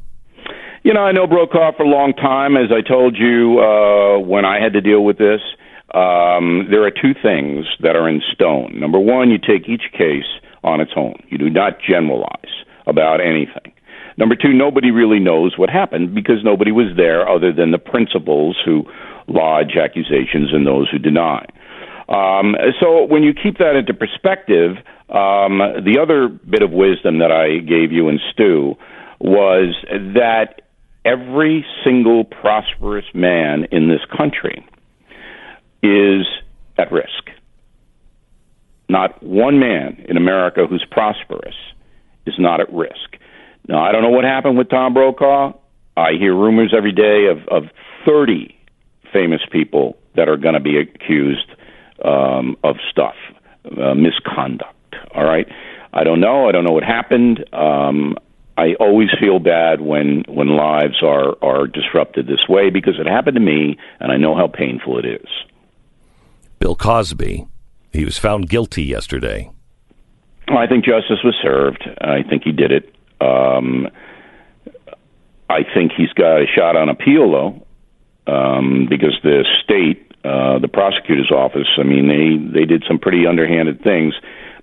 You 0.83 0.95
know, 0.95 1.01
I 1.01 1.12
know 1.12 1.27
Brokaw 1.27 1.72
for 1.77 1.83
a 1.85 1.89
long 1.89 2.12
time. 2.12 2.57
As 2.57 2.70
I 2.70 2.81
told 2.81 3.16
you 3.16 3.61
uh, 3.61 4.18
when 4.18 4.45
I 4.45 4.61
had 4.61 4.72
to 4.74 4.81
deal 4.81 5.05
with 5.05 5.18
this, 5.18 5.41
um, 5.95 6.66
there 6.70 6.84
are 6.84 6.91
two 6.91 7.14
things 7.22 7.66
that 7.80 7.97
are 7.97 8.09
in 8.09 8.20
stone. 8.32 8.78
Number 8.78 8.99
one, 8.99 9.30
you 9.30 9.39
take 9.39 9.68
each 9.68 9.93
case 9.93 10.26
on 10.64 10.80
its 10.80 10.93
own. 10.97 11.14
You 11.28 11.39
do 11.39 11.49
not 11.49 11.78
generalize 11.80 12.64
about 12.87 13.20
anything. 13.20 13.72
Number 14.18 14.34
two, 14.34 14.53
nobody 14.53 14.91
really 14.91 15.20
knows 15.20 15.57
what 15.59 15.70
happened 15.70 16.14
because 16.14 16.43
nobody 16.43 16.72
was 16.72 16.97
there 16.97 17.28
other 17.28 17.53
than 17.53 17.70
the 17.70 17.78
principals 17.78 18.57
who 18.64 18.84
lodge 19.28 19.76
accusations 19.76 20.53
and 20.53 20.66
those 20.66 20.89
who 20.91 20.99
deny. 20.99 21.47
Um, 22.09 22.55
so 22.80 23.05
when 23.05 23.22
you 23.22 23.32
keep 23.34 23.59
that 23.59 23.76
into 23.76 23.93
perspective, 23.93 24.76
um, 25.09 25.59
the 25.84 25.99
other 26.03 26.28
bit 26.28 26.62
of 26.62 26.70
wisdom 26.70 27.18
that 27.18 27.30
I 27.30 27.59
gave 27.59 27.93
you 27.93 28.09
and 28.09 28.20
Stu 28.32 28.74
was 29.20 29.74
that 30.14 30.62
every 31.05 31.64
single 31.84 32.24
prosperous 32.24 33.05
man 33.14 33.66
in 33.70 33.89
this 33.89 34.01
country 34.16 34.64
is 35.83 36.27
at 36.79 36.91
risk. 36.93 37.31
Not 38.89 39.22
one 39.22 39.59
man 39.59 40.05
in 40.09 40.16
America 40.16 40.66
who's 40.68 40.85
prosperous 40.91 41.55
is 42.27 42.35
not 42.39 42.61
at 42.61 42.72
risk. 42.72 43.16
Now, 43.68 43.85
I 43.85 43.93
don't 43.93 44.03
know 44.03 44.11
what 44.11 44.24
happened 44.24 44.57
with 44.59 44.68
Tom 44.68 44.95
Brokaw. 44.95 45.53
I 45.97 46.12
hear 46.18 46.35
rumors 46.35 46.72
every 46.77 46.93
day 46.93 47.27
of, 47.27 47.39
of 47.49 47.70
30 48.05 48.55
famous 49.12 49.41
people 49.51 49.97
that 50.14 50.29
are 50.29 50.37
going 50.37 50.55
to 50.55 50.61
be 50.61 50.79
accused 50.79 51.51
um, 52.05 52.57
of 52.62 52.77
stuff, 52.91 53.16
uh, 53.64 53.95
misconduct. 53.95 54.95
All 55.14 55.24
right. 55.24 55.47
I 55.93 56.05
don't 56.05 56.20
know. 56.20 56.49
I 56.49 56.53
don't 56.53 56.64
know 56.64 56.72
what 56.72 56.85
happened. 56.85 57.45
Um, 57.53 58.16
I 58.59 58.74
always 58.81 59.09
feel 59.20 59.39
bad 59.39 59.81
when 59.81 60.24
when 60.29 60.57
lives 60.57 61.03
are 61.03 61.37
are 61.43 61.66
disrupted 61.66 62.27
this 62.27 62.49
way 62.49 62.70
because 62.70 62.95
it 62.99 63.07
happened 63.07 63.35
to 63.35 63.41
me, 63.41 63.79
and 64.01 64.11
I 64.11 64.16
know 64.16 64.35
how 64.35 64.47
painful 64.47 64.99
it 64.99 65.05
is. 65.05 65.29
Bill 66.59 66.74
Cosby. 66.74 67.46
He 67.92 68.04
was 68.04 68.18
found 68.18 68.48
guilty 68.48 68.82
yesterday. 68.82 69.50
I 70.48 70.66
think 70.66 70.84
justice 70.84 71.18
was 71.24 71.34
served. 71.42 71.88
I 72.00 72.22
think 72.22 72.44
he 72.44 72.52
did 72.52 72.70
it. 72.70 72.94
Um, 73.20 73.88
I 75.48 75.62
think 75.74 75.92
he's 75.96 76.12
got 76.12 76.42
a 76.42 76.46
shot 76.46 76.76
on 76.76 76.88
appeal, 76.88 77.30
though, 77.30 78.32
um, 78.32 78.86
because 78.88 79.18
the 79.22 79.44
state, 79.64 80.14
uh, 80.24 80.59
the 80.59 80.68
prosecutor's 80.68 81.30
office, 81.30 81.68
I 81.78 81.82
mean, 81.82 82.09
they, 82.09 82.61
they 82.61 82.66
did 82.66 82.84
some 82.86 82.98
pretty 82.98 83.26
underhanded 83.26 83.82
things, 83.82 84.14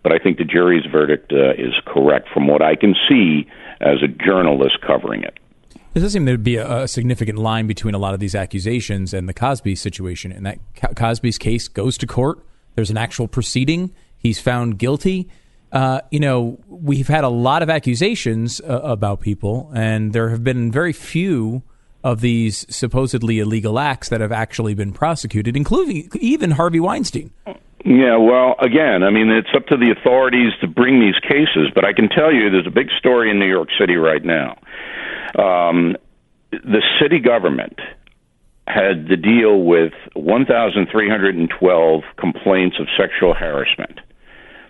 but 0.03 0.11
I 0.11 0.19
think 0.19 0.37
the 0.37 0.43
jury's 0.43 0.85
verdict 0.85 1.31
uh, 1.31 1.53
is 1.53 1.73
correct 1.85 2.27
from 2.33 2.47
what 2.47 2.61
I 2.61 2.75
can 2.75 2.95
see 3.09 3.47
as 3.81 4.03
a 4.03 4.07
journalist 4.07 4.79
covering 4.85 5.23
it. 5.23 5.37
There 5.93 6.01
does 6.01 6.13
seem 6.13 6.25
to 6.25 6.37
be 6.39 6.55
a, 6.55 6.83
a 6.83 6.87
significant 6.87 7.37
line 7.37 7.67
between 7.67 7.93
a 7.93 7.99
lot 7.99 8.15
of 8.15 8.19
these 8.19 8.33
accusations 8.33 9.13
and 9.13 9.29
the 9.29 9.33
Cosby 9.33 9.75
situation. 9.75 10.31
And 10.31 10.45
that 10.45 10.57
Co- 10.75 10.93
Cosby's 10.93 11.37
case 11.37 11.67
goes 11.67 11.97
to 11.99 12.07
court. 12.07 12.39
There's 12.75 12.89
an 12.89 12.97
actual 12.97 13.27
proceeding. 13.27 13.93
He's 14.17 14.39
found 14.39 14.79
guilty. 14.79 15.29
Uh, 15.71 16.01
you 16.09 16.19
know, 16.19 16.59
we've 16.67 17.07
had 17.07 17.23
a 17.23 17.29
lot 17.29 17.61
of 17.61 17.69
accusations 17.69 18.59
uh, 18.61 18.79
about 18.83 19.21
people, 19.21 19.71
and 19.75 20.13
there 20.13 20.29
have 20.29 20.43
been 20.43 20.71
very 20.71 20.93
few 20.93 21.61
of 22.03 22.21
these 22.21 22.65
supposedly 22.75 23.39
illegal 23.39 23.79
acts 23.79 24.09
that 24.09 24.21
have 24.21 24.31
actually 24.31 24.73
been 24.73 24.93
prosecuted, 24.93 25.55
including 25.55 26.09
even 26.19 26.51
Harvey 26.51 26.79
Weinstein. 26.79 27.31
Yeah, 27.85 28.17
well, 28.17 28.55
again, 28.59 29.03
I 29.03 29.09
mean, 29.09 29.29
it's 29.29 29.49
up 29.55 29.67
to 29.67 29.77
the 29.77 29.91
authorities 29.91 30.53
to 30.61 30.67
bring 30.67 30.99
these 30.99 31.19
cases, 31.21 31.69
but 31.73 31.85
I 31.85 31.93
can 31.93 32.07
tell 32.07 32.31
you 32.31 32.49
there's 32.49 32.67
a 32.67 32.71
big 32.71 32.89
story 32.97 33.29
in 33.29 33.39
New 33.39 33.49
York 33.49 33.69
City 33.79 33.95
right 33.95 34.23
now. 34.23 34.57
Um, 35.37 35.95
the 36.51 36.81
city 37.01 37.19
government 37.19 37.79
had 38.67 39.07
to 39.07 39.17
deal 39.17 39.63
with 39.63 39.93
1,312 40.13 42.03
complaints 42.17 42.77
of 42.79 42.87
sexual 42.97 43.33
harassment 43.33 43.99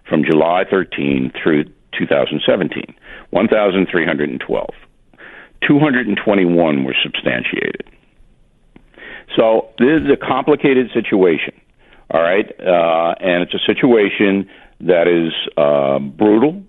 from 0.08 0.24
July 0.24 0.64
13 0.70 1.32
through 1.42 1.66
2017. 1.98 2.96
1,312. 3.30 4.70
221 5.68 6.84
were 6.84 6.96
substantiated. 7.04 7.88
So 9.36 9.70
this 9.80 10.02
is 10.02 10.10
a 10.12 10.18
complicated 10.18 10.92
situation, 10.94 11.54
all 12.12 12.22
right? 12.22 12.46
Uh, 12.60 13.16
and 13.20 13.44
it's 13.44 13.54
a 13.54 13.60
situation 13.66 14.50
that 14.82 15.08
is 15.08 15.34
uh, 15.58 16.00
brutal 16.00 16.62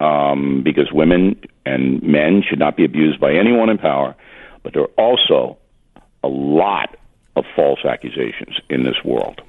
um, 0.00 0.62
because 0.64 0.90
women 0.92 1.36
and 1.64 2.02
men 2.02 2.42
should 2.48 2.58
not 2.58 2.76
be 2.76 2.84
abused 2.84 3.20
by 3.20 3.32
anyone 3.32 3.68
in 3.68 3.78
power, 3.78 4.14
but 4.62 4.72
there 4.72 4.82
are 4.82 4.90
also 4.96 5.58
a 6.24 6.28
lot 6.28 6.96
of 7.36 7.44
false 7.56 7.80
accusations 7.84 8.60
in 8.68 8.84
this 8.84 8.96
world. 9.04 9.40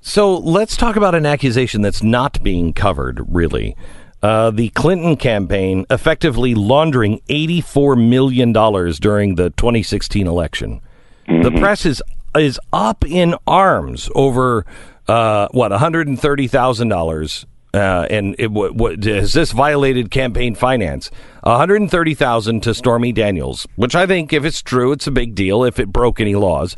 So 0.00 0.36
let's 0.38 0.76
talk 0.76 0.96
about 0.96 1.14
an 1.14 1.26
accusation 1.26 1.82
that's 1.82 2.02
not 2.02 2.42
being 2.42 2.72
covered, 2.72 3.20
really. 3.28 3.76
Uh, 4.22 4.50
the 4.50 4.68
Clinton 4.70 5.16
campaign 5.16 5.86
effectively 5.90 6.54
laundering 6.54 7.20
$84 7.28 8.08
million 8.08 8.52
during 8.52 9.34
the 9.36 9.50
2016 9.50 10.26
election. 10.26 10.80
The 11.26 11.50
press 11.50 11.84
is 11.84 12.02
is 12.34 12.58
up 12.72 13.04
in 13.04 13.34
arms 13.46 14.08
over 14.14 14.64
uh, 15.08 15.48
what 15.50 15.72
$130,000 15.72 17.44
uh, 17.74 18.06
and 18.10 18.34
it, 18.38 18.50
what, 18.50 18.74
what, 18.74 19.04
has 19.04 19.32
this 19.32 19.52
violated 19.52 20.10
campaign 20.10 20.54
finance? 20.54 21.10
One 21.42 21.56
hundred 21.58 21.90
thirty 21.90 22.14
thousand 22.14 22.62
to 22.62 22.74
Stormy 22.74 23.12
Daniels, 23.12 23.66
which 23.76 23.94
I 23.94 24.06
think, 24.06 24.32
if 24.32 24.44
it's 24.44 24.62
true, 24.62 24.92
it's 24.92 25.06
a 25.06 25.10
big 25.10 25.34
deal. 25.34 25.64
If 25.64 25.78
it 25.78 25.92
broke 25.92 26.20
any 26.20 26.34
laws, 26.34 26.76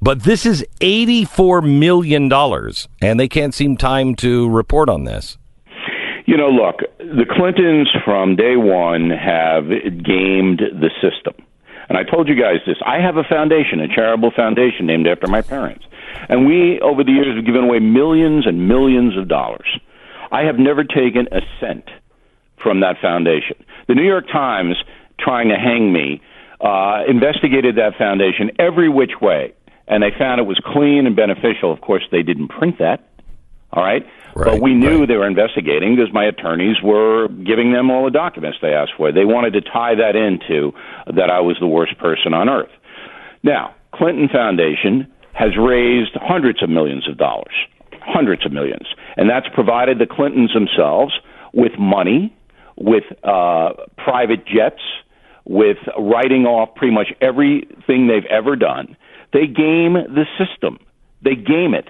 but 0.00 0.24
this 0.24 0.46
is 0.46 0.64
eighty-four 0.80 1.62
million 1.62 2.28
dollars, 2.28 2.88
and 3.00 3.20
they 3.20 3.28
can't 3.28 3.54
seem 3.54 3.76
time 3.76 4.14
to 4.16 4.48
report 4.48 4.88
on 4.88 5.04
this. 5.04 5.38
You 6.26 6.36
know, 6.36 6.50
look, 6.50 6.76
the 6.98 7.26
Clintons 7.28 7.90
from 8.04 8.36
day 8.36 8.56
one 8.56 9.10
have 9.10 9.68
gamed 9.68 10.60
the 10.60 10.90
system. 11.02 11.34
And 11.88 11.98
I 11.98 12.04
told 12.04 12.28
you 12.28 12.40
guys 12.40 12.60
this. 12.64 12.76
I 12.86 13.00
have 13.00 13.16
a 13.16 13.24
foundation, 13.24 13.80
a 13.80 13.88
charitable 13.88 14.30
foundation 14.34 14.86
named 14.86 15.06
after 15.06 15.26
my 15.26 15.42
parents. 15.42 15.84
And 16.28 16.46
we, 16.46 16.80
over 16.80 17.04
the 17.04 17.10
years, 17.10 17.36
have 17.36 17.44
given 17.44 17.64
away 17.64 17.80
millions 17.80 18.46
and 18.46 18.66
millions 18.68 19.18
of 19.18 19.28
dollars. 19.28 19.66
I 20.32 20.44
have 20.44 20.58
never 20.58 20.82
taken 20.82 21.28
a 21.30 21.40
cent 21.60 21.84
from 22.60 22.80
that 22.80 22.96
foundation. 23.00 23.56
The 23.86 23.94
New 23.94 24.06
York 24.06 24.26
Times, 24.32 24.76
trying 25.20 25.50
to 25.50 25.56
hang 25.56 25.92
me, 25.92 26.22
uh, 26.60 27.02
investigated 27.06 27.76
that 27.76 27.96
foundation 27.98 28.50
every 28.58 28.88
which 28.88 29.20
way, 29.20 29.52
and 29.86 30.02
they 30.02 30.10
found 30.18 30.40
it 30.40 30.44
was 30.44 30.58
clean 30.64 31.06
and 31.06 31.14
beneficial. 31.14 31.72
Of 31.72 31.80
course, 31.80 32.04
they 32.10 32.22
didn't 32.22 32.48
print 32.48 32.78
that. 32.78 33.08
All 33.72 33.82
right, 33.82 34.06
Right, 34.34 34.52
but 34.52 34.62
we 34.62 34.74
knew 34.74 35.00
right. 35.00 35.08
they 35.08 35.16
were 35.16 35.26
investigating 35.26 35.96
because 35.96 36.12
my 36.12 36.24
attorneys 36.24 36.76
were 36.82 37.28
giving 37.28 37.72
them 37.72 37.90
all 37.90 38.04
the 38.04 38.10
documents 38.10 38.58
they 38.62 38.72
asked 38.72 38.92
for. 38.96 39.12
They 39.12 39.24
wanted 39.24 39.52
to 39.54 39.60
tie 39.60 39.94
that 39.94 40.16
into 40.16 40.72
that 41.06 41.30
I 41.30 41.40
was 41.40 41.56
the 41.60 41.66
worst 41.66 41.98
person 41.98 42.32
on 42.32 42.48
earth. 42.48 42.70
Now, 43.42 43.74
Clinton 43.94 44.28
Foundation 44.28 45.10
has 45.34 45.56
raised 45.58 46.12
hundreds 46.14 46.62
of 46.62 46.70
millions 46.70 47.08
of 47.08 47.18
dollars, 47.18 47.54
hundreds 48.04 48.44
of 48.44 48.52
millions, 48.52 48.86
and 49.16 49.28
that's 49.28 49.46
provided 49.54 49.98
the 49.98 50.06
Clintons 50.06 50.52
themselves 50.52 51.12
with 51.52 51.72
money, 51.78 52.34
with 52.76 53.04
uh, 53.22 53.70
private 53.96 54.46
jets, 54.46 54.82
with 55.44 55.78
writing 55.98 56.46
off 56.46 56.74
pretty 56.74 56.94
much 56.94 57.08
everything 57.20 58.06
they've 58.08 58.30
ever 58.30 58.56
done. 58.56 58.96
They 59.32 59.46
game 59.46 59.94
the 59.94 60.24
system. 60.38 60.78
They 61.22 61.34
game 61.34 61.74
it. 61.74 61.88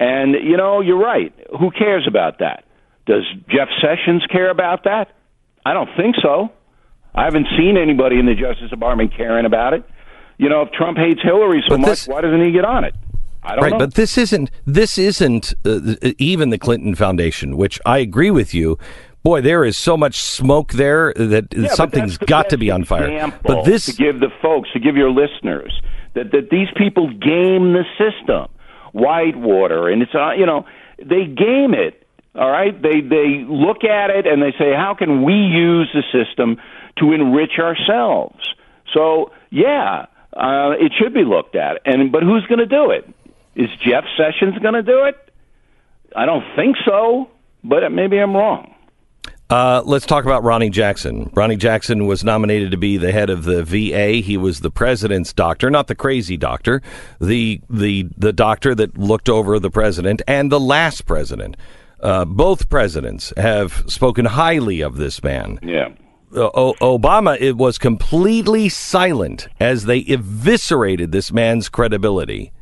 And, 0.00 0.34
you 0.34 0.56
know, 0.56 0.80
you're 0.80 0.98
right. 0.98 1.34
Who 1.58 1.70
cares 1.70 2.06
about 2.06 2.38
that? 2.38 2.64
Does 3.06 3.24
Jeff 3.48 3.68
Sessions 3.80 4.24
care 4.30 4.50
about 4.50 4.84
that? 4.84 5.12
I 5.66 5.72
don't 5.72 5.88
think 5.96 6.14
so. 6.22 6.50
I 7.14 7.24
haven't 7.24 7.46
seen 7.56 7.76
anybody 7.76 8.18
in 8.18 8.26
the 8.26 8.34
Justice 8.34 8.70
Department 8.70 9.12
caring 9.16 9.44
about 9.44 9.74
it. 9.74 9.84
You 10.36 10.48
know, 10.48 10.62
if 10.62 10.70
Trump 10.72 10.98
hates 10.98 11.20
Hillary 11.22 11.64
so 11.66 11.76
But 11.76 11.80
much, 11.80 12.06
why 12.06 12.20
doesn't 12.20 12.44
he 12.44 12.52
get 12.52 12.64
on 12.64 12.84
it? 12.84 12.94
Right, 13.56 13.72
know. 13.72 13.78
but 13.78 13.94
this 13.94 14.18
isn't 14.18 14.50
this 14.66 14.98
isn't 14.98 15.54
uh, 15.64 15.94
even 16.18 16.50
the 16.50 16.58
Clinton 16.58 16.94
Foundation, 16.94 17.56
which 17.56 17.80
I 17.86 17.98
agree 17.98 18.30
with 18.30 18.54
you. 18.54 18.78
Boy, 19.22 19.40
there 19.40 19.64
is 19.64 19.76
so 19.76 19.96
much 19.96 20.20
smoke 20.20 20.72
there 20.72 21.12
that 21.14 21.52
Yeah, 21.52 21.68
something's 21.68 22.18
got 22.18 22.50
to 22.50 22.56
be 22.56 22.70
on 22.70 22.84
fire. 22.84 23.32
But 23.42 23.64
this 23.64 23.86
to 23.86 23.92
give 23.92 24.20
the 24.20 24.30
folks, 24.40 24.70
to 24.72 24.78
give 24.78 24.96
your 24.96 25.10
listeners, 25.10 25.80
that 26.14 26.30
that 26.32 26.50
these 26.50 26.68
people 26.76 27.08
game 27.08 27.72
the 27.72 27.84
system, 27.98 28.48
Whitewater, 28.92 29.88
and 29.88 30.02
it's 30.02 30.14
uh, 30.14 30.32
you 30.32 30.46
know 30.46 30.66
they 30.98 31.24
game 31.24 31.74
it. 31.74 32.06
All 32.34 32.50
right, 32.50 32.80
they 32.80 33.00
they 33.00 33.44
look 33.48 33.82
at 33.84 34.10
it 34.10 34.26
and 34.26 34.40
they 34.42 34.52
say, 34.52 34.72
how 34.74 34.94
can 34.96 35.24
we 35.24 35.34
use 35.34 35.90
the 35.92 36.02
system 36.12 36.58
to 36.98 37.12
enrich 37.12 37.58
ourselves? 37.58 38.54
So 38.94 39.32
yeah, 39.50 40.06
uh, 40.34 40.72
it 40.78 40.92
should 40.98 41.14
be 41.14 41.24
looked 41.24 41.56
at. 41.56 41.80
And 41.84 42.12
but 42.12 42.22
who's 42.22 42.46
going 42.46 42.60
to 42.60 42.66
do 42.66 42.90
it? 42.90 43.08
Is 43.58 43.68
Jeff 43.84 44.04
Sessions 44.16 44.56
going 44.62 44.74
to 44.74 44.82
do 44.82 45.04
it? 45.04 45.16
I 46.14 46.26
don't 46.26 46.44
think 46.56 46.76
so, 46.86 47.28
but 47.64 47.90
maybe 47.90 48.16
I'm 48.18 48.34
wrong. 48.34 48.74
Uh, 49.50 49.82
let's 49.84 50.06
talk 50.06 50.24
about 50.24 50.44
Ronny 50.44 50.70
Jackson. 50.70 51.30
Ronny 51.34 51.56
Jackson 51.56 52.06
was 52.06 52.22
nominated 52.22 52.70
to 52.70 52.76
be 52.76 52.98
the 52.98 53.10
head 53.12 53.30
of 53.30 53.44
the 53.44 53.64
VA. 53.64 54.20
He 54.24 54.36
was 54.36 54.60
the 54.60 54.70
president's 54.70 55.32
doctor, 55.32 55.70
not 55.70 55.88
the 55.88 55.94
crazy 55.94 56.36
doctor, 56.36 56.82
the 57.20 57.60
the 57.68 58.06
the 58.16 58.32
doctor 58.32 58.74
that 58.76 58.96
looked 58.96 59.28
over 59.28 59.58
the 59.58 59.70
president 59.70 60.22
and 60.28 60.52
the 60.52 60.60
last 60.60 61.04
president. 61.04 61.56
Uh, 62.00 62.24
both 62.26 62.68
presidents 62.68 63.32
have 63.36 63.84
spoken 63.88 64.26
highly 64.26 64.82
of 64.82 64.98
this 64.98 65.22
man. 65.22 65.58
Yeah. 65.62 65.88
Uh, 66.32 66.50
o- 66.54 66.74
Obama 66.74 67.40
it 67.40 67.56
was 67.56 67.78
completely 67.78 68.68
silent 68.68 69.48
as 69.58 69.86
they 69.86 70.00
eviscerated 70.00 71.10
this 71.10 71.32
man's 71.32 71.68
credibility. 71.70 72.52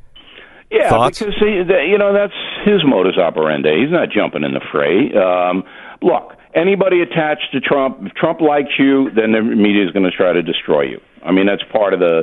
Yeah, 0.71 0.89
Thoughts? 0.91 1.19
because 1.21 1.35
he, 1.39 1.63
you 1.91 1.99
know 1.99 2.13
that's 2.13 2.35
his 2.65 2.83
modus 2.85 3.17
operandi. 3.19 3.81
He's 3.81 3.93
not 3.93 4.11
jumping 4.11 4.43
in 4.43 4.53
the 4.53 4.61
fray. 4.73 5.15
Um, 5.15 5.63
look, 6.03 6.35
anybody 6.55 7.03
attached 7.03 7.53
to 7.53 7.61
Trump, 7.61 7.99
if 8.03 8.15
Trump 8.15 8.41
likes 8.41 8.71
you, 8.79 9.11
then 9.15 9.33
the 9.33 9.43
media 9.43 9.85
is 9.85 9.93
going 9.93 10.05
to 10.05 10.11
try 10.11 10.33
to 10.33 10.43
destroy 10.43 10.83
you. 10.83 11.01
I 11.25 11.31
mean, 11.31 11.47
that's 11.47 11.63
part 11.71 11.95
of 11.95 12.01
the 12.01 12.23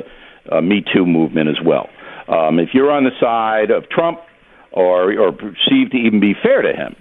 uh, 0.52 0.60
Me 0.60 0.84
Too 0.92 1.06
movement 1.06 1.48
as 1.48 1.56
well. 1.64 1.88
Um, 2.28 2.58
if 2.58 2.70
you're 2.74 2.90
on 2.90 3.04
the 3.04 3.12
side 3.20 3.70
of 3.70 3.88
Trump 3.88 4.20
or 4.72 5.18
or 5.18 5.32
perceived 5.32 5.92
to 5.92 5.96
even 5.98 6.20
be 6.20 6.34
fair 6.42 6.62
to 6.62 6.72
him, 6.72 6.96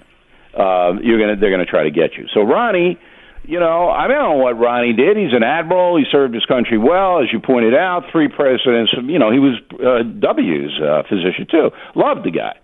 uh, 0.57 0.93
you're 1.01 1.19
gonna 1.19 1.35
they're 1.39 1.51
going 1.51 1.65
to 1.65 1.69
try 1.69 1.83
to 1.83 1.91
get 1.91 2.15
you. 2.17 2.25
So 2.33 2.41
Ronny. 2.41 2.97
You 3.45 3.59
know, 3.59 3.89
I 3.89 4.07
don't 4.07 4.17
know 4.17 4.37
what 4.37 4.57
Ronny 4.57 4.93
did. 4.93 5.17
He's 5.17 5.33
an 5.33 5.43
admiral. 5.43 5.97
He 5.97 6.05
served 6.09 6.33
his 6.33 6.45
country 6.45 6.77
well, 6.77 7.21
as 7.21 7.27
you 7.33 7.39
pointed 7.39 7.75
out. 7.75 8.03
Three 8.11 8.29
presidents. 8.29 8.93
You 8.93 9.19
know, 9.19 9.31
he 9.31 9.39
was 9.39 9.59
uh, 9.73 10.03
W's 10.19 10.79
uh, 10.79 11.03
physician 11.09 11.47
too. 11.51 11.69
Loved 11.95 12.23
the 12.23 12.31
guy. 12.31 12.57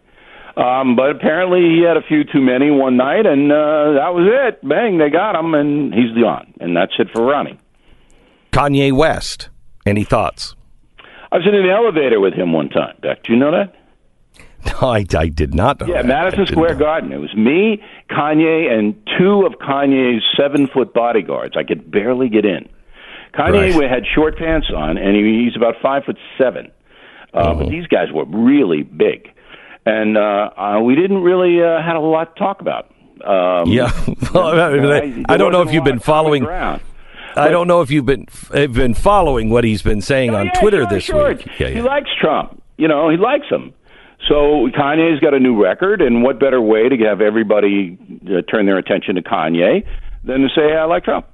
Um, 0.55 0.95
but 0.95 1.11
apparently 1.11 1.61
he 1.61 1.83
had 1.85 1.97
a 1.97 2.01
few 2.01 2.23
too 2.23 2.41
many 2.41 2.71
one 2.71 2.97
night, 2.97 3.25
and 3.25 3.51
uh, 3.51 3.99
that 3.99 4.11
was 4.13 4.27
it. 4.27 4.67
Bang, 4.67 4.97
they 4.97 5.09
got 5.09 5.35
him, 5.35 5.53
and 5.53 5.93
he's 5.93 6.11
gone. 6.21 6.53
And 6.59 6.75
that's 6.75 6.93
it 6.97 7.07
for 7.13 7.23
Ronny. 7.23 7.59
Kanye 8.51 8.91
West. 8.91 9.49
Any 9.85 10.03
thoughts? 10.03 10.55
I 11.31 11.37
was 11.37 11.45
in 11.47 11.55
an 11.55 11.69
elevator 11.69 12.19
with 12.19 12.33
him 12.33 12.51
one 12.51 12.69
time. 12.69 12.95
Beck, 13.01 13.23
do 13.23 13.33
you 13.33 13.39
know 13.39 13.51
that? 13.51 13.75
No, 14.81 14.89
I, 14.89 15.05
I 15.17 15.27
did 15.27 15.53
not 15.53 15.79
know. 15.79 15.87
Yeah, 15.87 16.01
that. 16.01 16.05
Madison 16.05 16.47
Square 16.47 16.73
know. 16.73 16.79
Garden. 16.79 17.11
It 17.11 17.17
was 17.17 17.33
me, 17.35 17.81
Kanye, 18.09 18.71
and 18.71 18.95
two 19.17 19.45
of 19.45 19.53
Kanye's 19.53 20.23
seven 20.37 20.67
foot 20.67 20.93
bodyguards. 20.93 21.55
I 21.57 21.63
could 21.63 21.89
barely 21.91 22.29
get 22.29 22.45
in. 22.45 22.69
Kanye 23.33 23.75
Right. 23.77 23.89
had 23.89 24.03
short 24.13 24.37
pants 24.37 24.67
on, 24.75 24.97
and 24.97 25.15
he, 25.15 25.43
he's 25.45 25.55
about 25.55 25.75
five 25.81 26.03
foot 26.05 26.17
seven. 26.37 26.71
Uh, 27.33 27.53
But 27.53 27.69
these 27.69 27.85
guys 27.87 28.11
were 28.11 28.25
really 28.25 28.81
big, 28.83 29.29
and 29.85 30.17
uh, 30.17 30.49
uh, 30.57 30.79
we 30.81 30.95
didn't 30.95 31.21
really 31.21 31.61
uh, 31.63 31.81
had 31.81 31.95
a 31.95 31.99
lot 31.99 32.35
to 32.35 32.39
talk 32.39 32.61
about. 32.61 32.91
Um, 33.23 33.69
Yeah. 33.69 33.91
Well, 34.33 34.47
I, 34.47 34.69
there 34.69 35.23
I 35.29 35.37
don't 35.37 35.51
know 35.51 35.61
if 35.61 35.71
you've 35.73 35.83
been 35.83 35.99
following. 35.99 36.45
I 36.47 37.49
don't 37.49 37.67
know 37.67 37.81
if 37.81 37.89
you've 37.91 38.05
been 38.05 38.27
have 38.53 38.73
been 38.73 38.93
following 38.93 39.49
what 39.49 39.63
he's 39.63 39.81
been 39.81 40.01
saying 40.01 40.33
on 40.35 40.47
yeah, 40.47 40.59
Twitter 40.59 40.81
sure, 40.81 40.89
this 40.89 41.03
sure. 41.03 41.29
week. 41.29 41.47
Yeah, 41.59 41.69
He 41.69 41.81
likes 41.81 42.09
Trump. 42.19 42.61
You 42.77 42.87
know, 42.87 43.09
he 43.09 43.17
likes 43.17 43.47
him. 43.49 43.73
So 44.27 44.67
Kanye's 44.69 45.19
got 45.21 45.33
a 45.33 45.39
new 45.39 45.61
record, 45.61 46.01
and 46.01 46.21
what 46.23 46.39
better 46.39 46.61
way 46.61 46.89
to 46.89 46.97
have 47.05 47.21
everybody 47.21 47.97
uh, 48.27 48.41
turn 48.43 48.65
their 48.65 48.77
attention 48.77 49.15
to 49.15 49.21
Kanye 49.21 49.85
than 50.23 50.41
to 50.41 50.49
say, 50.55 50.75
"I 50.75 50.83
like 50.85 51.03
Trump." 51.05 51.25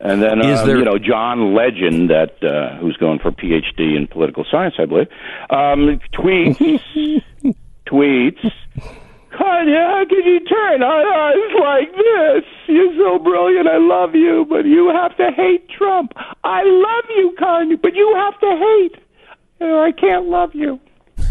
And 0.00 0.22
then, 0.22 0.40
um, 0.60 0.66
there- 0.68 0.78
you 0.78 0.84
know, 0.84 0.98
John 0.98 1.54
Legend, 1.54 2.10
that 2.10 2.42
uh, 2.44 2.76
who's 2.78 2.96
going 2.98 3.18
for 3.18 3.32
PhD 3.32 3.96
in 3.96 4.06
political 4.06 4.44
science, 4.48 4.74
I 4.78 4.84
believe, 4.84 5.08
um, 5.50 5.98
tweets, 6.12 6.56
tweets. 7.86 8.52
Kanye, 9.32 9.86
how 9.86 10.04
could 10.08 10.24
you 10.24 10.40
turn 10.40 10.82
on 10.82 11.06
us 11.06 11.60
like 11.60 11.92
this? 11.94 12.44
You're 12.66 12.94
so 12.96 13.18
brilliant. 13.18 13.68
I 13.68 13.76
love 13.78 14.14
you, 14.14 14.46
but 14.48 14.64
you 14.66 14.88
have 14.90 15.16
to 15.16 15.30
hate 15.30 15.68
Trump. 15.68 16.12
I 16.44 16.62
love 16.64 17.04
you, 17.16 17.34
Kanye, 17.38 17.80
but 17.80 17.94
you 17.94 18.14
have 18.16 18.38
to 18.40 18.46
hate. 18.56 18.96
I 19.60 19.92
can't 19.92 20.26
love 20.26 20.54
you. 20.54 20.80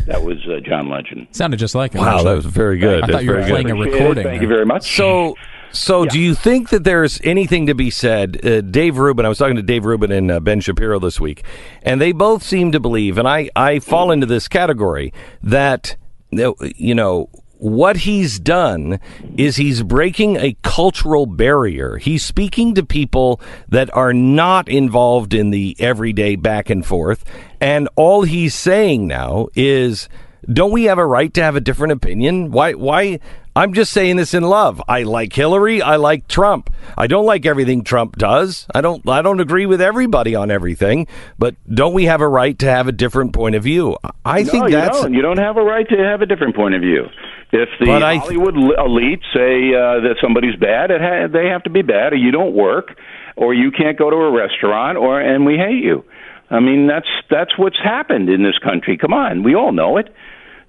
That 0.08 0.24
was 0.24 0.38
uh, 0.48 0.60
John 0.62 0.90
Legend. 0.90 1.28
Sounded 1.32 1.58
just 1.58 1.76
like 1.76 1.94
him. 1.94 2.02
Wow, 2.02 2.16
actually. 2.16 2.24
that 2.30 2.36
was 2.36 2.46
very 2.46 2.78
good. 2.78 3.04
I 3.04 3.08
That's 3.08 3.12
thought 3.12 3.24
you 3.24 3.30
were 3.32 3.36
very 3.42 3.48
good. 3.48 3.52
playing 3.52 3.72
a 3.72 3.76
recording. 3.76 4.24
Thank 4.24 4.42
you 4.42 4.48
very 4.48 4.66
much. 4.66 4.96
So, 4.96 5.36
so 5.72 6.06
do 6.06 6.18
you 6.20 6.34
think 6.34 6.70
that 6.70 6.86
there's 6.86 7.20
anything 7.26 7.68
to 7.68 7.76
be 7.76 7.90
said? 7.90 8.44
Uh, 8.46 8.62
Dave 8.62 8.98
Rubin, 8.98 9.26
I 9.26 9.30
was 9.30 9.38
talking 9.38 9.58
to 9.58 9.62
Dave 9.62 9.84
Rubin 9.86 10.12
and 10.12 10.32
uh, 10.32 10.40
Ben 10.40 10.62
Shapiro 10.62 10.98
this 11.00 11.20
week, 11.20 11.44
and 11.84 12.00
they 12.00 12.14
both 12.14 12.42
seem 12.42 12.72
to 12.72 12.80
believe, 12.80 13.18
and 13.18 13.28
I, 13.28 13.50
I 13.56 13.80
fall 13.80 14.12
into 14.12 14.26
this 14.26 14.48
category, 14.48 15.14
that, 15.44 15.98
you 16.32 16.96
know, 16.96 17.30
what 17.60 17.98
he's 17.98 18.40
done 18.40 19.00
is 19.38 19.56
he's 19.56 19.84
breaking 19.84 20.38
a 20.38 20.56
cultural 20.64 21.26
barrier. 21.26 21.98
He's 21.98 22.24
speaking 22.24 22.76
to 22.76 22.86
people 22.86 23.42
that 23.70 23.94
are 23.96 24.14
not 24.14 24.70
involved 24.70 25.34
in 25.34 25.50
the 25.50 25.76
everyday 25.80 26.36
back 26.36 26.70
and 26.70 26.86
forth. 26.86 27.24
And 27.60 27.90
all 27.96 28.24
he's 28.24 28.54
saying 28.56 29.08
now 29.08 29.48
is, 29.56 30.08
don't 30.52 30.72
we 30.72 30.86
have 30.86 30.98
a 30.98 31.06
right 31.06 31.34
to 31.34 31.44
have 31.44 31.56
a 31.56 31.62
different 31.62 31.94
opinion? 31.94 32.52
Why, 32.52 32.74
why? 32.74 33.20
I'm 33.56 33.74
just 33.74 33.92
saying 33.92 34.18
this 34.18 34.36
in 34.36 34.44
love. 34.44 34.82
I 34.88 35.02
like 35.02 35.34
Hillary. 35.34 35.82
I 35.82 35.96
like 35.96 36.28
Trump. 36.28 36.72
I 36.96 37.08
don't 37.08 37.26
like 37.26 37.48
everything 37.48 37.84
Trump 37.84 38.16
does. 38.16 38.68
I 38.76 38.82
don't, 38.82 39.08
I 39.10 39.24
don't 39.24 39.40
agree 39.40 39.66
with 39.66 39.82
everybody 39.82 40.36
on 40.36 40.52
everything, 40.52 41.08
but 41.40 41.56
don't 41.68 41.96
we 41.96 42.06
have 42.06 42.22
a 42.22 42.28
right 42.28 42.58
to 42.60 42.68
have 42.68 42.88
a 42.88 42.92
different 42.92 43.34
point 43.34 43.56
of 43.56 43.64
view? 43.64 43.98
I 44.24 44.44
no, 44.44 44.52
think 44.52 44.66
you 44.66 44.76
that's, 44.76 45.02
don't. 45.02 45.14
You 45.16 45.24
don't 45.24 45.40
have 45.40 45.58
a 45.58 45.64
right 45.64 45.90
to 45.90 45.98
have 45.98 46.22
a 46.22 46.28
different 46.28 46.56
point 46.56 46.76
of 46.76 46.82
view. 46.82 47.08
If 47.52 47.69
the 47.80 47.91
I- 47.91 48.18
Hollywood 48.18 48.56
elite 48.56 49.22
say 49.34 49.74
uh, 49.74 50.02
that 50.02 50.15
somebody's 50.22 50.56
bad, 50.57 50.91
it 50.91 50.99
ha- 51.02 51.28
they 51.28 51.48
have 51.48 51.64
to 51.64 51.69
be 51.69 51.82
bad, 51.82 52.11
or 52.14 52.18
you 52.18 52.32
don't 52.32 52.53
work, 52.53 52.98
or 53.38 53.53
you 53.53 53.72
can't 53.72 53.98
go 53.98 54.10
to 54.10 54.15
a 54.18 54.32
restaurant, 54.32 54.98
or 54.98 55.19
and 55.22 55.45
we 55.45 55.56
hate 55.56 55.84
you. 55.84 56.03
I 56.49 56.60
mean, 56.60 56.88
that's 56.88 57.07
that's 57.30 57.57
what's 57.57 57.78
happened 57.82 58.30
in 58.30 58.44
this 58.44 58.57
country. 58.60 58.98
Come 58.98 59.14
on, 59.14 59.44
we 59.44 59.56
all 59.56 59.72
know 59.72 59.98
it. 59.98 60.14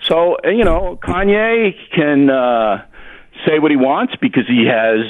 So 0.02 0.36
uh, 0.44 0.50
you 0.50 0.64
know, 0.64 0.98
Kanye 1.02 1.72
can 1.94 2.30
uh, 2.30 2.84
say 3.46 3.59
what 3.59 3.72
he 3.72 3.76
wants 3.76 4.14
because 4.20 4.46
he 4.46 4.66
has 4.66 5.05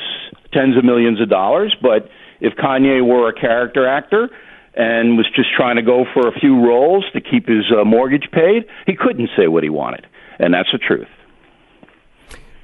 tens 0.52 0.76
of 0.78 0.84
millions 0.84 1.20
of 1.20 1.28
dollars. 1.28 1.76
But 1.82 2.08
if 2.40 2.54
Kanye 2.54 3.06
were 3.06 3.28
a 3.28 3.38
character 3.38 3.86
actor 3.86 4.30
and 4.74 5.18
was 5.18 5.26
just 5.34 5.48
trying 5.54 5.76
to 5.76 5.82
go 5.82 6.06
for 6.14 6.28
a 6.28 6.32
few 6.38 6.64
roles 6.64 7.04
to 7.12 7.20
keep 7.20 7.46
his 7.46 7.64
uh, 7.78 7.84
mortgage 7.84 8.28
paid, 8.32 8.64
he 8.86 8.94
couldn't 8.96 9.28
say 9.36 9.48
what 9.48 9.62
he 9.64 9.68
wanted, 9.70 10.06
and 10.38 10.54
that's 10.54 10.70
the 10.72 10.78
truth. 10.78 11.08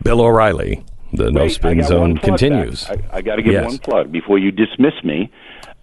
Bill 0.04 0.20
O'Reilly. 0.20 0.84
The 1.12 1.30
No 1.30 1.42
Wait, 1.42 1.50
I 1.50 1.54
Spin 1.54 1.82
Zone 1.84 2.16
continues. 2.18 2.84
back. 2.86 2.98
I, 3.12 3.18
I 3.18 3.22
got 3.22 3.36
to 3.36 3.42
give 3.42 3.52
Yes. 3.52 3.66
one 3.66 3.78
plug 3.78 4.10
before 4.12 4.38
you 4.38 4.50
dismiss 4.50 4.94
me 5.04 5.30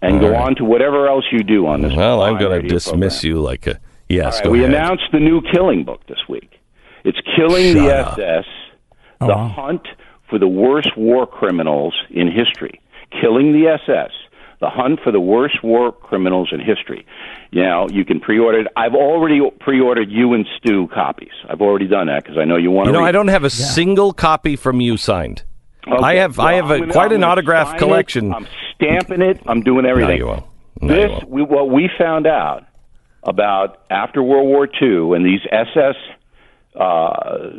and 0.02 0.14
All 0.16 0.20
go 0.20 0.30
right. 0.32 0.42
on 0.42 0.54
to 0.56 0.64
whatever 0.64 1.08
else 1.08 1.24
you 1.32 1.42
do 1.42 1.66
on 1.66 1.80
this. 1.82 1.94
Well, 1.94 2.22
I'm 2.22 2.38
going 2.38 2.60
to 2.62 2.68
dismiss 2.68 3.20
program. 3.22 3.36
you 3.36 3.42
like 3.42 3.66
a 3.66 3.80
yes. 4.10 4.24
All 4.24 4.30
right, 4.40 4.44
go 4.44 4.50
we 4.50 4.58
ahead. 4.64 4.70
announced 4.74 5.04
the 5.12 5.20
new 5.20 5.40
Killing 5.52 5.84
book 5.84 6.06
this 6.06 6.18
week. 6.28 6.50
It's 7.04 7.18
Killing 7.34 7.72
Shut 7.74 7.82
the 7.82 7.94
up. 7.94 8.18
SS, 8.18 8.44
Oh, 9.22 9.26
the 9.26 9.32
wow. 9.34 9.48
hunt 9.48 9.88
for 10.28 10.38
the 10.38 10.48
worst 10.48 10.96
war 10.96 11.26
criminals 11.26 11.94
in 12.10 12.30
history. 12.30 12.80
Killing 13.20 13.52
the 13.52 13.68
SS, 13.68 14.10
the 14.60 14.68
hunt 14.68 15.00
for 15.02 15.12
the 15.12 15.20
worst 15.20 15.62
war 15.64 15.92
criminals 15.92 16.50
in 16.52 16.60
history. 16.60 17.06
You 17.54 17.62
know, 17.62 17.86
you 17.90 18.04
can 18.06 18.18
pre-order 18.18 18.60
it. 18.60 18.66
I've 18.76 18.94
already 18.94 19.40
pre-ordered 19.60 20.10
you 20.10 20.32
and 20.32 20.46
Stu 20.56 20.88
copies. 20.88 21.32
I've 21.48 21.60
already 21.60 21.86
done 21.86 22.06
that 22.06 22.24
because 22.24 22.38
I 22.38 22.44
know 22.44 22.56
you 22.56 22.70
want 22.70 22.86
to. 22.86 22.88
You 22.88 22.92
to. 22.94 22.98
know, 23.00 23.04
read 23.04 23.08
I 23.10 23.12
don't 23.12 23.28
have 23.28 23.44
a 23.44 23.50
single 23.50 24.14
copy 24.14 24.56
from 24.56 24.80
you 24.80 24.96
signed. 24.96 25.42
Okay. 25.86 26.02
I 26.02 26.14
have 26.14 26.38
I 26.38 26.54
have 26.54 26.70
a, 26.70 26.74
I'm 26.74 26.80
gonna- 26.80 26.92
quite 26.92 27.10
I'm 27.10 27.16
an 27.16 27.24
autograph 27.24 27.66
sign 27.68 27.76
it. 27.76 27.78
collection. 27.78 28.32
I'm 28.34 28.46
stamping 28.74 29.20
it. 29.20 29.40
I'm 29.46 29.62
doing 29.62 29.84
everything. 29.84 30.16
you 30.16 30.26
won't. 30.28 30.44
No, 30.80 30.94
you 30.94 31.00
this 31.02 31.10
won't. 31.10 31.28
we, 31.28 31.42
what 31.42 31.68
we 31.70 31.90
found 31.98 32.26
out 32.26 32.64
about 33.22 33.82
after 33.90 34.22
World 34.22 34.46
War 34.46 34.66
II 34.80 35.14
and 35.14 35.24
these 35.26 35.40
SS. 35.50 35.96
Uh, 36.74 37.50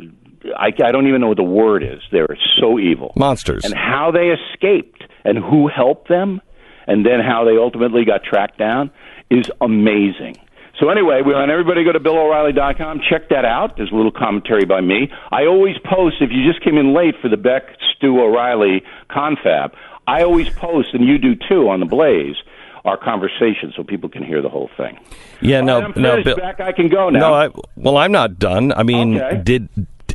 I, 0.58 0.66
I 0.84 0.92
don't 0.92 1.06
even 1.06 1.20
know 1.20 1.28
what 1.28 1.36
the 1.36 1.42
word 1.42 1.82
is. 1.82 2.00
They're 2.10 2.36
so 2.60 2.78
evil. 2.78 3.12
Monsters. 3.16 3.64
And 3.64 3.72
how 3.74 4.10
they 4.10 4.28
escaped 4.30 5.04
and 5.24 5.38
who 5.38 5.68
helped 5.68 6.08
them, 6.08 6.40
and 6.86 7.06
then 7.06 7.20
how 7.20 7.44
they 7.44 7.56
ultimately 7.56 8.04
got 8.04 8.24
tracked 8.24 8.58
down 8.58 8.90
is 9.38 9.50
amazing. 9.60 10.36
So 10.80 10.88
anyway, 10.90 11.22
we 11.24 11.32
want 11.32 11.50
everybody 11.50 11.84
to 11.84 11.84
go 11.84 11.92
to 11.92 12.00
BillO'Reilly.com. 12.00 13.00
Check 13.08 13.28
that 13.28 13.44
out. 13.44 13.76
There's 13.76 13.92
a 13.92 13.94
little 13.94 14.10
commentary 14.10 14.64
by 14.64 14.80
me. 14.80 15.08
I 15.30 15.46
always 15.46 15.76
post 15.84 16.16
if 16.20 16.30
you 16.32 16.44
just 16.50 16.64
came 16.64 16.76
in 16.76 16.92
late 16.94 17.14
for 17.22 17.28
the 17.28 17.36
Beck 17.36 17.62
Stu 17.96 18.18
O'Reilly 18.20 18.82
confab. 19.08 19.72
I 20.06 20.22
always 20.22 20.48
post, 20.50 20.88
and 20.92 21.06
you 21.06 21.16
do 21.18 21.34
too, 21.48 21.68
on 21.68 21.80
the 21.80 21.86
Blaze. 21.86 22.36
Our 22.84 22.98
conversation, 22.98 23.72
so 23.74 23.82
people 23.82 24.10
can 24.10 24.22
hear 24.22 24.42
the 24.42 24.50
whole 24.50 24.68
thing. 24.76 24.98
yeah, 25.40 25.62
no, 25.62 25.80
right, 25.80 25.96
no, 25.96 26.22
Bill. 26.22 26.36
Beck. 26.36 26.60
I 26.60 26.70
can 26.72 26.88
go 26.88 27.08
now. 27.08 27.18
No, 27.20 27.34
I, 27.34 27.48
well, 27.76 27.96
I'm 27.96 28.12
not 28.12 28.38
done. 28.38 28.72
I 28.74 28.82
mean, 28.82 29.16
Okay. 29.18 29.40
did 29.42 29.68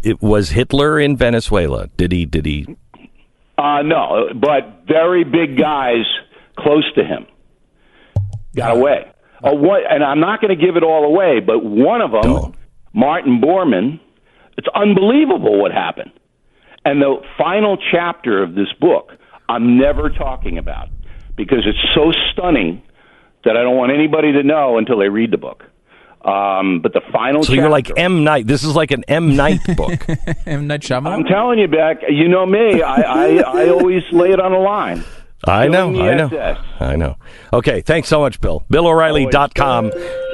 it 0.04 0.22
was 0.22 0.52
Hitler 0.52 1.00
in 1.00 1.18
Venezuela? 1.18 1.88
Did 1.98 2.12
he? 2.12 2.26
Did 2.28 2.46
he? 2.46 2.68
Uh, 3.58 3.82
no, 3.82 4.30
but 4.36 4.84
very 4.88 5.24
big 5.24 5.58
guys 5.58 6.06
close 6.60 6.86
to 6.94 7.04
him 7.04 7.26
got 8.56 8.78
away. 8.78 9.12
Oh, 9.44 9.54
what, 9.54 9.82
and 9.90 10.04
I'm 10.04 10.20
not 10.20 10.42
going 10.42 10.58
to 10.58 10.66
give 10.66 10.76
it 10.76 10.84
all 10.84 11.06
away, 11.06 11.40
but 11.40 11.64
one 11.64 12.02
of 12.02 12.12
them, 12.12 12.22
Don't. 12.22 12.56
Martin 12.94 13.40
Bormann, 13.42 14.00
it's 14.58 14.68
unbelievable 14.76 15.62
what 15.62 15.72
happened. 15.72 16.12
And 16.84 17.02
the 17.02 17.22
final 17.38 17.78
chapter 17.92 18.44
of 18.44 18.56
this 18.56 18.68
book, 18.82 19.12
I'm 19.48 19.78
never 19.78 20.10
talking 20.10 20.58
about 20.58 20.90
because 21.38 21.60
it's 21.66 21.80
so 21.96 22.12
stunning 22.34 22.82
that 23.46 23.56
I 23.56 23.62
don't 23.64 23.78
want 23.78 23.94
anybody 23.94 24.34
to 24.34 24.44
know 24.44 24.78
until 24.78 25.00
they 25.00 25.08
read 25.10 25.32
the 25.32 25.38
book. 25.38 25.64
Um, 26.26 26.82
but 26.82 26.92
the 26.92 27.02
final 27.14 27.44
So 27.44 27.48
chapter, 27.54 27.62
you're 27.62 27.70
like 27.70 27.98
M 27.98 28.26
Night. 28.26 28.46
This 28.46 28.66
is 28.66 28.76
like 28.76 28.92
an 28.92 29.06
M 29.08 29.38
Night 29.38 29.62
book. 29.78 30.06
M. 30.46 30.68
Night 30.68 30.82
Shyamalan. 30.82 31.14
I'm 31.14 31.24
telling 31.24 31.60
you, 31.60 31.68
Beck, 31.70 32.00
you 32.10 32.28
know 32.28 32.46
me. 32.46 32.82
I, 32.82 32.96
I, 33.02 33.28
I 33.38 33.70
always 33.70 34.04
lay 34.12 34.32
it 34.32 34.40
on 34.42 34.52
the 34.52 34.58
line. 34.58 35.04
I 35.46 35.68
know, 35.68 35.88
I 36.02 36.16
know, 36.16 36.58
I 36.80 36.96
know. 36.96 37.16
Okay, 37.54 37.82
thanks 37.82 38.10
so 38.10 38.20
much, 38.20 38.42
Bill. 38.42 38.66
BillO'Reilly.com. 38.70 39.92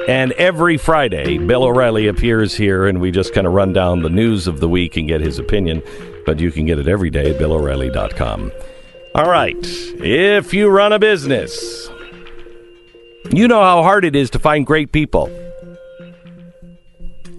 And 0.08 0.32
every 0.32 0.76
Friday, 0.76 1.38
Bill 1.38 1.64
O'Reilly 1.64 2.06
appears 2.06 2.54
here, 2.56 2.86
and 2.86 3.00
we 3.00 3.10
just 3.10 3.32
kind 3.32 3.46
of 3.46 3.52
run 3.52 3.72
down 3.72 4.02
the 4.02 4.10
news 4.10 4.46
of 4.46 4.60
the 4.60 4.68
week 4.68 4.96
and 4.96 5.06
get 5.08 5.20
his 5.20 5.38
opinion. 5.38 5.82
But 6.24 6.40
you 6.40 6.50
can 6.50 6.66
get 6.66 6.78
it 6.78 6.88
every 6.88 7.10
day 7.10 7.30
at 7.30 7.38
BillO'Reilly.com. 7.38 8.52
All 9.14 9.30
right, 9.30 9.56
if 9.60 10.52
you 10.52 10.68
run 10.68 10.92
a 10.92 10.98
business, 10.98 11.88
you 13.32 13.48
know 13.48 13.62
how 13.62 13.82
hard 13.82 14.04
it 14.04 14.14
is 14.14 14.30
to 14.30 14.38
find 14.38 14.66
great 14.66 14.92
people. 14.92 15.30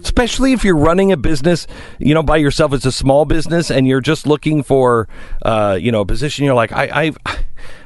Especially 0.00 0.52
if 0.52 0.64
you're 0.64 0.76
running 0.76 1.12
a 1.12 1.16
business, 1.16 1.66
you 1.98 2.14
know, 2.14 2.22
by 2.22 2.36
yourself. 2.36 2.72
It's 2.72 2.86
a 2.86 2.92
small 2.92 3.24
business, 3.24 3.70
and 3.70 3.86
you're 3.86 4.00
just 4.00 4.26
looking 4.26 4.62
for, 4.62 5.08
uh, 5.42 5.78
you 5.80 5.92
know, 5.92 6.00
a 6.00 6.06
position. 6.06 6.44
You're 6.44 6.54
like, 6.54 6.72
I, 6.72 6.88
I've, 6.92 7.18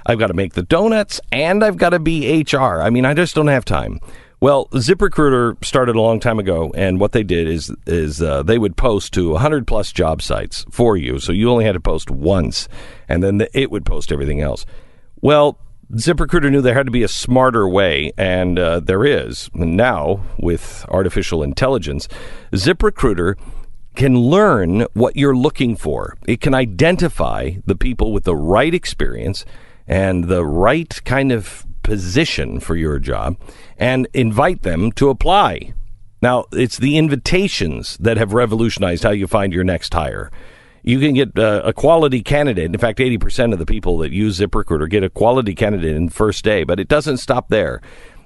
I've 0.07 0.19
got 0.19 0.29
to 0.29 0.35
make 0.35 0.55
the 0.55 0.63
donuts, 0.63 1.21
and 1.31 1.65
I've 1.65 1.77
got 1.77 1.91
to 1.91 1.99
be 1.99 2.43
HR. 2.43 2.81
I 2.81 2.91
mean, 2.91 3.05
I 3.05 3.15
just 3.15 3.35
don't 3.35 3.49
have 3.49 3.65
time. 3.65 4.01
Well, 4.43 4.67
ZipRecruiter 4.73 5.65
started 5.65 5.95
a 5.95 6.01
long 6.01 6.19
time 6.19 6.41
ago, 6.41 6.73
and 6.75 6.99
what 6.99 7.13
they 7.13 7.23
did 7.23 7.47
is 7.47 7.73
is 7.87 8.21
uh, 8.21 8.43
they 8.43 8.59
would 8.59 8.77
post 8.77 9.13
to 9.15 9.31
100 9.31 9.69
plus 9.69 9.93
job 9.93 10.21
sites 10.21 10.67
for 10.69 10.97
you, 10.97 11.21
so 11.21 11.31
you 11.31 11.49
only 11.49 11.65
had 11.65 11.75
to 11.75 11.81
post 11.81 12.11
once, 12.11 12.69
and 13.09 13.23
then 13.23 13.39
the, 13.39 13.49
it 13.57 13.71
would 13.71 13.87
post 13.87 14.11
everything 14.11 14.41
else. 14.41 14.67
Well, 15.21 15.59
ZipRecruiter 15.93 16.51
knew 16.51 16.61
there 16.61 16.75
had 16.75 16.87
to 16.87 16.93
be 16.93 17.05
a 17.05 17.09
smarter 17.09 17.69
way, 17.69 18.13
and 18.19 18.59
uh, 18.59 18.81
there 18.81 19.05
is. 19.05 19.49
Now, 19.55 20.25
with 20.39 20.87
artificial 20.89 21.45
intelligence, 21.45 22.09
ZipRecruiter 22.53 23.37
can 23.95 24.17
learn 24.17 24.83
what 24.95 25.17
you're 25.17 25.37
looking 25.37 25.77
for. 25.77 26.17
It 26.27 26.41
can 26.41 26.55
identify 26.55 27.53
the 27.67 27.77
people 27.77 28.13
with 28.13 28.25
the 28.25 28.37
right 28.37 28.73
experience 28.73 29.45
and 29.87 30.25
the 30.25 30.45
right 30.45 31.01
kind 31.05 31.33
of 31.33 31.67
position 31.83 32.61
for 32.61 32.77
your 32.77 32.99
job 32.99 33.37
and 33.77 34.09
invite 34.15 34.63
them 34.63 34.93
to 34.93 35.11
apply. 35.11 35.75
Now, 36.21 36.45
it's 36.53 36.79
the 36.79 36.97
invitations 36.97 37.97
that 37.99 38.17
have 38.17 38.33
revolutionized 38.33 39.03
how 39.03 39.11
you 39.11 39.27
find 39.27 39.53
your 39.53 39.65
next 39.65 39.93
hire. 39.93 40.31
You 40.85 40.99
can 40.99 41.15
get 41.15 41.39
uh, 41.39 41.63
a 41.65 41.73
quality 41.73 42.23
candidate. 42.23 42.67
In 42.67 42.79
fact, 42.79 42.99
80% 42.99 43.53
of 43.53 43.59
the 43.59 43.67
people 43.67 43.99
that 43.99 44.13
use 44.13 44.39
ZipRecruiter 44.39 44.89
get 44.89 45.05
a 45.05 45.11
quality 45.11 45.55
candidate 45.55 45.95
in 45.95 46.09
first 46.09 46.45
day, 46.45 46.65
but 46.65 46.81
it 46.81 46.89
doesn't 46.89 47.19
stop 47.19 47.49
there. 47.49 47.81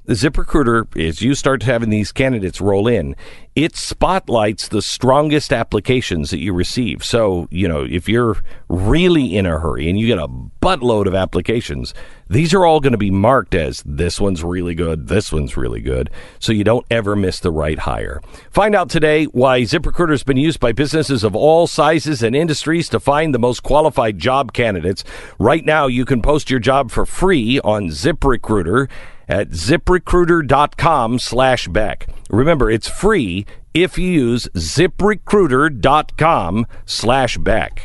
ZipRecruiter, 0.08 0.86
as 1.08 1.20
you 1.20 1.34
start 1.34 1.64
having 1.64 1.90
these 1.90 2.12
candidates 2.12 2.60
roll 2.60 2.86
in, 2.86 3.16
it 3.56 3.74
spotlights 3.74 4.68
the 4.68 4.82
strongest 4.82 5.52
applications 5.52 6.30
that 6.30 6.38
you 6.38 6.52
receive. 6.52 7.04
So, 7.04 7.48
you 7.50 7.66
know, 7.66 7.84
if 7.88 8.08
you're 8.08 8.36
really 8.68 9.36
in 9.36 9.46
a 9.46 9.58
hurry 9.58 9.88
and 9.88 9.98
you 9.98 10.06
get 10.06 10.18
a 10.18 10.28
buttload 10.28 11.06
of 11.06 11.14
applications, 11.14 11.92
these 12.28 12.54
are 12.54 12.64
all 12.64 12.80
going 12.80 12.92
to 12.92 12.98
be 12.98 13.10
marked 13.10 13.54
as 13.54 13.82
this 13.86 14.20
one's 14.20 14.44
really 14.44 14.74
good, 14.74 15.08
this 15.08 15.32
one's 15.32 15.56
really 15.56 15.80
good, 15.80 16.10
so 16.38 16.52
you 16.52 16.64
don't 16.64 16.86
ever 16.90 17.16
miss 17.16 17.40
the 17.40 17.50
right 17.50 17.80
hire. 17.80 18.20
Find 18.50 18.74
out 18.74 18.90
today 18.90 19.24
why 19.24 19.62
ZipRecruiter 19.62 20.10
has 20.10 20.24
been 20.24 20.36
used 20.36 20.60
by 20.60 20.72
businesses 20.72 21.24
of 21.24 21.34
all 21.34 21.66
sizes 21.66 22.22
and 22.22 22.36
industries 22.36 22.88
to 22.90 23.00
find 23.00 23.34
the 23.34 23.38
most 23.38 23.62
qualified 23.62 24.18
job 24.18 24.52
candidates. 24.52 25.02
Right 25.38 25.64
now, 25.64 25.86
you 25.86 26.04
can 26.04 26.22
post 26.22 26.50
your 26.50 26.60
job 26.60 26.90
for 26.90 27.06
free 27.06 27.58
on 27.60 27.88
ZipRecruiter 27.88 28.88
at 29.28 29.51
ziprecruiter.com 29.51 31.19
slash 31.19 31.69
Beck. 31.69 32.09
Remember, 32.31 32.70
it's 32.70 32.89
free 32.89 33.44
if 33.74 33.98
you 33.98 34.09
use 34.09 34.48
ziprecruiter.com 34.55 36.66
slash 36.85 37.36
Beck. 37.39 37.82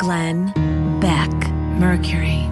Glenn 0.00 0.52
Beck, 1.00 1.30
Mercury. 1.78 2.48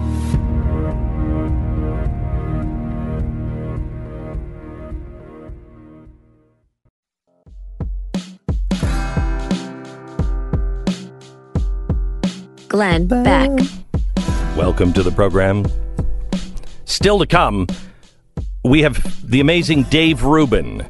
Glenn 12.67 13.07
Beck. 13.07 13.49
Welcome 14.55 14.93
to 14.93 15.01
the 15.01 15.11
program. 15.11 15.65
Still 16.87 17.19
to 17.19 17.27
come, 17.27 17.67
we 18.63 18.81
have 18.81 19.29
the 19.29 19.39
amazing 19.39 19.83
Dave 19.83 20.23
Rubin. 20.23 20.89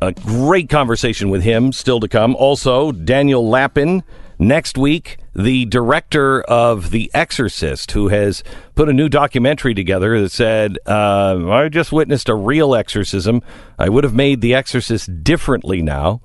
A 0.00 0.12
great 0.12 0.70
conversation 0.70 1.28
with 1.28 1.42
him 1.42 1.72
still 1.72 2.00
to 2.00 2.08
come. 2.08 2.34
Also, 2.36 2.92
Daniel 2.92 3.46
Lapin 3.46 4.02
Next 4.38 4.76
week, 4.76 5.16
the 5.34 5.64
director 5.64 6.42
of 6.42 6.90
The 6.90 7.10
Exorcist, 7.14 7.92
who 7.92 8.08
has 8.08 8.44
put 8.74 8.88
a 8.88 8.92
new 8.92 9.08
documentary 9.08 9.72
together 9.72 10.20
that 10.20 10.30
said, 10.30 10.78
uh, 10.86 11.48
I 11.48 11.70
just 11.70 11.90
witnessed 11.90 12.28
a 12.28 12.34
real 12.34 12.74
exorcism. 12.74 13.40
I 13.78 13.88
would 13.88 14.04
have 14.04 14.14
made 14.14 14.42
The 14.42 14.54
Exorcist 14.54 15.24
differently 15.24 15.80
now. 15.80 16.20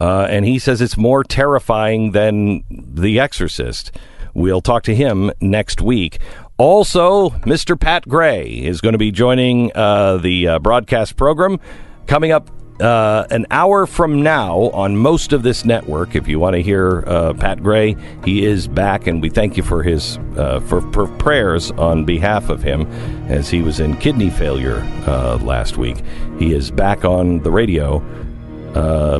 Uh, 0.00 0.28
and 0.30 0.44
he 0.44 0.60
says 0.60 0.80
it's 0.80 0.96
more 0.96 1.24
terrifying 1.24 2.12
than 2.12 2.62
The 2.70 3.18
Exorcist. 3.18 3.90
We'll 4.34 4.60
talk 4.60 4.84
to 4.84 4.94
him 4.94 5.32
next 5.40 5.80
week. 5.80 6.20
Also, 6.58 7.30
Mr. 7.46 7.78
Pat 7.78 8.08
Gray 8.08 8.48
is 8.48 8.80
going 8.80 8.92
to 8.92 8.98
be 8.98 9.12
joining 9.12 9.70
uh, 9.76 10.16
the 10.16 10.48
uh, 10.48 10.58
broadcast 10.58 11.16
program 11.16 11.60
coming 12.08 12.32
up 12.32 12.50
uh, 12.80 13.28
an 13.30 13.46
hour 13.52 13.86
from 13.86 14.22
now 14.24 14.62
on 14.70 14.96
most 14.96 15.32
of 15.32 15.44
this 15.44 15.64
network. 15.64 16.16
If 16.16 16.26
you 16.26 16.40
want 16.40 16.56
to 16.56 16.62
hear 16.62 17.04
uh, 17.06 17.34
Pat 17.34 17.62
Gray, 17.62 17.94
he 18.24 18.44
is 18.44 18.66
back, 18.66 19.06
and 19.06 19.22
we 19.22 19.30
thank 19.30 19.56
you 19.56 19.62
for 19.62 19.84
his 19.84 20.18
uh, 20.36 20.58
for, 20.58 20.80
for 20.92 21.06
prayers 21.06 21.70
on 21.72 22.04
behalf 22.04 22.48
of 22.48 22.60
him 22.60 22.90
as 23.28 23.48
he 23.48 23.62
was 23.62 23.78
in 23.78 23.96
kidney 23.96 24.28
failure 24.28 24.80
uh, 25.06 25.38
last 25.40 25.76
week. 25.76 26.02
He 26.40 26.54
is 26.54 26.72
back 26.72 27.04
on 27.04 27.38
the 27.44 27.52
radio 27.52 28.00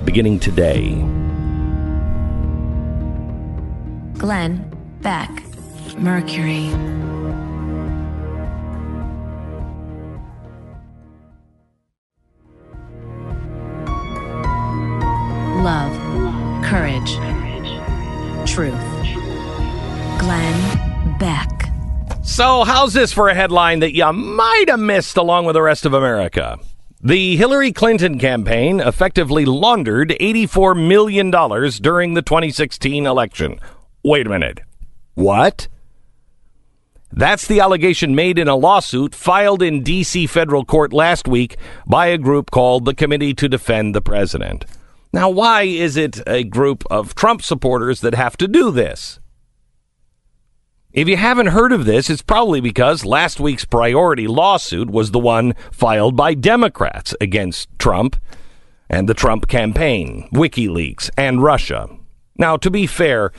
beginning 0.01 0.40
today. 0.40 0.94
Glenn 4.19 4.69
Beck, 5.02 5.31
Mercury. 5.98 6.73
Love, 15.59 15.93
courage, 16.65 17.17
truth. 18.49 18.79
Glenn 20.21 21.19
Beck. 21.19 21.73
So, 22.23 22.63
how's 22.63 22.93
this 22.93 23.13
for 23.13 23.29
a 23.29 23.35
headline 23.35 23.81
that 23.81 23.93
you 23.93 24.13
might 24.13 24.67
have 24.69 24.79
missed 24.79 25.17
along 25.17 25.47
with 25.47 25.55
the 25.55 25.63
rest 25.63 25.85
of 25.85 25.95
America? 25.95 26.61
The 27.03 27.37
Hillary 27.37 27.73
Clinton 27.73 28.21
campaign 28.21 28.79
effectively 28.79 29.45
laundered 29.45 30.11
$84 30.21 30.87
million 30.87 31.33
during 31.83 32.15
the 32.15 32.23
2016 32.23 33.05
election. 33.05 33.59
Wait 34.05 34.29
a 34.29 34.31
minute. 34.31 34.61
What? 35.15 35.67
That's 37.11 37.49
the 37.49 37.59
allegation 37.59 38.15
made 38.15 38.39
in 38.39 38.47
a 38.47 38.55
lawsuit 38.55 39.13
filed 39.13 39.63
in 39.63 39.83
D.C. 39.83 40.29
federal 40.29 40.65
court 40.65 40.93
last 40.93 41.27
week 41.27 41.57
by 41.85 42.07
a 42.07 42.17
group 42.17 42.53
called 42.53 42.85
the 42.85 42.95
Committee 42.95 43.35
to 43.35 43.49
Defend 43.49 43.93
the 43.93 44.01
President. 44.01 44.65
Now, 45.13 45.31
why 45.31 45.63
is 45.63 45.97
it 45.97 46.21
a 46.27 46.45
group 46.45 46.85
of 46.91 47.15
Trump 47.15 47.43
supporters 47.43 48.03
that 48.03 48.15
have 48.15 48.37
to 48.39 48.49
do 48.49 48.71
this? 48.71 49.19
If 50.93 51.09
you 51.09 51.17
haven't 51.17 51.49
heard 51.49 51.73
of 51.73 51.85
this, 51.85 52.11
it's 52.11 52.23
probably 52.23 52.61
because 52.61 53.05
last 53.05 53.41
week's 53.41 53.65
priority 53.65 54.27
lawsuit 54.27 54.91
was 54.91 55.11
the 55.11 55.19
one 55.19 55.55
filed 55.71 56.17
by 56.17 56.35
Democrats 56.35 57.15
against 57.21 57.69
Trump 57.79 58.17
and 58.91 59.09
the 59.09 59.15
Trump 59.15 59.49
campaign, 59.49 60.29
WikiLeaks, 60.33 61.11
and 61.17 61.43
Russia. 61.43 61.89
Now, 62.37 62.57
to 62.57 62.71
be 62.71 62.87
fair, 62.87 63.33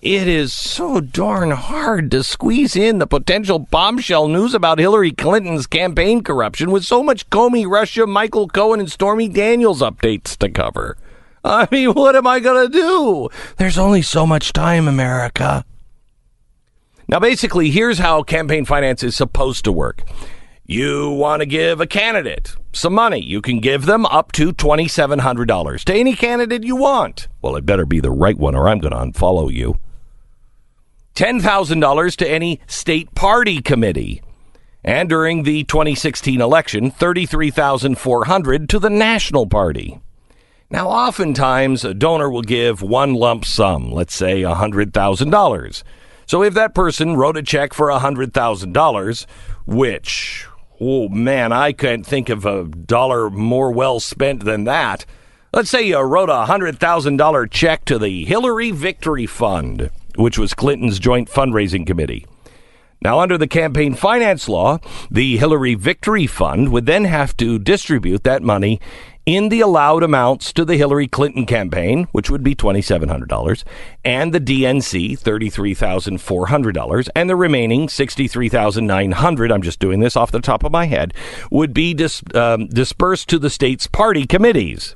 it 0.00 0.28
is 0.28 0.52
so 0.52 1.00
darn 1.00 1.52
hard 1.52 2.10
to 2.10 2.22
squeeze 2.22 2.76
in 2.76 2.98
the 2.98 3.06
potential 3.06 3.58
bombshell 3.58 4.28
news 4.28 4.54
about 4.54 4.78
Hillary 4.78 5.12
Clinton's 5.12 5.66
campaign 5.66 6.22
corruption 6.22 6.70
with 6.70 6.84
so 6.84 7.02
much 7.02 7.30
Comey, 7.30 7.68
Russia, 7.68 8.06
Michael 8.06 8.48
Cohen, 8.48 8.80
and 8.80 8.90
Stormy 8.90 9.28
Daniels 9.28 9.80
updates 9.80 10.36
to 10.38 10.48
cover. 10.48 10.96
I 11.48 11.68
mean, 11.70 11.92
what 11.92 12.16
am 12.16 12.26
I 12.26 12.40
going 12.40 12.66
to 12.66 12.72
do? 12.72 13.28
There's 13.56 13.78
only 13.78 14.02
so 14.02 14.26
much 14.26 14.52
time, 14.52 14.88
America. 14.88 15.64
Now, 17.06 17.20
basically, 17.20 17.70
here's 17.70 17.98
how 17.98 18.24
campaign 18.24 18.64
finance 18.64 19.04
is 19.04 19.14
supposed 19.14 19.64
to 19.64 19.70
work. 19.70 20.02
You 20.64 21.08
want 21.10 21.42
to 21.42 21.46
give 21.46 21.80
a 21.80 21.86
candidate 21.86 22.56
some 22.72 22.94
money. 22.94 23.22
You 23.22 23.40
can 23.40 23.60
give 23.60 23.86
them 23.86 24.06
up 24.06 24.32
to 24.32 24.52
$2,700 24.52 25.84
to 25.84 25.94
any 25.94 26.16
candidate 26.16 26.64
you 26.64 26.74
want. 26.74 27.28
Well, 27.40 27.54
it 27.54 27.64
better 27.64 27.86
be 27.86 28.00
the 28.00 28.10
right 28.10 28.36
one, 28.36 28.56
or 28.56 28.68
I'm 28.68 28.80
going 28.80 28.90
to 28.90 28.98
unfollow 28.98 29.52
you. 29.52 29.78
$10,000 31.14 32.16
to 32.16 32.28
any 32.28 32.60
state 32.66 33.14
party 33.14 33.62
committee. 33.62 34.20
And 34.82 35.08
during 35.08 35.44
the 35.44 35.62
2016 35.62 36.40
election, 36.40 36.90
33,400 36.90 38.68
to 38.68 38.78
the 38.80 38.90
national 38.90 39.46
party. 39.46 40.00
Now, 40.68 40.88
oftentimes, 40.88 41.84
a 41.84 41.94
donor 41.94 42.28
will 42.28 42.42
give 42.42 42.82
one 42.82 43.14
lump 43.14 43.44
sum, 43.44 43.92
let's 43.92 44.14
say 44.14 44.42
$100,000. 44.42 45.82
So 46.26 46.42
if 46.42 46.54
that 46.54 46.74
person 46.74 47.16
wrote 47.16 47.36
a 47.36 47.42
check 47.42 47.72
for 47.72 47.88
$100,000, 47.88 49.26
which, 49.64 50.46
oh 50.80 51.08
man, 51.08 51.52
I 51.52 51.70
can't 51.70 52.04
think 52.04 52.28
of 52.28 52.44
a 52.44 52.64
dollar 52.64 53.30
more 53.30 53.70
well 53.70 54.00
spent 54.00 54.44
than 54.44 54.64
that. 54.64 55.06
Let's 55.52 55.70
say 55.70 55.84
you 55.84 56.00
wrote 56.00 56.30
a 56.30 56.46
$100,000 56.46 57.50
check 57.52 57.84
to 57.84 57.98
the 57.98 58.24
Hillary 58.24 58.72
Victory 58.72 59.26
Fund, 59.26 59.92
which 60.16 60.36
was 60.36 60.52
Clinton's 60.52 60.98
joint 60.98 61.30
fundraising 61.30 61.86
committee. 61.86 62.26
Now, 63.00 63.20
under 63.20 63.38
the 63.38 63.46
campaign 63.46 63.94
finance 63.94 64.48
law, 64.48 64.78
the 65.12 65.36
Hillary 65.36 65.74
Victory 65.74 66.26
Fund 66.26 66.72
would 66.72 66.86
then 66.86 67.04
have 67.04 67.36
to 67.36 67.60
distribute 67.60 68.24
that 68.24 68.42
money 68.42 68.80
in 69.26 69.48
the 69.48 69.60
allowed 69.60 70.04
amounts 70.04 70.52
to 70.52 70.64
the 70.64 70.76
Hillary 70.76 71.08
Clinton 71.08 71.46
campaign, 71.46 72.06
which 72.12 72.30
would 72.30 72.44
be 72.44 72.54
$2,700, 72.54 73.64
and 74.04 74.32
the 74.32 74.40
DNC, 74.40 75.18
$33,400, 75.18 77.08
and 77.16 77.28
the 77.28 77.34
remaining 77.34 77.88
63,900, 77.88 79.50
I'm 79.50 79.62
just 79.62 79.80
doing 79.80 79.98
this 79.98 80.16
off 80.16 80.30
the 80.30 80.38
top 80.40 80.62
of 80.62 80.70
my 80.70 80.86
head, 80.86 81.12
would 81.50 81.74
be 81.74 81.92
dis- 81.92 82.22
um, 82.34 82.68
dispersed 82.68 83.28
to 83.30 83.40
the 83.40 83.50
state's 83.50 83.88
party 83.88 84.26
committees. 84.26 84.94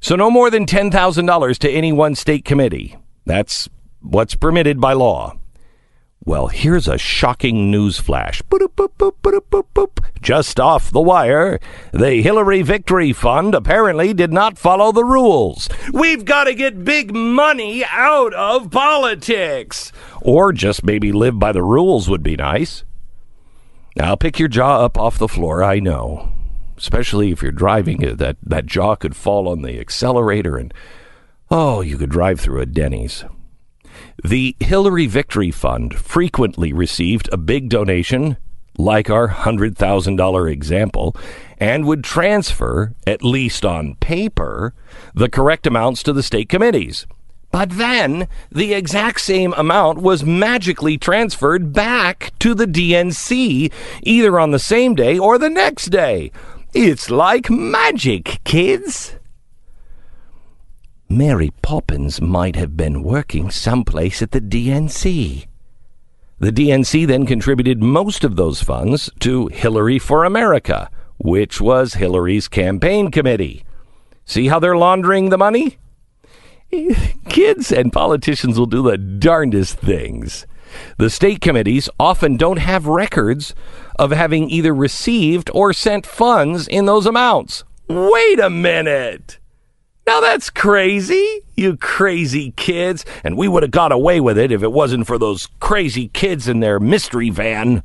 So 0.00 0.16
no 0.16 0.28
more 0.28 0.50
than 0.50 0.66
$10,000 0.66 1.58
to 1.58 1.70
any 1.70 1.92
one 1.92 2.16
state 2.16 2.44
committee. 2.44 2.96
That's 3.24 3.68
what's 4.00 4.34
permitted 4.34 4.80
by 4.80 4.94
law. 4.94 5.36
Well, 6.24 6.46
here's 6.46 6.86
a 6.86 6.98
shocking 6.98 7.70
news 7.70 7.98
flash. 7.98 8.42
Just 10.20 10.60
off 10.60 10.90
the 10.90 11.00
wire, 11.00 11.58
the 11.92 12.22
Hillary 12.22 12.62
Victory 12.62 13.12
Fund 13.12 13.56
apparently 13.56 14.14
did 14.14 14.32
not 14.32 14.56
follow 14.56 14.92
the 14.92 15.04
rules. 15.04 15.68
We've 15.92 16.24
got 16.24 16.44
to 16.44 16.54
get 16.54 16.84
big 16.84 17.12
money 17.12 17.84
out 17.84 18.32
of 18.34 18.70
politics. 18.70 19.90
Or 20.20 20.52
just 20.52 20.84
maybe 20.84 21.10
live 21.10 21.40
by 21.40 21.50
the 21.50 21.64
rules 21.64 22.08
would 22.08 22.22
be 22.22 22.36
nice. 22.36 22.84
Now, 23.96 24.10
I'll 24.10 24.16
pick 24.16 24.38
your 24.38 24.48
jaw 24.48 24.84
up 24.84 24.96
off 24.96 25.18
the 25.18 25.28
floor, 25.28 25.64
I 25.64 25.80
know. 25.80 26.32
Especially 26.78 27.32
if 27.32 27.42
you're 27.42 27.50
driving, 27.50 28.06
uh, 28.06 28.14
that, 28.14 28.36
that 28.44 28.66
jaw 28.66 28.94
could 28.94 29.16
fall 29.16 29.48
on 29.48 29.62
the 29.62 29.80
accelerator 29.80 30.56
and 30.56 30.72
Oh, 31.50 31.82
you 31.82 31.98
could 31.98 32.08
drive 32.10 32.40
through 32.40 32.62
a 32.62 32.66
Denny's. 32.66 33.24
The 34.22 34.56
Hillary 34.60 35.06
Victory 35.06 35.50
Fund 35.50 35.94
frequently 35.94 36.72
received 36.72 37.28
a 37.32 37.36
big 37.36 37.68
donation, 37.68 38.36
like 38.76 39.10
our 39.10 39.28
$100,000 39.28 40.50
example, 40.50 41.16
and 41.58 41.86
would 41.86 42.04
transfer, 42.04 42.94
at 43.06 43.24
least 43.24 43.64
on 43.64 43.96
paper, 43.96 44.74
the 45.14 45.28
correct 45.28 45.66
amounts 45.66 46.02
to 46.02 46.12
the 46.12 46.22
state 46.22 46.48
committees. 46.48 47.06
But 47.50 47.70
then 47.70 48.28
the 48.50 48.72
exact 48.72 49.20
same 49.20 49.52
amount 49.54 49.98
was 49.98 50.24
magically 50.24 50.96
transferred 50.96 51.72
back 51.72 52.32
to 52.38 52.54
the 52.54 52.66
DNC, 52.66 53.70
either 54.02 54.40
on 54.40 54.50
the 54.50 54.58
same 54.58 54.94
day 54.94 55.18
or 55.18 55.36
the 55.36 55.50
next 55.50 55.86
day. 55.86 56.32
It's 56.72 57.10
like 57.10 57.50
magic, 57.50 58.40
kids. 58.44 59.16
Mary 61.12 61.50
Poppins 61.60 62.22
might 62.22 62.56
have 62.56 62.74
been 62.74 63.02
working 63.02 63.50
someplace 63.50 64.22
at 64.22 64.30
the 64.30 64.40
DNC. 64.40 65.44
The 66.38 66.50
DNC 66.50 67.06
then 67.06 67.26
contributed 67.26 67.82
most 67.82 68.24
of 68.24 68.36
those 68.36 68.62
funds 68.62 69.10
to 69.20 69.48
Hillary 69.48 69.98
for 69.98 70.24
America, 70.24 70.90
which 71.18 71.60
was 71.60 71.94
Hillary's 71.94 72.48
campaign 72.48 73.10
committee. 73.10 73.62
See 74.24 74.48
how 74.48 74.58
they're 74.58 74.74
laundering 74.74 75.28
the 75.28 75.36
money? 75.36 75.76
Kids 77.28 77.70
and 77.70 77.92
politicians 77.92 78.58
will 78.58 78.64
do 78.64 78.82
the 78.82 78.96
darndest 78.96 79.76
things. 79.76 80.46
The 80.96 81.10
state 81.10 81.42
committees 81.42 81.90
often 82.00 82.38
don't 82.38 82.58
have 82.58 82.86
records 82.86 83.54
of 83.98 84.12
having 84.12 84.48
either 84.48 84.74
received 84.74 85.50
or 85.52 85.74
sent 85.74 86.06
funds 86.06 86.66
in 86.66 86.86
those 86.86 87.04
amounts. 87.04 87.64
Wait 87.86 88.40
a 88.40 88.48
minute. 88.48 89.38
Now 90.06 90.20
that's 90.20 90.50
crazy, 90.50 91.42
you 91.56 91.76
crazy 91.76 92.52
kids. 92.56 93.04
And 93.22 93.36
we 93.36 93.48
would 93.48 93.62
have 93.62 93.70
got 93.70 93.92
away 93.92 94.20
with 94.20 94.36
it 94.36 94.50
if 94.50 94.62
it 94.62 94.72
wasn't 94.72 95.06
for 95.06 95.18
those 95.18 95.48
crazy 95.60 96.08
kids 96.08 96.48
in 96.48 96.60
their 96.60 96.80
mystery 96.80 97.30
van. 97.30 97.82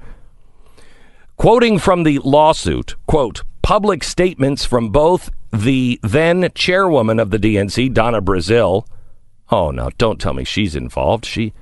Quoting 1.38 1.78
from 1.78 2.04
the 2.04 2.18
lawsuit, 2.20 2.96
quote, 3.06 3.44
public 3.62 4.04
statements 4.04 4.66
from 4.66 4.90
both 4.90 5.30
the 5.52 6.00
then 6.02 6.50
chairwoman 6.56 7.20
of 7.20 7.30
the 7.30 7.38
DNC, 7.38 7.94
Donna 7.94 8.22
Brazile. 8.22 8.88
Oh 9.52 9.72
no, 9.72 9.92
don't 9.98 10.20
tell 10.20 10.34
me 10.34 10.44
she's 10.44 10.76
involved. 10.76 11.26
She 11.26 11.54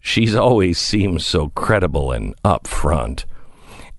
she's 0.00 0.34
always 0.34 0.78
seemed 0.78 1.20
so 1.20 1.50
credible 1.50 2.10
and 2.10 2.34
upfront. 2.42 3.24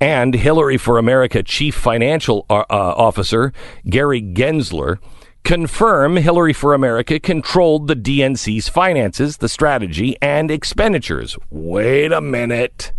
And 0.01 0.33
Hillary 0.33 0.77
for 0.77 0.97
America 0.97 1.43
chief 1.43 1.75
financial 1.75 2.45
uh, 2.49 2.63
uh 2.69 2.93
officer 2.97 3.53
Gary 3.85 4.21
Gensler 4.21 4.97
confirm 5.43 6.15
Hillary 6.15 6.53
for 6.53 6.73
America 6.73 7.19
controlled 7.19 7.87
the 7.87 7.95
DNC's 7.95 8.69
finances, 8.69 9.37
the 9.37 9.49
strategy, 9.49 10.15
and 10.21 10.49
expenditures. 10.49 11.37
Wait 11.49 12.11
a 12.11 12.21
minute. 12.21 12.93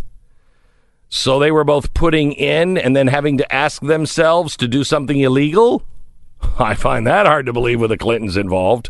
So 1.09 1.39
they 1.39 1.51
were 1.51 1.63
both 1.63 1.93
putting 1.93 2.33
in 2.33 2.77
and 2.77 2.95
then 2.95 3.07
having 3.07 3.37
to 3.37 3.53
ask 3.53 3.81
themselves 3.81 4.57
to 4.57 4.67
do 4.67 4.83
something 4.83 5.19
illegal? 5.19 5.83
I 6.59 6.73
find 6.75 7.05
that 7.07 7.25
hard 7.25 7.45
to 7.45 7.53
believe 7.53 7.79
with 7.79 7.89
the 7.89 7.97
Clintons 7.97 8.37
involved. 8.37 8.89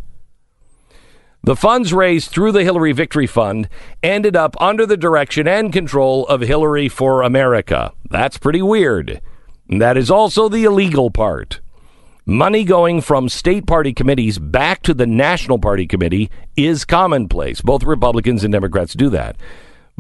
The 1.44 1.56
funds 1.56 1.94
raised 1.94 2.32
through 2.32 2.54
the 2.54 2.64
Hillary 2.64 2.92
Victory 2.92 3.28
Fund 3.28 3.70
ended 4.02 4.36
up 4.36 4.60
under 4.60 4.88
the 4.88 4.98
direction 4.98 5.48
and 5.48 5.72
control 5.72 6.26
of 6.26 6.42
Hillary 6.42 6.90
for 6.90 7.22
America. 7.22 7.94
That's 8.10 8.40
pretty 8.40 8.64
weird. 8.64 9.22
That 9.70 9.96
is 9.96 10.10
also 10.10 10.50
the 10.50 10.64
illegal 10.64 11.12
part. 11.12 11.62
Money 12.28 12.64
going 12.64 13.02
from 13.02 13.30
state 13.30 13.68
party 13.68 13.94
committees 13.94 14.40
back 14.40 14.82
to 14.82 14.96
the 14.96 15.06
National 15.06 15.60
Party 15.60 15.86
Committee 15.86 16.32
is 16.56 16.84
commonplace. 16.84 17.62
Both 17.62 17.84
Republicans 17.84 18.44
and 18.44 18.52
Democrats 18.52 18.96
do 18.96 19.12
that. 19.12 19.36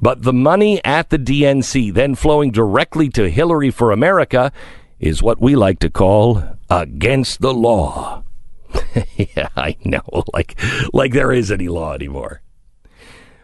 But 0.02 0.24
the 0.24 0.34
money 0.34 0.84
at 0.84 1.12
the 1.12 1.20
DNC 1.20 1.94
then 1.94 2.16
flowing 2.16 2.50
directly 2.50 3.10
to 3.10 3.30
Hillary 3.30 3.70
for 3.70 3.92
America 3.92 4.52
is 5.00 5.22
what 5.22 5.40
we 5.40 5.56
like 5.56 5.78
to 5.80 5.90
call 5.92 6.44
against 6.68 7.42
the 7.42 7.54
law. 7.54 8.24
yeah, 9.16 9.50
I 9.56 9.78
know. 9.86 10.02
Like, 10.34 10.60
like 10.94 11.14
there 11.14 11.32
is 11.32 11.52
any 11.52 11.68
law 11.68 11.94
anymore. 11.94 12.42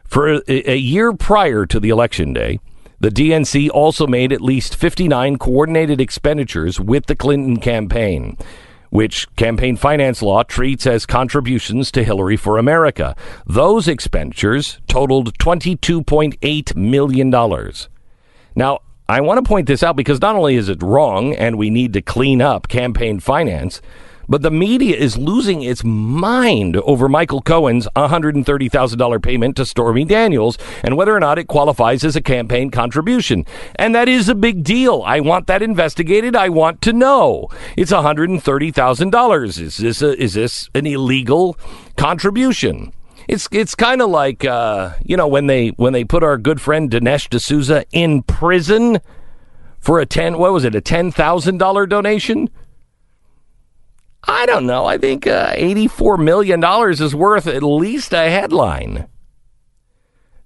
For 0.05 0.41
a, 0.47 0.71
a 0.71 0.75
year 0.75 1.13
prior 1.13 1.67
to 1.67 1.79
the 1.79 1.89
election 1.89 2.33
day, 2.33 2.59
the 2.99 3.09
DNC 3.09 3.69
also 3.69 4.07
made 4.07 4.33
at 4.33 4.41
least 4.41 4.75
59 4.75 5.37
coordinated 5.37 6.01
expenditures 6.01 6.79
with 6.79 7.05
the 7.05 7.15
Clinton 7.15 7.57
campaign 7.57 8.37
which 8.91 9.25
campaign 9.35 9.75
finance 9.75 10.21
law 10.21 10.43
treats 10.43 10.85
as 10.85 11.05
contributions 11.07 11.91
to 11.91 12.03
Hillary 12.03 12.37
for 12.37 12.57
America. 12.57 13.15
Those 13.47 13.87
expenditures 13.87 14.79
totaled 14.87 15.37
$22.8 15.39 16.75
million. 16.75 17.29
Now, 18.53 18.79
I 19.09 19.21
want 19.21 19.43
to 19.43 19.47
point 19.47 19.67
this 19.67 19.81
out 19.81 19.95
because 19.95 20.21
not 20.21 20.35
only 20.35 20.55
is 20.55 20.69
it 20.69 20.83
wrong 20.83 21.33
and 21.33 21.57
we 21.57 21.69
need 21.69 21.93
to 21.93 22.01
clean 22.01 22.41
up 22.41 22.67
campaign 22.67 23.19
finance, 23.19 23.81
but 24.31 24.43
the 24.43 24.49
media 24.49 24.95
is 24.95 25.17
losing 25.17 25.61
its 25.61 25.83
mind 25.83 26.77
over 26.77 27.09
Michael 27.09 27.41
Cohen's 27.41 27.85
$130,000 27.97 29.21
payment 29.21 29.57
to 29.57 29.65
Stormy 29.65 30.05
Daniels 30.05 30.57
and 30.85 30.95
whether 30.95 31.13
or 31.13 31.19
not 31.19 31.37
it 31.37 31.49
qualifies 31.49 32.05
as 32.05 32.15
a 32.15 32.21
campaign 32.21 32.71
contribution. 32.71 33.45
And 33.75 33.93
that 33.93 34.07
is 34.07 34.29
a 34.29 34.33
big 34.33 34.63
deal. 34.63 35.03
I 35.05 35.19
want 35.19 35.47
that 35.47 35.61
investigated. 35.61 36.33
I 36.33 36.47
want 36.47 36.81
to 36.83 36.93
know. 36.93 37.49
It's 37.75 37.91
$130,000. 37.91 39.59
Is 39.59 39.77
this 39.77 40.01
a, 40.01 40.17
is 40.17 40.33
this 40.35 40.69
an 40.73 40.87
illegal 40.87 41.57
contribution? 41.97 42.93
It's 43.27 43.49
it's 43.51 43.75
kind 43.75 44.01
of 44.01 44.09
like 44.09 44.43
uh, 44.45 44.93
you 45.03 45.15
know 45.15 45.27
when 45.27 45.47
they 45.47 45.69
when 45.69 45.93
they 45.93 46.03
put 46.03 46.23
our 46.23 46.37
good 46.37 46.59
friend 46.59 46.89
Dinesh 46.89 47.29
D'Souza 47.29 47.85
in 47.91 48.23
prison 48.23 48.99
for 49.79 49.99
a 49.99 50.05
ten 50.05 50.37
what 50.39 50.51
was 50.51 50.65
it 50.65 50.73
a 50.73 50.81
ten 50.81 51.11
thousand 51.11 51.59
dollar 51.59 51.85
donation? 51.85 52.49
I 54.23 54.45
don't 54.45 54.65
know. 54.65 54.85
I 54.85 54.97
think 54.97 55.25
uh, 55.27 55.53
$84 55.53 56.23
million 56.23 56.63
is 56.91 57.15
worth 57.15 57.47
at 57.47 57.63
least 57.63 58.13
a 58.13 58.29
headline. 58.29 59.07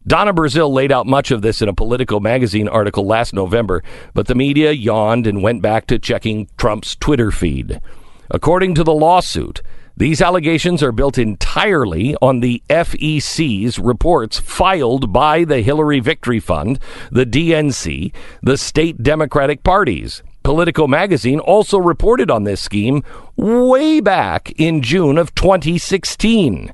Donna 0.07 0.34
Brazile 0.34 0.72
laid 0.72 0.91
out 0.91 1.07
much 1.07 1.31
of 1.31 1.41
this 1.41 1.61
in 1.61 1.68
a 1.68 1.73
Politico 1.73 2.19
magazine 2.19 2.68
article 2.68 3.06
last 3.06 3.34
November, 3.34 3.84
but 4.14 4.27
the 4.27 4.35
media 4.35 4.72
yawned 4.72 5.26
and 5.26 5.41
went 5.41 5.64
back 5.64 5.88
to 5.88 5.97
checking 5.97 6.47
Trump's 6.57 6.95
Twitter 6.95 7.31
feed. 7.31 7.81
According 8.30 8.76
to 8.76 8.84
the 8.84 8.93
lawsuit, 8.93 9.61
these 9.97 10.22
allegations 10.22 10.84
are 10.84 10.91
built 10.91 11.18
entirely 11.18 12.15
on 12.22 12.41
the 12.41 12.61
FEC's 12.69 13.80
reports 13.80 14.39
filed 14.39 15.11
by 15.11 15.43
the 15.43 15.61
Hillary 15.61 16.02
Victory 16.02 16.39
Fund, 16.39 16.80
the 17.11 17.26
DNC, 17.26 18.14
the 18.43 18.57
state 18.57 19.02
Democratic 19.02 19.64
parties, 19.64 20.22
Politico 20.45 20.85
magazine 20.85 21.39
also 21.39 21.80
reported 21.80 22.30
on 22.30 22.43
this 22.43 22.61
scheme 22.61 23.03
way 23.35 23.99
back 23.99 24.51
in 24.57 24.84
June 24.84 25.17
of 25.17 25.34
2016. 25.34 26.72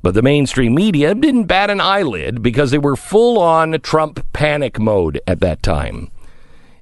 But 0.00 0.14
the 0.14 0.22
mainstream 0.22 0.74
media 0.74 1.14
didn't 1.14 1.44
bat 1.44 1.68
an 1.68 1.82
eyelid 1.82 2.42
because 2.42 2.70
they 2.70 2.78
were 2.78 2.96
full 2.96 3.38
on 3.38 3.78
Trump 3.82 4.24
panic 4.32 4.80
mode 4.80 5.20
at 5.26 5.40
that 5.40 5.62
time. 5.62 6.10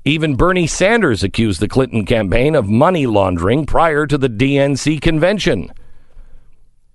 Even 0.04 0.36
Bernie 0.36 0.68
Sanders 0.68 1.24
accused 1.24 1.58
the 1.58 1.66
Clinton 1.66 2.06
campaign 2.06 2.54
of 2.54 2.68
money 2.68 3.04
laundering 3.04 3.66
prior 3.66 4.06
to 4.06 4.16
the 4.16 4.30
DNC 4.30 5.02
convention. 5.02 5.72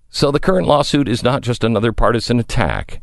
So 0.09 0.31
the 0.31 0.39
current 0.39 0.67
lawsuit 0.67 1.09
is 1.09 1.21
not 1.21 1.41
just 1.41 1.65
another 1.65 1.91
partisan 1.91 2.39
attack. 2.39 3.01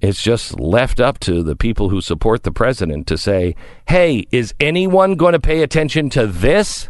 It's 0.00 0.22
just 0.22 0.58
left 0.58 1.00
up 1.00 1.20
to 1.20 1.42
the 1.42 1.54
people 1.54 1.90
who 1.90 2.00
support 2.00 2.42
the 2.42 2.50
president 2.50 3.06
to 3.08 3.18
say, 3.18 3.54
hey, 3.88 4.26
is 4.32 4.54
anyone 4.58 5.14
going 5.16 5.32
to 5.32 5.40
pay 5.40 5.62
attention 5.62 6.08
to 6.10 6.26
this? 6.26 6.88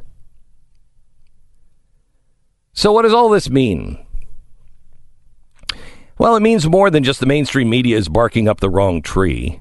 So, 2.72 2.92
what 2.92 3.02
does 3.02 3.12
all 3.12 3.28
this 3.28 3.50
mean? 3.50 3.98
Well, 6.16 6.36
it 6.36 6.40
means 6.40 6.68
more 6.68 6.88
than 6.90 7.04
just 7.04 7.20
the 7.20 7.26
mainstream 7.26 7.68
media 7.68 7.96
is 7.96 8.08
barking 8.08 8.48
up 8.48 8.60
the 8.60 8.70
wrong 8.70 9.02
tree. 9.02 9.60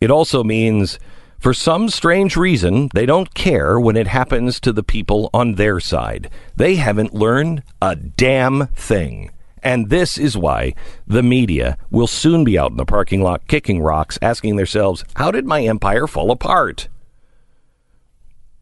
It 0.00 0.10
also 0.10 0.44
means, 0.44 0.98
for 1.40 1.52
some 1.52 1.88
strange 1.88 2.36
reason, 2.36 2.88
they 2.94 3.04
don't 3.04 3.34
care 3.34 3.80
when 3.80 3.96
it 3.96 4.06
happens 4.06 4.60
to 4.60 4.72
the 4.72 4.82
people 4.82 5.28
on 5.34 5.56
their 5.56 5.80
side. 5.80 6.30
They 6.56 6.76
haven't 6.76 7.14
learned 7.14 7.64
a 7.82 7.96
damn 7.96 8.68
thing. 8.68 9.30
And 9.62 9.90
this 9.90 10.18
is 10.18 10.36
why 10.36 10.74
the 11.06 11.22
media 11.22 11.76
will 11.90 12.06
soon 12.06 12.44
be 12.44 12.58
out 12.58 12.70
in 12.70 12.76
the 12.76 12.84
parking 12.84 13.22
lot 13.22 13.46
kicking 13.48 13.82
rocks, 13.82 14.18
asking 14.22 14.56
themselves, 14.56 15.04
How 15.16 15.30
did 15.30 15.46
my 15.46 15.62
empire 15.62 16.06
fall 16.06 16.30
apart? 16.30 16.88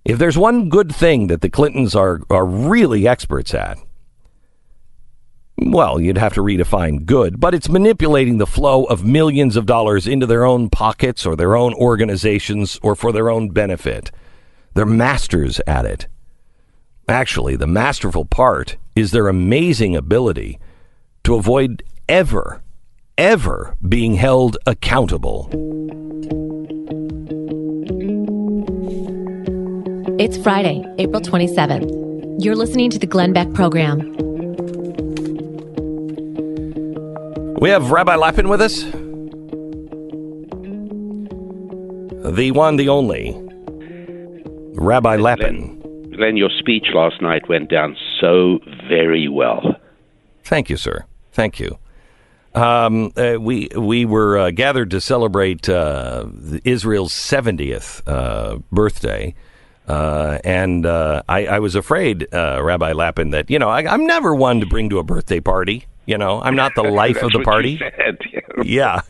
If 0.05 0.19
there's 0.19 0.39
one 0.39 0.69
good 0.69 0.95
thing 0.95 1.27
that 1.27 1.41
the 1.41 1.51
Clintons 1.51 1.95
are, 1.95 2.21
are 2.31 2.47
really 2.47 3.09
experts 3.09 3.53
at, 3.55 3.79
well, 5.59 5.99
you'd 5.99 6.19
have 6.19 6.35
to 6.35 6.43
redefine 6.43 7.07
good, 7.07 7.41
but 7.41 7.55
it's 7.55 7.69
manipulating 7.69 8.39
the 8.39 8.47
flow 8.47 8.85
of 8.85 9.05
millions 9.05 9.57
of 9.57 9.67
dollars 9.67 10.07
into 10.07 10.27
their 10.27 10.45
own 10.45 10.69
pockets 10.69 11.25
or 11.25 11.35
their 11.35 11.57
own 11.57 11.73
organizations 11.75 12.79
or 12.83 12.95
for 12.95 13.11
their 13.11 13.31
own 13.31 13.49
benefit. 13.49 14.11
They're 14.75 14.85
masters 14.85 15.61
at 15.67 15.87
it. 15.87 16.07
Actually, 17.09 17.57
the 17.57 17.67
masterful 17.67 18.27
part 18.27 18.77
is 18.95 19.11
their 19.11 19.29
amazing 19.29 19.97
ability 19.97 20.59
to 21.27 21.35
avoid 21.35 21.83
ever, 22.09 22.63
ever 23.19 23.77
being 23.89 24.15
held 24.15 24.57
accountable. 24.65 25.49
It's 30.21 30.37
Friday, 30.37 30.85
April 30.99 31.21
27th. 31.21 32.45
You're 32.45 32.55
listening 32.55 32.91
to 32.91 33.01
the 33.01 33.09
Glenn 33.09 33.33
Beck 33.33 33.53
program. 33.55 33.99
We 37.59 37.71
have 37.71 37.91
Rabbi 37.91 38.15
Lapin 38.15 38.49
with 38.49 38.61
us. 38.61 38.85
The 42.37 42.53
one, 42.53 42.77
the 42.77 42.89
only. 42.89 43.35
Rabbi 44.77 45.17
Lapin. 45.17 46.13
Glenn, 46.17 46.37
your 46.37 46.51
speech 46.57 46.87
last 46.95 47.21
night 47.21 47.49
went 47.49 47.69
down 47.69 47.97
so 48.21 48.61
very 48.89 49.27
well. 49.27 49.75
Thank 50.45 50.71
you, 50.71 50.77
sir. 50.77 51.05
Thank 51.37 51.61
you. 51.61 51.79
Um, 52.55 53.13
uh, 53.15 53.37
we 53.39 53.69
we 53.77 54.07
were 54.07 54.39
uh, 54.39 54.51
gathered 54.53 54.91
to 54.93 55.03
celebrate 55.03 55.69
uh, 55.69 56.25
Israel's 56.65 57.13
70th 57.13 58.01
uh, 58.07 58.59
birthday. 58.73 59.35
Uh, 59.87 60.39
and 60.43 60.87
uh, 60.87 61.23
I, 61.29 61.47
I, 61.47 61.59
was 61.61 61.77
afraid, 61.77 62.27
Rabbi 62.33 62.93
Lapin, 62.93 63.31
that 63.31 63.51
you 63.51 63.59
know 63.59 63.69
I, 63.69 63.83
am 63.93 64.07
never 64.07 64.35
one 64.35 64.61
to 64.61 64.67
bring 64.67 64.89
to 64.89 64.99
a 64.99 65.05
birthday 65.05 65.39
party. 65.39 65.85
You 66.07 66.17
know, 66.17 66.41
I'm 66.41 66.57
not 66.57 66.75
the 66.75 66.83
life 67.03 67.23
of 67.23 67.33
the 67.33 67.41
party. 67.41 67.79
yeah, 68.65 69.03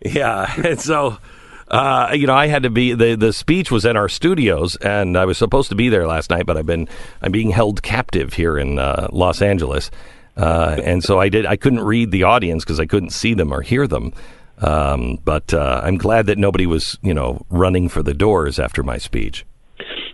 yeah. 0.00 0.54
And 0.64 0.80
so, 0.80 1.18
uh, 1.66 2.12
you 2.14 2.28
know, 2.28 2.34
I 2.34 2.46
had 2.46 2.62
to 2.62 2.70
be 2.70 2.94
the 2.94 3.16
the 3.16 3.32
speech 3.32 3.72
was 3.72 3.84
in 3.84 3.96
our 3.96 4.08
studios, 4.08 4.76
and 4.76 5.18
I 5.18 5.24
was 5.24 5.36
supposed 5.36 5.70
to 5.70 5.74
be 5.74 5.88
there 5.88 6.06
last 6.06 6.30
night, 6.30 6.46
but 6.46 6.56
I've 6.56 6.66
been 6.66 6.88
I'm 7.20 7.32
being 7.32 7.50
held 7.50 7.82
captive 7.82 8.34
here 8.34 8.56
in 8.56 8.78
uh, 8.78 9.08
Los 9.10 9.42
Angeles, 9.42 9.90
uh, 10.38 10.80
and 10.82 11.02
so 11.02 11.20
I 11.20 11.28
did 11.28 11.44
I 11.44 11.56
couldn't 11.56 11.80
read 11.80 12.10
the 12.10 12.22
audience 12.22 12.64
because 12.64 12.80
I 12.80 12.86
couldn't 12.86 13.10
see 13.10 13.34
them 13.34 13.52
or 13.52 13.62
hear 13.62 13.86
them. 13.86 14.12
Um, 14.60 15.18
but 15.24 15.54
uh, 15.54 15.80
I'm 15.84 15.98
glad 15.98 16.26
that 16.26 16.38
nobody 16.38 16.66
was 16.66 16.98
you 17.02 17.14
know 17.14 17.44
running 17.50 17.88
for 17.88 18.02
the 18.02 18.14
doors 18.14 18.58
after 18.58 18.82
my 18.82 18.98
speech. 18.98 19.44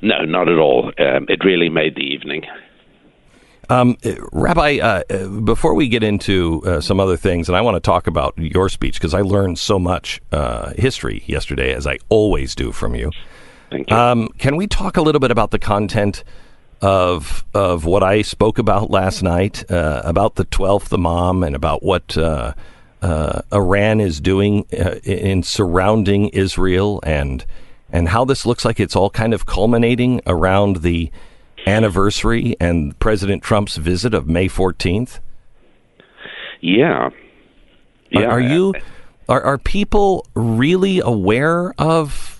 No, 0.02 0.22
not 0.24 0.48
at 0.48 0.58
all. 0.58 0.92
Um, 0.98 1.26
it 1.28 1.44
really 1.44 1.68
made 1.68 1.94
the 1.94 2.02
evening. 2.02 2.42
Um, 3.70 3.96
Rabbi, 4.32 4.78
uh, 4.78 5.28
before 5.40 5.74
we 5.74 5.88
get 5.88 6.02
into 6.02 6.62
uh, 6.66 6.80
some 6.80 7.00
other 7.00 7.16
things, 7.16 7.48
and 7.48 7.56
I 7.56 7.62
want 7.62 7.76
to 7.76 7.80
talk 7.80 8.06
about 8.06 8.36
your 8.36 8.68
speech 8.68 8.94
because 8.94 9.14
I 9.14 9.22
learned 9.22 9.58
so 9.58 9.78
much 9.78 10.20
uh, 10.32 10.74
history 10.76 11.24
yesterday, 11.26 11.72
as 11.72 11.86
I 11.86 11.98
always 12.10 12.54
do 12.54 12.72
from 12.72 12.94
you. 12.94 13.10
Thank 13.70 13.90
you. 13.90 13.96
Um, 13.96 14.28
can 14.38 14.56
we 14.56 14.66
talk 14.66 14.98
a 14.98 15.02
little 15.02 15.20
bit 15.20 15.30
about 15.30 15.50
the 15.50 15.58
content 15.58 16.24
of 16.80 17.44
of 17.54 17.84
what 17.84 18.02
I 18.02 18.22
spoke 18.22 18.58
about 18.58 18.90
last 18.90 19.22
night 19.22 19.70
uh, 19.70 20.02
about 20.04 20.36
the 20.36 20.44
twelfth 20.44 20.92
Imam 20.92 21.42
and 21.42 21.54
about 21.54 21.82
what 21.82 22.16
uh, 22.16 22.54
uh, 23.02 23.42
Iran 23.52 24.00
is 24.00 24.20
doing 24.20 24.62
in 25.04 25.42
surrounding 25.42 26.28
Israel 26.28 27.00
and 27.02 27.44
and 27.90 28.08
how 28.08 28.24
this 28.24 28.44
looks 28.44 28.64
like 28.64 28.80
it's 28.80 28.96
all 28.96 29.10
kind 29.10 29.32
of 29.32 29.46
culminating 29.46 30.20
around 30.26 30.76
the 30.76 31.10
anniversary 31.66 32.56
and 32.60 32.98
President 32.98 33.42
Trump's 33.42 33.76
visit 33.76 34.14
of 34.14 34.28
May 34.28 34.48
14th? 34.48 35.20
Yeah. 36.60 37.10
Yeah. 38.10 38.22
Are, 38.22 38.30
are 38.32 38.40
you 38.40 38.74
are, 39.28 39.42
are 39.42 39.58
people 39.58 40.26
really 40.34 41.00
aware 41.00 41.74
of 41.78 42.33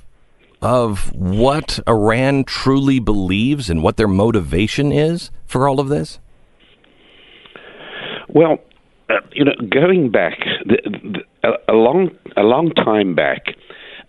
of 0.65 1.13
what 1.15 1.79
Iran 1.87 2.45
truly 2.45 2.99
believes 2.99 3.69
and 3.69 3.83
what 3.83 3.97
their 3.97 4.09
motivation 4.09 4.91
is 4.93 5.31
for 5.47 5.69
all 5.69 5.79
of 5.79 5.89
this? 5.89 6.19
Well, 8.29 8.59
uh, 9.11 9.21
you 9.33 9.45
know, 9.45 9.55
going 9.71 10.11
back 10.11 10.39
the, 10.65 10.79
the, 10.85 11.49
a, 11.49 11.73
a, 11.73 11.77
long 11.77 12.11
a 12.37 12.43
long 12.43 12.71
time 12.71 13.15
back, 13.15 13.55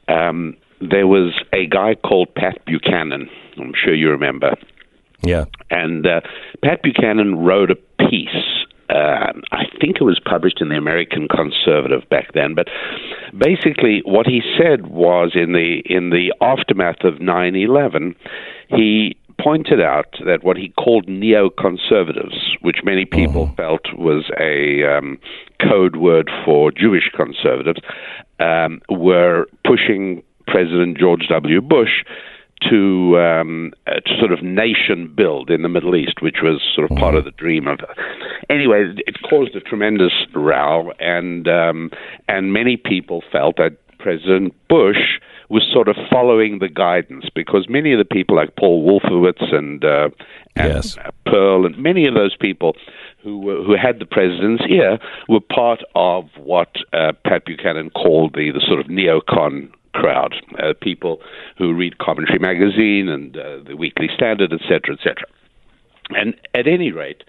um, 0.07 0.55
there 0.81 1.07
was 1.07 1.33
a 1.53 1.67
guy 1.67 1.95
called 1.95 2.33
Pat 2.35 2.63
Buchanan. 2.65 3.29
I'm 3.57 3.73
sure 3.75 3.93
you 3.93 4.09
remember. 4.09 4.55
Yeah. 5.23 5.45
And 5.69 6.05
uh, 6.05 6.21
Pat 6.63 6.81
Buchanan 6.81 7.43
wrote 7.43 7.71
a 7.71 7.75
piece. 8.09 8.29
Uh, 8.89 9.33
I 9.51 9.65
think 9.81 9.97
it 9.97 10.03
was 10.03 10.19
published 10.23 10.61
in 10.61 10.69
the 10.69 10.77
American 10.77 11.27
Conservative 11.27 12.07
back 12.09 12.33
then, 12.33 12.53
but 12.53 12.67
basically 13.35 14.01
what 14.05 14.27
he 14.27 14.41
said 14.57 14.87
was 14.87 15.31
in 15.33 15.53
the 15.53 15.81
in 15.85 16.11
the 16.11 16.33
aftermath 16.39 17.03
of 17.03 17.15
9/11, 17.15 18.15
he 18.69 19.17
pointed 19.39 19.81
out 19.81 20.15
that 20.25 20.43
what 20.43 20.57
he 20.57 20.69
called 20.69 21.07
neoconservatives, 21.07 22.37
which 22.61 22.77
many 22.83 23.05
people 23.05 23.47
mm-hmm. 23.47 23.55
felt 23.55 23.81
was 23.97 24.29
a 24.39 24.83
um, 24.85 25.17
code 25.61 25.95
word 25.97 26.29
for 26.45 26.71
Jewish 26.71 27.09
conservatives, 27.15 27.79
um, 28.39 28.81
were 28.89 29.45
pushing 29.65 30.23
President 30.47 30.97
George 30.97 31.27
W. 31.27 31.61
Bush 31.61 32.03
to 32.69 33.19
um, 33.19 33.73
uh, 33.87 33.99
to 34.05 34.17
sort 34.19 34.31
of 34.31 34.41
nation 34.41 35.13
build 35.15 35.49
in 35.49 35.61
the 35.61 35.69
Middle 35.69 35.95
East, 35.95 36.21
which 36.21 36.37
was 36.41 36.61
sort 36.73 36.89
of 36.89 36.97
part 36.97 37.15
of 37.15 37.25
the 37.25 37.31
dream 37.31 37.67
of. 37.67 37.79
Anyway, 38.49 38.93
it 39.05 39.17
caused 39.29 39.55
a 39.55 39.59
tremendous 39.59 40.13
row, 40.33 40.91
and 40.99 41.47
um, 41.47 41.91
and 42.27 42.53
many 42.53 42.77
people 42.77 43.23
felt 43.31 43.57
that 43.57 43.77
President 43.99 44.53
Bush 44.67 45.19
was 45.49 45.63
sort 45.71 45.87
of 45.87 45.95
following 46.11 46.59
the 46.59 46.69
guidance 46.69 47.25
because 47.33 47.67
many 47.69 47.91
of 47.91 47.99
the 47.99 48.05
people 48.05 48.35
like 48.35 48.55
Paul 48.55 48.83
Wolfowitz 48.83 49.53
and, 49.53 49.83
uh, 49.83 50.09
and 50.55 50.73
yes. 50.73 50.97
Perle 51.25 51.65
and 51.65 51.77
many 51.77 52.07
of 52.07 52.15
those 52.15 52.35
people 52.35 52.75
who 53.21 53.39
were, 53.39 53.63
who 53.63 53.75
had 53.75 53.99
the 53.99 54.05
president's 54.05 54.63
ear 54.69 54.97
were 55.29 55.39
part 55.39 55.81
of 55.95 56.29
what 56.37 56.75
uh, 56.93 57.13
Pat 57.25 57.45
Buchanan 57.45 57.89
called 57.91 58.33
the, 58.33 58.51
the 58.51 58.63
sort 58.67 58.79
of 58.79 58.87
neocon 58.87 59.71
crowd, 59.95 60.35
uh, 60.59 60.73
people 60.81 61.21
who 61.57 61.73
read 61.73 61.97
Commentary 61.97 62.39
Magazine 62.39 63.09
and 63.09 63.37
uh, 63.37 63.59
the 63.65 63.75
Weekly 63.75 64.09
Standard, 64.13 64.53
etc., 64.53 64.95
etc. 64.95 65.23
And 66.09 66.35
at 66.53 66.67
any 66.67 66.91
rate, 66.91 67.23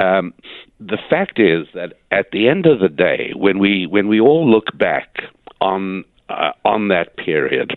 um, 0.00 0.32
the 0.80 0.98
fact 1.10 1.38
is 1.38 1.66
that 1.74 1.94
at 2.10 2.30
the 2.30 2.48
end 2.48 2.66
of 2.66 2.80
the 2.80 2.88
day, 2.88 3.32
when 3.34 3.58
we 3.58 3.86
when 3.86 4.08
we 4.08 4.20
all 4.20 4.48
look 4.48 4.76
back 4.78 5.22
on 5.60 6.04
uh, 6.28 6.52
on 6.64 6.88
that 6.88 7.16
period, 7.16 7.76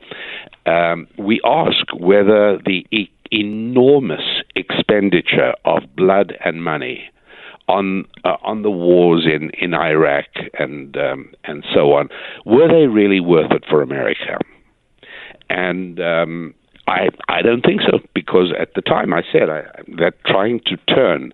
um, 0.66 1.08
we 1.18 1.42
ask 1.44 1.86
whether 1.94 2.58
the 2.58 2.86
e- 2.92 3.12
enormous 3.32 4.44
expenditure 4.56 5.54
of 5.66 5.84
blood 5.96 6.38
and 6.44 6.64
money 6.64 7.10
on 7.70 8.06
uh, 8.26 8.36
on 8.44 8.64
the 8.64 8.72
wars 8.72 9.26
in, 9.26 9.52
in 9.52 9.74
Iraq 9.74 10.26
and 10.58 10.98
um, 10.98 11.32
and 11.46 11.64
so 11.74 11.94
on, 11.94 12.10
were 12.46 12.68
they 12.68 12.88
really 12.88 13.20
worth 13.20 13.52
it 13.52 13.64
for 13.70 13.82
America? 13.82 14.38
And 15.50 16.00
um, 16.02 16.54
I 16.88 17.10
I 17.30 17.42
don't 17.42 17.62
think 17.62 17.82
so 17.82 18.00
because 18.14 18.52
at 18.60 18.74
the 18.74 18.82
time 18.82 19.14
I 19.14 19.22
said 19.32 19.50
I, 19.50 19.62
that 20.00 20.14
trying 20.26 20.60
to 20.66 20.78
turn 20.94 21.32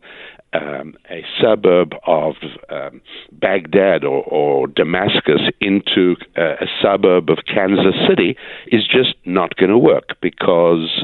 um, 0.54 0.96
a 1.10 1.24
suburb 1.42 1.94
of 2.08 2.36
um, 2.70 3.02
Baghdad 3.32 4.04
or, 4.06 4.24
or, 4.24 4.68
Damascus 4.68 5.42
into 5.60 6.16
uh, 6.38 6.56
a 6.62 6.68
suburb 6.82 7.30
of 7.30 7.40
Kansas 7.46 7.96
City 8.08 8.38
is 8.68 8.88
just 8.88 9.16
not 9.26 9.58
going 9.58 9.72
to 9.72 9.78
work 9.78 10.16
because 10.22 11.04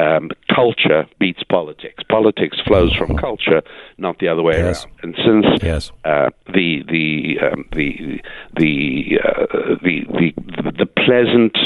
um, 0.00 0.30
culture 0.54 1.06
beats 1.18 1.42
politics. 1.48 2.02
Politics 2.08 2.58
flows 2.66 2.94
from 2.94 3.16
culture, 3.16 3.62
not 3.98 4.18
the 4.18 4.28
other 4.28 4.42
way 4.42 4.56
yes. 4.56 4.84
around. 4.84 4.94
And 5.02 5.14
since 5.16 5.62
yes. 5.62 5.92
uh, 6.04 6.30
the 6.46 6.82
the 6.88 7.38
um, 7.46 7.64
the 7.72 8.20
the, 8.56 9.18
uh, 9.24 9.76
the 9.82 10.04
the 10.18 10.72
the 10.78 10.86
pleasant 10.86 11.56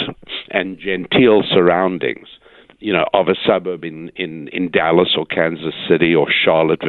and 0.50 0.78
genteel 0.78 1.42
surroundings, 1.48 2.28
you 2.80 2.92
know, 2.92 3.06
of 3.12 3.28
a 3.28 3.34
suburb 3.46 3.84
in 3.84 4.10
in 4.16 4.48
in 4.48 4.70
Dallas 4.70 5.14
or 5.16 5.26
Kansas 5.26 5.74
City 5.88 6.14
or 6.14 6.26
Charlotte. 6.30 6.82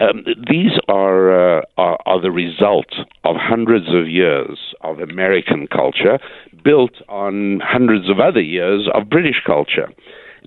Um, 0.00 0.24
these 0.50 0.72
are, 0.88 1.58
uh, 1.58 1.62
are, 1.76 1.98
are 2.06 2.20
the 2.20 2.32
result 2.32 2.92
of 3.22 3.36
hundreds 3.38 3.86
of 3.94 4.08
years 4.08 4.58
of 4.80 4.98
American 4.98 5.68
culture 5.68 6.18
built 6.64 6.94
on 7.08 7.60
hundreds 7.62 8.10
of 8.10 8.18
other 8.18 8.40
years 8.40 8.88
of 8.94 9.08
British 9.08 9.40
culture. 9.46 9.88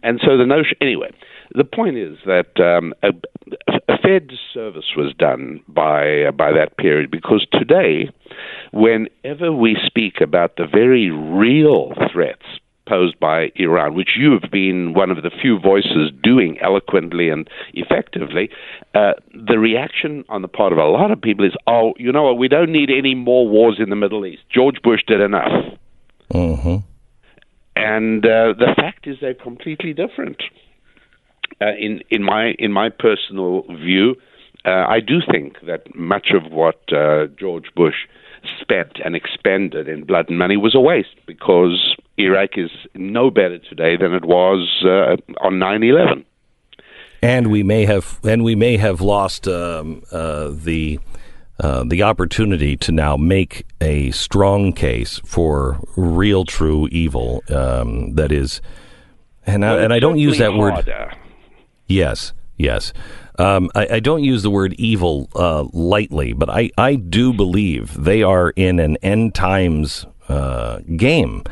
And 0.03 0.19
so 0.23 0.37
the 0.37 0.45
notion, 0.45 0.77
anyway, 0.81 1.11
the 1.53 1.63
point 1.63 1.97
is 1.97 2.17
that 2.25 2.59
um, 2.59 2.93
a, 3.03 3.09
a, 3.67 3.97
fair 4.01 4.19
disservice 4.19 4.93
was 4.95 5.13
done 5.17 5.61
by 5.67 6.23
uh, 6.23 6.31
by 6.31 6.51
that 6.51 6.77
period 6.77 7.11
because 7.11 7.45
today, 7.51 8.09
whenever 8.71 9.51
we 9.51 9.77
speak 9.85 10.21
about 10.21 10.57
the 10.57 10.67
very 10.67 11.09
real 11.11 11.93
threats 12.11 12.45
posed 12.87 13.19
by 13.19 13.51
Iran, 13.55 13.95
which 13.95 14.11
you 14.15 14.37
have 14.39 14.51
been 14.51 14.93
one 14.93 15.09
of 15.09 15.23
the 15.23 15.31
few 15.41 15.59
voices 15.59 16.11
doing 16.21 16.57
eloquently 16.61 17.29
and 17.29 17.49
effectively, 17.73 18.49
uh, 18.93 19.13
the 19.33 19.57
reaction 19.57 20.23
on 20.29 20.43
the 20.43 20.47
part 20.47 20.71
of 20.71 20.77
a 20.77 20.85
lot 20.85 21.09
of 21.09 21.19
people 21.19 21.45
is, 21.45 21.53
"Oh, 21.67 21.93
you 21.97 22.11
know 22.11 22.23
what? 22.23 22.37
We 22.37 22.47
don't 22.47 22.71
need 22.71 22.89
any 22.89 23.15
more 23.15 23.47
wars 23.47 23.77
in 23.79 23.89
the 23.89 23.95
Middle 23.95 24.25
East. 24.25 24.43
George 24.49 24.81
Bush 24.83 25.01
did 25.07 25.21
enough." 25.21 25.77
Mm-hmm. 26.33 26.77
And 27.75 28.25
uh, 28.25 28.53
the 28.57 28.73
fact 28.75 29.07
is, 29.07 29.17
they're 29.19 29.33
completely 29.33 29.93
different. 29.93 30.41
Uh, 31.61 31.75
in 31.79 32.01
in 32.09 32.23
my 32.23 32.53
in 32.59 32.71
my 32.71 32.89
personal 32.89 33.63
view, 33.63 34.15
uh, 34.65 34.85
I 34.87 34.99
do 34.99 35.19
think 35.31 35.57
that 35.67 35.95
much 35.95 36.31
of 36.33 36.51
what 36.51 36.81
uh, 36.91 37.27
George 37.39 37.67
Bush 37.75 37.95
spent 38.61 38.99
and 39.03 39.15
expended 39.15 39.87
in 39.87 40.03
blood 40.03 40.29
and 40.29 40.37
money 40.37 40.57
was 40.57 40.75
a 40.75 40.79
waste 40.79 41.15
because 41.25 41.95
Iraq 42.17 42.57
is 42.57 42.71
no 42.93 43.29
better 43.29 43.57
today 43.57 43.97
than 43.97 44.13
it 44.13 44.25
was 44.25 44.83
uh, 44.85 45.17
on 45.45 45.59
9 45.59 45.83
11. 45.83 46.25
And 47.21 47.51
we 47.51 47.63
may 47.63 47.85
have, 47.85 48.19
and 48.23 48.43
we 48.43 48.55
may 48.55 48.77
have 48.77 49.01
lost 49.01 49.47
um, 49.47 50.03
uh, 50.11 50.51
the 50.51 50.99
uh, 51.59 51.83
the 51.85 52.03
opportunity 52.03 52.75
to 52.77 52.91
now 52.91 53.15
make 53.15 53.65
a 53.79 54.11
strong 54.11 54.73
case 54.73 55.19
for 55.25 55.79
real, 55.95 56.45
true 56.45 56.87
evil. 56.91 57.43
Um, 57.49 58.15
that 58.15 58.31
is, 58.31 58.61
and 59.45 59.61
well, 59.61 59.79
I, 59.79 59.81
and 59.83 59.93
I 59.93 59.99
don't 59.99 60.17
use 60.17 60.37
that 60.39 60.51
harder. 60.51 60.91
word. 60.91 61.17
Yes, 61.87 62.33
yes. 62.57 62.93
Um, 63.37 63.69
I, 63.75 63.87
I, 63.95 63.99
don't 63.99 64.23
use 64.23 64.43
the 64.43 64.49
word 64.49 64.73
evil 64.73 65.29
uh, 65.35 65.65
lightly, 65.73 66.31
but 66.31 66.49
I, 66.49 66.71
I 66.77 66.95
do 66.95 67.33
believe 67.33 68.01
they 68.01 68.23
are 68.23 68.51
in 68.51 68.79
an 68.79 68.97
end 69.01 69.35
times 69.35 70.05
uh, 70.29 70.79
game. 70.95 71.43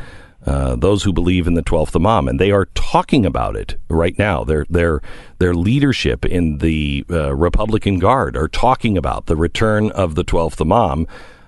Uh, 0.46 0.76
those 0.76 1.04
who 1.04 1.14
believe 1.14 1.48
in 1.48 1.54
the 1.54 1.62
twelfth 1.62 1.96
Imam, 1.96 2.28
and 2.28 2.40
they 2.40 2.52
are 2.52 2.66
talking 2.74 3.26
about 3.26 3.56
it 3.56 3.78
right 3.88 4.18
now. 4.20 4.44
Their 4.44 4.66
their 4.70 5.02
their 5.40 5.54
leadership 5.54 6.26
in 6.26 6.58
the 6.58 7.06
uh, 7.10 7.34
Republican 7.34 7.98
Guard 8.00 8.36
are 8.36 8.50
talking 8.50 8.98
about 8.98 9.28
the 9.28 9.38
return 9.38 9.90
of 9.92 10.16
the 10.16 10.24
twelfth 10.24 10.60
Imam 10.60 11.08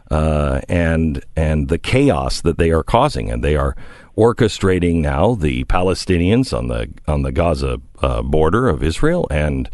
uh, 0.09 0.61
and 0.69 1.23
and 1.35 1.67
the 1.67 1.77
chaos 1.77 2.41
that 2.41 2.57
they 2.57 2.72
are 2.72 2.84
causing, 2.84 3.31
and 3.31 3.43
they 3.43 3.55
are 3.55 3.76
orchestrating 4.17 5.01
now 5.01 5.35
the 5.35 5.65
Palestinians 5.65 6.57
on 6.57 6.67
the 6.67 6.89
on 7.07 7.23
the 7.23 7.31
Gaza 7.31 7.81
uh, 8.01 8.22
border 8.22 8.69
of 8.69 8.84
Israel, 8.84 9.27
and 9.30 9.69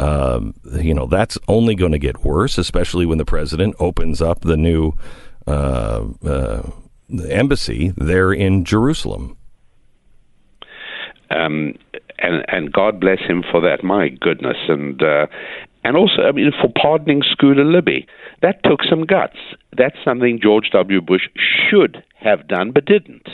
um, 0.00 0.54
you 0.80 0.94
know 0.94 1.06
that's 1.06 1.38
only 1.48 1.74
going 1.74 1.92
to 1.92 1.98
get 1.98 2.24
worse, 2.24 2.58
especially 2.58 3.06
when 3.06 3.18
the 3.18 3.24
president 3.24 3.76
opens 3.78 4.20
up 4.20 4.40
the 4.40 4.56
new 4.56 4.92
uh, 5.46 6.04
uh, 6.24 6.62
embassy 7.10 7.92
there 7.96 8.32
in 8.32 8.64
Jerusalem. 8.64 9.36
Um, 11.30 11.74
and 12.18 12.44
and 12.48 12.72
God 12.72 13.00
bless 13.00 13.20
him 13.20 13.44
for 13.50 13.60
that. 13.60 13.84
My 13.84 14.08
goodness, 14.08 14.56
and 14.68 15.02
uh, 15.02 15.26
and 15.84 15.96
also, 15.96 16.22
I 16.22 16.32
mean, 16.32 16.52
for 16.60 16.72
pardoning 16.80 17.22
Scooter 17.32 17.64
Libby, 17.64 18.06
that 18.42 18.62
took 18.64 18.80
some 18.88 19.04
guts. 19.04 19.36
That's 19.76 19.96
something 20.04 20.40
George 20.42 20.70
W. 20.72 21.00
Bush 21.00 21.28
should 21.70 22.02
have 22.16 22.48
done, 22.48 22.72
but 22.72 22.84
didn't. 22.84 23.28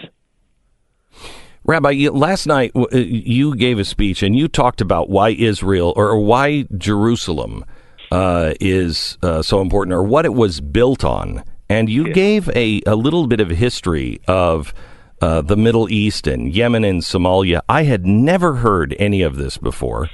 Rabbi, 1.65 2.09
last 2.13 2.47
night 2.47 2.73
uh, 2.77 2.87
you 2.93 3.57
gave 3.57 3.79
a 3.79 3.85
speech 3.85 4.23
and 4.23 4.37
you 4.37 4.49
talked 4.49 4.83
about 4.83 5.09
why 5.09 5.31
Israel 5.31 5.95
or 5.97 6.21
why 6.21 6.67
Jerusalem 6.77 7.65
uh, 8.13 8.53
is 8.61 9.17
uh, 9.23 9.41
so 9.41 9.63
important 9.63 9.95
or 9.95 10.03
what 10.03 10.27
it 10.27 10.35
was 10.35 10.61
built 10.61 11.05
on. 11.05 11.43
And 11.75 11.91
you 11.91 12.13
gave 12.13 12.49
a, 12.51 12.81
a 12.87 12.95
little 12.95 13.27
bit 13.27 13.41
of 13.41 13.51
history 13.51 14.21
of 14.29 14.73
uh, 15.21 15.41
the 15.41 15.57
Middle 15.57 15.91
East 15.91 16.29
and 16.29 16.55
Yemen 16.55 16.85
and 16.85 17.03
Somalia. 17.03 17.63
I 17.69 17.83
had 17.83 18.07
never 18.07 18.55
heard 18.57 18.95
any 19.01 19.23
of 19.23 19.35
this 19.37 19.59
before. 19.59 20.09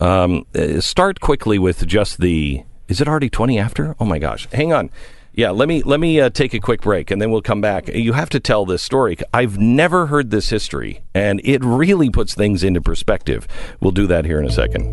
Um, 0.00 0.44
uh, 0.54 0.82
start 0.82 1.20
quickly 1.20 1.58
with 1.58 1.86
just 1.86 2.20
the. 2.20 2.62
Is 2.88 3.00
it 3.00 3.08
already 3.08 3.30
20 3.30 3.58
after? 3.58 3.96
Oh 3.98 4.04
my 4.04 4.18
gosh. 4.18 4.48
Hang 4.52 4.72
on. 4.74 4.90
Yeah, 5.32 5.50
let 5.50 5.66
me 5.68 5.82
let 5.82 5.98
me 5.98 6.20
uh, 6.20 6.28
take 6.28 6.52
a 6.52 6.58
quick 6.58 6.82
break 6.82 7.10
and 7.10 7.22
then 7.22 7.30
we'll 7.30 7.42
come 7.42 7.62
back. 7.62 7.88
You 7.88 8.12
have 8.12 8.28
to 8.30 8.40
tell 8.40 8.66
this 8.66 8.82
story. 8.82 9.16
I've 9.32 9.56
never 9.56 10.06
heard 10.06 10.30
this 10.30 10.50
history 10.50 11.02
and 11.14 11.40
it 11.42 11.64
really 11.64 12.10
puts 12.10 12.34
things 12.34 12.62
into 12.62 12.82
perspective. 12.82 13.48
We'll 13.80 13.92
do 13.92 14.06
that 14.08 14.26
here 14.26 14.40
in 14.40 14.46
a 14.46 14.50
second. 14.50 14.84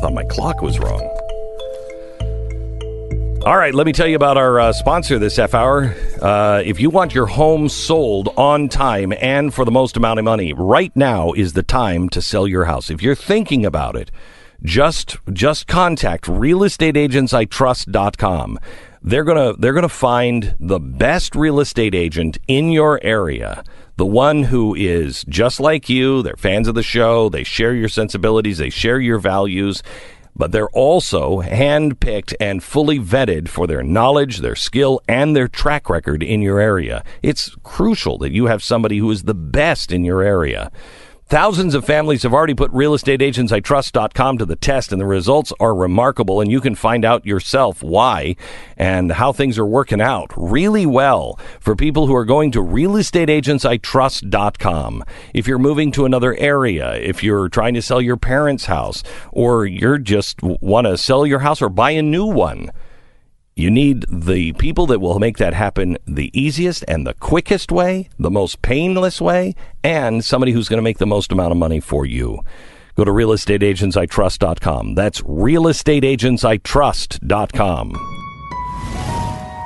Thought 0.00 0.14
my 0.14 0.24
clock 0.24 0.62
was 0.62 0.80
wrong. 0.80 1.23
All 3.44 3.56
right, 3.58 3.74
let 3.74 3.84
me 3.84 3.92
tell 3.92 4.06
you 4.06 4.16
about 4.16 4.38
our 4.38 4.58
uh, 4.58 4.72
sponsor 4.72 5.18
this 5.18 5.36
half 5.36 5.52
hour. 5.52 5.94
Uh, 6.22 6.62
if 6.64 6.80
you 6.80 6.88
want 6.88 7.14
your 7.14 7.26
home 7.26 7.68
sold 7.68 8.30
on 8.38 8.70
time 8.70 9.12
and 9.20 9.52
for 9.52 9.66
the 9.66 9.70
most 9.70 9.98
amount 9.98 10.18
of 10.18 10.24
money, 10.24 10.54
right 10.54 10.96
now 10.96 11.32
is 11.32 11.52
the 11.52 11.62
time 11.62 12.08
to 12.08 12.22
sell 12.22 12.48
your 12.48 12.64
house. 12.64 12.88
If 12.88 13.02
you're 13.02 13.14
thinking 13.14 13.66
about 13.66 13.96
it, 13.96 14.10
just 14.62 15.18
just 15.30 15.66
contact 15.66 16.24
realestateagentsitrust.com. 16.24 18.58
They're 19.02 19.24
to 19.24 19.56
they're 19.58 19.74
to 19.74 19.90
find 19.90 20.54
the 20.58 20.80
best 20.80 21.36
real 21.36 21.60
estate 21.60 21.94
agent 21.94 22.38
in 22.48 22.70
your 22.70 22.98
area. 23.02 23.62
The 23.96 24.06
one 24.06 24.44
who 24.44 24.74
is 24.74 25.22
just 25.28 25.60
like 25.60 25.90
you, 25.90 26.22
they're 26.22 26.36
fans 26.36 26.66
of 26.66 26.74
the 26.74 26.82
show, 26.82 27.28
they 27.28 27.44
share 27.44 27.74
your 27.74 27.90
sensibilities, 27.90 28.56
they 28.56 28.70
share 28.70 28.98
your 28.98 29.18
values, 29.18 29.82
but 30.36 30.52
they're 30.52 30.68
also 30.70 31.42
handpicked 31.42 32.34
and 32.40 32.62
fully 32.62 32.98
vetted 32.98 33.48
for 33.48 33.66
their 33.66 33.82
knowledge, 33.82 34.38
their 34.38 34.56
skill, 34.56 35.00
and 35.08 35.34
their 35.36 35.48
track 35.48 35.88
record 35.88 36.22
in 36.22 36.42
your 36.42 36.58
area. 36.58 37.04
It's 37.22 37.54
crucial 37.62 38.18
that 38.18 38.32
you 38.32 38.46
have 38.46 38.62
somebody 38.62 38.98
who 38.98 39.10
is 39.10 39.22
the 39.22 39.34
best 39.34 39.92
in 39.92 40.04
your 40.04 40.22
area. 40.22 40.72
Thousands 41.26 41.74
of 41.74 41.86
families 41.86 42.22
have 42.22 42.34
already 42.34 42.52
put 42.52 42.70
realestateagentsitrust.com 42.72 44.36
to 44.38 44.44
the 44.44 44.56
test, 44.56 44.92
and 44.92 45.00
the 45.00 45.06
results 45.06 45.54
are 45.58 45.74
remarkable. 45.74 46.42
And 46.42 46.50
you 46.50 46.60
can 46.60 46.74
find 46.74 47.02
out 47.02 47.24
yourself 47.24 47.82
why 47.82 48.36
and 48.76 49.10
how 49.10 49.32
things 49.32 49.58
are 49.58 49.64
working 49.64 50.02
out 50.02 50.30
really 50.36 50.84
well 50.84 51.38
for 51.60 51.74
people 51.74 52.06
who 52.06 52.14
are 52.14 52.26
going 52.26 52.50
to 52.52 52.60
realestateagentsitrust.com. 52.60 55.04
If 55.32 55.48
you're 55.48 55.58
moving 55.58 55.90
to 55.92 56.04
another 56.04 56.36
area, 56.36 56.92
if 56.96 57.24
you're 57.24 57.48
trying 57.48 57.72
to 57.72 57.80
sell 57.80 58.02
your 58.02 58.18
parents' 58.18 58.66
house, 58.66 59.02
or 59.32 59.64
you're 59.64 59.96
just 59.96 60.42
want 60.42 60.86
to 60.86 60.98
sell 60.98 61.26
your 61.26 61.38
house 61.38 61.62
or 61.62 61.70
buy 61.70 61.92
a 61.92 62.02
new 62.02 62.26
one, 62.26 62.70
you 63.56 63.70
need 63.70 64.04
the 64.10 64.52
people 64.54 64.86
that 64.86 64.98
will 65.00 65.20
make 65.20 65.38
that 65.38 65.54
happen 65.54 65.96
the 66.06 66.30
easiest 66.38 66.84
and 66.88 67.06
the 67.06 67.14
quickest 67.14 67.70
way, 67.70 68.08
the 68.18 68.30
most 68.30 68.60
painless 68.62 69.20
way, 69.20 69.54
and 69.84 70.24
somebody 70.24 70.50
who's 70.52 70.68
going 70.68 70.78
to 70.78 70.82
make 70.82 70.98
the 70.98 71.06
most 71.06 71.30
amount 71.30 71.52
of 71.52 71.58
money 71.58 71.78
for 71.78 72.04
you. 72.04 72.40
Go 72.96 73.04
to 73.04 73.10
realestateagentsitrust.com. 73.10 74.94
That's 74.94 75.20
realestateagentsitrust.com. 75.22 77.92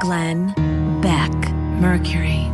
Glenn 0.01 0.55
Beck, 1.01 1.33
Mercury. 1.81 2.47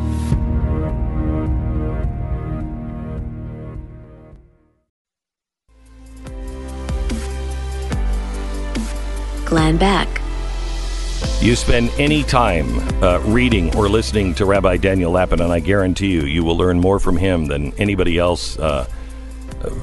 Glenn 9.45 9.77
Beck. 9.77 10.24
You 11.41 11.57
spend 11.57 11.91
any 11.99 12.23
time 12.23 12.79
uh, 13.03 13.19
reading 13.21 13.75
or 13.77 13.89
listening 13.89 14.35
to 14.37 14.45
Rabbi 14.45 14.77
Daniel 14.79 15.13
Lapin, 15.13 15.41
and 15.41 15.53
I 15.53 15.61
guarantee 15.61 16.11
you, 16.11 16.23
you 16.23 16.43
will 16.43 16.57
learn 16.57 16.81
more 16.81 16.99
from 16.99 17.17
him 17.17 17.47
than 17.47 17.73
anybody 17.75 18.19
else, 18.19 18.59
uh, 18.59 18.89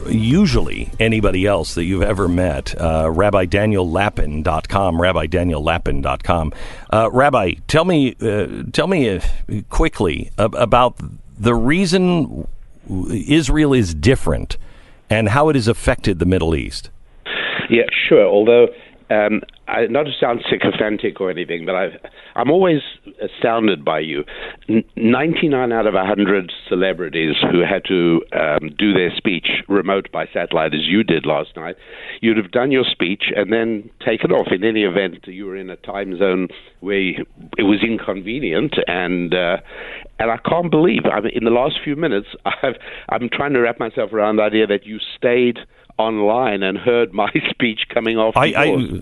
usually 0.09 0.89
anybody 0.99 1.45
else 1.45 1.75
that 1.75 1.83
you've 1.83 2.01
ever 2.01 2.27
met. 2.27 2.73
Uh, 2.79 3.05
RabbiDanielLapin.com, 3.05 4.95
RabbiDanielLapin.com. 4.95 6.53
Uh, 6.91 7.09
Rabbi, 7.11 7.53
tell 7.67 7.85
me, 7.85 8.15
uh, 8.21 8.63
tell 8.71 8.87
me 8.87 9.09
uh, 9.09 9.21
quickly 9.69 10.31
about 10.37 10.95
the 11.37 11.53
reason 11.53 12.47
Israel 13.09 13.73
is 13.73 13.93
different 13.93 14.57
and 15.09 15.29
how 15.29 15.49
it 15.49 15.55
has 15.55 15.67
affected 15.67 16.19
the 16.19 16.25
Middle 16.25 16.55
East. 16.55 16.89
Yeah, 17.69 17.83
sure. 18.07 18.25
Although 18.25 18.67
um, 19.09 19.41
I, 19.71 19.87
not 19.87 20.03
to 20.03 20.11
sound 20.19 20.43
sycophantic 20.49 21.21
or 21.21 21.31
anything, 21.31 21.65
but 21.65 21.75
i 21.75 21.87
am 22.35 22.51
always 22.51 22.81
astounded 23.21 23.85
by 23.85 23.99
you. 23.99 24.25
N- 24.67 24.83
99 24.97 25.71
out 25.71 25.87
of 25.87 25.93
100 25.93 26.51
celebrities 26.67 27.35
who 27.49 27.61
had 27.61 27.83
to 27.85 28.21
um, 28.33 28.69
do 28.77 28.93
their 28.93 29.11
speech 29.15 29.47
remote 29.69 30.11
by 30.11 30.25
satellite, 30.33 30.73
as 30.73 30.81
you 30.83 31.03
did 31.03 31.25
last 31.25 31.55
night, 31.55 31.77
you'd 32.19 32.35
have 32.35 32.51
done 32.51 32.71
your 32.71 32.83
speech 32.83 33.23
and 33.33 33.53
then 33.53 33.89
taken 34.05 34.31
off. 34.31 34.47
In 34.51 34.65
any 34.65 34.83
event, 34.83 35.25
you 35.25 35.45
were 35.45 35.55
in 35.55 35.69
a 35.69 35.77
time 35.77 36.17
zone 36.17 36.49
where 36.81 37.13
it 37.57 37.63
was 37.63 37.81
inconvenient, 37.81 38.75
and 38.87 39.33
uh, 39.33 39.57
and 40.19 40.31
I 40.31 40.37
can't 40.37 40.69
believe. 40.69 41.05
I 41.05 41.21
mean, 41.21 41.31
in 41.33 41.45
the 41.45 41.51
last 41.51 41.75
few 41.81 41.95
minutes, 41.95 42.27
I've, 42.45 42.75
I'm 43.07 43.29
trying 43.29 43.53
to 43.53 43.59
wrap 43.59 43.79
myself 43.79 44.11
around 44.11 44.35
the 44.35 44.43
idea 44.43 44.67
that 44.67 44.85
you 44.85 44.99
stayed 45.17 45.59
online 45.97 46.61
and 46.61 46.77
heard 46.77 47.13
my 47.13 47.31
speech 47.49 47.81
coming 47.93 48.17
off. 48.17 48.35
I, 48.35 48.53
I, 48.53 49.01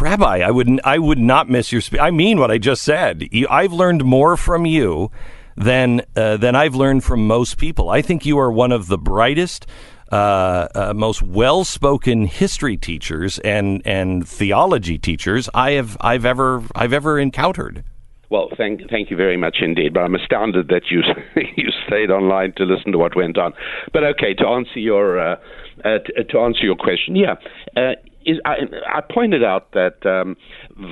Rabbi, 0.00 0.40
I 0.40 0.50
would 0.50 0.80
I 0.84 0.98
would 0.98 1.18
not 1.18 1.48
miss 1.48 1.72
your 1.72 1.80
speech. 1.80 2.00
I 2.00 2.10
mean 2.10 2.38
what 2.38 2.50
I 2.50 2.58
just 2.58 2.82
said. 2.82 3.28
I've 3.48 3.72
learned 3.72 4.04
more 4.04 4.36
from 4.36 4.66
you 4.66 5.10
than 5.56 6.02
uh, 6.16 6.36
than 6.36 6.56
I've 6.56 6.74
learned 6.74 7.04
from 7.04 7.26
most 7.26 7.58
people. 7.58 7.90
I 7.90 8.02
think 8.02 8.26
you 8.26 8.38
are 8.38 8.50
one 8.50 8.72
of 8.72 8.88
the 8.88 8.98
brightest. 8.98 9.66
Uh, 10.12 10.68
uh, 10.74 10.92
most 10.94 11.22
well-spoken 11.22 12.26
history 12.26 12.76
teachers 12.76 13.38
and 13.40 13.82
and 13.84 14.28
theology 14.28 14.98
teachers 14.98 15.48
I 15.54 15.72
have 15.72 15.96
I've 16.00 16.24
ever 16.24 16.62
I've 16.74 16.92
ever 16.92 17.18
encountered. 17.18 17.82
Well, 18.30 18.48
thank 18.56 18.88
thank 18.90 19.10
you 19.10 19.16
very 19.16 19.36
much 19.36 19.58
indeed. 19.60 19.94
But 19.94 20.00
I'm 20.00 20.14
astounded 20.14 20.68
that 20.68 20.82
you 20.90 21.02
you 21.56 21.68
stayed 21.86 22.10
online 22.10 22.52
to 22.56 22.64
listen 22.64 22.92
to 22.92 22.98
what 22.98 23.16
went 23.16 23.38
on. 23.38 23.54
But 23.92 24.04
okay, 24.04 24.34
to 24.34 24.46
answer 24.46 24.78
your 24.78 25.18
uh, 25.18 25.36
uh, 25.84 25.98
to, 25.98 26.24
to, 26.24 26.38
answer 26.40 26.64
your 26.64 26.76
question, 26.76 27.16
yeah, 27.16 27.34
uh, 27.76 27.94
is 28.24 28.38
I, 28.44 28.56
I 28.92 29.00
pointed 29.00 29.44
out 29.44 29.72
that 29.72 30.04
um, 30.06 30.36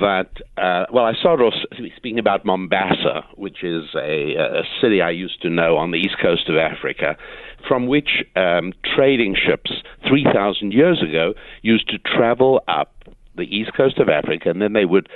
that 0.01 0.29
uh, 0.57 0.85
well, 0.91 1.05
I 1.05 1.13
started 1.13 1.43
off 1.43 1.53
speaking 1.95 2.19
about 2.19 2.45
Mombasa, 2.45 3.25
which 3.35 3.63
is 3.63 3.85
a, 3.95 4.35
a 4.35 4.63
city 4.81 5.01
I 5.01 5.11
used 5.11 5.41
to 5.41 5.49
know 5.49 5.77
on 5.77 5.91
the 5.91 5.97
east 5.97 6.15
coast 6.21 6.49
of 6.49 6.55
Africa, 6.57 7.17
from 7.67 7.87
which 7.87 8.23
um, 8.35 8.73
trading 8.95 9.35
ships 9.35 9.71
three 10.07 10.25
thousand 10.33 10.73
years 10.73 11.01
ago 11.01 11.33
used 11.61 11.89
to 11.89 11.97
travel 11.97 12.61
up 12.67 12.91
the 13.35 13.43
east 13.43 13.71
coast 13.75 13.97
of 13.97 14.09
Africa, 14.09 14.49
and 14.49 14.61
then 14.61 14.73
they 14.73 14.85
would 14.85 15.09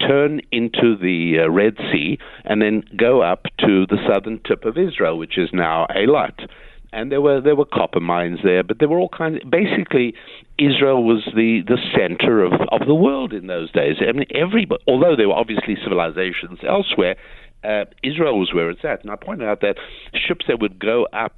turn 0.00 0.40
into 0.52 0.96
the 0.96 1.38
uh, 1.44 1.50
Red 1.50 1.76
Sea 1.92 2.18
and 2.44 2.62
then 2.62 2.84
go 2.96 3.22
up 3.22 3.44
to 3.58 3.86
the 3.86 3.98
southern 4.08 4.40
tip 4.46 4.64
of 4.64 4.78
Israel, 4.78 5.18
which 5.18 5.36
is 5.36 5.50
now 5.52 5.86
Eilat 5.90 6.48
and 6.94 7.10
there 7.10 7.20
were 7.20 7.40
there 7.40 7.56
were 7.56 7.66
copper 7.66 8.00
mines 8.00 8.38
there, 8.44 8.62
but 8.62 8.78
there 8.78 8.88
were 8.88 8.98
all 8.98 9.08
kinds. 9.08 9.40
Of, 9.44 9.50
basically, 9.50 10.14
Israel 10.58 11.04
was 11.04 11.24
the 11.34 11.62
the 11.66 11.78
center 11.94 12.42
of 12.42 12.52
of 12.70 12.86
the 12.86 12.94
world 12.94 13.32
in 13.32 13.48
those 13.48 13.70
days. 13.72 13.96
I 14.00 14.12
mean, 14.12 14.26
everybody, 14.34 14.82
although 14.86 15.16
there 15.16 15.28
were 15.28 15.34
obviously 15.34 15.76
civilizations 15.82 16.60
elsewhere, 16.66 17.16
uh, 17.64 17.84
Israel 18.02 18.38
was 18.38 18.52
where 18.54 18.70
it's 18.70 18.84
at. 18.84 19.02
And 19.02 19.10
I 19.10 19.16
pointed 19.16 19.48
out 19.48 19.60
that 19.62 19.76
ships 20.14 20.46
that 20.48 20.60
would 20.60 20.78
go 20.78 21.06
up. 21.12 21.34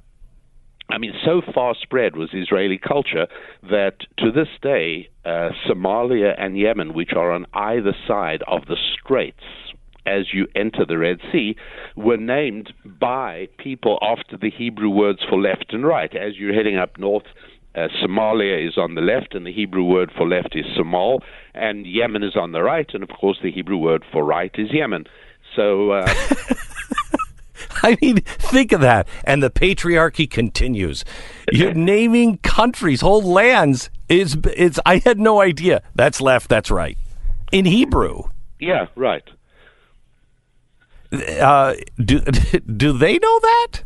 I 0.89 0.99
mean, 0.99 1.13
so 1.25 1.41
far 1.53 1.75
spread 1.81 2.15
was 2.15 2.29
Israeli 2.31 2.77
culture 2.77 3.27
that 3.63 3.95
to 4.19 4.31
this 4.31 4.47
day, 4.61 5.09
uh, 5.25 5.49
Somalia 5.67 6.33
and 6.37 6.57
Yemen, 6.57 6.93
which 6.93 7.11
are 7.13 7.31
on 7.31 7.45
either 7.53 7.93
side 8.07 8.41
of 8.47 8.67
the 8.67 8.77
straits, 8.93 9.43
as 10.07 10.33
you 10.33 10.47
enter 10.55 10.85
the 10.85 10.97
Red 10.97 11.19
Sea 11.31 11.55
were 11.95 12.17
named 12.17 12.73
by 12.85 13.49
people 13.57 13.99
after 14.01 14.37
the 14.37 14.49
Hebrew 14.49 14.89
words 14.89 15.19
for 15.29 15.39
left 15.39 15.73
and 15.73 15.85
right. 15.85 16.15
As 16.15 16.37
you're 16.37 16.53
heading 16.53 16.77
up 16.77 16.97
north, 16.97 17.25
uh, 17.75 17.87
Somalia 18.01 18.67
is 18.67 18.77
on 18.77 18.95
the 18.95 19.01
left, 19.01 19.35
and 19.35 19.45
the 19.45 19.53
Hebrew 19.53 19.83
word 19.83 20.11
for 20.17 20.27
left 20.27 20.55
is 20.55 20.65
Somal, 20.75 21.21
and 21.53 21.85
Yemen 21.85 22.23
is 22.23 22.35
on 22.35 22.51
the 22.51 22.63
right, 22.63 22.89
and 22.93 23.03
of 23.03 23.09
course 23.09 23.37
the 23.43 23.51
Hebrew 23.51 23.77
word 23.77 24.03
for 24.11 24.23
right 24.23 24.51
is 24.57 24.71
Yemen. 24.71 25.05
So. 25.55 25.91
Uh, 25.91 26.13
I 27.83 27.97
mean, 28.01 28.21
think 28.21 28.71
of 28.71 28.81
that. 28.81 29.07
And 29.23 29.43
the 29.43 29.51
patriarchy 29.51 30.29
continues. 30.29 31.05
You're 31.51 31.73
naming 31.75 32.37
countries, 32.39 33.01
whole 33.01 33.21
lands. 33.21 33.89
Is 34.09 34.37
it's 34.55 34.79
I 34.85 34.97
had 34.99 35.19
no 35.19 35.41
idea. 35.41 35.83
That's 35.93 36.21
left, 36.21 36.49
that's 36.49 36.71
right. 36.71 36.97
In 37.51 37.65
Hebrew. 37.65 38.23
Yeah, 38.59 38.87
right. 38.95 39.23
Uh, 41.11 41.73
do 41.97 42.19
do 42.77 42.97
they 42.97 43.17
know 43.17 43.39
that? 43.39 43.83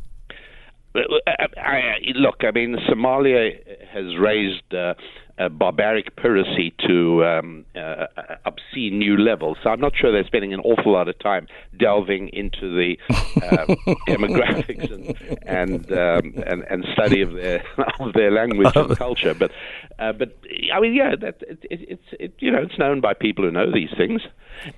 I, 0.93 1.48
I, 1.57 1.98
look, 2.15 2.43
I 2.43 2.52
mean, 2.52 2.76
Somalia 2.89 3.52
has 3.93 4.18
raised 4.18 4.73
uh, 4.73 4.93
uh, 5.41 5.49
barbaric 5.49 6.15
piracy 6.18 6.73
to 6.88 7.23
um, 7.26 7.65
uh, 7.76 8.06
obscene 8.45 8.99
new 8.99 9.18
levels. 9.18 9.57
So 9.64 9.69
I'm 9.69 9.80
not 9.80 9.93
sure 9.95 10.11
they're 10.11 10.26
spending 10.26 10.53
an 10.53 10.60
awful 10.61 10.91
lot 10.91 11.07
of 11.07 11.18
time 11.19 11.48
delving 11.80 12.30
into 12.30 12.76
the 12.76 12.98
uh, 13.10 13.65
demographics 14.07 14.91
and 14.91 15.15
and, 15.43 15.91
um, 15.91 16.43
and, 16.45 16.64
and 16.69 16.85
study 16.93 17.22
of 17.22 17.34
their 17.34 17.64
of 17.99 18.14
their 18.14 18.31
language 18.31 18.76
and 18.76 18.98
culture. 18.98 19.34
But 19.34 19.52
uh, 19.99 20.14
but 20.14 20.38
I 20.73 20.80
mean, 20.80 20.93
yeah, 20.93 21.15
that 21.22 21.41
it, 21.41 21.60
it, 21.69 21.80
it's 21.89 22.07
it, 22.19 22.34
you 22.39 22.52
know 22.52 22.61
it's 22.61 22.77
known 22.77 23.02
by 23.02 23.14
people 23.14 23.45
who 23.45 23.52
know 23.52 23.72
these 23.72 23.91
things. 23.98 24.22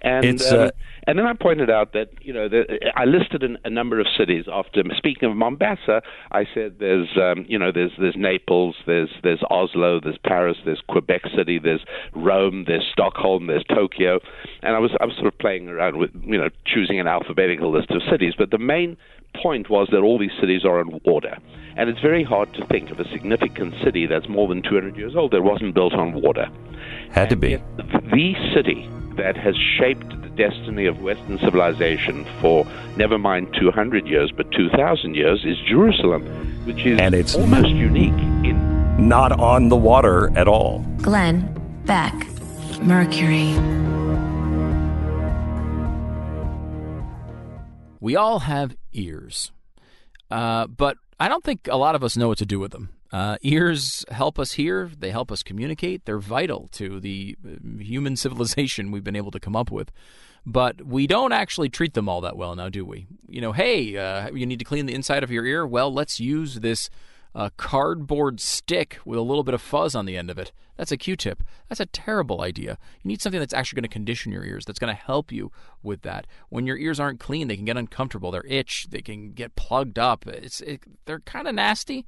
And 0.02 0.42
um, 0.42 0.60
uh, 0.60 0.70
and 1.06 1.20
then 1.20 1.26
I 1.26 1.34
pointed 1.34 1.70
out 1.70 1.94
that 1.94 2.10
you 2.22 2.34
know 2.34 2.48
the, 2.48 2.92
I 2.96 3.06
listed 3.06 3.44
an, 3.44 3.58
a 3.66 3.70
number 3.70 4.00
of 4.00 4.08
cities. 4.18 4.46
After 4.52 4.84
speaking 4.98 5.30
of 5.30 5.36
Mombasa, 5.36 6.02
I 6.32 6.46
said 6.54 6.78
there's 6.80 7.10
um, 7.18 7.46
you 7.48 7.60
know 7.60 7.72
there's 7.72 7.92
there's 8.00 8.16
Naples, 8.16 8.76
there's 8.86 9.10
there's 9.24 9.42
Oslo, 9.50 10.00
there's 10.00 10.18
Paris, 10.24 10.58
there's 10.66 10.82
Quebec 10.88 11.22
City, 11.36 11.60
there's 11.60 11.84
Rome, 12.14 12.66
there's 12.68 12.86
Stockholm, 12.92 13.48
there's 13.48 13.66
Tokyo, 13.66 14.20
and 14.62 14.76
I 14.76 14.80
was 14.80 14.92
I 15.02 15.06
was 15.06 15.16
sort 15.16 15.28
of 15.28 15.38
playing 15.40 15.68
around 15.68 15.98
with 15.98 16.12
you 16.24 16.38
know 16.38 16.50
choosing 16.66 17.00
an 17.00 17.08
alphabetical 17.08 17.72
list 17.72 17.92
of 17.92 18.02
cities. 18.10 18.34
But 18.38 18.52
the 18.52 18.58
main 18.58 18.98
point 19.42 19.70
was 19.70 19.88
that 19.92 20.00
all 20.00 20.18
these 20.18 20.32
cities 20.40 20.64
are 20.64 20.80
on 20.80 21.02
water. 21.06 21.38
And 21.76 21.90
it's 21.90 22.00
very 22.00 22.24
hard 22.24 22.54
to 22.54 22.66
think 22.68 22.92
of 22.92 23.00
a 23.00 23.10
significant 23.10 23.74
city 23.84 24.06
that's 24.06 24.30
more 24.30 24.48
than 24.48 24.62
200 24.62 24.96
years 24.96 25.16
old 25.16 25.32
that 25.32 25.42
wasn't 25.42 25.74
built 25.74 25.94
on 25.94 26.14
water. 26.14 26.48
Had 27.12 27.30
to 27.30 27.36
be. 27.36 27.56
The 27.78 28.36
city 28.54 28.88
that 29.18 29.38
has 29.38 29.56
shaped 29.77 30.10
the 30.10 30.30
destiny 30.30 30.85
of 30.85 31.02
Western 31.02 31.40
civilization 31.40 32.26
for 32.41 32.65
never 32.98 33.18
mind 33.18 33.56
200 33.60 34.07
years, 34.07 34.31
but 34.31 34.49
2,000 34.52 35.15
years 35.15 35.44
is 35.45 35.57
Jerusalem, 35.68 36.26
which 36.65 36.85
is 36.85 36.99
and 36.99 37.14
it's 37.14 37.35
almost 37.35 37.69
unique 37.69 38.14
in. 38.45 38.73
Not 38.98 39.31
on 39.40 39.69
the 39.69 39.76
water 39.76 40.35
at 40.38 40.48
all. 40.48 40.80
Glenn, 41.02 41.49
Beck, 41.85 42.14
Mercury. 42.81 43.53
We 47.99 48.15
all 48.15 48.40
have 48.40 48.76
ears, 48.91 49.52
uh, 50.30 50.68
but 50.68 50.98
I 51.19 51.27
don't 51.30 51.44
think 51.44 51.68
a 51.72 51.77
lot 51.77 51.95
of 51.95 52.03
us 52.03 52.18
know 52.18 52.27
what 52.27 52.38
to 52.40 52.45
do 52.45 52.60
with 52.60 52.72
them. 52.72 52.90
Uh, 53.14 53.38
ears 53.44 54.03
help 54.10 54.40
us 54.40 54.53
hear, 54.53 54.90
they 54.98 55.11
help 55.11 55.31
us 55.31 55.44
communicate, 55.44 56.06
they're 56.06 56.18
vital 56.18 56.68
to 56.72 56.99
the 56.99 57.38
uh, 57.45 57.80
human 57.80 58.15
civilization 58.18 58.90
we've 58.90 59.03
been 59.03 59.15
able 59.15 59.30
to 59.30 59.40
come 59.40 59.56
up 59.56 59.69
with. 59.69 59.91
But 60.48 60.81
we 60.81 61.06
don't 61.06 61.31
actually 61.31 61.69
treat 61.69 61.94
them 61.94 62.10
all 62.10 62.22
that 62.22 62.35
well 62.35 62.56
now, 62.56 62.69
do 62.69 62.84
we? 62.84 63.06
You 63.30 63.40
know, 63.40 63.52
hey, 63.52 63.95
uh, 63.95 64.31
you 64.34 64.48
need 64.48 64.60
to 64.60 64.65
clean 64.65 64.88
the 64.88 64.95
inside 64.95 65.23
of 65.23 65.30
your 65.30 65.45
ear? 65.45 65.65
Well, 65.65 65.94
let's 65.94 66.19
use 66.19 66.56
this 66.56 66.90
uh, 67.35 67.52
cardboard 67.56 68.40
stick 68.40 68.98
with 69.06 69.19
a 69.19 69.22
little 69.22 69.44
bit 69.44 69.53
of 69.53 69.61
fuzz 69.61 69.94
on 69.95 70.06
the 70.06 70.18
end 70.18 70.31
of 70.31 70.40
it. 70.40 70.52
That's 70.76 70.91
a 70.91 70.98
Q 70.98 71.15
tip. 71.15 71.44
That's 71.69 71.80
a 71.80 71.85
terrible 71.85 72.41
idea. 72.41 72.80
You 73.03 73.10
need 73.10 73.22
something 73.22 73.40
that's 73.40 73.53
actually 73.53 73.77
going 73.77 73.90
to 73.90 73.94
condition 73.94 74.31
your 74.31 74.44
ears, 74.44 74.65
that's 74.65 74.80
going 74.80 74.94
to 74.94 75.02
help 75.02 75.31
you 75.31 75.52
with 75.84 76.02
that. 76.02 76.26
When 76.49 76.65
your 76.65 76.77
ears 76.77 76.99
aren't 76.99 77.19
clean, 77.19 77.48
they 77.48 77.56
can 77.56 77.65
get 77.65 77.77
uncomfortable, 77.77 78.31
they're 78.31 78.45
itch, 78.48 78.88
they 78.90 79.02
can 79.02 79.34
get 79.34 79.56
plugged 79.56 79.99
up. 79.99 80.26
It's, 80.27 80.61
it, 80.61 80.81
they're 81.06 81.19
kind 81.19 81.48
of 81.48 81.53
nasty. 81.53 82.06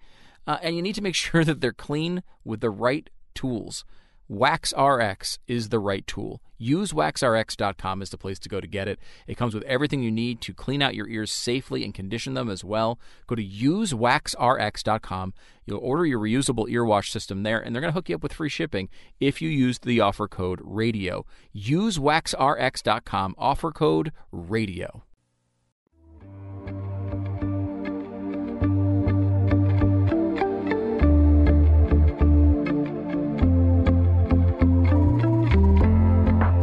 Uh, 0.48 0.58
and 0.62 0.76
you 0.76 0.82
need 0.82 0.96
to 0.96 1.02
make 1.02 1.16
sure 1.26 1.44
that 1.44 1.62
they're 1.62 1.74
clean 1.74 2.24
with 2.44 2.62
the 2.62 2.70
right 2.70 3.10
tools. 3.34 3.86
WaxRx 4.30 5.38
is 5.48 5.70
the 5.70 5.80
right 5.80 6.06
tool. 6.08 6.42
Use 6.58 6.94
waxrx.com 6.94 8.02
as 8.02 8.10
the 8.10 8.18
place 8.18 8.40
to 8.40 8.50
go 8.50 8.60
to 8.60 8.66
get 8.66 8.88
it. 8.88 8.98
It 9.28 9.38
comes 9.38 9.54
with 9.54 9.64
everything 9.64 10.02
you 10.02 10.12
need 10.12 10.42
to 10.42 10.54
clean 10.54 10.82
out 10.82 10.96
your 10.96 11.08
ears 11.08 11.32
safely 11.32 11.84
and 11.84 11.94
condition 11.94 12.34
them 12.34 12.50
as 12.50 12.64
well. 12.64 12.98
Go 13.28 13.36
to 13.36 13.46
usewaxrx.com. 13.46 15.34
You'll 15.66 15.80
order 15.80 16.06
your 16.06 16.20
reusable 16.20 16.70
ear 16.70 16.86
wash 16.86 17.12
system 17.12 17.44
there, 17.44 17.60
and 17.60 17.76
they're 17.76 17.82
going 17.82 17.92
to 17.92 17.96
hook 17.96 18.10
you 18.10 18.16
up 18.16 18.24
with 18.24 18.34
free 18.34 18.50
shipping 18.50 18.90
if 19.20 19.42
you 19.42 19.50
use 19.50 19.80
the 19.80 20.00
offer 20.00 20.28
code 20.28 20.60
RADIO. 20.64 21.26
Use 21.52 21.98
waxrx.com, 21.98 23.36
offer 23.38 23.72
code 23.72 24.12
RADIO. 24.32 25.05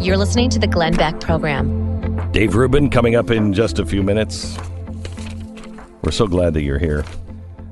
You're 0.02 0.16
listening 0.16 0.50
to 0.50 0.58
the 0.58 0.66
Glenn 0.66 0.94
Beck 0.96 1.20
program. 1.20 2.32
Dave 2.32 2.56
Rubin 2.56 2.90
coming 2.90 3.14
up 3.14 3.30
in 3.30 3.52
just 3.52 3.78
a 3.78 3.86
few 3.86 4.02
minutes. 4.02 4.56
We're 6.02 6.10
so 6.10 6.26
glad 6.26 6.54
that 6.54 6.62
you're 6.62 6.78
here. 6.80 7.04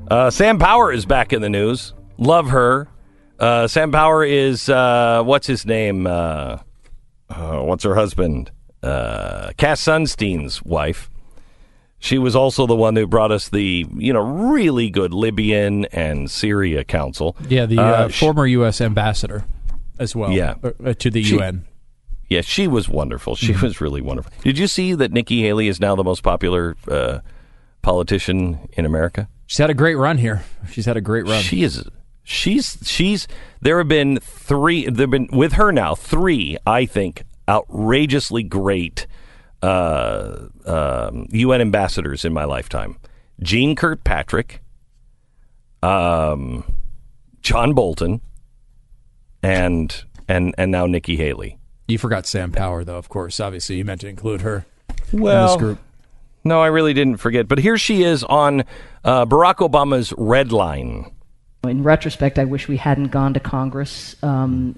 Uh, 0.09 0.31
Sam 0.31 0.59
Power 0.59 0.93
is 0.93 1.05
back 1.05 1.33
in 1.33 1.43
the 1.43 1.49
news. 1.49 1.93
Love 2.19 2.51
her. 2.51 2.87
Uh, 3.41 3.67
Sam 3.67 3.91
Power 3.91 4.25
is 4.25 4.69
uh, 4.69 5.23
what's 5.25 5.49
his 5.49 5.67
name? 5.67 6.07
Uh, 6.07 6.59
uh, 7.29 7.63
what's 7.63 7.83
her 7.83 7.97
husband? 7.97 8.53
Uh, 8.81 9.51
Cass 9.57 9.81
Sunstein's 9.81 10.63
wife. 10.63 11.11
She 11.99 12.17
was 12.17 12.37
also 12.37 12.67
the 12.67 12.77
one 12.77 12.95
who 12.95 13.07
brought 13.09 13.33
us 13.33 13.49
the 13.49 13.87
you 13.97 14.13
know 14.13 14.21
really 14.21 14.89
good 14.89 15.13
Libyan 15.13 15.87
and 15.87 16.31
Syria 16.31 16.85
Council. 16.85 17.37
Yeah, 17.49 17.67
the 17.67 17.81
uh, 17.81 18.09
former 18.09 18.47
U.S. 18.47 18.81
ambassador 18.81 19.45
as 19.99 20.15
well. 20.15 20.31
Yeah. 20.31 20.55
uh, 20.63 20.95
to 20.95 21.11
the 21.11 21.25
She- 21.25 21.37
UN. 21.37 21.65
Yeah, 22.31 22.43
she 22.43 22.69
was 22.69 22.89
wonderful. 22.89 23.35
She 23.35 23.53
was 23.61 23.81
really 23.81 24.01
wonderful. 24.01 24.33
Did 24.43 24.57
you 24.57 24.69
see 24.69 24.95
that 24.95 25.13
Nikki 25.13 25.43
Haley 25.43 25.67
is 25.67 25.81
now 25.81 25.97
the 25.97 26.05
most 26.05 26.23
popular 26.23 26.77
uh, 26.89 27.19
politician 27.83 28.69
in 28.75 28.87
America? 28.87 29.29
She's 29.47 29.59
had 29.59 29.69
a 29.69 29.75
great 29.75 29.97
run 29.97 30.17
here. 30.17 30.45
She's 30.71 30.87
had 30.87 30.97
a 30.97 31.01
great 31.01 31.27
run. 31.27 31.43
She 31.43 31.65
is. 31.65 31.85
She's. 32.23 32.79
She's. 32.85 33.27
There 33.61 33.79
have 33.79 33.89
been 33.89 34.21
three. 34.21 34.89
There've 34.89 35.11
been 35.11 35.29
with 35.33 35.55
her 35.55 35.73
now 35.73 35.97
three. 35.97 36.57
I 36.65 36.87
think 36.87 37.25
outrageously 37.49 38.45
great 38.45 39.09
uh, 39.61 40.47
um, 40.65 41.27
UN 41.31 41.61
ambassadors 41.61 42.25
in 42.25 42.33
my 42.33 42.45
lifetime. 42.45 42.97
Jeane 43.43 43.75
Kirkpatrick, 43.75 44.63
um, 45.83 46.63
John 47.43 47.75
Bolton, 47.75 48.21
and 49.43 50.05
and 50.29 50.55
and 50.57 50.71
now 50.71 50.87
Nikki 50.87 51.17
Haley. 51.17 51.59
You 51.91 51.99
forgot 51.99 52.27
Sam 52.27 52.53
Power, 52.53 52.85
though, 52.85 52.97
of 52.97 53.09
course. 53.09 53.41
Obviously, 53.41 53.77
you 53.77 53.85
meant 53.85 54.01
to 54.03 54.09
include 54.09 54.43
her 54.43 54.65
Well, 55.13 55.45
in 55.45 55.49
this 55.49 55.61
group. 55.61 55.79
No, 56.45 56.63
I 56.63 56.69
really 56.69 56.95
didn't 56.95 57.19
forget. 57.19 57.49
But 57.49 57.59
here 57.59 57.77
she 57.77 58.03
is 58.03 58.25
on 58.25 58.65
uh, 59.05 59.27
Barack 59.27 59.57
Obama's 59.57 60.15
red 60.17 60.53
line. 60.53 61.11
In 61.65 61.83
retrospect, 61.83 62.39
I 62.39 62.45
wish 62.47 62.69
we 62.69 62.79
hadn't 62.79 63.09
gone 63.09 63.35
to 63.35 63.41
Congress 63.41 64.17
um, 64.23 64.75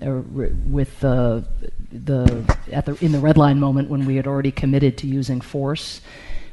with 0.68 0.98
the 0.98 1.44
the 1.92 2.56
at 2.72 2.86
the 2.86 2.96
in 3.04 3.12
the 3.12 3.20
red 3.20 3.36
line 3.36 3.60
moment 3.60 3.88
when 3.88 4.04
we 4.04 4.16
had 4.16 4.26
already 4.26 4.50
committed 4.50 4.98
to 4.98 5.06
using 5.06 5.40
force. 5.40 6.00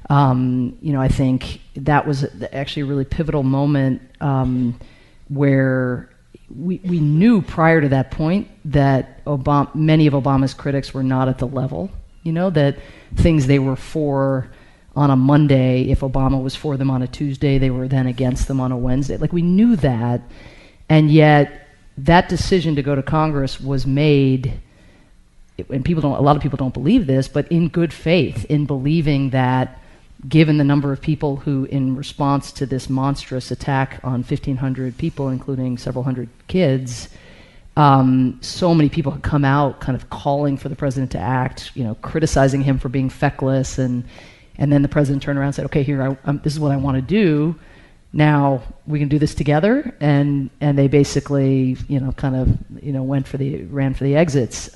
Um, 0.07 0.77
you 0.81 0.94
know, 0.94 1.02
I 1.02 1.07
think 1.07 1.61
that 1.76 2.06
was 2.06 2.27
actually 2.52 2.84
a 2.84 2.86
really 2.86 3.06
pivotal 3.06 3.41
moment 3.41 4.02
um, 4.22 4.80
where 5.30 6.09
we 6.55 6.81
we 6.84 6.99
knew 6.99 7.41
prior 7.41 7.81
to 7.81 7.89
that 7.89 8.11
point 8.11 8.47
that 8.65 9.23
Obama, 9.26 9.73
many 9.76 10.07
of 10.07 10.13
Obama's 10.13 10.53
critics 10.53 10.93
were 10.93 11.03
not 11.03 11.27
at 11.27 11.38
the 11.38 11.47
level. 11.47 11.91
You 12.23 12.34
know 12.34 12.49
that 12.49 12.77
things 13.15 13.47
they 13.47 13.59
were 13.59 13.76
for 13.76 14.51
on 14.95 15.11
a 15.11 15.15
Monday, 15.15 15.84
if 15.84 16.01
Obama 16.01 16.41
was 16.41 16.55
for 16.55 16.76
them 16.76 16.89
on 16.89 17.01
a 17.01 17.07
Tuesday, 17.07 17.57
they 17.57 17.69
were 17.69 17.88
then 17.88 18.07
against 18.07 18.47
them 18.47 18.59
on 18.59 18.71
a 18.71 18.77
Wednesday. 18.77 19.17
Like 19.17 19.31
we 19.31 19.41
knew 19.41 19.76
that, 19.77 20.21
and 20.89 21.11
yet 21.11 21.67
that 21.97 22.30
decision 22.30 22.76
to 22.76 22.81
go 22.81 22.95
to 22.95 23.03
Congress 23.03 23.59
was 23.59 23.85
made. 23.85 24.59
And 25.69 25.84
people 25.84 26.01
don't. 26.01 26.17
A 26.17 26.21
lot 26.21 26.35
of 26.35 26.41
people 26.41 26.57
don't 26.57 26.73
believe 26.73 27.05
this, 27.05 27.27
but 27.27 27.47
in 27.51 27.67
good 27.67 27.93
faith, 27.93 28.45
in 28.45 28.65
believing 28.65 29.31
that, 29.31 29.81
given 30.27 30.57
the 30.57 30.63
number 30.63 30.91
of 30.91 31.01
people 31.01 31.37
who, 31.37 31.65
in 31.65 31.95
response 31.95 32.51
to 32.53 32.65
this 32.65 32.89
monstrous 32.89 33.51
attack 33.51 33.99
on 34.03 34.23
1,500 34.23 34.97
people, 34.97 35.29
including 35.29 35.77
several 35.77 36.03
hundred 36.03 36.29
kids, 36.47 37.09
um, 37.77 38.37
so 38.41 38.73
many 38.73 38.89
people 38.89 39.13
had 39.13 39.23
come 39.23 39.45
out, 39.45 39.79
kind 39.79 39.95
of 39.95 40.09
calling 40.09 40.57
for 40.57 40.67
the 40.67 40.75
president 40.75 41.11
to 41.11 41.19
act, 41.19 41.71
you 41.75 41.83
know, 41.83 41.95
criticizing 41.95 42.61
him 42.61 42.77
for 42.77 42.89
being 42.89 43.09
feckless 43.09 43.77
and 43.77 44.03
and 44.59 44.73
then 44.73 44.81
the 44.81 44.89
president 44.89 45.23
turned 45.23 45.39
around 45.39 45.47
and 45.47 45.55
said, 45.55 45.65
"Okay, 45.65 45.83
here, 45.83 46.03
I, 46.03 46.17
um, 46.29 46.41
this 46.43 46.51
is 46.51 46.59
what 46.59 46.73
I 46.73 46.75
want 46.75 46.95
to 46.95 47.01
do. 47.01 47.55
Now 48.11 48.61
we 48.85 48.99
can 48.99 49.07
do 49.07 49.17
this 49.17 49.33
together." 49.33 49.95
And 50.01 50.49
and 50.59 50.77
they 50.77 50.89
basically, 50.89 51.77
you 51.87 51.99
know, 52.01 52.11
kind 52.11 52.35
of, 52.35 52.57
you 52.83 52.91
know, 52.91 53.01
went 53.01 53.25
for 53.25 53.37
the 53.37 53.63
ran 53.63 53.93
for 53.93 54.03
the 54.03 54.17
exits. 54.17 54.69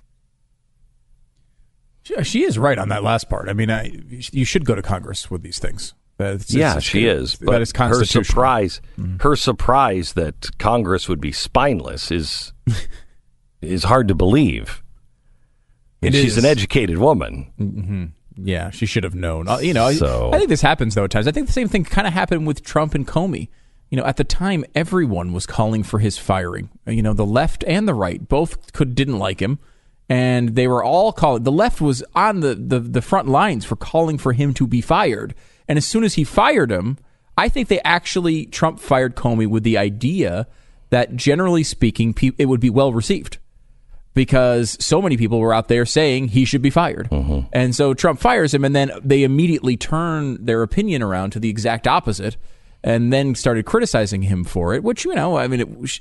She, 2.03 2.23
she 2.23 2.43
is 2.43 2.57
right 2.59 2.77
on 2.77 2.89
that 2.89 3.03
last 3.03 3.29
part. 3.29 3.49
I 3.49 3.53
mean, 3.53 3.71
I, 3.71 3.91
you 4.09 4.45
should 4.45 4.65
go 4.65 4.75
to 4.75 4.81
Congress 4.81 5.31
with 5.31 5.41
these 5.41 5.57
things. 5.59 5.93
That's, 6.17 6.53
yeah, 6.53 6.71
it's- 6.71 6.83
she 6.83 7.05
is. 7.07 7.35
But 7.37 7.51
that 7.53 7.61
is 7.61 7.71
her 7.75 8.05
surprise, 8.05 8.81
her 9.21 9.35
surprise 9.35 10.13
that 10.13 10.57
Congress 10.59 11.09
would 11.09 11.19
be 11.21 11.31
spineless 11.31 12.11
is 12.11 12.53
is 13.61 13.85
hard 13.85 14.07
to 14.09 14.15
believe. 14.15 14.83
And 16.01 16.13
It 16.13 16.21
she's 16.21 16.37
is. 16.37 16.43
an 16.43 16.49
educated 16.49 16.97
woman. 16.97 17.51
hmm 17.57 18.05
Yeah, 18.35 18.69
she 18.71 18.85
should 18.85 19.03
have 19.05 19.15
known. 19.15 19.47
Uh, 19.47 19.59
you 19.59 19.73
know, 19.73 19.85
I- 19.85 20.29
I 20.33 20.37
think 20.37 20.49
this 20.49 20.61
happens 20.61 20.95
though 20.95 21.05
at 21.05 21.11
times. 21.11 21.27
I 21.27 21.31
think 21.31 21.47
the 21.47 21.53
same 21.53 21.67
thing 21.69 21.83
kind 21.85 22.05
of 22.07 22.13
happened 22.13 22.45
with 22.45 22.63
Trump 22.63 22.93
and 22.93 23.07
Comey. 23.07 23.49
You 23.89 23.97
know, 23.97 24.05
at 24.05 24.17
the 24.17 24.23
time, 24.23 24.65
everyone 24.75 25.33
was 25.33 25.45
calling 25.45 25.83
for 25.83 25.99
his 25.99 26.17
firing. 26.17 26.69
You 26.87 27.01
know, 27.03 27.13
the 27.13 27.25
left 27.25 27.63
and 27.65 27.87
the 27.87 27.93
right 27.93 28.27
both 28.27 28.73
could 28.73 28.95
didn't 28.95 29.19
like 29.19 29.39
him, 29.39 29.59
and 30.09 30.55
they 30.55 30.67
were 30.67 30.83
all 30.83 31.11
calling. 31.11 31.43
The 31.43 31.51
left 31.51 31.81
was 31.81 32.03
on 32.15 32.41
the, 32.41 32.55
the 32.55 32.79
the 32.79 33.01
front 33.01 33.27
lines 33.27 33.65
for 33.65 33.75
calling 33.75 34.17
for 34.17 34.33
him 34.33 34.53
to 34.55 34.67
be 34.67 34.81
fired. 34.81 35.33
And 35.67 35.77
as 35.77 35.85
soon 35.85 36.03
as 36.03 36.15
he 36.15 36.23
fired 36.23 36.71
him, 36.71 36.97
I 37.37 37.49
think 37.49 37.67
they 37.67 37.79
actually 37.81 38.45
Trump 38.45 38.79
fired 38.79 39.15
Comey 39.15 39.47
with 39.47 39.63
the 39.63 39.77
idea 39.77 40.47
that, 40.89 41.15
generally 41.15 41.63
speaking, 41.63 42.13
pe- 42.13 42.31
it 42.37 42.45
would 42.45 42.59
be 42.59 42.69
well 42.69 42.93
received 42.93 43.37
because 44.13 44.77
so 44.79 45.01
many 45.01 45.17
people 45.17 45.39
were 45.39 45.53
out 45.53 45.67
there 45.67 45.85
saying 45.85 46.27
he 46.27 46.45
should 46.45 46.61
be 46.61 46.69
fired. 46.69 47.07
And 47.51 47.75
so 47.75 47.93
Trump 47.95 48.19
fires 48.19 48.53
him, 48.53 48.63
and 48.63 48.75
then 48.75 48.91
they 49.03 49.23
immediately 49.23 49.75
turn 49.75 50.43
their 50.45 50.61
opinion 50.61 51.01
around 51.01 51.31
to 51.31 51.39
the 51.39 51.49
exact 51.49 51.87
opposite 51.87 52.37
and 52.83 53.11
then 53.11 53.33
started 53.33 53.65
criticizing 53.65 54.23
him 54.23 54.43
for 54.43 54.75
it, 54.75 54.83
which, 54.83 55.05
you 55.05 55.15
know, 55.15 55.37
I 55.37 55.47
mean, 55.47 55.61
it, 55.61 55.99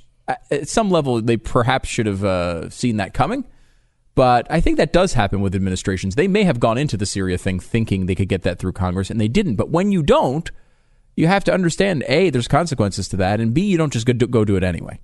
at 0.50 0.68
some 0.68 0.90
level, 0.90 1.22
they 1.22 1.36
perhaps 1.36 1.88
should 1.88 2.06
have 2.06 2.24
uh, 2.24 2.68
seen 2.68 2.98
that 2.98 3.14
coming. 3.14 3.44
But 4.14 4.46
I 4.50 4.60
think 4.60 4.76
that 4.76 4.92
does 4.92 5.14
happen 5.14 5.40
with 5.40 5.54
administrations. 5.54 6.16
They 6.16 6.28
may 6.28 6.44
have 6.44 6.60
gone 6.60 6.76
into 6.76 6.96
the 6.96 7.06
Syria 7.06 7.38
thing 7.38 7.58
thinking 7.58 8.06
they 8.06 8.14
could 8.14 8.28
get 8.28 8.42
that 8.42 8.58
through 8.58 8.72
Congress, 8.72 9.10
and 9.10 9.20
they 9.20 9.28
didn't. 9.28 9.56
But 9.56 9.70
when 9.70 9.90
you 9.90 10.02
don't, 10.02 10.50
you 11.16 11.26
have 11.28 11.44
to 11.44 11.52
understand 11.52 12.04
a 12.08 12.30
there's 12.30 12.48
consequences 12.48 13.08
to 13.08 13.16
that, 13.16 13.40
and 13.40 13.54
b 13.54 13.62
you 13.62 13.78
don't 13.78 13.92
just 13.92 14.06
go 14.06 14.12
do, 14.12 14.26
go 14.26 14.44
do 14.44 14.56
it 14.56 14.62
anyway. 14.62 15.00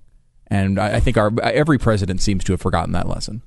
And 0.47 0.79
I, 0.79 0.95
I 0.97 0.99
think 0.99 1.17
our 1.17 1.31
every 1.41 1.77
president 1.79 2.21
seems 2.21 2.43
to 2.45 2.53
have 2.53 2.61
forgotten 2.61 2.93
that 2.93 3.07
lesson. 3.07 3.41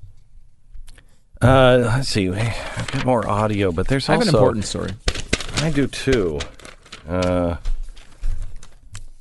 Uh, 1.41 1.79
let's 1.95 2.09
see. 2.09 2.29
I've 2.29 2.91
got 2.91 3.05
more 3.05 3.27
audio, 3.27 3.71
but 3.71 3.87
there's 3.87 4.07
I 4.07 4.13
have 4.13 4.21
an 4.21 4.29
important 4.29 4.65
story. 4.65 4.91
I 5.57 5.71
do 5.71 5.87
too. 5.87 6.39
Uh, 7.07 7.57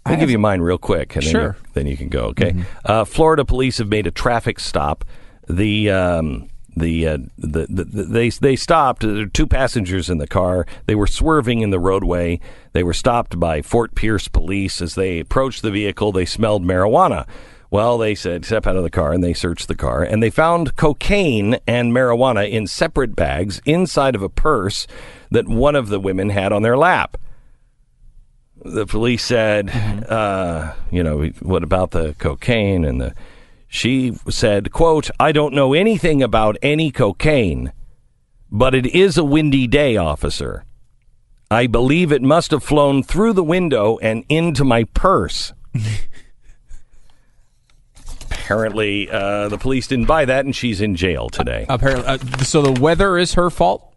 I'll 0.05 0.17
give 0.17 0.31
you 0.31 0.39
mine 0.39 0.61
real 0.61 0.79
quick, 0.79 1.15
and 1.17 1.25
then, 1.25 1.31
Sure. 1.33 1.57
you, 1.61 1.69
then 1.75 1.87
you 1.87 1.97
can 1.97 2.09
go. 2.09 2.27
Okay. 2.27 2.55
Uh, 2.85 3.05
Florida 3.05 3.45
police 3.45 3.79
have 3.79 3.89
made 3.89 4.07
a 4.07 4.11
traffic 4.11 4.59
stop. 4.61 5.05
The 5.49 5.91
um, 5.91 6.49
the, 6.77 7.07
uh, 7.07 7.19
the, 7.37 7.67
the 7.69 7.85
the 7.85 8.03
they 8.05 8.31
they 8.31 8.57
stopped. 8.57 9.03
There 9.03 9.13
were 9.13 9.27
two 9.27 9.47
passengers 9.47 10.09
in 10.09 10.19
the 10.19 10.27
car. 10.27 10.67
They 10.87 10.95
were 10.95 11.07
swerving 11.07 11.61
in 11.61 11.71
the 11.71 11.81
roadway. 11.81 12.41
They 12.73 12.83
were 12.83 12.95
stopped 12.95 13.39
by 13.39 13.63
Fort 13.63 13.95
Pierce 13.95 14.29
police 14.29 14.81
as 14.81 14.95
they 14.95 15.19
approached 15.19 15.63
the 15.63 15.71
vehicle. 15.71 16.13
They 16.13 16.25
smelled 16.25 16.65
marijuana. 16.65 17.27
Well, 17.71 17.97
they 17.97 18.15
said 18.15 18.45
step 18.45 18.67
out 18.67 18.77
of 18.77 18.83
the 18.83 18.91
car, 18.91 19.13
and 19.13 19.25
they 19.25 19.33
searched 19.33 19.69
the 19.69 19.75
car, 19.75 20.03
and 20.03 20.23
they 20.23 20.31
found 20.31 20.77
cocaine 20.77 21.57
and 21.67 21.93
marijuana 21.93 22.51
in 22.51 22.67
separate 22.67 23.17
bags 23.17 23.63
inside 23.65 24.15
of 24.15 24.23
a 24.23 24.29
purse 24.29 24.87
that 25.31 25.49
one 25.49 25.75
of 25.75 25.89
the 25.89 26.01
women 26.01 26.29
had 26.31 26.53
on 26.53 26.63
their 26.63 26.77
lap 26.77 27.17
the 28.65 28.87
police 28.87 29.25
said, 29.25 29.71
uh, 30.09 30.73
you 30.91 31.03
know, 31.03 31.27
what 31.41 31.63
about 31.63 31.91
the 31.91 32.15
cocaine 32.19 32.85
and 32.85 33.01
the 33.01 33.15
she 33.73 34.13
said, 34.29 34.71
quote, 34.71 35.11
I 35.19 35.33
don't 35.33 35.55
know 35.55 35.73
anything 35.73 36.23
about 36.23 36.59
any 36.61 36.91
cocaine, 36.91 37.73
but 38.51 38.75
it 38.75 38.85
is 38.85 39.17
a 39.17 39.25
windy 39.25 39.67
day, 39.67 39.97
officer. 39.97 40.67
I 41.51 41.69
believe 41.69 42.13
it 42.13 42.21
must 42.21 42.51
have 42.51 42.63
flown 42.63 43.03
through 43.03 43.33
the 43.33 43.43
window 43.43 43.99
and 44.03 44.27
into 44.29 44.63
my 44.63 44.85
purse. 44.85 45.55
Apparently, 48.31 49.09
uh, 49.11 49.49
the 49.49 49.57
police 49.57 49.87
didn't 49.87 50.05
buy 50.05 50.27
that, 50.27 50.45
and 50.45 50.55
she's 50.55 50.83
in 50.83 50.95
jail 50.95 51.31
today. 51.31 51.65
Apparently, 51.71 52.07
uh, 52.07 52.19
so 52.45 52.61
the 52.61 52.79
weather 52.79 53.17
is 53.17 53.33
her 53.35 53.49
fault. 53.49 53.92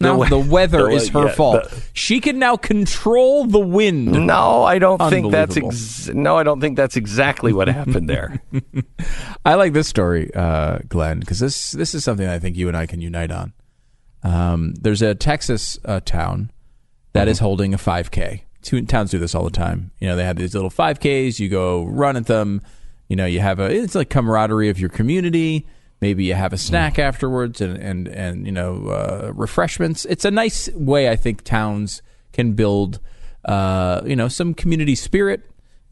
No, 0.00 0.18
we- 0.18 0.28
the 0.28 0.38
weather 0.38 0.84
the- 0.84 0.90
is 0.92 1.08
her 1.10 1.26
yeah, 1.26 1.32
fault. 1.32 1.64
the- 1.70 1.82
she 1.92 2.20
can 2.20 2.38
now 2.38 2.56
control 2.56 3.44
the 3.46 3.58
wind. 3.58 4.06
No, 4.26 4.62
I 4.64 4.78
don't 4.78 4.98
think 5.10 5.30
that's 5.30 5.56
ex- 5.58 6.08
no, 6.08 6.36
I 6.38 6.42
don't 6.42 6.60
think 6.60 6.76
that's 6.76 6.96
exactly 6.96 7.52
what 7.52 7.68
happened 7.68 8.08
there. 8.08 8.40
I 9.44 9.54
like 9.54 9.72
this 9.74 9.88
story, 9.88 10.30
uh, 10.34 10.78
Glenn, 10.88 11.20
because 11.20 11.38
this 11.38 11.72
this 11.72 11.94
is 11.94 12.02
something 12.02 12.26
I 12.26 12.38
think 12.38 12.56
you 12.56 12.68
and 12.68 12.76
I 12.76 12.86
can 12.86 13.00
unite 13.00 13.30
on. 13.30 13.52
Um, 14.22 14.74
there's 14.80 15.02
a 15.02 15.14
Texas 15.14 15.78
uh, 15.84 16.00
town 16.04 16.50
that 17.12 17.28
is 17.28 17.38
holding 17.38 17.74
a 17.74 17.78
5K. 17.78 18.42
Two 18.62 18.82
towns 18.86 19.10
do 19.10 19.18
this 19.18 19.34
all 19.34 19.44
the 19.44 19.50
time. 19.50 19.90
You 20.00 20.08
know, 20.08 20.16
they 20.16 20.24
have 20.24 20.36
these 20.36 20.54
little 20.54 20.70
5Ks. 20.70 21.38
You 21.40 21.48
go 21.48 21.84
run 21.84 22.16
at 22.16 22.26
them. 22.26 22.60
You 23.08 23.16
know, 23.16 23.26
you 23.26 23.40
have 23.40 23.58
a 23.58 23.64
it's 23.70 23.94
like 23.94 24.08
camaraderie 24.10 24.68
of 24.68 24.78
your 24.78 24.90
community. 24.90 25.66
Maybe 26.00 26.24
you 26.24 26.34
have 26.34 26.52
a 26.52 26.58
snack 26.58 26.98
afterwards 26.98 27.60
and 27.60 27.76
and 27.76 28.08
and 28.08 28.46
you 28.46 28.52
know 28.52 28.86
uh, 28.88 29.32
refreshments. 29.34 30.04
It's 30.06 30.24
a 30.24 30.30
nice 30.30 30.68
way 30.74 31.10
I 31.10 31.16
think 31.16 31.42
towns 31.44 32.00
can 32.32 32.52
build 32.52 33.00
uh, 33.44 34.00
you 34.04 34.16
know 34.16 34.28
some 34.28 34.54
community 34.54 34.94
spirit 34.94 35.42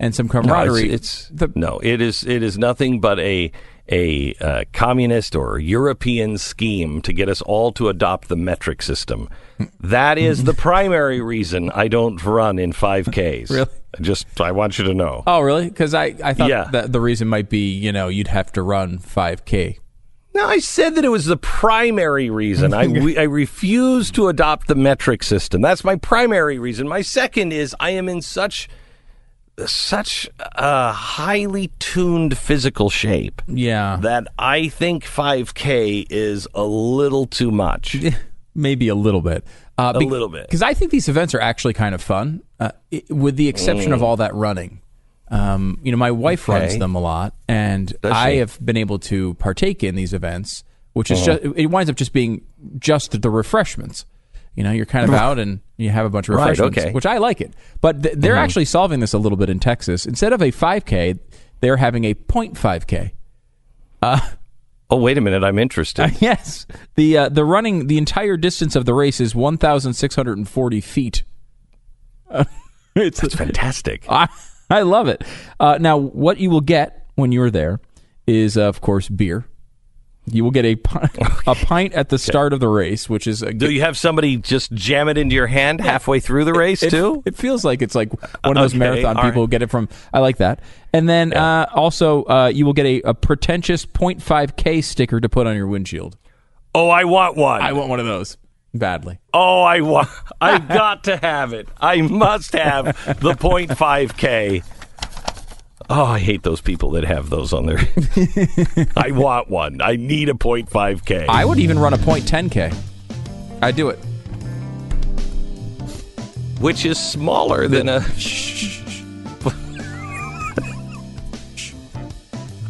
and 0.01 0.14
some 0.14 0.26
No, 0.26 0.32
camaraderie. 0.32 0.90
it's, 0.90 1.30
it's 1.30 1.56
no, 1.56 1.78
it 1.82 2.01
is 2.01 2.24
it 2.24 2.43
is 2.43 2.56
nothing 2.56 3.01
but 3.01 3.18
a 3.18 3.52
a 3.90 4.35
uh, 4.40 4.64
communist 4.74 5.35
or 5.35 5.59
European 5.59 6.36
scheme 6.39 7.01
to 7.02 7.12
get 7.12 7.28
us 7.28 7.40
all 7.43 7.72
to 7.72 7.89
adopt 7.89 8.28
the 8.28 8.36
metric 8.36 8.82
system. 8.82 9.28
That 9.80 10.18
is 10.18 10.44
the 10.44 10.52
primary 10.68 11.20
reason 11.22 11.70
I 11.74 11.89
don't 11.89 12.22
run 12.22 12.59
in 12.59 12.72
5Ks. 12.72 13.51
Really? 13.51 13.70
Just 14.02 14.39
I 14.43 14.52
want 14.52 14.78
you 14.78 14.85
to 14.85 14.93
know. 14.94 15.22
Oh, 15.26 15.40
really? 15.40 15.70
Because 15.70 15.94
I, 15.94 16.14
I 16.22 16.35
thought 16.35 16.51
Yeah. 16.51 16.64
that 16.72 16.93
the 16.93 17.01
reason 17.01 17.26
might 17.26 17.48
be, 17.48 17.70
you 17.72 17.90
know, 17.90 18.09
you'd 18.09 18.28
have 18.28 18.52
to 18.52 18.62
run 18.62 18.98
5K. 18.98 19.78
No, 20.39 20.47
I 20.47 20.59
said 20.60 20.94
that 20.94 21.05
it 21.05 21.09
was 21.09 21.24
the 21.27 21.36
primary 21.36 22.31
reason. 22.31 22.73
I, 22.73 22.82
I 23.19 23.24
refuse 23.24 24.10
to 24.12 24.28
adopt 24.28 24.69
the 24.69 24.74
metric 24.77 25.23
system. 25.24 25.60
That's 25.60 25.82
my 25.85 25.97
primary 25.97 26.59
reason. 26.59 26.86
My 26.89 27.02
second 27.02 27.52
is 27.52 27.74
I 27.81 27.90
am 27.90 28.09
in 28.09 28.23
such 28.23 28.69
such 29.66 30.28
a 30.39 30.93
highly 30.93 31.73
tuned 31.81 32.39
physical 32.39 32.89
shape 32.90 33.43
Yeah. 33.48 33.98
that 34.02 34.28
I 34.39 34.69
think 34.69 35.05
5K 35.05 36.06
is 36.09 36.47
a 36.55 36.62
little 36.62 37.27
too 37.27 37.51
much. 37.51 37.97
Maybe 38.55 38.86
a 38.86 38.94
little 38.94 39.20
bit. 39.20 39.44
Uh, 39.77 39.93
A 39.97 39.98
little 39.98 40.28
bit. 40.28 40.47
Because 40.47 40.62
I 40.62 40.74
think 40.74 40.93
these 40.93 41.09
events 41.09 41.35
are 41.35 41.40
actually 41.40 41.74
kind 41.74 41.93
of 41.94 42.01
fun, 42.01 42.43
uh, 42.60 42.70
with 43.10 43.35
the 43.36 43.48
exception 43.48 43.93
of 43.93 43.98
Mm. 44.01 44.05
all 44.05 44.16
that 44.19 44.32
running. 44.35 44.81
Um, 45.31 45.79
you 45.83 45.91
know, 45.93 45.99
my 45.99 46.11
wife 46.11 46.49
runs 46.49 46.79
them 46.79 46.95
a 46.95 47.01
lot, 47.01 47.35
and 47.49 47.95
I 48.03 48.33
have 48.37 48.59
been 48.65 48.77
able 48.79 48.99
to 49.01 49.35
partake 49.35 49.85
in 49.85 49.95
these 49.95 50.15
events, 50.15 50.65
which 50.95 51.11
is 51.11 51.27
Uh-huh. 51.29 51.39
just, 51.43 51.57
it 51.59 51.67
winds 51.67 51.91
up 51.91 51.97
just 51.97 52.13
being 52.13 52.43
just 52.79 53.21
the 53.21 53.31
refreshments. 53.31 54.07
You 54.55 54.65
know, 54.65 54.73
you're 54.73 54.87
kind 54.87 55.09
of 55.09 55.15
out 55.15 55.39
and 55.39 55.61
you 55.77 55.91
have 55.91 56.05
a 56.07 56.11
bunch 56.11 56.29
of 56.29 56.35
Right, 56.35 56.49
refreshments, 56.51 56.79
okay. 56.79 56.93
which 56.93 57.07
I 57.07 57.19
like 57.19 57.41
it. 57.41 57.53
But 57.81 58.03
th- 58.03 58.15
they're 58.19 58.35
Mhm. 58.35 58.39
actually 58.39 58.65
solving 58.65 58.99
this 59.01 59.13
a 59.13 59.19
little 59.19 59.39
bit 59.39 59.49
in 59.51 59.61
Texas. 59.61 60.05
Instead 60.07 60.33
of 60.33 60.43
a 60.43 60.51
5K, 60.51 61.17
they're 61.61 61.77
having 61.77 62.05
a 62.05 62.15
0.5K. 62.15 63.13
Uh, 64.03 64.19
oh, 64.91 64.97
wait 64.97 65.17
a 65.17 65.21
minute. 65.21 65.45
I'm 65.45 65.59
interested. 65.61 66.17
yes, 66.21 66.67
the 66.97 67.17
uh, 67.19 67.29
the 67.29 67.45
running 67.45 67.87
the 67.87 67.99
entire 67.99 68.37
distance 68.37 68.75
of 68.75 68.85
the 68.85 68.95
race 68.95 69.21
is 69.21 69.35
1,640 69.35 70.81
feet. 70.81 71.23
Uh, 72.31 72.45
it's 72.97 73.21
That's 73.21 73.35
fantastic. 73.37 74.07
I, 74.70 74.82
love 74.82 75.09
it. 75.09 75.24
Uh, 75.59 75.78
now, 75.81 75.97
what 75.97 76.39
you 76.39 76.51
will 76.51 76.61
get 76.61 77.07
when 77.15 77.32
you're 77.32 77.51
there 77.51 77.81
is, 78.27 78.57
uh, 78.57 78.62
of 78.62 78.81
course, 78.81 79.09
beer. 79.09 79.47
You 80.31 80.45
will 80.45 80.51
get 80.51 80.66
a 80.66 80.77
pi- 80.77 81.09
a 81.47 81.55
pint 81.55 81.95
at 81.95 82.11
the 82.11 82.19
start 82.19 82.53
of 82.53 82.61
the 82.61 82.69
race, 82.69 83.09
which 83.09 83.27
is 83.27 83.43
a 83.43 83.53
Do 83.53 83.70
you 83.70 83.81
have 83.81 83.97
somebody 83.97 84.36
just 84.36 84.73
jam 84.73 85.09
it 85.09 85.16
into 85.16 85.35
your 85.35 85.47
hand 85.47 85.81
halfway 85.81 86.20
through 86.20 86.45
the 86.45 86.53
race 86.53 86.82
it, 86.82 86.90
too? 86.90 87.23
It 87.24 87.35
feels 87.35 87.65
like 87.65 87.81
it's 87.81 87.95
like 87.95 88.11
one 88.45 88.57
of 88.57 88.62
those 88.62 88.73
Okay, 88.73 88.78
marathon 88.78 89.16
people 89.16 89.28
right. 89.28 89.35
who 89.35 89.49
get 89.49 89.62
it 89.62 89.70
from. 89.70 89.89
I 90.12 90.19
like 90.19 90.36
that. 90.36 90.61
And 90.93 91.09
then 91.09 91.32
uh, 91.32 91.69
also, 91.74 92.24
uh, 92.24 92.53
you 92.55 92.66
will 92.66 92.74
get 92.74 92.86
a, 92.86 93.01
a 93.03 93.15
pretentious 93.15 93.86
0.5K 93.86 94.85
sticker 94.85 95.20
to 95.20 95.28
put 95.28 95.47
on 95.47 95.57
your 95.57 95.66
windshield. 95.66 96.19
Oh, 96.74 96.90
I 96.90 97.05
want 97.05 97.36
one. 97.36 97.62
I 97.62 97.73
want 97.73 97.89
one 97.89 98.01
of 98.01 98.07
those 98.07 98.36
badly. 98.74 99.19
Oh, 99.35 99.62
I 99.62 99.81
want. 99.81 100.09
I 100.40 100.59
got 100.59 101.05
to 101.05 101.16
have 101.16 101.53
it. 101.53 101.69
I 101.81 102.01
must 102.03 102.53
have 102.53 102.86
the 103.20 103.32
0.5k. 103.35 104.65
Oh, 105.90 106.05
I 106.05 106.19
hate 106.19 106.43
those 106.43 106.61
people 106.61 106.90
that 106.93 107.05
have 107.05 107.31
those 107.31 107.53
on 107.53 107.66
their. 107.66 107.78
I 108.97 109.11
want 109.12 109.49
one. 109.49 109.81
I 109.81 109.97
need 109.97 110.28
a 110.28 110.35
0.5k. 110.35 111.27
I 111.28 111.45
would 111.45 111.59
even 111.59 111.78
run 111.78 111.95
a 111.95 111.99
0.10K. 111.99 112.77
I 113.62 113.73
do 113.73 113.89
it. 113.89 113.99
which 116.61 116.85
is 116.85 116.99
smaller 116.99 117.69
than 117.69 117.89
a. 117.89 118.01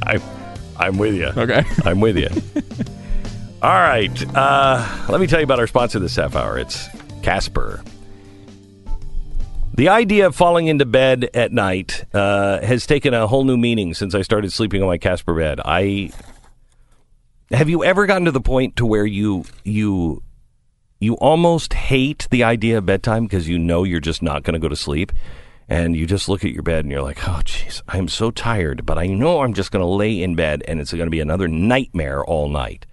I, 0.03 0.21
I'm 0.77 0.97
with 0.99 1.15
you. 1.15 1.27
Okay. 1.27 1.65
I'm 1.85 2.01
with 2.01 2.17
you. 2.17 2.29
All 3.61 3.71
right. 3.71 4.37
Uh, 4.37 5.07
let 5.09 5.21
me 5.21 5.27
tell 5.27 5.41
you 5.41 5.45
about 5.45 5.59
our 5.59 5.67
sponsor 5.67 5.99
this 5.99 6.15
half 6.15 6.37
hour. 6.37 6.59
It's 6.59 6.89
Casper. 7.23 7.83
The 9.75 9.89
idea 9.89 10.27
of 10.27 10.37
falling 10.37 10.69
into 10.69 10.85
bed 10.85 11.29
at 11.35 11.51
night 11.51 12.05
uh, 12.15 12.61
has 12.61 12.87
taken 12.87 13.15
a 13.15 13.27
whole 13.27 13.43
new 13.43 13.57
meaning 13.57 13.95
since 13.95 14.15
I 14.15 14.23
started 14.23 14.53
sleeping 14.53 14.81
on 14.81 14.87
my 14.87 14.97
Casper 14.97 15.35
bed. 15.35 15.59
I 15.65 16.13
have 17.51 17.69
you 17.69 17.83
ever 17.83 18.07
gotten 18.07 18.27
to 18.27 18.31
the 18.31 18.41
point 18.41 18.77
to 18.77 18.87
where 18.87 19.07
you 19.07 19.45
you 19.65 20.23
you 21.01 21.15
almost 21.15 21.73
hate 21.73 22.29
the 22.31 22.45
idea 22.45 22.79
of 22.79 22.87
bedtime 22.87 23.25
because 23.25 23.49
you 23.49 23.59
know 23.59 23.83
you're 23.83 23.99
just 23.99 24.23
not 24.23 24.45
going 24.45 24.55
to 24.55 24.61
go 24.61 24.69
to 24.69 24.77
sleep 24.77 25.11
and 25.69 25.97
you 25.97 26.07
just 26.07 26.29
look 26.29 26.45
at 26.45 26.53
your 26.53 26.63
bed 26.63 26.85
and 26.85 26.93
you're 26.93 27.03
like 27.03 27.27
oh 27.29 27.41
jeez 27.45 27.83
i'm 27.89 28.09
so 28.09 28.31
tired 28.31 28.85
but 28.85 28.99
i 28.99 29.07
know 29.07 29.43
i'm 29.43 29.55
just 29.55 29.71
going 29.71 29.83
to 29.83 29.87
lay 29.87 30.23
in 30.23 30.35
bed 30.35 30.63
and 30.67 30.81
it's 30.81 30.93
going 30.93 31.07
to 31.07 31.11
be 31.11 31.21
another 31.21 31.47
nightmare 31.47 32.25
all 32.25 32.49
night 32.49 32.85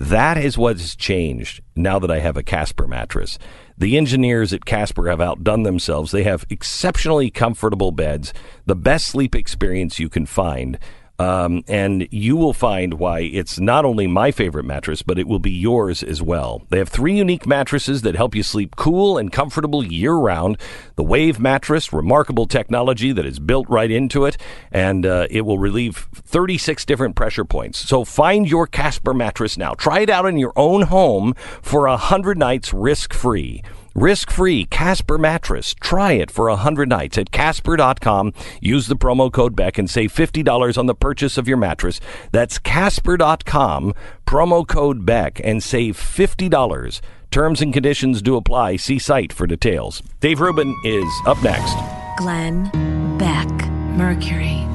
that 0.00 0.38
is 0.38 0.56
what's 0.56 0.96
changed 0.96 1.60
now 1.76 1.98
that 1.98 2.10
I 2.10 2.20
have 2.20 2.38
a 2.38 2.42
Casper 2.42 2.88
mattress. 2.88 3.38
The 3.76 3.98
engineers 3.98 4.50
at 4.54 4.64
Casper 4.64 5.10
have 5.10 5.20
outdone 5.20 5.62
themselves. 5.62 6.10
They 6.10 6.22
have 6.22 6.46
exceptionally 6.48 7.30
comfortable 7.30 7.92
beds, 7.92 8.32
the 8.64 8.74
best 8.74 9.06
sleep 9.06 9.34
experience 9.34 9.98
you 9.98 10.08
can 10.08 10.24
find. 10.24 10.78
Um, 11.20 11.64
and 11.68 12.08
you 12.10 12.34
will 12.34 12.54
find 12.54 12.94
why 12.94 13.20
it's 13.20 13.60
not 13.60 13.84
only 13.84 14.06
my 14.06 14.30
favorite 14.30 14.64
mattress, 14.64 15.02
but 15.02 15.18
it 15.18 15.28
will 15.28 15.38
be 15.38 15.50
yours 15.50 16.02
as 16.02 16.22
well. 16.22 16.62
They 16.70 16.78
have 16.78 16.88
three 16.88 17.14
unique 17.14 17.46
mattresses 17.46 18.00
that 18.02 18.14
help 18.14 18.34
you 18.34 18.42
sleep 18.42 18.74
cool 18.76 19.18
and 19.18 19.30
comfortable 19.30 19.84
year 19.84 20.14
round. 20.14 20.56
The 20.96 21.02
Wave 21.02 21.38
mattress, 21.38 21.92
remarkable 21.92 22.46
technology 22.46 23.12
that 23.12 23.26
is 23.26 23.38
built 23.38 23.68
right 23.68 23.90
into 23.90 24.24
it, 24.24 24.38
and 24.72 25.04
uh, 25.04 25.26
it 25.30 25.42
will 25.42 25.58
relieve 25.58 26.08
36 26.14 26.86
different 26.86 27.16
pressure 27.16 27.44
points. 27.44 27.78
So 27.80 28.02
find 28.06 28.48
your 28.48 28.66
Casper 28.66 29.12
mattress 29.12 29.58
now. 29.58 29.74
Try 29.74 30.00
it 30.00 30.08
out 30.08 30.24
in 30.24 30.38
your 30.38 30.54
own 30.56 30.82
home 30.82 31.34
for 31.60 31.82
100 31.86 32.38
nights 32.38 32.72
risk 32.72 33.12
free. 33.12 33.62
Risk 34.00 34.30
free 34.30 34.64
Casper 34.64 35.18
mattress. 35.18 35.74
Try 35.74 36.12
it 36.12 36.30
for 36.30 36.48
100 36.48 36.88
nights 36.88 37.18
at 37.18 37.30
Casper.com. 37.30 38.32
Use 38.58 38.86
the 38.86 38.96
promo 38.96 39.30
code 39.30 39.54
Beck 39.54 39.76
and 39.76 39.90
save 39.90 40.10
$50 40.10 40.78
on 40.78 40.86
the 40.86 40.94
purchase 40.94 41.36
of 41.36 41.46
your 41.46 41.58
mattress. 41.58 42.00
That's 42.32 42.58
Casper.com, 42.58 43.92
promo 44.26 44.66
code 44.66 45.04
Beck, 45.04 45.38
and 45.44 45.62
save 45.62 45.98
$50. 45.98 47.02
Terms 47.30 47.60
and 47.60 47.74
conditions 47.74 48.22
do 48.22 48.36
apply. 48.36 48.76
See 48.76 48.98
site 48.98 49.34
for 49.34 49.46
details. 49.46 50.02
Dave 50.20 50.40
Rubin 50.40 50.74
is 50.86 51.12
up 51.26 51.42
next. 51.42 51.76
Glenn 52.16 52.70
Beck, 53.18 53.50
Mercury. 53.98 54.69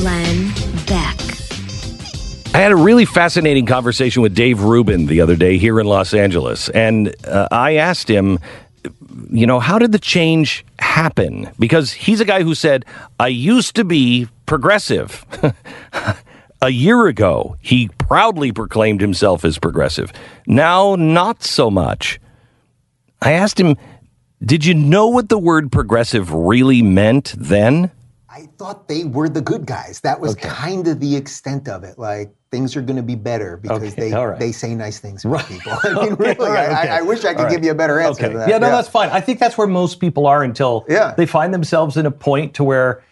Glenn 0.00 0.48
Beck. 0.86 1.14
I 2.54 2.58
had 2.58 2.72
a 2.72 2.76
really 2.76 3.04
fascinating 3.04 3.66
conversation 3.66 4.22
with 4.22 4.34
Dave 4.34 4.62
Rubin 4.62 5.04
the 5.04 5.20
other 5.20 5.36
day 5.36 5.58
here 5.58 5.78
in 5.78 5.84
Los 5.84 6.14
Angeles. 6.14 6.70
And 6.70 7.14
uh, 7.26 7.48
I 7.50 7.74
asked 7.74 8.08
him, 8.08 8.38
you 9.30 9.46
know, 9.46 9.60
how 9.60 9.78
did 9.78 9.92
the 9.92 9.98
change 9.98 10.64
happen? 10.78 11.50
Because 11.58 11.92
he's 11.92 12.18
a 12.18 12.24
guy 12.24 12.42
who 12.42 12.54
said, 12.54 12.86
I 13.18 13.28
used 13.28 13.76
to 13.76 13.84
be 13.84 14.26
progressive. 14.46 15.26
a 16.62 16.70
year 16.70 17.06
ago, 17.06 17.58
he 17.60 17.90
proudly 17.98 18.52
proclaimed 18.52 19.02
himself 19.02 19.44
as 19.44 19.58
progressive. 19.58 20.14
Now, 20.46 20.96
not 20.96 21.42
so 21.42 21.70
much. 21.70 22.18
I 23.20 23.32
asked 23.32 23.60
him, 23.60 23.76
did 24.42 24.64
you 24.64 24.72
know 24.72 25.08
what 25.08 25.28
the 25.28 25.38
word 25.38 25.70
progressive 25.70 26.32
really 26.32 26.80
meant 26.80 27.34
then? 27.36 27.90
I 28.40 28.46
thought 28.58 28.88
they 28.88 29.04
were 29.04 29.28
the 29.28 29.40
good 29.42 29.66
guys. 29.66 30.00
That 30.00 30.18
was 30.20 30.34
kind 30.34 30.86
of 30.88 30.98
the 31.00 31.14
extent 31.16 31.68
of 31.68 31.84
it. 31.84 31.98
Like 31.98 32.32
things 32.50 32.74
are 32.76 32.80
going 32.82 32.96
to 32.96 33.02
be 33.02 33.14
better 33.14 33.56
because 33.58 33.92
Okay, 33.92 34.10
they 34.10 34.12
right. 34.14 34.38
they 34.38 34.52
say 34.52 34.74
nice 34.74 34.98
things 34.98 35.24
about 35.24 35.46
people. 35.46 35.72
I 35.84 35.88
mean, 35.88 36.12
Okay, 36.12 36.14
really, 36.34 36.46
all 36.46 36.52
right, 36.52 36.70
I, 36.70 36.80
okay. 36.82 36.90
I 36.90 37.02
wish 37.02 37.24
I 37.24 37.34
could 37.34 37.42
right. 37.44 37.50
give 37.52 37.64
you 37.64 37.70
a 37.70 37.74
better 37.74 38.00
answer 38.00 38.24
Okay. 38.24 38.32
to 38.32 38.38
that. 38.38 38.48
Yeah, 38.48 38.58
no, 38.58 38.70
that's 38.70 38.88
fine. 38.88 39.10
I 39.10 39.20
think 39.20 39.38
that's 39.40 39.58
where 39.58 39.66
most 39.66 40.00
people 40.00 40.26
are 40.26 40.42
until 40.42 40.84
Yeah. 40.88 41.12
they 41.16 41.26
find 41.26 41.52
themselves 41.52 41.96
in 41.96 42.06
a 42.06 42.10
point 42.10 42.54
to 42.54 42.64
where 42.64 43.02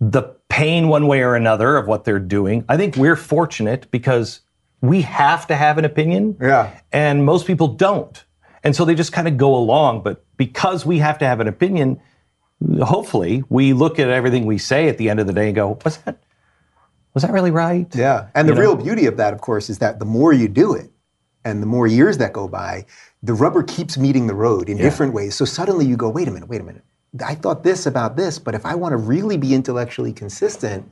the 0.00 0.22
pain 0.48 0.88
one 0.88 1.06
way 1.06 1.20
or 1.22 1.34
another 1.34 1.76
of 1.76 1.86
what 1.86 2.04
they're 2.04 2.18
doing. 2.18 2.64
I 2.68 2.76
think 2.76 2.96
we're 2.96 3.16
fortunate 3.16 3.90
because 3.90 4.40
we 4.80 5.02
have 5.02 5.46
to 5.48 5.56
have 5.56 5.76
an 5.76 5.84
opinion. 5.84 6.36
Yeah. 6.40 6.70
And 6.92 7.24
most 7.26 7.46
people 7.46 7.68
don't. 7.68 8.24
And 8.64 8.74
so 8.74 8.84
they 8.84 8.94
just 8.94 9.12
kind 9.12 9.28
of 9.28 9.36
go 9.36 9.54
along. 9.54 10.02
But 10.02 10.24
because 10.36 10.86
we 10.86 10.98
have 11.00 11.18
to 11.18 11.26
have 11.26 11.40
an 11.40 11.48
opinion, 11.48 12.00
hopefully 12.82 13.44
we 13.48 13.72
look 13.72 13.98
at 13.98 14.08
everything 14.08 14.46
we 14.46 14.58
say 14.58 14.88
at 14.88 14.98
the 14.98 15.08
end 15.10 15.20
of 15.20 15.26
the 15.26 15.32
day 15.32 15.46
and 15.46 15.54
go, 15.54 15.78
was 15.84 15.98
that 15.98 16.18
was 17.14 17.22
that 17.22 17.32
really 17.32 17.50
right? 17.50 17.92
Yeah. 17.96 18.28
And 18.34 18.48
the 18.48 18.52
You 18.52 18.54
know? 18.56 18.60
real 18.60 18.76
beauty 18.76 19.06
of 19.06 19.16
that, 19.16 19.32
of 19.32 19.40
course, 19.40 19.70
is 19.70 19.78
that 19.78 19.98
the 19.98 20.04
more 20.04 20.32
you 20.32 20.46
do 20.46 20.74
it 20.74 20.90
and 21.44 21.62
the 21.62 21.66
more 21.66 21.86
years 21.86 22.18
that 22.18 22.32
go 22.32 22.46
by, 22.46 22.84
the 23.22 23.34
rubber 23.34 23.62
keeps 23.62 23.96
meeting 23.98 24.26
the 24.26 24.34
road 24.34 24.68
in 24.68 24.76
Yeah. 24.76 24.84
different 24.84 25.14
ways. 25.14 25.34
So 25.34 25.44
suddenly 25.44 25.86
you 25.86 25.96
go, 25.96 26.08
wait 26.10 26.28
a 26.28 26.30
minute, 26.30 26.48
wait 26.48 26.60
a 26.60 26.64
minute. 26.64 26.82
I 27.24 27.34
thought 27.34 27.64
this 27.64 27.86
about 27.86 28.16
this, 28.16 28.38
but 28.38 28.54
if 28.54 28.66
I 28.66 28.74
want 28.74 28.92
to 28.92 28.96
really 28.98 29.36
be 29.38 29.54
intellectually 29.54 30.12
consistent, 30.12 30.88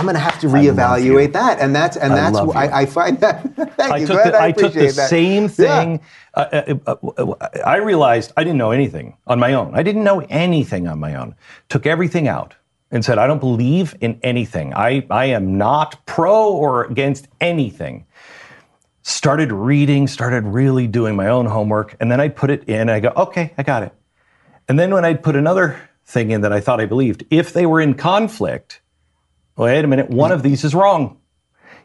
I'm 0.00 0.06
going 0.06 0.14
to 0.14 0.20
have 0.20 0.40
to 0.40 0.46
reevaluate 0.46 1.32
that. 1.34 1.60
And 1.60 1.76
that's 1.76 1.96
and 1.96 2.12
I 2.14 2.16
that's 2.30 2.38
I, 2.38 2.80
I 2.82 2.86
find 2.86 3.20
that. 3.20 3.42
thank 3.76 3.92
I 3.92 3.96
you. 3.98 4.06
took 4.06 4.24
the, 4.24 4.36
I 4.38 4.46
I 4.46 4.52
took 4.52 4.72
the 4.72 4.86
that. 4.86 5.08
same 5.10 5.42
Yeah. 5.42 5.48
thing. 5.48 6.00
Uh, 6.34 6.62
uh, 6.86 6.96
uh, 7.18 7.48
I 7.66 7.76
realized 7.76 8.32
I 8.36 8.44
didn't 8.44 8.58
know 8.58 8.70
anything 8.70 9.16
on 9.26 9.38
my 9.38 9.52
own. 9.52 9.74
I 9.74 9.82
didn't 9.82 10.04
know 10.04 10.20
anything 10.30 10.88
on 10.88 10.98
my 10.98 11.14
own. 11.16 11.34
Took 11.68 11.86
everything 11.86 12.28
out 12.28 12.54
and 12.90 13.04
said, 13.04 13.18
I 13.18 13.26
don't 13.26 13.40
believe 13.40 13.94
in 14.00 14.18
anything. 14.22 14.72
I, 14.74 15.06
I 15.10 15.26
am 15.26 15.58
not 15.58 16.04
pro 16.06 16.48
or 16.50 16.84
against 16.84 17.28
anything. 17.40 18.06
Started 19.02 19.52
reading, 19.52 20.06
started 20.08 20.44
really 20.44 20.86
doing 20.86 21.14
my 21.16 21.28
own 21.28 21.46
homework, 21.46 21.96
and 22.00 22.10
then 22.10 22.20
I 22.20 22.28
put 22.28 22.50
it 22.50 22.64
in. 22.64 22.80
And 22.82 22.90
I 22.90 23.00
go, 23.00 23.12
okay, 23.16 23.52
I 23.58 23.62
got 23.62 23.82
it. 23.82 23.92
And 24.68 24.78
then 24.78 24.92
when 24.94 25.04
I'd 25.04 25.22
put 25.22 25.36
another 25.36 25.80
thing 26.06 26.30
in 26.30 26.40
that 26.42 26.52
I 26.52 26.60
thought 26.60 26.80
I 26.80 26.86
believed, 26.86 27.24
if 27.30 27.52
they 27.52 27.66
were 27.66 27.80
in 27.80 27.94
conflict, 27.94 28.79
wait 29.64 29.84
a 29.84 29.88
minute, 29.88 30.10
one 30.10 30.32
of 30.32 30.42
these 30.42 30.64
is 30.64 30.74
wrong. 30.74 31.16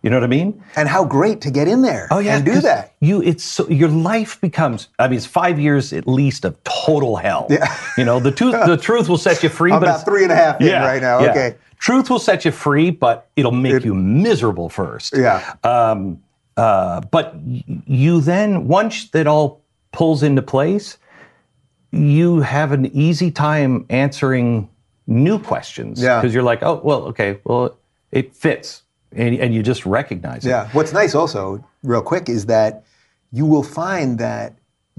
You 0.02 0.11
know 0.11 0.18
what 0.18 0.23
I 0.23 0.27
mean? 0.27 0.64
And 0.76 0.88
how 0.88 1.03
great 1.03 1.41
to 1.41 1.52
get 1.52 1.68
in 1.68 1.81
there 1.81 2.07
Oh 2.11 2.19
yeah, 2.19 2.35
and 2.35 2.45
do 2.45 2.61
that. 2.61 2.93
You, 2.99 3.23
it's 3.23 3.43
so, 3.43 3.68
your 3.69 3.89
life 3.89 4.39
becomes. 4.39 4.89
I 4.99 5.07
mean, 5.07 5.18
it's 5.18 5.26
five 5.26 5.60
years 5.60 5.93
at 5.93 6.07
least 6.07 6.45
of 6.45 6.64
total 6.64 7.15
hell. 7.15 7.47
Yeah. 7.49 7.76
You 7.97 8.06
know, 8.06 8.19
the 8.19 8.31
truth. 8.31 8.53
the 8.68 8.77
truth 8.81 9.10
will 9.10 9.18
set 9.18 9.41
you 9.41 9.49
free. 9.49 9.72
I'm 9.72 9.80
but 9.80 9.89
about 9.89 10.06
three 10.06 10.22
and 10.22 10.31
a 10.31 10.35
half 10.35 10.61
in 10.61 10.68
right 10.72 11.02
now. 11.02 11.22
yeah. 11.22 11.31
Okay. 11.31 11.56
Truth 11.80 12.11
will 12.11 12.19
set 12.19 12.45
you 12.45 12.52
free, 12.52 12.91
but 12.91 13.30
it'll 13.35 13.52
make 13.52 13.84
you 13.84 13.95
miserable 13.95 14.69
first. 14.69 15.18
Yeah. 15.18 15.56
Um, 15.64 16.22
uh, 16.56 17.02
but 17.02 17.35
you 17.88 18.22
then 18.22 18.68
once 18.68 19.10
that 19.10 19.26
all 19.26 19.64
pulls 19.91 20.22
into 20.22 20.41
place, 20.43 20.99
you 21.91 22.41
have 22.41 22.72
an 22.72 22.85
easy 22.88 23.31
time 23.31 23.85
answering 23.89 24.69
new 25.07 25.40
questions 25.40 26.02
Yeah. 26.02 26.19
because 26.22 26.34
you're 26.34 26.44
like, 26.44 26.64
oh, 26.64 26.82
well, 26.84 27.03
okay, 27.03 27.40
well, 27.44 27.77
it 28.11 28.36
fits, 28.36 28.84
and, 29.11 29.36
and 29.36 29.53
you 29.53 29.61
just 29.64 29.86
recognize 29.86 30.45
it. 30.45 30.49
Yeah. 30.49 30.69
What's 30.73 30.94
nice 30.94 31.15
also, 31.15 31.64
real 31.84 32.02
quick, 32.02 32.30
is 32.30 32.45
that 32.48 32.84
you 33.32 33.45
will 33.45 33.64
find 33.64 34.18
that 34.19 34.53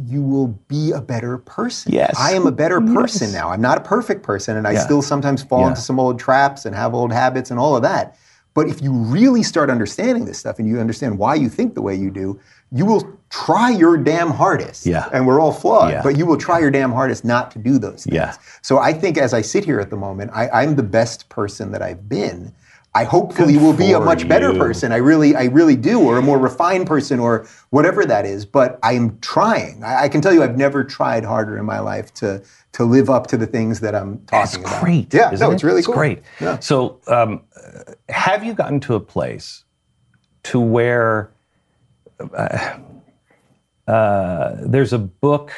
you 0.07 0.21
will 0.23 0.49
be 0.69 0.93
a 0.93 1.01
better 1.01 1.39
person. 1.39 1.93
Yes. 1.93 2.15
I 2.19 2.33
am 2.33 2.47
a 2.47 2.53
better 2.53 2.81
person 2.83 3.29
Yes. 3.29 3.33
now. 3.35 3.49
I'm 3.51 3.63
not 3.63 3.79
a 3.79 3.81
perfect 3.81 4.23
person 4.23 4.57
and 4.59 4.67
I 4.69 4.73
Yeah. 4.73 4.81
still 4.81 5.01
sometimes 5.01 5.43
fall 5.43 5.61
Yeah. 5.63 5.69
into 5.69 5.81
some 5.81 5.99
old 5.99 6.19
traps 6.19 6.67
and 6.67 6.75
have 6.77 6.93
old 6.93 7.13
habits 7.13 7.51
and 7.51 7.59
all 7.59 7.75
of 7.77 7.83
that. 7.83 8.15
But 8.53 8.69
if 8.69 8.83
you 8.83 8.93
really 8.93 9.43
start 9.43 9.71
understanding 9.71 10.27
this 10.27 10.39
stuff 10.39 10.59
and 10.59 10.69
you 10.69 10.79
understand 10.81 11.17
why 11.19 11.35
you 11.35 11.49
think 11.49 11.75
the 11.75 11.81
way 11.83 11.95
you 11.95 12.11
do, 12.11 12.39
you 12.71 12.85
will 12.85 13.09
try 13.31 13.71
your 13.71 13.97
damn 13.97 14.31
hardest. 14.31 14.87
Yeah. 14.87 15.09
And 15.13 15.27
we're 15.27 15.41
all 15.41 15.53
flawed, 15.53 15.93
Yeah. 15.93 16.03
but 16.03 16.17
you 16.17 16.27
will 16.27 16.37
try 16.37 16.59
your 16.59 16.71
damn 16.71 16.93
hardest 16.93 17.25
not 17.25 17.51
to 17.53 17.59
do 17.59 17.79
those 17.79 18.05
things. 18.05 18.15
Yeah. 18.15 18.37
So 18.63 18.79
I 18.79 18.93
think 18.93 19.19
as 19.19 19.35
I 19.35 19.43
sit 19.43 19.65
here 19.65 19.81
at 19.81 19.91
the 19.91 19.97
moment, 19.97 20.31
I, 20.35 20.49
I'm 20.49 20.77
the 20.77 20.83
best 20.83 21.29
person 21.29 21.73
that 21.73 21.83
I've 21.83 22.09
been. 22.09 22.53
I 22.95 23.05
hopefully 23.05 23.55
Good 23.55 23.63
will 23.63 23.75
be 23.75 23.93
a 23.93 24.01
much 24.01 24.27
better 24.27 24.55
person. 24.55 24.91
I 24.91 24.97
really, 24.97 25.37
I 25.37 25.45
really 25.45 25.77
do, 25.77 26.01
or 26.01 26.17
a 26.17 26.23
more 26.23 26.39
refined 26.39 26.87
person, 26.87 27.21
or 27.21 27.47
whatever 27.69 28.07
that 28.07 28.25
is. 28.25 28.47
But 28.47 28.79
I'm 28.83 29.19
trying. 29.19 29.85
I, 29.85 30.05
I 30.05 30.09
can 30.09 30.23
tell 30.23 30.33
you, 30.33 30.43
I've 30.43 30.57
never 30.57 30.83
tried 30.83 31.23
harder 31.23 31.59
in 31.59 31.67
my 31.67 31.79
life 31.79 32.15
to 32.15 32.43
to 32.73 32.85
live 32.85 33.11
up 33.11 33.27
to 33.27 33.37
the 33.37 33.47
things 33.47 33.81
that 33.81 33.95
I'm 33.95 34.21
talking 34.27 34.61
about. 34.61 34.83
Great. 34.83 35.13
Yeah, 35.13 35.31
no, 35.39 35.51
it? 35.51 35.55
it's 35.55 35.65
really 35.65 35.83
cool. 35.83 35.93
great. 35.95 36.23
Yeah. 36.41 36.59
So, 36.61 36.99
um, 37.07 37.43
have 38.09 38.43
you 38.45 38.55
gotten 38.55 38.81
to 38.81 38.95
a 38.95 39.01
place 39.01 39.65
to 40.45 40.59
where 40.59 41.31
uh, 42.35 42.79
uh, 43.87 44.57
there's 44.61 44.93
a 44.93 44.99
book 44.99 45.53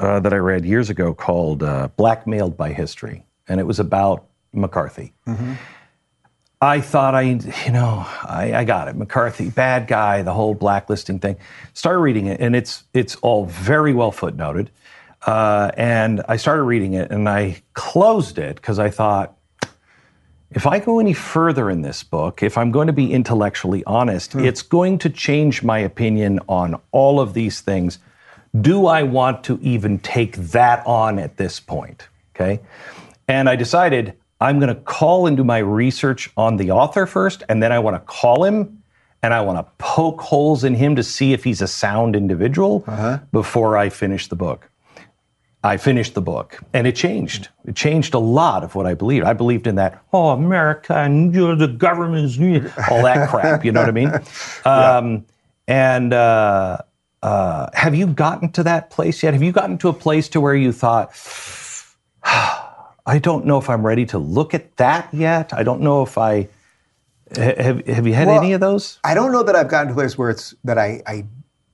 uh, 0.00 0.20
that 0.20 0.32
I 0.32 0.36
read 0.36 0.64
years 0.64 0.90
ago 0.90 1.14
called 1.14 1.62
uh, 1.62 1.88
"Blacklisted 1.96 2.56
by 2.56 2.72
History," 2.72 3.24
and 3.48 3.60
it 3.60 3.64
was 3.64 3.78
about 3.78 4.26
McCarthy. 4.52 5.12
I 6.60 6.80
thought 6.80 7.14
I, 7.14 7.22
you 7.22 7.72
know, 7.72 8.06
I, 8.22 8.52
I 8.54 8.64
got 8.64 8.88
it. 8.88 8.96
McCarthy, 8.96 9.50
bad 9.50 9.86
guy, 9.86 10.22
the 10.22 10.32
whole 10.32 10.54
blacklisting 10.54 11.18
thing. 11.18 11.36
Started 11.74 11.98
reading 11.98 12.26
it, 12.26 12.40
and 12.40 12.56
it's 12.56 12.84
it's 12.94 13.16
all 13.16 13.44
very 13.46 13.92
well 13.92 14.12
footnoted. 14.12 14.68
Uh, 15.26 15.70
and 15.76 16.22
I 16.28 16.36
started 16.36 16.62
reading 16.64 16.94
it, 16.94 17.10
and 17.10 17.28
I 17.28 17.62
closed 17.74 18.38
it 18.38 18.56
because 18.56 18.78
I 18.78 18.90
thought, 18.90 19.36
if 20.54 20.66
I 20.66 20.78
go 20.78 21.00
any 21.00 21.12
further 21.12 21.68
in 21.68 21.82
this 21.82 22.02
book, 22.02 22.42
if 22.42 22.56
I'm 22.56 22.70
going 22.70 22.86
to 22.86 22.92
be 22.92 23.12
intellectually 23.12 23.82
honest, 23.84 24.32
hmm. 24.32 24.44
it's 24.44 24.62
going 24.62 24.98
to 24.98 25.10
change 25.10 25.62
my 25.62 25.78
opinion 25.78 26.40
on 26.48 26.80
all 26.92 27.20
of 27.20 27.34
these 27.34 27.60
things. 27.60 27.98
Do 28.60 28.86
I 28.86 29.02
want 29.02 29.42
to 29.44 29.58
even 29.62 29.98
take 29.98 30.36
that 30.36 30.86
on 30.86 31.18
at 31.18 31.36
this 31.36 31.58
point? 31.58 32.08
Okay. 32.34 32.60
And 33.26 33.48
I 33.48 33.56
decided 33.56 34.14
I'm 34.40 34.60
going 34.60 34.74
to 34.74 34.80
call 34.80 35.26
into 35.26 35.42
my 35.42 35.58
research 35.58 36.30
on 36.36 36.56
the 36.56 36.70
author 36.70 37.06
first, 37.06 37.42
and 37.48 37.62
then 37.62 37.72
I 37.72 37.78
want 37.80 37.96
to 37.96 38.00
call 38.00 38.44
him 38.44 38.82
and 39.22 39.32
I 39.32 39.40
want 39.40 39.58
to 39.58 39.72
poke 39.78 40.20
holes 40.20 40.64
in 40.64 40.74
him 40.74 40.96
to 40.96 41.02
see 41.02 41.32
if 41.32 41.44
he's 41.44 41.62
a 41.62 41.66
sound 41.66 42.14
individual 42.14 42.84
uh-huh. 42.86 43.20
before 43.32 43.78
I 43.78 43.88
finish 43.88 44.28
the 44.28 44.36
book. 44.36 44.68
I 45.64 45.78
finished 45.78 46.12
the 46.12 46.20
book 46.20 46.60
and 46.74 46.86
it 46.86 46.94
changed. 46.94 47.48
It 47.64 47.74
changed 47.74 48.12
a 48.12 48.18
lot 48.18 48.62
of 48.62 48.74
what 48.74 48.86
I 48.86 48.92
believed. 48.92 49.24
I 49.24 49.32
believed 49.32 49.66
in 49.66 49.76
that, 49.76 50.04
oh, 50.12 50.28
America 50.28 50.94
and 50.94 51.34
you 51.34 51.40
know, 51.48 51.54
the 51.56 51.68
government 51.68 52.26
is 52.26 52.38
all 52.90 53.02
that 53.02 53.28
crap. 53.30 53.64
You 53.64 53.72
know 53.72 53.80
what 53.80 53.88
I 53.88 53.92
mean? 53.92 54.12
Um, 54.66 55.24
and 55.66 56.12
uh, 56.12 56.78
uh, 57.22 57.70
have 57.72 57.94
you 57.94 58.06
gotten 58.06 58.52
to 58.52 58.62
that 58.64 58.90
place 58.90 59.22
yet? 59.22 59.32
Have 59.32 59.42
you 59.42 59.52
gotten 59.52 59.78
to 59.78 59.88
a 59.88 59.94
place 59.94 60.28
to 60.30 60.40
where 60.40 60.54
you 60.54 60.70
thought, 60.70 61.12
I 63.06 63.18
don't 63.18 63.46
know 63.46 63.58
if 63.58 63.70
I'm 63.70 63.84
ready 63.86 64.04
to 64.06 64.18
look 64.18 64.52
at 64.52 64.76
that 64.76 65.08
yet. 65.12 65.54
I 65.54 65.62
don't 65.62 65.80
know 65.80 66.02
if 66.02 66.18
I 66.18 66.48
have. 67.36 67.86
Have 67.86 68.06
you 68.06 68.14
had 68.14 68.28
Well, 68.28 68.40
any 68.40 68.52
of 68.52 68.60
those? 68.60 68.98
I 69.04 69.14
don't 69.14 69.32
know 69.32 69.42
that 69.42 69.56
I've 69.56 69.68
gotten 69.68 69.88
to 69.88 69.92
a 69.92 69.96
place 69.96 70.18
where 70.18 70.30
it's 70.30 70.54
that 70.64 70.78
I, 70.78 71.02
I 71.06 71.24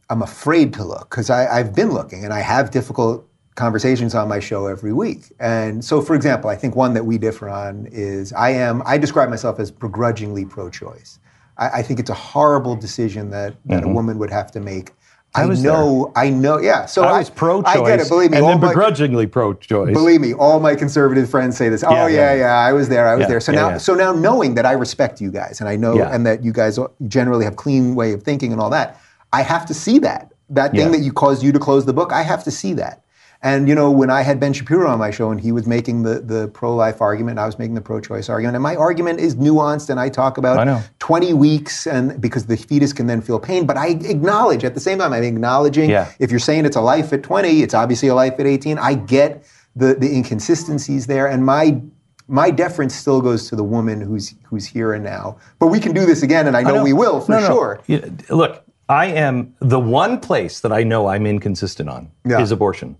I'm 0.08 0.22
afraid 0.22 0.74
to 0.74 0.84
look 0.84 1.10
because 1.10 1.30
I've 1.30 1.74
been 1.74 1.90
looking 1.90 2.24
and 2.24 2.32
I 2.32 2.40
have 2.40 2.70
difficult 2.70 3.26
conversations 3.56 4.14
on 4.14 4.28
my 4.28 4.40
show 4.40 4.66
every 4.66 4.92
week. 4.92 5.32
And 5.40 5.84
so, 5.84 6.00
for 6.00 6.14
example, 6.14 6.50
I 6.50 6.56
think 6.56 6.76
one 6.76 6.94
that 6.94 7.04
we 7.04 7.18
differ 7.18 7.48
on 7.48 7.86
is 7.90 8.32
I 8.32 8.50
am 8.50 8.82
I 8.86 8.98
describe 8.98 9.28
myself 9.28 9.58
as 9.60 9.70
begrudgingly 9.70 10.44
pro-choice. 10.44 11.18
I, 11.58 11.68
I 11.68 11.82
think 11.82 12.00
it's 12.00 12.10
a 12.10 12.14
horrible 12.14 12.76
decision 12.76 13.30
that 13.30 13.54
that 13.66 13.82
a 13.82 13.86
Mhm. 13.86 13.94
woman 13.94 14.18
would 14.18 14.30
have 14.30 14.50
to 14.52 14.60
make. 14.60 14.92
I 15.32 15.46
was 15.46 15.62
know, 15.62 16.10
I 16.16 16.28
know, 16.28 16.58
yeah. 16.58 16.86
So 16.86 17.04
I 17.04 17.18
was 17.18 17.30
pro-choice. 17.30 17.76
I 17.76 17.86
get 17.86 18.00
it. 18.00 18.08
Believe 18.08 18.32
me, 18.32 18.38
and 18.38 18.46
then 18.48 18.58
begrudgingly 18.58 19.28
pro-choice. 19.28 19.92
Believe 19.92 20.20
me, 20.20 20.34
all 20.34 20.58
my 20.58 20.74
conservative 20.74 21.30
friends 21.30 21.56
say 21.56 21.68
this. 21.68 21.84
Oh 21.86 21.92
Yeah, 21.92 22.08
yeah, 22.08 22.32
yeah. 22.32 22.38
yeah, 22.40 22.54
I 22.68 22.72
was 22.72 22.88
there, 22.88 23.06
I 23.06 23.14
was 23.14 23.22
Yeah, 23.22 23.28
there. 23.28 23.40
So 23.40 23.52
now, 23.52 23.78
so 23.78 23.94
now 23.94 24.10
knowing 24.12 24.56
that 24.56 24.66
I 24.66 24.72
respect 24.72 25.20
you 25.20 25.30
guys, 25.30 25.60
and 25.60 25.68
I 25.68 25.76
know, 25.76 25.94
and 26.02 26.26
that 26.26 26.42
you 26.42 26.52
guys 26.52 26.80
generally 27.06 27.44
have 27.44 27.54
clean 27.54 27.94
way 27.94 28.12
of 28.12 28.24
thinking 28.24 28.50
and 28.52 28.60
all 28.60 28.70
that, 28.70 29.00
I 29.32 29.42
have 29.42 29.66
to 29.66 29.74
see 29.74 29.98
that 30.00 30.32
that 30.52 30.72
thing 30.72 30.90
that 30.90 30.98
you 31.00 31.12
caused 31.12 31.44
you 31.44 31.52
to 31.52 31.60
close 31.60 31.84
the 31.86 31.92
book. 31.92 32.12
I 32.12 32.22
have 32.22 32.42
to 32.44 32.50
see 32.50 32.72
that. 32.72 33.02
And 33.42 33.68
you 33.68 33.74
know, 33.74 33.90
when 33.90 34.10
I 34.10 34.20
had 34.20 34.38
Ben 34.38 34.52
Shapiro 34.52 34.86
on 34.90 34.98
my 34.98 35.10
show, 35.10 35.30
and 35.30 35.40
he 35.40 35.50
was 35.50 35.66
making 35.66 36.02
the 36.02 36.20
the 36.20 36.48
pro 36.48 36.74
life 36.76 37.00
argument, 37.00 37.32
and 37.38 37.40
I 37.40 37.46
was 37.46 37.58
making 37.58 37.74
the 37.74 37.80
pro 37.80 37.98
choice 38.00 38.28
argument, 38.28 38.54
and 38.56 38.62
my 38.62 38.76
argument 38.76 39.18
is 39.20 39.34
nuanced, 39.36 39.88
and 39.88 39.98
I 39.98 40.10
talk 40.10 40.36
about 40.36 40.68
I 40.68 40.82
20 40.98 41.32
weeks, 41.32 41.86
and 41.86 42.20
because 42.20 42.46
the 42.46 42.56
fetus 42.56 42.92
can 42.92 43.06
then 43.06 43.22
feel 43.22 43.40
pain. 43.40 43.64
But 43.66 43.78
I 43.78 43.88
acknowledge 43.88 44.62
at 44.62 44.74
the 44.74 44.80
same 44.80 44.98
time, 44.98 45.14
I'm 45.14 45.22
acknowledging 45.22 45.88
Yeah. 45.88 46.08
if 46.18 46.30
you're 46.30 46.38
saying 46.38 46.66
it's 46.66 46.76
a 46.76 46.82
life 46.82 47.14
at 47.14 47.22
20, 47.22 47.62
it's 47.62 47.72
obviously 47.72 48.08
a 48.08 48.14
life 48.14 48.34
at 48.38 48.46
18. 48.46 48.78
I 48.78 48.92
get 48.94 49.42
the 49.74 49.94
the 49.94 50.14
inconsistencies 50.14 51.06
there, 51.06 51.26
and 51.26 51.44
my 51.46 51.80
my 52.28 52.50
deference 52.50 52.94
still 52.94 53.22
goes 53.22 53.48
to 53.48 53.56
the 53.56 53.64
woman 53.64 54.02
who's 54.02 54.34
who's 54.44 54.66
here 54.66 54.92
and 54.92 55.02
now. 55.02 55.38
But 55.58 55.68
we 55.68 55.80
can 55.80 55.92
do 55.94 56.04
this 56.04 56.22
again, 56.22 56.46
and 56.46 56.58
I 56.58 56.62
know, 56.62 56.82
we 56.84 56.92
will 56.92 57.20
for 57.22 57.32
No, 57.32 57.40
no. 57.40 57.46
sure. 57.46 57.80
You- 57.86 58.16
look, 58.28 58.62
I 58.90 59.06
am 59.06 59.54
the 59.60 59.80
one 59.80 60.20
place 60.20 60.60
that 60.60 60.72
I 60.72 60.82
know 60.82 61.06
I'm 61.06 61.24
inconsistent 61.26 61.88
on 61.88 62.10
Yeah. 62.26 62.40
is 62.42 62.52
abortion, 62.52 62.96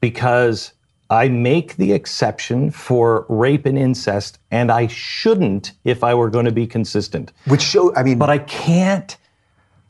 because 0.00 0.72
I 1.10 1.28
make 1.28 1.76
the 1.76 1.92
exception 1.92 2.70
for 2.70 3.26
rape 3.28 3.66
and 3.66 3.76
incest, 3.76 4.38
and 4.50 4.70
I 4.70 4.86
shouldn't 4.86 5.72
if 5.84 6.04
I 6.04 6.14
were 6.14 6.30
going 6.30 6.44
to 6.44 6.52
be 6.52 6.66
consistent. 6.66 7.32
Which 7.46 7.62
show, 7.62 7.94
I 7.96 8.02
mean, 8.02 8.18
but 8.18 8.30
I 8.30 8.38
can't. 8.38 9.16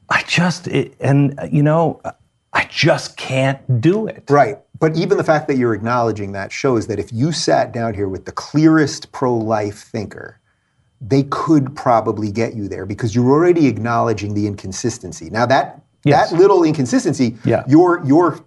I 0.08 0.22
just 0.22 0.66
it, 0.66 0.94
and 1.00 1.38
you 1.52 1.62
know, 1.62 2.00
I 2.52 2.64
just 2.70 3.16
can't 3.16 3.80
do 3.80 4.06
it. 4.06 4.24
Right. 4.28 4.58
But 4.78 4.96
even 4.96 5.18
the 5.18 5.24
fact 5.24 5.46
that 5.48 5.56
you're 5.58 5.74
acknowledging 5.74 6.32
that 6.32 6.50
shows 6.50 6.86
that 6.86 6.98
if 6.98 7.12
you 7.12 7.32
sat 7.32 7.70
down 7.72 7.92
here 7.94 8.08
with 8.08 8.24
the 8.24 8.32
clearest 8.32 9.12
pro 9.12 9.36
life 9.36 9.82
thinker, 9.82 10.40
they 11.02 11.24
could 11.24 11.76
probably 11.76 12.32
get 12.32 12.54
you 12.54 12.66
there 12.66 12.86
because 12.86 13.14
you're 13.14 13.30
already 13.30 13.66
acknowledging 13.66 14.32
the 14.34 14.46
inconsistency. 14.46 15.28
Now 15.30 15.46
that 15.46 15.82
Yes. 16.02 16.30
that 16.30 16.38
little 16.38 16.64
inconsistency, 16.64 17.36
Yeah. 17.44 17.62
your 17.68 18.02
your 18.06 18.40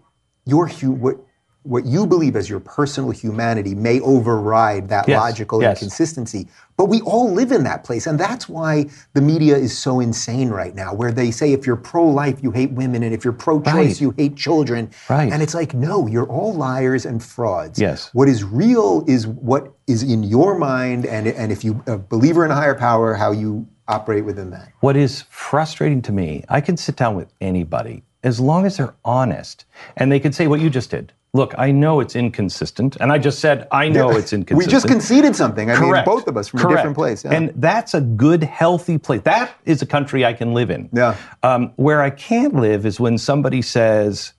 your 0.45 0.67
what 0.69 1.17
what 1.63 1.85
you 1.85 2.05
believe 2.05 2.35
as 2.35 2.49
your 2.49 2.59
personal 2.59 3.11
humanity 3.11 3.73
may 3.73 3.99
override 4.01 4.89
that 4.89 5.07
Yes. 5.07 5.19
logical 5.19 5.61
Yes. 5.61 5.77
inconsistency. 5.81 6.47
But 6.75 6.89
we 6.89 7.01
all 7.01 7.31
live 7.31 7.51
in 7.51 7.63
that 7.63 7.83
place. 7.83 8.07
And 8.07 8.19
that's 8.19 8.49
why 8.49 8.87
the 9.13 9.21
media 9.21 9.55
is 9.55 9.77
so 9.77 9.99
insane 9.99 10.49
right 10.49 10.75
now, 10.75 10.93
where 10.93 11.11
they 11.11 11.31
say 11.31 11.53
if 11.53 11.65
you're 11.67 11.75
pro 11.75 12.05
life, 12.05 12.41
you 12.41 12.51
hate 12.51 12.71
women, 12.73 13.03
and 13.03 13.13
if 13.13 13.23
you're 13.23 13.31
pro 13.33 13.61
choice, 13.61 13.73
Right. 13.73 14.01
you 14.01 14.13
hate 14.17 14.35
children. 14.35 14.89
Right. 15.09 15.31
And 15.31 15.41
it's 15.41 15.53
like, 15.53 15.73
no, 15.73 16.07
you're 16.07 16.25
all 16.27 16.53
liars 16.53 17.05
and 17.05 17.23
frauds. 17.23 17.79
Yes. 17.79 18.09
What 18.13 18.27
is 18.27 18.43
real 18.43 19.03
is 19.07 19.27
what 19.27 19.73
is 19.87 20.03
in 20.03 20.23
your 20.23 20.57
mind, 20.57 21.05
and, 21.05 21.27
and 21.27 21.51
if 21.51 21.63
you 21.63 21.81
a 21.87 21.97
believer 21.97 22.43
in 22.45 22.51
a 22.51 22.55
higher 22.55 22.75
power, 22.75 23.13
how 23.13 23.31
you 23.31 23.67
operate 23.87 24.25
within 24.25 24.49
that. 24.51 24.69
What 24.79 24.95
is 24.95 25.23
frustrating 25.29 26.01
to 26.03 26.11
me, 26.11 26.43
I 26.49 26.61
can 26.61 26.77
sit 26.77 26.95
down 26.95 27.15
with 27.15 27.31
anybody 27.41 28.03
as 28.23 28.39
long 28.39 28.65
as 28.65 28.77
they're 28.77 28.93
honest 29.03 29.65
and 29.97 30.09
they 30.11 30.19
can 30.21 30.31
say 30.31 30.47
what 30.47 30.61
you 30.61 30.69
just 30.69 30.89
did. 30.89 31.11
Look, 31.35 31.55
I 31.57 31.71
know 31.71 31.99
it's 31.99 32.15
inconsistent, 32.15 32.95
and 32.99 33.11
I 33.11 33.17
just 33.17 33.39
said 33.39 33.67
I 33.71 33.89
know 33.89 34.11
Yeah. 34.11 34.17
it's 34.19 34.33
inconsistent. 34.33 34.57
We 34.67 34.71
just 34.71 34.87
conceded 34.87 35.35
something. 35.35 35.71
I 35.71 35.79
mean, 35.79 35.89
Correct. 35.89 36.05
both 36.05 36.27
of 36.27 36.37
us 36.37 36.47
from 36.47 36.59
a 36.59 36.69
different 36.75 36.95
place. 36.95 37.25
yeah. 37.25 37.31
And 37.33 37.51
that's 37.55 37.95
a 37.95 38.01
good, 38.01 38.43
healthy 38.43 38.99
place. 38.99 39.21
That 39.23 39.51
is 39.65 39.81
a 39.81 39.87
country 39.87 40.23
I 40.25 40.33
can 40.33 40.53
live 40.53 40.69
in. 40.69 40.89
Yeah. 40.93 41.15
Um, 41.41 41.71
where 41.75 42.03
I 42.03 42.11
can't 42.11 42.53
live 42.53 42.85
is 42.85 42.99
when 42.99 43.17
somebody 43.17 43.63
says, 43.63 44.33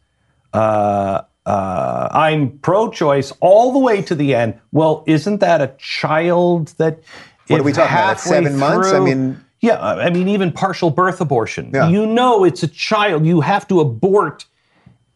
uh, 0.53 1.23
uh, 1.45 2.09
I'm 2.13 2.59
pro 2.61 2.91
choice 2.91 3.33
all 3.41 3.73
the 3.73 3.81
way 3.81 4.01
to 4.03 4.15
the 4.15 4.33
end. 4.37 4.55
Well, 4.71 5.03
isn't 5.09 5.41
that 5.41 5.61
a 5.61 5.75
child 5.79 6.69
that. 6.79 7.01
What 7.49 7.59
are 7.61 7.65
we 7.65 7.73
talking 7.73 7.93
about, 7.93 8.21
seven 8.21 8.57
months? 8.57 8.93
I 8.93 9.01
mean- 9.01 9.41
Yeah, 9.61 9.81
I 9.83 10.11
mean, 10.11 10.29
even 10.29 10.53
partial 10.53 10.91
birth 10.91 11.21
abortion. 11.21 11.73
Yeah. 11.75 11.89
You 11.89 12.07
know 12.07 12.45
it's 12.45 12.63
a 12.63 12.69
child. 12.69 13.27
You 13.27 13.41
have 13.41 13.67
to 13.69 13.81
abort 13.81 14.45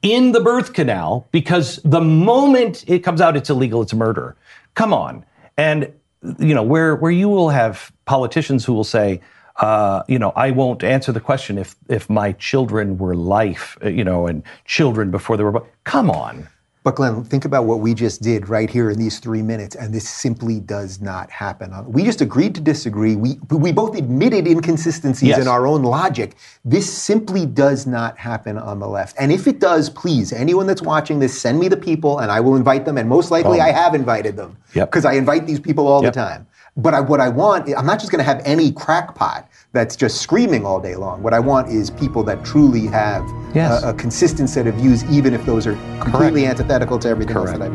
in 0.02 0.32
the 0.32 0.40
birth 0.40 0.72
canal 0.72 1.26
because 1.32 1.80
the 1.84 2.00
moment 2.00 2.84
it 2.86 3.00
comes 3.00 3.20
out, 3.20 3.36
it's 3.36 3.50
illegal, 3.50 3.82
it's 3.82 3.94
murder. 3.94 4.36
Come 4.74 4.92
on. 4.92 5.24
And, 5.56 5.92
you 6.38 6.54
know, 6.54 6.62
where, 6.62 6.94
where 6.96 7.10
you 7.10 7.28
will 7.28 7.48
have 7.48 7.92
politicians 8.04 8.64
who 8.64 8.72
will 8.72 8.84
say, 8.84 9.20
uh, 9.56 10.04
you 10.06 10.18
know, 10.18 10.32
I 10.36 10.52
won't 10.52 10.84
answer 10.84 11.10
the 11.10 11.20
question 11.20 11.58
if, 11.58 11.74
if 11.88 12.08
my 12.08 12.32
children 12.32 12.96
were 12.96 13.16
life, 13.16 13.76
uh, 13.84 13.88
you 13.88 14.04
know, 14.04 14.26
and 14.28 14.44
children 14.64 15.10
before 15.10 15.36
they 15.36 15.42
were. 15.42 15.64
Come 15.84 16.10
on. 16.10 16.48
But 16.84 16.94
Glenn, 16.94 17.24
think 17.24 17.44
about 17.44 17.64
what 17.64 17.80
we 17.80 17.92
just 17.92 18.22
did 18.22 18.48
right 18.48 18.70
here 18.70 18.88
in 18.90 18.98
these 18.98 19.18
three 19.18 19.42
minutes, 19.42 19.74
and 19.74 19.92
this 19.92 20.08
simply 20.08 20.60
does 20.60 21.00
not 21.00 21.28
happen. 21.30 21.72
Uh, 21.72 21.82
we 21.86 22.04
just 22.04 22.20
agreed 22.20 22.54
to 22.54 22.60
disagree. 22.60 23.16
We 23.16 23.38
we 23.50 23.72
both 23.72 23.96
admitted 23.96 24.46
inconsistencies 24.46 25.28
Yes. 25.30 25.40
in 25.40 25.48
our 25.48 25.66
own 25.66 25.82
logic. 25.82 26.36
This 26.64 26.90
simply 26.90 27.46
does 27.46 27.86
not 27.86 28.16
happen 28.16 28.56
on 28.56 28.78
the 28.78 28.86
left. 28.88 29.16
And 29.18 29.32
if 29.32 29.46
it 29.48 29.58
does, 29.58 29.90
please, 29.90 30.32
anyone 30.32 30.66
that's 30.66 30.82
watching 30.82 31.18
this, 31.18 31.38
send 31.38 31.58
me 31.58 31.68
the 31.68 31.76
people, 31.76 32.20
and 32.20 32.30
I 32.30 32.40
will 32.40 32.54
invite 32.56 32.84
them. 32.84 32.96
And 32.96 33.08
most 33.08 33.30
likely, 33.30 33.60
Oh. 33.60 33.64
I 33.64 33.72
have 33.72 33.94
invited 33.94 34.36
them 34.36 34.56
Yep. 34.74 34.90
because 34.90 35.04
I 35.04 35.14
invite 35.14 35.46
these 35.46 35.60
people 35.60 35.86
all 35.88 36.02
Yep. 36.02 36.12
the 36.14 36.20
time. 36.20 36.46
But 36.76 36.94
I, 36.94 37.00
what 37.00 37.20
I 37.20 37.28
want, 37.28 37.68
I'm 37.76 37.86
not 37.86 37.98
just 37.98 38.12
going 38.12 38.24
to 38.24 38.30
have 38.32 38.40
any 38.44 38.70
crackpot 38.70 39.48
that's 39.78 39.94
just 39.94 40.20
screaming 40.20 40.66
all 40.66 40.80
day 40.80 40.96
long. 40.96 41.22
What 41.22 41.32
I 41.32 41.38
want 41.38 41.68
is 41.68 41.88
people 41.88 42.24
that 42.24 42.44
truly 42.44 42.86
have 42.88 43.24
Yes. 43.54 43.82
a, 43.84 43.90
a 43.90 43.94
consistent 43.94 44.50
set 44.50 44.66
of 44.66 44.74
views, 44.74 45.04
even 45.04 45.32
if 45.32 45.46
those 45.46 45.68
are 45.68 45.74
completely 46.00 46.46
antithetical 46.46 46.98
to 46.98 47.08
everything 47.08 47.36
else 47.36 47.52
that 47.52 47.62
I. 47.62 47.68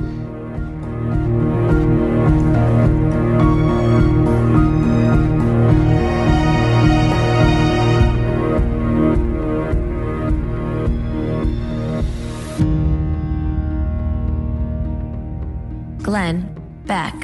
Glenn 16.03 16.53
Beck, 16.85 17.15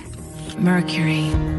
Mercury. 0.57 1.58